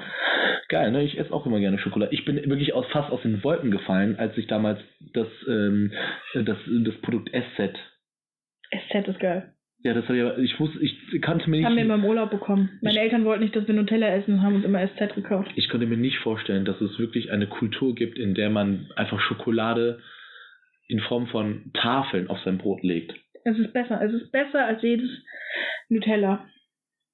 Geil, 0.70 0.92
ne? 0.92 1.04
Ich 1.04 1.18
esse 1.20 1.32
auch 1.32 1.46
immer 1.46 1.60
gerne 1.60 1.78
Schokolade. 1.78 2.14
Ich 2.14 2.26
bin 2.26 2.36
wirklich 2.36 2.74
aus, 2.74 2.86
fast 2.92 3.12
aus 3.12 3.22
den 3.22 3.44
Wolken 3.44 3.70
gefallen, 3.72 4.16
als 4.18 4.36
ich 4.38 4.48
damals 4.48 4.80
das, 5.14 5.28
ähm, 5.48 5.92
das, 6.34 6.58
das 6.68 6.96
Produkt 7.02 7.32
S-Set. 7.34 7.78
SZ 8.72 9.08
ist 9.08 9.20
geil. 9.20 9.54
Ja, 9.84 9.94
das 9.94 10.06
habe 10.10 10.36
ich, 10.40 10.52
ich 10.52 10.60
wusste, 10.60 10.80
ich 10.84 11.22
kannte 11.22 11.50
mir 11.50 11.64
Haben 11.64 11.76
wir 11.76 11.84
nicht, 11.84 11.86
immer 11.86 11.96
im 11.96 12.06
Urlaub 12.06 12.32
bekommen. 12.32 12.72
Meine 12.82 12.96
Ich- 12.98 13.02
Eltern 13.04 13.24
wollten 13.24 13.44
nicht, 13.44 13.56
dass 13.56 13.68
wir 13.68 13.76
Nutella 13.76 14.08
essen 14.08 14.34
und 14.36 14.42
haben 14.42 14.56
uns 14.56 14.66
immer 14.66 14.80
SZ 14.86 15.14
gekauft. 15.14 15.52
ich 15.56 15.70
konnte 15.70 15.86
mir 15.86 15.96
nicht 15.96 16.18
vorstellen, 16.18 16.66
dass 16.66 16.82
es 16.82 16.98
wirklich 16.98 17.32
eine 17.32 17.46
Kultur 17.48 17.94
gibt, 17.94 18.18
in 18.18 18.34
der 18.34 18.50
man 18.50 18.90
einfach 18.96 19.20
Schokolade 19.22 20.00
in 20.90 21.00
Form 21.02 21.28
von 21.28 21.72
Tafeln 21.74 22.30
auf 22.30 22.40
sein 22.44 22.58
Brot 22.58 22.82
legt. 22.82 23.14
Es 23.50 23.58
ist 23.60 23.72
besser. 23.74 24.02
Es 24.02 24.12
ist 24.14 24.32
besser 24.32 24.66
als 24.66 24.82
jedes 24.82 25.10
Nutella. 25.90 26.46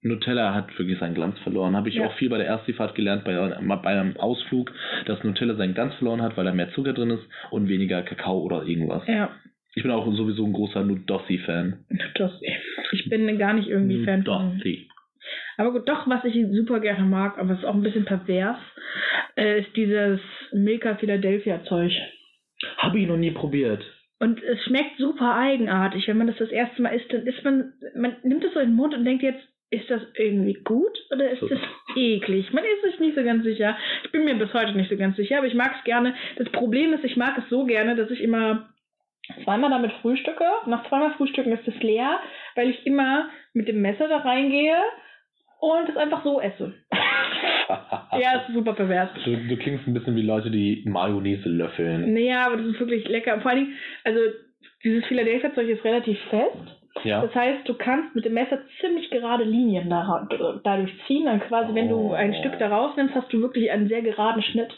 Nutella 0.01 0.53
hat 0.53 0.77
wirklich 0.79 0.97
seinen 0.99 1.13
Glanz 1.13 1.38
verloren. 1.39 1.75
Habe 1.75 1.89
ich 1.89 1.95
Ja. 1.95 2.07
auch 2.07 2.15
viel 2.15 2.29
bei 2.29 2.38
der 2.38 2.47
Erstifahrt 2.47 2.95
gelernt, 2.95 3.23
bei, 3.23 3.36
bei 3.36 3.89
einem 3.91 4.17
Ausflug, 4.17 4.71
dass 5.05 5.23
Nutella 5.23 5.55
seinen 5.55 5.75
Glanz 5.75 5.93
verloren 5.95 6.21
hat, 6.21 6.36
weil 6.36 6.45
da 6.45 6.53
mehr 6.53 6.71
Zucker 6.73 6.93
drin 6.93 7.11
ist 7.11 7.23
und 7.51 7.69
weniger 7.69 8.01
Kakao 8.01 8.39
oder 8.41 8.63
irgendwas. 8.63 9.07
Ja. 9.07 9.29
Ich 9.75 9.84
bin 9.84 9.91
auch 9.91 10.05
sowieso 10.05 10.45
ein 10.45 10.53
großer 10.53 10.84
Nudossi-Fan. 10.84 11.86
Das, 12.15 12.31
ich 12.91 13.09
bin 13.09 13.38
gar 13.38 13.53
nicht 13.53 13.67
irgendwie 13.69 14.03
Fan 14.03 14.23
von. 14.23 14.49
Nudossi. 14.55 14.89
Aber 15.57 15.71
gut, 15.71 15.88
doch, 15.88 16.07
was 16.07 16.25
ich 16.25 16.34
super 16.51 16.79
gerne 16.79 17.05
mag, 17.05 17.38
aber 17.38 17.51
es 17.53 17.59
ist 17.59 17.65
auch 17.65 17.73
ein 17.75 17.84
bisschen 17.84 18.05
pervers, 18.05 18.57
äh, 19.38 19.61
ist 19.61 19.75
dieses 19.75 20.19
Milka 20.51 20.95
Philadelphia 20.95 21.63
Zeug. 21.65 21.91
Habe 22.77 22.99
ich 22.99 23.07
noch 23.07 23.17
nie 23.17 23.31
probiert. 23.31 23.84
Und 24.24 24.41
es 24.41 24.63
schmeckt 24.63 24.97
super 24.99 25.36
eigenartig. 25.36 26.07
Wenn 26.07 26.17
man 26.17 26.28
das 26.28 26.38
das 26.38 26.49
erste 26.49 26.82
Mal 26.82 26.95
isst, 26.95 27.11
dann 27.11 27.28
ist 27.28 27.43
man, 27.43 27.74
man 27.93 28.15
nimmt 28.24 28.41
es 28.45 28.53
so 28.53 28.61
in 28.61 28.69
den 28.69 28.76
Mund 28.78 28.93
und 28.93 29.03
denkt 29.03 29.21
jetzt, 29.21 29.43
ist 29.69 29.89
das 29.89 30.01
irgendwie 30.15 30.53
gut 30.53 30.97
oder 31.11 31.30
ist 31.30 31.41
So. 31.41 31.49
das 31.49 31.59
eklig? 31.97 32.53
Man 32.53 32.63
ist 32.63 32.84
sich 32.84 32.99
nicht 33.01 33.17
so 33.17 33.24
ganz 33.26 33.43
sicher. 33.43 33.76
Ich 34.05 34.11
bin 34.13 34.24
mir 34.24 34.36
bis 34.36 34.53
heute 34.53 34.78
nicht 34.78 34.89
so 34.89 34.95
ganz 34.95 35.17
sicher, 35.17 35.39
aber 35.39 35.47
ich 35.47 35.55
mag 35.55 35.76
es 35.78 35.84
gerne. 35.84 36.15
Das 36.38 36.49
Problem 36.53 36.93
ist, 36.93 37.03
ich 37.03 37.17
mag 37.17 37.38
es 37.38 37.49
so 37.49 37.65
gerne, 37.65 37.97
dass 37.97 38.09
ich 38.11 38.21
immer 38.21 38.69
zweimal 39.43 39.71
damit 39.71 39.91
frühstücke. 40.01 40.45
Nach 40.67 40.88
zweimal 40.88 41.15
Frühstücken 41.15 41.51
ist 41.51 41.67
es 41.67 41.84
leer, 41.84 42.21
weil 42.55 42.69
ich 42.69 42.86
immer 42.86 43.30
mit 43.51 43.67
dem 43.67 43.82
Messer 43.82 44.07
da 44.07 44.19
reingehe 44.19 44.78
und 45.59 45.89
es 45.89 45.97
einfach 45.97 46.24
so 46.24 46.39
esse. 46.39 46.74
Ja, 48.20 48.41
es 48.41 48.49
ist 48.49 48.55
super 48.55 48.74
pervers. 48.74 49.09
Du, 49.26 49.36
du 49.36 49.57
klingst 49.57 49.88
ein 49.88 49.93
bisschen 49.93 50.16
wie 50.16 50.22
Leute, 50.22 50.51
die 50.51 50.84
Mayonnaise 50.86 51.47
löffeln. 51.49 52.14
Naja, 52.14 52.47
aber 52.47 52.57
das 52.57 52.68
ist 52.68 52.80
wirklich 52.80 53.07
lecker. 53.07 53.39
Vor 53.41 53.51
allen 53.51 53.66
Dingen, 53.66 53.78
also 54.03 54.20
dieses 54.84 55.05
Philadelphia-Zeug 55.05 55.70
ist 55.70 55.84
relativ 55.84 56.20
fest. 56.30 56.82
Ja. 57.03 57.21
Das 57.21 57.33
heißt, 57.35 57.67
du 57.67 57.73
kannst 57.73 58.15
mit 58.15 58.23
dem 58.25 58.33
Messer 58.33 58.59
ziemlich 58.79 59.09
gerade 59.09 59.43
Linien 59.43 59.89
da, 59.89 60.27
dadurch 60.63 60.91
ziehen. 61.07 61.25
Dann 61.25 61.39
quasi, 61.41 61.73
wenn 61.73 61.89
du 61.89 61.95
Oh. 61.95 62.13
ein 62.13 62.33
Stück 62.35 62.57
da 62.59 62.67
rausnimmst, 62.69 63.15
hast 63.15 63.31
du 63.33 63.41
wirklich 63.41 63.71
einen 63.71 63.87
sehr 63.87 64.01
geraden 64.01 64.41
Schnitt. 64.43 64.69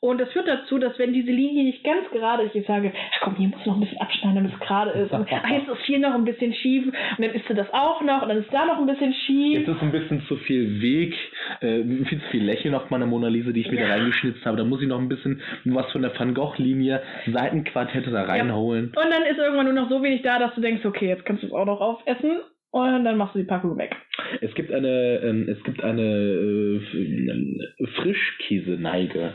Und 0.00 0.20
das 0.20 0.32
führt 0.32 0.48
dazu, 0.48 0.78
dass 0.78 0.98
wenn 0.98 1.12
diese 1.12 1.30
Linie 1.30 1.62
nicht 1.62 1.84
ganz 1.84 2.08
gerade 2.10 2.42
ist, 2.44 2.54
ich 2.56 2.66
sage, 2.66 2.92
komm, 3.20 3.36
hier 3.36 3.48
muss 3.48 3.64
noch 3.64 3.74
ein 3.76 3.80
bisschen 3.80 4.00
abschneiden, 4.00 4.34
damit 4.36 4.52
es 4.54 4.58
gerade 4.60 4.90
ist. 4.90 5.12
Und, 5.12 5.28
ach, 5.30 5.48
jetzt 5.50 5.68
ist 5.68 5.84
hier 5.84 6.00
noch 6.00 6.14
ein 6.14 6.24
bisschen 6.24 6.52
schief. 6.54 6.86
Und 6.86 6.94
dann 7.24 7.30
isst 7.30 7.48
du 7.48 7.54
das 7.54 7.72
auch 7.72 8.00
noch 8.02 8.22
und 8.22 8.28
dann 8.30 8.38
ist 8.38 8.52
da 8.52 8.64
noch 8.66 8.78
ein 8.78 8.86
bisschen 8.86 9.14
schief. 9.26 9.58
Jetzt 9.60 9.68
ist 9.68 9.82
ein 9.82 9.92
bisschen 9.92 10.22
zu 10.26 10.36
viel 10.38 10.82
Weg, 10.82 11.14
äh, 11.60 11.84
viel 11.84 12.20
zu 12.20 12.26
viel 12.32 12.42
Lächeln 12.44 12.74
auf 12.74 12.90
meiner 12.90 13.06
Mona 13.06 13.28
Lisa, 13.28 13.52
die 13.52 13.60
ich 13.60 13.70
mir 13.70 13.80
Ja. 13.80 13.88
da 13.88 13.94
reingeschnitzt 13.94 14.44
habe. 14.44 14.56
Da 14.56 14.64
muss 14.64 14.82
ich 14.82 14.88
noch 14.88 14.98
ein 14.98 15.08
bisschen 15.08 15.40
was 15.66 15.88
von 15.92 16.02
der 16.02 16.18
Van 16.18 16.34
Gogh-Linie, 16.34 17.00
Seitenquartette 17.30 18.10
da 18.10 18.22
reinholen. 18.24 18.86
Und 18.86 19.10
dann 19.10 19.22
ist 19.30 19.38
irgendwann 19.38 19.66
nur 19.66 19.74
noch 19.74 19.88
so 19.88 20.02
wenig 20.02 20.22
da, 20.22 20.38
dass 20.40 20.54
du 20.56 20.60
denkst, 20.60 20.84
okay, 20.84 21.08
jetzt 21.08 21.24
kannst 21.24 21.41
du 21.42 21.46
es 21.48 21.52
auch 21.52 21.66
noch 21.66 21.80
aufessen. 21.80 22.40
Und 22.70 23.04
dann 23.04 23.18
machst 23.18 23.34
du 23.34 23.38
die 23.38 23.44
Packung 23.44 23.76
weg. 23.76 23.94
Es 24.40 24.54
gibt 24.54 24.72
eine, 24.72 25.20
ähm, 25.22 25.46
es 25.46 25.62
gibt 25.64 25.82
eine 25.84 26.02
äh, 26.02 27.86
Frischkäse-Neige. 27.96 29.34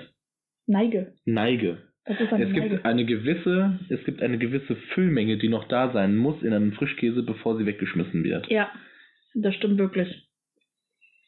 Neige. 0.66 1.14
Neige. 1.26 1.78
Das 2.06 2.20
ist 2.20 2.34
eine 2.34 2.46
Es 2.46 2.52
Neige. 2.52 2.70
gibt 2.70 2.86
eine 2.86 3.06
gewisse, 3.06 3.80
es 3.90 4.04
gibt 4.06 4.22
eine 4.24 4.38
gewisse 4.38 4.76
Füllmenge, 4.94 5.38
die 5.38 5.50
noch 5.50 5.68
da 5.68 5.92
sein 5.92 6.16
muss 6.16 6.42
in 6.42 6.54
einem 6.54 6.74
Frischkäse, 6.74 7.22
bevor 7.22 7.58
sie 7.58 7.66
weggeschmissen 7.66 8.24
wird. 8.24 8.50
Ja, 8.50 8.72
das 9.36 9.54
stimmt 9.56 9.78
wirklich. 9.78 10.28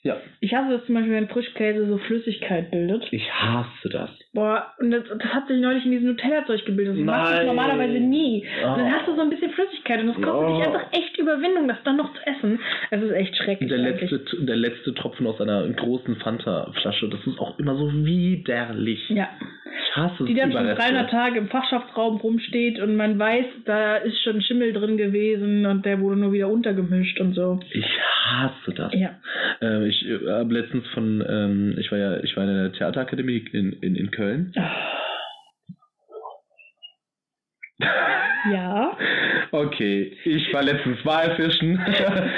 Ja. 0.01 0.17
Ich 0.39 0.53
hasse 0.53 0.77
das 0.77 0.86
zum 0.86 0.95
Beispiel, 0.95 1.13
wenn 1.13 1.27
Frischkäse 1.27 1.86
so 1.88 1.97
Flüssigkeit 1.99 2.71
bildet. 2.71 3.07
Ich 3.11 3.30
hasse 3.32 3.89
das. 3.89 4.09
Boah, 4.32 4.67
und 4.80 4.91
das, 4.91 5.03
das 5.09 5.34
hat 5.34 5.47
sich 5.47 5.59
neulich 5.59 5.84
in 5.86 5.91
diesem 5.91 6.07
Nutella-Zeug 6.09 6.63
gebildet. 6.63 6.97
Das 6.99 7.03
machst 7.03 7.39
du 7.41 7.45
normalerweise 7.47 7.99
nie. 7.99 8.45
Oh. 8.63 8.67
Und 8.73 8.77
dann 8.80 8.91
hast 8.93 9.07
du 9.07 9.15
so 9.15 9.21
ein 9.21 9.30
bisschen 9.32 9.49
Flüssigkeit 9.51 10.01
und 10.01 10.07
das 10.07 10.15
kostet 10.17 10.34
Oh. 10.36 10.55
dich 10.57 10.67
einfach 10.67 10.86
echt 10.93 11.17
Überwindung, 11.17 11.67
das 11.67 11.77
dann 11.84 11.97
noch 11.97 12.13
zu 12.13 12.19
essen. 12.27 12.59
Es 12.91 13.01
ist 13.01 13.11
echt 13.11 13.36
schrecklich. 13.38 13.69
Der 13.69 13.80
eigentlich. 13.80 14.11
letzte, 14.11 14.45
der 14.45 14.55
letzte 14.55 14.93
Tropfen 14.93 15.25
aus 15.25 15.41
einer 15.41 15.67
großen 15.69 16.15
Fanta-Flasche, 16.17 17.09
das 17.09 17.25
ist 17.25 17.39
auch 17.39 17.57
immer 17.57 17.75
so 17.75 17.91
widerlich. 17.91 19.09
Ja, 19.09 19.30
Ich 19.89 19.95
hasse 19.95 20.25
die 20.25 20.36
dann 20.36 20.51
schon 20.51 20.61
Überreste. 20.61 20.84
300 20.93 21.09
Tage 21.09 21.39
im 21.39 21.47
Fachschaftsraum 21.47 22.17
rumsteht 22.17 22.80
und 22.80 22.95
man 22.95 23.17
weiß, 23.17 23.45
da 23.65 23.95
ist 23.97 24.21
schon 24.23 24.41
Schimmel 24.43 24.73
drin 24.73 24.97
gewesen 24.97 25.65
und 25.65 25.86
der 25.86 25.99
wurde 26.01 26.17
nur 26.17 26.34
wieder 26.34 26.49
untergemischt 26.49 27.19
und 27.19 27.34
so. 27.34 27.59
Ich 27.71 27.86
hasse 28.25 28.73
das. 28.75 28.93
Ja. 28.93 29.09
Äh, 29.61 29.88
ich 29.88 30.05
äh, 30.07 30.19
habe 30.30 30.53
letztens 30.53 30.86
von, 30.89 31.25
ähm, 31.27 31.75
ich 31.80 31.91
war 31.91 31.97
ja, 31.97 32.23
ich 32.23 32.38
war 32.38 32.43
in 32.43 32.53
der 32.53 32.71
Theaterakademie 32.73 33.43
in, 33.53 33.73
in, 33.82 33.95
in 33.95 34.11
Köln. 34.11 34.18
Ja. 38.51 38.97
Okay, 39.51 40.17
ich 40.26 40.53
war 40.53 40.63
letztens 40.63 41.03
Walfischen. 41.05 41.78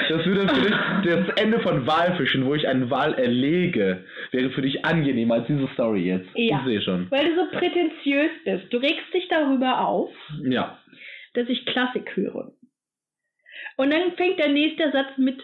Das 0.08 0.24
würde 0.26 0.48
für 0.48 0.60
dich, 0.60 0.74
das 1.04 1.28
Ende 1.36 1.60
von 1.60 1.86
Walfischen, 1.86 2.46
wo 2.46 2.54
ich 2.54 2.66
einen 2.68 2.90
Wal 2.90 3.14
erlege, 3.14 4.04
wäre 4.30 4.50
für 4.50 4.62
dich 4.62 4.84
angenehmer 4.84 5.34
als 5.34 5.46
diese 5.46 5.68
Story 5.74 6.06
jetzt. 6.06 6.28
Ja. 6.34 6.58
Ich 6.60 6.64
sehe 6.64 6.82
schon. 6.82 7.10
Weil 7.10 7.26
du 7.26 7.36
so 7.36 7.50
prätentiös 7.58 8.30
bist. 8.44 8.72
Du 8.72 8.78
regst 8.78 9.12
dich 9.14 9.28
darüber 9.28 9.80
auf, 9.86 10.10
Ja. 10.42 10.78
dass 11.34 11.48
ich 11.48 11.66
Klassik 11.66 12.16
höre. 12.16 12.52
Und 13.76 13.92
dann 13.92 14.12
fängt 14.16 14.38
der 14.38 14.48
nächste 14.48 14.90
Satz 14.92 15.16
mit, 15.18 15.42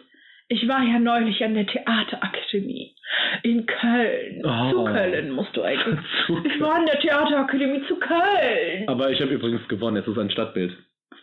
ich 0.49 0.67
war 0.67 0.83
ja 0.83 0.99
neulich 0.99 1.43
an 1.45 1.55
der 1.55 1.67
Theaterakademie 1.67 2.95
in 3.43 3.67
Köln. 3.67 4.43
Oh. 4.45 4.71
Zu 4.71 4.85
Köln 4.85 5.31
musst 5.33 5.57
du 5.57 5.63
eigentlich. 5.63 5.99
Ich 6.45 6.61
war 6.61 6.77
an 6.77 6.87
der 6.87 6.99
Theaterakademie 7.01 7.83
zu 7.87 7.97
Köln. 7.97 8.89
Aber 8.89 9.11
ich 9.11 9.21
habe 9.21 9.33
übrigens 9.33 9.67
gewonnen, 9.69 9.97
es 9.99 10.07
ist 10.07 10.19
ein 10.19 10.31
Stadtbild. 10.31 10.73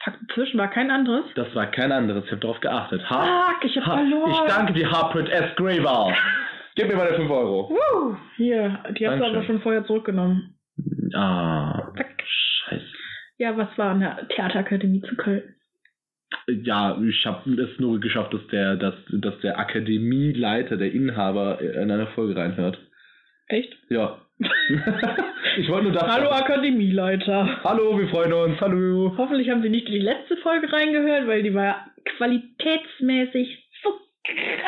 Fuck, 0.03 0.13
dazwischen 0.28 0.59
war 0.59 0.69
kein 0.69 0.91
anderes. 0.91 1.26
Das 1.36 1.53
war 1.55 1.67
kein 1.67 1.91
anderes, 1.91 2.26
ich 2.26 2.32
habe 2.32 2.41
darauf 2.41 2.59
geachtet. 2.59 3.01
Ha, 3.09 3.49
Fuck, 3.51 3.65
ich 3.65 3.76
hab 3.78 3.86
ha, 3.88 3.97
verloren. 3.97 4.32
ich 4.32 4.53
danke 4.53 4.73
dir, 4.73 4.91
Harpert 4.91 5.30
S. 5.30 5.55
Graver. 5.55 6.15
Gib 6.76 6.88
mir 6.89 6.95
meine 6.95 7.15
5 7.15 7.30
Euro. 7.32 7.69
Woo. 7.69 8.17
Hier, 8.36 8.84
die 8.99 9.07
hast 9.07 9.19
du 9.19 9.26
aber 9.26 9.43
schon 9.45 9.61
vorher 9.61 9.86
zurückgenommen. 9.86 10.55
Ah, 11.15 11.91
Fuck. 11.95 12.05
scheiße. 12.23 12.86
Ja, 13.38 13.57
was 13.57 13.69
war 13.78 13.91
an 13.91 14.01
der 14.01 14.28
Theaterakademie 14.30 15.01
zu 15.01 15.15
Köln? 15.15 15.55
Ja, 16.47 16.99
ich 17.01 17.26
habe 17.26 17.49
es 17.61 17.80
nur 17.80 17.99
geschafft, 17.99 18.34
dass 18.34 18.45
der, 18.47 18.76
dass, 18.76 18.95
dass 19.09 19.39
der 19.39 19.59
Akademieleiter, 19.59 20.78
der 20.78 20.91
Inhaber, 20.91 21.59
in 21.61 21.89
eine 21.91 22.07
Folge 22.07 22.36
reinhört. 22.36 22.78
Echt? 23.47 23.76
Ja. 23.89 24.21
ich 25.57 25.69
wollte 25.69 25.86
nur 25.86 25.93
das. 25.93 26.03
Hallo 26.03 26.30
Akademieleiter. 26.30 27.63
Hallo, 27.63 27.97
wir 27.97 28.07
freuen 28.09 28.34
uns. 28.34 28.59
Hallo. 28.59 29.13
Hoffentlich 29.17 29.49
haben 29.49 29.61
Sie 29.61 29.69
nicht 29.69 29.88
in 29.88 29.93
die 29.93 29.99
letzte 29.99 30.38
Folge 30.38 30.71
reingehört, 30.71 31.28
weil 31.28 31.43
die 31.43 31.53
war 31.53 31.88
qualitätsmäßig 32.17 33.64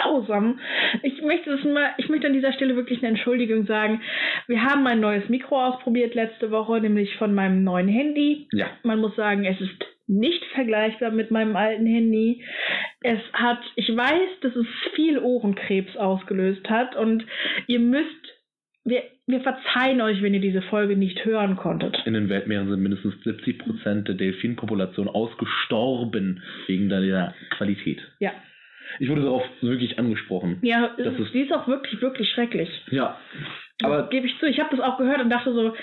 grausam. 0.01 0.59
Ich 1.03 1.21
möchte 1.21 1.51
es 1.51 1.63
mal, 1.63 1.93
ich 1.97 2.09
möchte 2.09 2.27
an 2.27 2.33
dieser 2.33 2.53
Stelle 2.53 2.75
wirklich 2.75 2.99
eine 2.99 3.09
Entschuldigung 3.09 3.65
sagen. 3.65 4.01
Wir 4.47 4.63
haben 4.63 4.85
ein 4.87 4.99
neues 4.99 5.27
Mikro 5.29 5.61
ausprobiert 5.61 6.15
letzte 6.15 6.51
Woche, 6.51 6.79
nämlich 6.79 7.15
von 7.15 7.33
meinem 7.33 7.63
neuen 7.63 7.87
Handy. 7.87 8.47
Ja. 8.51 8.67
Man 8.83 8.99
muss 8.99 9.15
sagen, 9.15 9.45
es 9.45 9.59
ist 9.59 9.85
nicht 10.07 10.43
vergleichbar 10.53 11.11
mit 11.11 11.31
meinem 11.31 11.55
alten 11.55 11.85
Handy. 11.85 12.43
Es 13.01 13.19
hat, 13.33 13.59
ich 13.75 13.89
weiß, 13.89 14.39
dass 14.41 14.55
es 14.55 14.67
viel 14.95 15.19
Ohrenkrebs 15.19 15.95
ausgelöst 15.97 16.69
hat 16.69 16.95
und 16.95 17.25
ihr 17.67 17.79
müsst, 17.79 18.07
wir, 18.85 19.03
wir 19.27 19.41
verzeihen 19.41 19.99
euch, 19.99 20.21
wenn 20.21 20.33
ihr 20.33 20.39
diese 20.39 20.61
Folge 20.61 20.95
nicht 20.95 21.25
hören 21.25 21.57
konntet. 21.57 22.01
In 22.05 22.13
den 22.13 22.29
Weltmeeren 22.29 22.69
sind 22.69 22.81
mindestens 22.81 23.15
70% 23.15 24.03
der 24.03 24.15
Delfinpopulation 24.15 25.09
ausgestorben 25.09 26.41
wegen 26.67 26.87
der 26.87 27.35
Qualität. 27.57 27.99
Ja. 28.19 28.31
Ich 28.99 29.09
wurde 29.09 29.21
darauf 29.23 29.43
wirklich 29.61 29.97
angesprochen. 29.99 30.59
Ja, 30.61 30.91
Das 30.97 31.13
ist- 31.19 31.33
die 31.33 31.41
ist 31.41 31.51
auch 31.53 31.67
wirklich, 31.67 32.01
wirklich 32.01 32.29
schrecklich. 32.31 32.69
Ja. 32.91 33.17
Aber 33.83 33.97
Aber 33.99 34.09
gebe 34.09 34.25
ich 34.27 34.37
zu, 34.39 34.47
ich 34.47 34.59
habe 34.59 34.75
das 34.75 34.79
auch 34.85 34.97
gehört 34.97 35.21
und 35.21 35.29
dachte 35.29 35.53
so, 35.53 35.73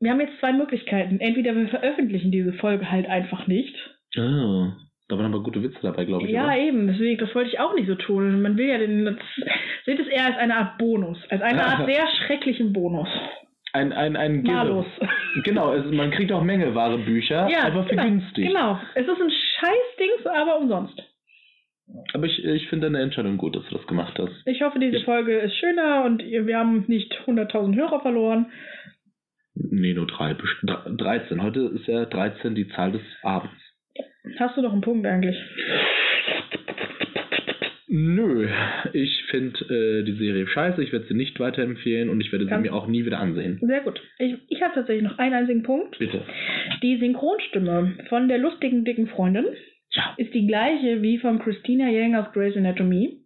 wir 0.00 0.10
haben 0.10 0.20
jetzt 0.20 0.38
zwei 0.40 0.52
Möglichkeiten. 0.52 1.20
Entweder 1.20 1.54
wir 1.54 1.68
veröffentlichen 1.68 2.30
diese 2.32 2.52
Folge 2.54 2.90
halt 2.90 3.06
einfach 3.08 3.46
nicht. 3.46 3.74
ah, 4.16 4.72
da 5.08 5.18
waren 5.18 5.26
aber 5.26 5.42
gute 5.42 5.62
Witze 5.62 5.78
dabei, 5.82 6.04
glaube 6.06 6.24
ich. 6.26 6.30
ja, 6.32 6.44
oder? 6.46 6.56
eben, 6.58 6.86
deswegen, 6.86 7.18
das 7.18 7.34
wollte 7.34 7.50
ich 7.50 7.60
auch 7.60 7.74
nicht 7.74 7.86
so 7.86 7.94
tun. 7.94 8.40
Man 8.42 8.56
will 8.56 8.66
ja 8.68 8.78
den, 8.78 9.04
das, 9.04 9.16
seht 9.84 10.00
es 10.00 10.06
eher 10.08 10.24
als 10.26 10.36
eine 10.38 10.56
Art 10.56 10.78
Bonus, 10.78 11.18
als 11.28 11.42
eine 11.42 11.64
Art 11.64 11.86
sehr 11.92 12.06
schrecklichen 12.26 12.72
Bonus. 12.72 13.08
Ein, 13.74 13.92
ein, 13.92 14.16
ein 14.16 14.42
Malus. 14.42 14.86
Genau, 15.44 15.74
es, 15.74 15.84
man 15.92 16.10
kriegt 16.12 16.32
auch 16.32 16.42
Mängelware 16.42 16.96
Bücher, 16.98 17.48
Ja, 17.50 17.64
einfach 17.64 17.84
für 17.84 17.90
genau, 17.90 18.02
günstig. 18.04 18.46
Genau, 18.48 18.78
es 18.94 19.06
ist 19.06 19.20
ein 19.20 19.30
Scheißdings, 19.30 20.26
aber 20.26 20.58
umsonst. 20.58 21.02
Aber 22.14 22.26
ich, 22.26 22.42
ich 22.44 22.68
finde 22.68 22.86
deine 22.86 23.02
Entscheidung 23.02 23.36
gut, 23.36 23.56
dass 23.56 23.66
du 23.68 23.76
das 23.76 23.86
gemacht 23.86 24.18
hast. 24.18 24.32
Ich 24.46 24.62
hoffe, 24.62 24.78
diese 24.78 24.96
Ich- 24.98 25.04
Folge 25.04 25.38
ist 25.38 25.54
schöner 25.56 26.04
und 26.04 26.22
wir 26.22 26.56
haben 26.58 26.84
nicht 26.88 27.12
100.000 27.26 27.76
Hörer 27.76 28.00
verloren. 28.00 28.46
Nee, 29.54 29.92
nur 29.94 30.06
drei. 30.06 30.34
best- 30.34 30.62
dre- 30.64 30.96
13. 30.96 31.42
Heute 31.42 31.60
ist 31.74 31.86
ja 31.86 32.04
13 32.06 32.54
die 32.54 32.68
Zahl 32.68 32.92
des 32.92 33.02
Abends. 33.22 33.54
Hast 34.38 34.56
du 34.56 34.62
noch 34.62 34.72
einen 34.72 34.80
Punkt 34.80 35.06
eigentlich? 35.06 35.36
Nö, 37.86 38.48
ich 38.92 39.22
finde 39.30 39.60
äh, 40.00 40.02
die 40.04 40.16
Serie 40.16 40.48
scheiße, 40.48 40.82
ich 40.82 40.90
werde 40.92 41.06
sie 41.06 41.14
nicht 41.14 41.38
weiterempfehlen 41.38 42.08
und 42.08 42.20
ich 42.20 42.32
werde 42.32 42.46
sie 42.46 42.56
mir 42.56 42.72
auch 42.74 42.88
nie 42.88 43.04
wieder 43.06 43.20
ansehen. 43.20 43.58
Sehr 43.62 43.82
gut. 43.82 44.00
Ich, 44.18 44.34
ich 44.48 44.62
habe 44.62 44.74
tatsächlich 44.74 45.04
noch 45.08 45.18
einen 45.18 45.34
einzigen 45.34 45.62
Punkt. 45.62 45.98
Bitte. 45.98 46.22
Die 46.82 46.96
Synchronstimme 46.98 47.94
von 48.08 48.26
der 48.26 48.38
lustigen 48.38 48.84
dicken 48.84 49.06
Freundin. 49.06 49.44
Ist 50.16 50.34
die 50.34 50.46
gleiche 50.46 51.02
wie 51.02 51.18
von 51.18 51.38
Christina 51.38 51.88
Yang 51.88 52.16
aus 52.16 52.32
Grey's 52.32 52.56
Anatomy. 52.56 53.20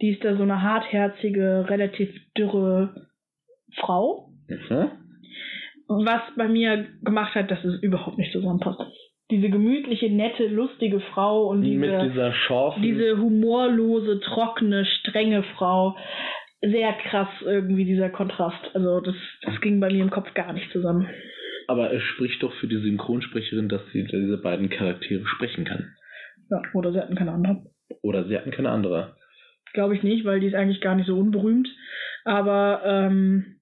Die 0.00 0.10
ist 0.10 0.24
da 0.24 0.36
so 0.36 0.42
eine 0.42 0.62
hartherzige, 0.62 1.66
relativ 1.68 2.10
dürre 2.36 3.08
Frau. 3.74 4.30
Mhm. 4.48 4.90
Was 5.88 6.22
bei 6.36 6.48
mir 6.48 6.86
gemacht 7.02 7.34
hat, 7.34 7.50
dass 7.50 7.62
es 7.64 7.82
überhaupt 7.82 8.16
nicht 8.16 8.32
zusammenpasst. 8.32 8.80
Diese 9.30 9.48
gemütliche, 9.48 10.10
nette, 10.10 10.46
lustige 10.46 11.00
Frau 11.00 11.48
und 11.48 11.62
diese, 11.62 12.12
diese 12.82 13.18
humorlose, 13.18 14.20
trockene, 14.20 14.84
strenge 14.84 15.42
Frau. 15.56 15.96
Sehr 16.62 16.92
krass 16.92 17.28
irgendwie 17.44 17.84
dieser 17.84 18.10
Kontrast. 18.10 18.74
Also 18.74 19.00
das, 19.00 19.14
das 19.42 19.60
ging 19.60 19.80
bei 19.80 19.88
mir 19.88 20.02
im 20.02 20.10
Kopf 20.10 20.32
gar 20.34 20.52
nicht 20.52 20.70
zusammen. 20.72 21.08
Aber 21.70 21.92
es 21.92 22.02
spricht 22.02 22.42
doch 22.42 22.52
für 22.54 22.66
die 22.66 22.78
Synchronsprecherin, 22.78 23.68
dass 23.68 23.80
sie 23.92 24.02
diese 24.02 24.38
beiden 24.38 24.70
Charaktere 24.70 25.24
sprechen 25.24 25.64
kann. 25.64 25.94
Ja, 26.50 26.60
oder 26.74 26.90
sie 26.92 26.98
hatten 26.98 27.14
keine 27.14 27.30
andere. 27.30 27.62
Oder 28.02 28.24
sie 28.24 28.36
hatten 28.36 28.50
keine 28.50 28.70
andere. 28.70 29.14
Glaube 29.72 29.94
ich 29.94 30.02
nicht, 30.02 30.24
weil 30.24 30.40
die 30.40 30.48
ist 30.48 30.54
eigentlich 30.56 30.80
gar 30.80 30.96
nicht 30.96 31.06
so 31.06 31.16
unberühmt. 31.16 31.68
Aber 32.24 32.82
ähm, 32.84 33.60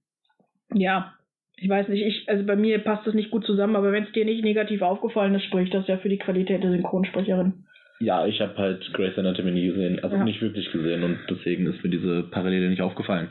ja, 0.72 1.12
ich 1.58 1.68
weiß 1.68 1.88
nicht, 1.88 2.02
ich, 2.02 2.26
also 2.30 2.46
bei 2.46 2.56
mir 2.56 2.78
passt 2.78 3.06
das 3.06 3.12
nicht 3.12 3.30
gut 3.30 3.44
zusammen, 3.44 3.76
aber 3.76 3.92
wenn 3.92 4.04
es 4.04 4.12
dir 4.12 4.24
nicht 4.24 4.42
negativ 4.42 4.80
aufgefallen 4.80 5.34
ist, 5.34 5.44
spricht 5.44 5.74
das 5.74 5.86
ja 5.86 5.98
für 5.98 6.08
die 6.08 6.16
Qualität 6.18 6.62
der 6.62 6.70
Synchronsprecherin. 6.70 7.66
Ja, 8.00 8.26
ich 8.26 8.40
habe 8.40 8.56
halt 8.56 8.90
Grey's 8.94 9.18
Anatomy 9.18 9.50
nie 9.50 9.66
gesehen, 9.66 10.02
also 10.02 10.16
Ja. 10.16 10.24
nicht 10.24 10.40
wirklich 10.40 10.72
gesehen 10.72 11.02
und 11.02 11.18
deswegen 11.28 11.66
ist 11.66 11.84
mir 11.84 11.90
diese 11.90 12.22
Parallele 12.22 12.70
nicht 12.70 12.80
aufgefallen. 12.80 13.28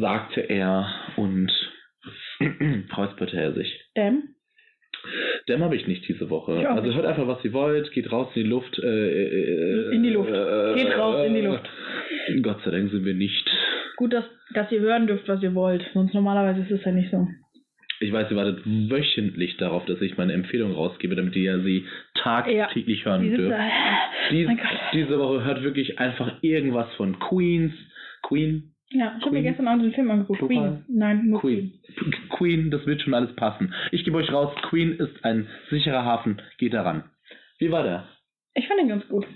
Sagte 0.00 0.40
er 0.40 0.88
und 1.16 1.52
räusperte 2.96 3.36
er 3.36 3.52
sich. 3.52 3.80
Ähm, 3.94 4.34
Dem 5.48 5.62
habe 5.62 5.76
ich 5.76 5.86
nicht 5.86 6.06
diese 6.08 6.30
Woche. 6.30 6.58
Ich 6.60 6.68
also 6.68 6.82
nicht. 6.86 6.96
hört 6.96 7.06
einfach, 7.06 7.26
was 7.26 7.44
ihr 7.44 7.52
wollt, 7.52 7.90
geht 7.92 8.10
raus 8.10 8.28
in 8.34 8.44
die 8.44 8.48
Luft. 8.48 8.78
Äh, 8.78 8.86
äh, 8.88 9.94
In 9.94 10.02
die 10.02 10.10
Luft. 10.10 10.30
Äh, 10.30 10.74
Geht 10.74 10.96
raus 10.96 11.26
in 11.26 11.34
die 11.34 11.42
Luft. 11.42 11.68
Gott 12.42 12.60
sei 12.64 12.70
Dank 12.70 12.90
sind 12.90 13.04
wir 13.04 13.14
nicht. 13.14 13.48
gut, 13.96 14.12
dass, 14.12 14.24
dass 14.54 14.72
ihr 14.72 14.80
hören 14.80 15.06
dürft, 15.06 15.28
was 15.28 15.42
ihr 15.42 15.54
wollt. 15.54 15.84
Sonst 15.92 16.14
normalerweise 16.14 16.60
ist 16.62 16.70
es 16.70 16.84
ja 16.84 16.92
nicht 16.92 17.10
so. 17.10 17.26
Ich 18.00 18.12
weiß, 18.12 18.30
ihr 18.30 18.36
wartet 18.36 18.60
wöchentlich 18.66 19.56
darauf, 19.56 19.84
dass 19.86 20.00
ich 20.02 20.16
meine 20.16 20.32
Empfehlung 20.32 20.72
rausgebe, 20.72 21.14
damit 21.14 21.36
ihr 21.36 21.60
sie 21.60 21.86
tagtäglich 22.14 23.04
hören 23.04 23.22
Dieses, 23.22 23.36
dürft. 23.38 23.56
äh, 23.56 24.30
Dies, 24.30 24.48
diese 24.92 25.18
Woche 25.18 25.44
hört 25.44 25.62
wirklich 25.62 25.98
einfach 26.00 26.32
irgendwas 26.42 26.92
von 26.94 27.18
Queens. 27.20 27.72
Queen? 28.22 28.73
Ja, 28.90 29.14
ich 29.18 29.22
habe 29.24 29.32
mir 29.34 29.40
Queen. 29.40 29.44
gestern 29.44 29.68
Abend 29.68 29.84
den 29.84 29.92
Film 29.92 30.10
angeguckt. 30.10 30.38
Plural? 30.38 30.82
Queen. 30.86 30.96
Nein, 30.98 31.26
nur 31.26 31.40
Queen. 31.40 31.72
Queen. 31.96 32.14
Queen, 32.30 32.70
das 32.70 32.86
wird 32.86 33.00
schon 33.02 33.14
alles 33.14 33.34
passen. 33.34 33.74
Ich 33.92 34.04
gebe 34.04 34.16
euch 34.16 34.30
raus, 34.32 34.54
Queen 34.68 34.92
ist 34.92 35.24
ein 35.24 35.48
sicherer 35.70 36.04
Hafen, 36.04 36.40
geht 36.58 36.74
daran. 36.74 37.04
Wie 37.58 37.70
war 37.70 37.82
der? 37.82 38.04
Ich 38.54 38.68
fand 38.68 38.80
ihn 38.80 38.88
ganz 38.88 39.06
gut. 39.08 39.26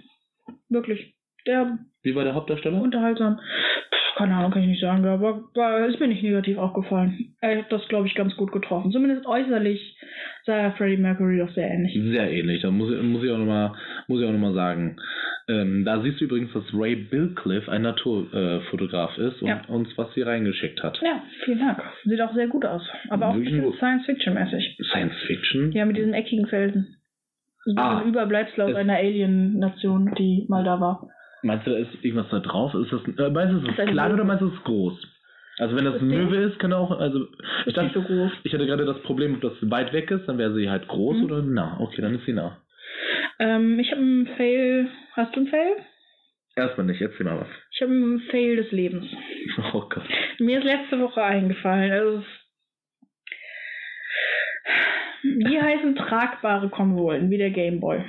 Wirklich. 0.69 1.15
Der 1.47 1.79
Wie 2.03 2.15
war 2.15 2.25
der 2.25 2.35
Hauptdarsteller? 2.35 2.81
unterhaltsam. 2.81 3.37
Pff, 3.39 4.15
keine 4.17 4.35
Ahnung, 4.37 4.51
kann 4.53 4.63
ich 4.63 4.69
nicht 4.69 4.81
sagen, 4.83 5.05
aber 5.07 5.43
war, 5.55 5.87
ist 5.87 5.99
mir 5.99 6.09
nicht 6.09 6.23
negativ 6.23 6.59
aufgefallen. 6.59 7.35
Er 7.41 7.59
hat 7.59 7.73
das, 7.73 7.87
glaube 7.89 8.07
ich, 8.07 8.15
ganz 8.15 8.37
gut 8.37 8.53
getroffen. 8.53 8.93
Zumindest 8.93 9.27
äußerlich 9.27 9.97
sah 10.45 10.55
er 10.57 10.73
Freddie 10.73 10.97
Mercury 10.99 11.39
doch 11.39 11.51
sehr 11.55 11.69
ähnlich. 11.71 11.95
Sehr 11.95 12.31
ähnlich. 12.31 12.63
Da 12.63 12.71
muss, 12.71 12.93
ich- 12.93 13.03
muss 13.03 13.25
ich 13.25 13.31
auch 13.31 13.39
nochmal 13.39 13.73
noch 14.09 14.39
mal 14.39 14.55
sagen. 14.55 14.97
Ähm, 15.49 15.85
da 15.87 16.03
siehst 16.03 16.21
du 16.21 16.27
übrigens, 16.27 16.53
dass 16.53 16.65
Ray 16.75 16.95
Billcliffe 16.95 17.71
ein 17.73 17.83
Naturfotograf 17.83 19.17
äh, 19.17 19.29
ist 19.29 19.41
und 19.41 19.49
Ja. 19.49 19.63
uns 19.69 19.89
was 19.97 20.13
hier 20.15 20.27
reingeschickt 20.27 20.83
hat. 20.83 20.99
Ja, 21.03 21.23
vielen 21.45 21.59
Dank. 21.61 21.83
Sieht 22.05 22.21
auch 22.21 22.35
sehr 22.35 22.49
gut 22.49 22.67
aus. 22.67 22.83
Aber 23.09 23.29
auch 23.29 23.35
ein 23.35 23.43
bisschen. 23.45 23.73
Science-Fiction-mäßig. 23.75 24.79
Science 24.91 25.15
Fiction? 25.27 25.73
Ja, 25.73 25.85
mit 25.87 25.97
diesen 25.97 26.13
eckigen 26.13 26.47
Felsen. 26.47 26.97
So 27.65 27.75
Ah. 27.77 27.99
ein 28.01 28.09
Überbleibsel 28.09 28.63
aus 28.63 28.75
einer 28.75 28.97
Alien-Nation, 28.97 30.15
die 30.19 30.45
mal 30.49 30.65
da 30.65 30.81
war. 30.81 31.09
Meinst 31.43 31.67
du, 31.67 31.71
da 31.71 31.79
ist 31.79 31.91
irgendwas 32.03 32.29
da 32.31 32.41
drauf? 32.41 32.75
Ist 32.75 32.93
das, 32.93 33.01
äh, 33.19 33.31
meinst 33.31 33.55
du, 33.55 33.59
es 33.59 33.63
Ist 33.65 33.71
ist 33.71 33.81
ein 33.81 33.89
klein 33.91 34.13
oder 34.13 34.25
meinst 34.25 34.43
du, 34.43 34.49
es 34.49 34.55
ist 34.55 34.65
groß? 34.65 34.95
Also 35.59 35.77
wenn 35.77 35.85
das 35.87 35.95
Das 35.95 36.03
ein? 36.03 36.11
Löwe 36.11 36.37
ist, 36.37 36.59
kann 36.59 36.73
auch, 36.73 36.91
also 37.01 37.27
ich 37.67 37.75
so 37.75 37.81
dachte, 37.83 38.01
groß. 38.03 38.31
ich 38.45 38.53
hatte 38.55 38.67
gerade 38.67 38.85
das 38.85 39.01
Problem, 39.03 39.35
ob 39.35 39.41
das 39.41 39.53
weit 39.63 39.93
weg 39.93 40.11
ist, 40.11 40.27
dann 40.29 40.39
wäre 40.39 40.55
sie 40.55 40.69
halt 40.71 40.87
groß 40.89 41.17
Mhm. 41.19 41.25
oder 41.25 41.43
nah. 41.43 41.79
Okay, 41.81 42.01
dann 42.03 42.15
ist 42.15 42.27
sie 42.27 42.33
nah. 42.33 42.59
Ähm, 43.39 43.79
ich 43.79 43.91
habe 43.91 44.01
einen 44.01 44.27
Fail. 44.37 44.89
Hast 45.15 45.35
du 45.35 45.41
einen 45.41 45.49
Fail? 45.49 45.77
Erstmal 46.57 46.87
nicht, 46.87 47.01
erzähl 47.01 47.25
mal 47.25 47.41
was. 47.41 47.49
Ich 47.73 47.83
habe 47.83 47.93
einen 47.93 48.21
Fail 48.31 48.57
des 48.57 48.71
Lebens. 48.73 49.07
Oh 49.73 49.81
Gott. 49.89 50.05
Mir 50.39 50.59
ist 50.59 50.65
letzte 50.65 51.01
Woche 51.01 51.23
eingefallen. 51.23 51.91
Also 51.91 52.23
die 55.25 55.61
heißen 55.61 55.97
tragbare 55.97 56.69
Konsolen, 56.69 57.31
wie 57.31 57.39
der 57.39 57.51
Gameboy. 57.51 58.05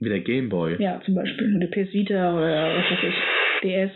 Wie 0.00 0.08
der 0.08 0.20
Gameboy. 0.20 0.76
Ja, 0.82 1.00
zum 1.04 1.14
Beispiel. 1.14 1.56
Oder 1.56 1.66
PS 1.68 1.92
Vita 1.92 2.36
oder 2.36 2.76
was 2.76 2.90
weiß 2.90 3.04
ich. 3.04 3.14
DS. 3.62 3.90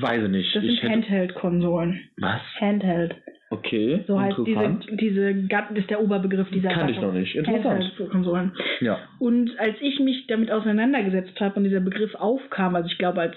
Weiß 0.00 0.22
ich 0.22 0.30
nicht. 0.30 0.54
Das 0.54 0.62
sind 0.62 0.82
Handheld-Konsolen. 0.82 2.10
Was? 2.18 2.40
Handheld. 2.60 3.16
Okay. 3.50 4.04
So 4.06 4.20
heißt 4.20 4.36
diese, 4.46 4.78
diese 4.92 5.34
das 5.48 5.70
ist 5.74 5.90
der 5.90 6.02
Oberbegriff 6.02 6.50
dieser 6.50 6.70
Kann 6.70 6.88
ich 6.88 7.00
noch 7.00 7.12
nicht. 7.12 7.34
Interessant. 7.34 7.84
Handheld-Konsolen. 7.84 8.52
Ja. 8.80 8.98
Und 9.18 9.58
als 9.58 9.76
ich 9.80 10.00
mich 10.00 10.26
damit 10.26 10.50
auseinandergesetzt 10.50 11.40
habe 11.40 11.56
und 11.56 11.64
dieser 11.64 11.80
Begriff 11.80 12.14
aufkam, 12.14 12.76
also 12.76 12.88
ich 12.88 12.98
glaube, 12.98 13.20
als 13.20 13.36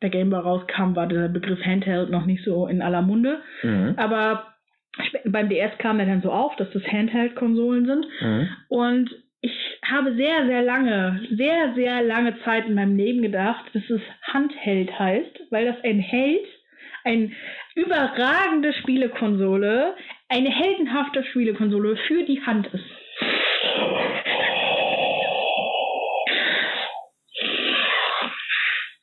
der 0.00 0.10
Gameboy 0.10 0.40
rauskam, 0.40 0.94
war 0.94 1.08
der 1.08 1.28
Begriff 1.28 1.60
Handheld 1.64 2.10
noch 2.10 2.24
nicht 2.24 2.44
so 2.44 2.66
in 2.68 2.82
aller 2.82 3.02
Munde. 3.02 3.40
Mhm. 3.62 3.94
Aber 3.96 4.44
beim 5.24 5.48
DS 5.48 5.76
kam 5.78 5.98
er 6.00 6.06
dann 6.06 6.22
so 6.22 6.30
auf, 6.30 6.54
dass 6.56 6.70
das 6.70 6.84
Handheld-Konsolen 6.84 7.86
sind. 7.86 8.06
Mhm. 8.20 8.48
Und 8.68 9.10
ich 9.40 9.52
habe 9.84 10.14
sehr, 10.16 10.46
sehr 10.46 10.62
lange, 10.62 11.20
sehr, 11.30 11.74
sehr 11.74 12.02
lange 12.02 12.38
Zeit 12.44 12.66
in 12.66 12.74
meinem 12.74 12.96
Leben 12.96 13.22
gedacht, 13.22 13.64
dass 13.72 13.88
es 13.88 14.00
Handheld 14.22 14.96
heißt, 14.98 15.40
weil 15.50 15.66
das 15.66 15.76
ein 15.84 16.00
Held, 16.00 16.44
eine 17.08 17.30
überragende 17.74 18.72
Spielekonsole, 18.74 19.94
eine 20.28 20.50
heldenhafte 20.50 21.24
Spielekonsole 21.24 21.96
für 22.06 22.24
die 22.24 22.42
Hand 22.42 22.66
ist. 22.68 22.84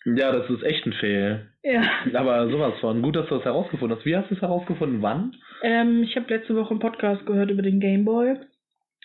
Ja, 0.06 0.32
das 0.32 0.48
ist 0.52 0.61
echt 0.61 0.86
ein 0.86 0.94
Fail. 0.94 1.49
Ja. 1.64 1.82
Aber 2.14 2.48
sowas 2.49 2.76
von. 2.80 3.02
Gut, 3.02 3.15
dass 3.15 3.27
du 3.27 3.36
das 3.36 3.45
herausgefunden 3.45 3.98
hast. 3.98 4.06
Wie 4.06 4.15
hast 4.15 4.30
du 4.30 4.36
es 4.36 4.41
herausgefunden? 4.41 5.02
Wann? 5.02 5.36
Ähm, 5.64 6.03
ich 6.03 6.15
habe 6.15 6.32
letzte 6.32 6.56
Woche 6.56 6.69
einen 6.69 6.80
Podcast 6.80 7.26
gehört 7.26 7.49
über 7.49 7.64
den 7.64 7.80
Gameboy. 7.80 8.36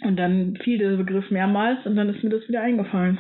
Und 0.02 0.16
dann 0.16 0.56
fiel 0.62 0.78
der 0.78 0.96
Begriff 0.96 1.30
mehrmals 1.30 1.84
und 1.86 1.96
dann 1.96 2.08
ist 2.10 2.22
mir 2.22 2.30
das 2.30 2.46
wieder 2.48 2.60
eingefallen. 2.60 3.18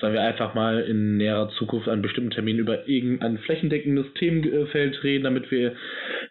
Sollen 0.00 0.12
wir 0.12 0.20
einfach 0.22 0.54
mal 0.54 0.80
in 0.80 1.16
näherer 1.16 1.48
Zukunft 1.58 1.88
an 1.88 2.02
bestimmten 2.02 2.30
Termin 2.30 2.58
über 2.58 2.86
irgendein 2.86 3.38
flächendeckendes 3.38 4.06
Themenfeld 4.18 5.02
reden, 5.02 5.24
damit 5.24 5.50
wir 5.50 5.72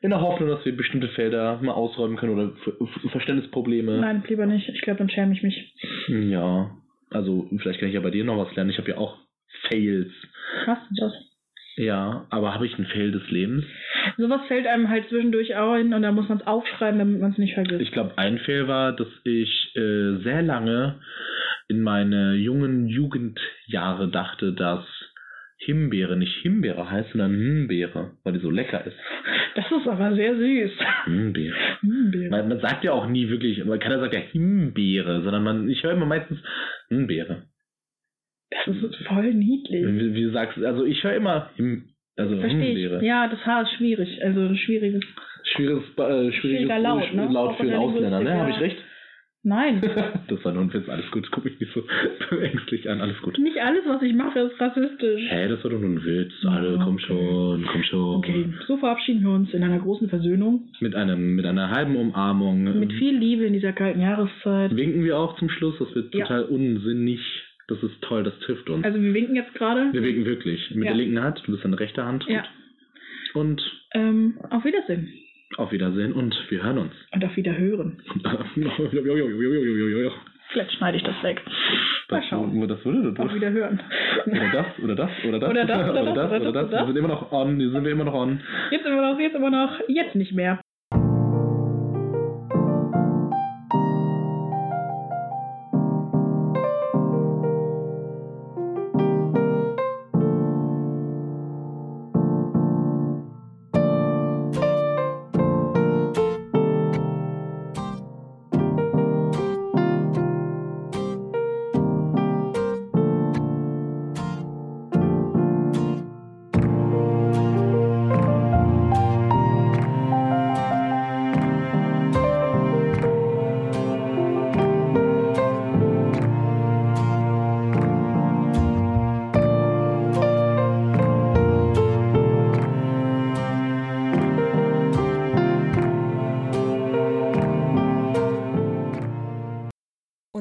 in 0.01 0.11
der 0.11 0.21
Hoffnung, 0.21 0.49
dass 0.49 0.63
wir 0.65 0.75
bestimmte 0.77 1.07
Felder 1.09 1.59
mal 1.61 1.71
ausräumen 1.73 2.15
können 2.17 2.33
oder 2.33 2.51
Ver 2.63 2.73
Ver- 2.77 3.09
Verständnisprobleme. 3.09 3.97
Nein, 3.99 4.23
lieber 4.27 4.45
nicht. 4.45 4.69
Ich 4.69 4.81
glaube, 4.81 4.99
dann 4.99 5.09
schäme 5.09 5.33
ich 5.33 5.41
mich. 5.41 5.73
Ja, 6.07 6.71
also 7.09 7.49
vielleicht 7.57 7.79
kann 7.79 7.89
ich 7.89 7.95
ja 7.95 8.01
bei 8.01 8.11
dir 8.11 8.23
noch 8.23 8.37
was 8.37 8.55
lernen. 8.55 8.69
Ich 8.69 8.77
habe 8.77 8.91
ja 8.91 8.97
auch 8.97 9.17
Fails. 9.67 10.11
Was 10.67 10.77
ist 10.91 11.01
das? 11.01 11.13
Ja, 11.77 12.25
aber 12.29 12.53
habe 12.53 12.65
ich 12.67 12.77
ein 12.77 12.85
Fail 12.85 13.11
des 13.11 13.29
Lebens? 13.29 13.65
Sowas 14.17 14.41
fällt 14.47 14.65
einem 14.67 14.89
halt 14.89 15.09
zwischendurch 15.09 15.55
auch 15.57 15.75
hin 15.75 15.93
und 15.93 16.03
da 16.03 16.11
muss 16.11 16.29
man 16.29 16.37
es 16.37 16.47
aufschreiben, 16.47 16.99
damit 16.99 17.19
man 17.19 17.31
es 17.31 17.37
nicht 17.37 17.53
vergisst. 17.55 17.81
Ich 17.81 17.91
glaube, 17.91 18.17
ein 18.17 18.37
Fail 18.39 18.67
war, 18.67 18.93
dass 18.95 19.07
ich 19.25 19.71
äh, 19.75 20.17
sehr 20.23 20.41
lange 20.41 21.01
in 21.67 21.81
meine 21.81 22.35
jungen 22.35 22.87
Jugendjahre 22.87 24.09
dachte, 24.09 24.53
dass 24.53 24.85
Himbeere 25.57 26.17
nicht 26.17 26.35
Himbeere 26.41 26.89
heißt, 26.89 27.11
sondern 27.11 27.33
Himbeere, 27.33 28.11
weil 28.23 28.33
die 28.33 28.39
so 28.39 28.51
lecker 28.51 28.85
ist. 28.85 28.97
das 29.55 29.65
ist 29.71 29.87
aber 29.87 30.13
sehr 30.13 30.35
süß. 30.35 30.71
Himbeere. 31.05 31.55
Himbeere. 31.81 32.29
Man, 32.29 32.49
man 32.49 32.59
sagt 32.59 32.83
ja 32.83 32.91
auch 32.91 33.07
nie 33.07 33.29
wirklich, 33.29 33.63
keiner 33.79 33.99
sagt 33.99 34.13
ja 34.13 34.19
Himbeere, 34.19 35.21
sondern 35.23 35.43
man, 35.43 35.69
ich 35.69 35.81
höre 35.83 35.93
immer 35.93 36.05
meistens 36.05 36.39
Himbeere. 36.89 37.43
Das 38.65 38.75
ist 38.75 38.95
voll 39.07 39.33
niedlich. 39.33 39.85
Wie, 39.85 40.13
wie 40.13 40.23
du 40.23 40.31
sagst, 40.31 40.57
also 40.57 40.85
ich 40.85 41.03
höre 41.03 41.15
immer 41.15 41.49
Him, 41.55 41.89
also 42.17 42.35
Himbeere. 42.35 42.97
ich. 42.97 43.03
Ja, 43.03 43.27
das 43.27 43.43
Haar 43.45 43.63
ist 43.63 43.71
schwierig. 43.77 44.21
Also 44.23 44.41
ein 44.41 44.57
schwieriges. 44.57 45.03
Schwieriges, 45.53 45.83
äh, 45.83 45.95
schwieriges 45.95 46.35
Schwieriger 46.35 46.79
Laut, 46.79 47.13
ne? 47.13 47.27
Laut 47.31 47.55
für 47.57 47.63
den 47.63 47.71
der 47.71 47.79
Ausländer, 47.79 48.19
ne? 48.19 48.29
Linguistik, 48.29 48.39
Habe 48.39 48.49
ja. 48.49 48.55
ich 48.55 48.61
recht? 48.61 48.84
Nein. 49.47 49.79
das 50.27 50.43
war 50.43 50.53
nur 50.53 50.63
ein 50.63 50.73
Witz, 50.73 50.89
alles 50.89 51.09
gut. 51.11 51.29
Guck 51.31 51.45
mich 51.45 51.59
nicht 51.59 51.71
so 51.71 51.83
ängstlich 52.37 52.89
an, 52.89 52.99
alles 52.99 53.21
gut. 53.21 53.37
nicht 53.37 53.57
alles, 53.61 53.81
was 53.85 54.01
ich 54.01 54.13
mache, 54.15 54.39
ist 54.39 54.59
rassistisch. 54.59 55.21
Hä, 55.29 55.47
das 55.47 55.63
war 55.63 55.69
doch 55.71 55.79
nur 55.79 55.91
ein 55.91 56.03
Witz. 56.03 56.33
Alle, 56.45 56.73
Ja, 56.75 56.83
komm 56.83 56.97
schon, 56.97 57.63
komm 57.71 57.83
schon. 57.83 58.15
Okay, 58.15 58.45
so 58.67 58.77
verabschieden 58.77 59.21
wir 59.23 59.29
uns 59.29 59.53
in 59.53 59.63
einer 59.63 59.77
großen 59.79 60.09
Versöhnung. 60.09 60.69
Mit, 60.79 60.95
einem, 60.95 61.35
mit 61.35 61.45
einer 61.45 61.69
halben 61.69 61.95
Umarmung. 61.95 62.63
Mit 62.79 62.91
viel 62.93 63.15
Liebe 63.15 63.45
in 63.45 63.53
dieser 63.53 63.71
kalten 63.73 64.01
Jahreszeit. 64.01 64.75
Winken 64.75 65.03
wir 65.03 65.17
auch 65.17 65.37
zum 65.37 65.49
Schluss, 65.49 65.75
das 65.77 65.93
wird 65.93 66.13
Ja. 66.15 66.25
total 66.25 66.45
unsinnig. 66.45 67.19
Das 67.67 67.81
ist 67.83 68.01
toll, 68.01 68.23
das 68.23 68.37
trifft 68.39 68.69
uns. 68.69 68.83
Also 68.83 69.01
wir 69.01 69.13
winken 69.13 69.35
jetzt 69.35 69.53
gerade. 69.53 69.91
wir 69.93 70.01
winken 70.03 70.25
wirklich. 70.25 70.69
Mit 70.71 70.85
Ja. 70.85 70.91
der 70.91 70.97
linken 70.97 71.21
Hand, 71.21 71.41
du 71.45 71.51
bist 71.51 71.63
deine 71.63 71.79
rechte 71.79 72.03
Hand. 72.03 72.25
Ja. 72.27 72.41
Gut. 73.33 73.41
Und 73.41 73.61
Ähm, 73.93 74.35
auf 74.49 74.65
Wiedersehen. 74.65 75.07
Auf 75.57 75.71
Wiedersehen 75.71 76.13
und 76.13 76.35
wir 76.49 76.63
hören 76.63 76.77
uns. 76.77 76.93
Und 77.11 77.23
auf 77.25 77.35
Wiederhören. 77.35 78.01
Vielleicht 80.51 80.71
schneide 80.73 80.97
ich 80.97 81.03
das 81.03 81.21
weg. 81.23 81.41
Mal 82.09 82.19
Das, 82.19 82.29
schauen. 82.29 82.67
das 82.67 82.85
würde 82.85 83.13
das. 83.13 83.25
Auf 83.25 83.33
Wiederhören. 83.33 83.81
Oder 84.27 84.51
das, 84.51 84.65
oder 84.83 84.95
das, 84.95 85.09
oder 85.27 85.39
das, 85.39 85.49
Oder 85.49 85.65
das, 85.65 85.89
oder 85.89 86.03
das, 86.03 86.05
oder 86.05 86.13
das, 86.13 86.31
oder 86.31 86.41
oder 86.41 86.51
das, 86.51 86.69
das. 86.71 86.79
Wir 86.81 86.87
sind 86.87 86.97
immer 86.97 87.07
noch 87.07 87.31
on, 87.31 87.57
wir 87.59 87.71
sind 87.71 87.85
immer 87.87 88.03
noch 88.03 88.13
on. 88.13 88.39
Jetzt 88.71 88.85
immer 88.85 89.01
noch, 89.11 89.19
jetzt 89.19 89.35
immer 89.35 89.49
noch, 89.49 89.79
jetzt 89.87 90.15
nicht 90.15 90.33
mehr. 90.33 90.59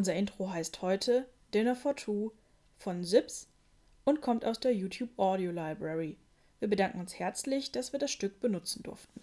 Unser 0.04 0.16
Intro 0.16 0.50
heißt 0.50 0.82
heute 0.82 1.26
Dinner 1.54 1.74
for 1.74 1.96
Two 1.96 2.32
von 2.76 3.04
Sips 3.04 3.48
und 4.04 4.20
kommt 4.20 4.44
aus 4.44 4.60
der 4.60 4.74
YouTube 4.74 5.18
Audio 5.18 5.50
Library. 5.50 6.18
Wir 6.58 6.68
bedanken 6.68 7.00
uns 7.00 7.18
herzlich, 7.18 7.72
dass 7.72 7.94
wir 7.94 7.98
das 7.98 8.10
Stück 8.10 8.38
benutzen 8.38 8.82
durften. 8.82 9.22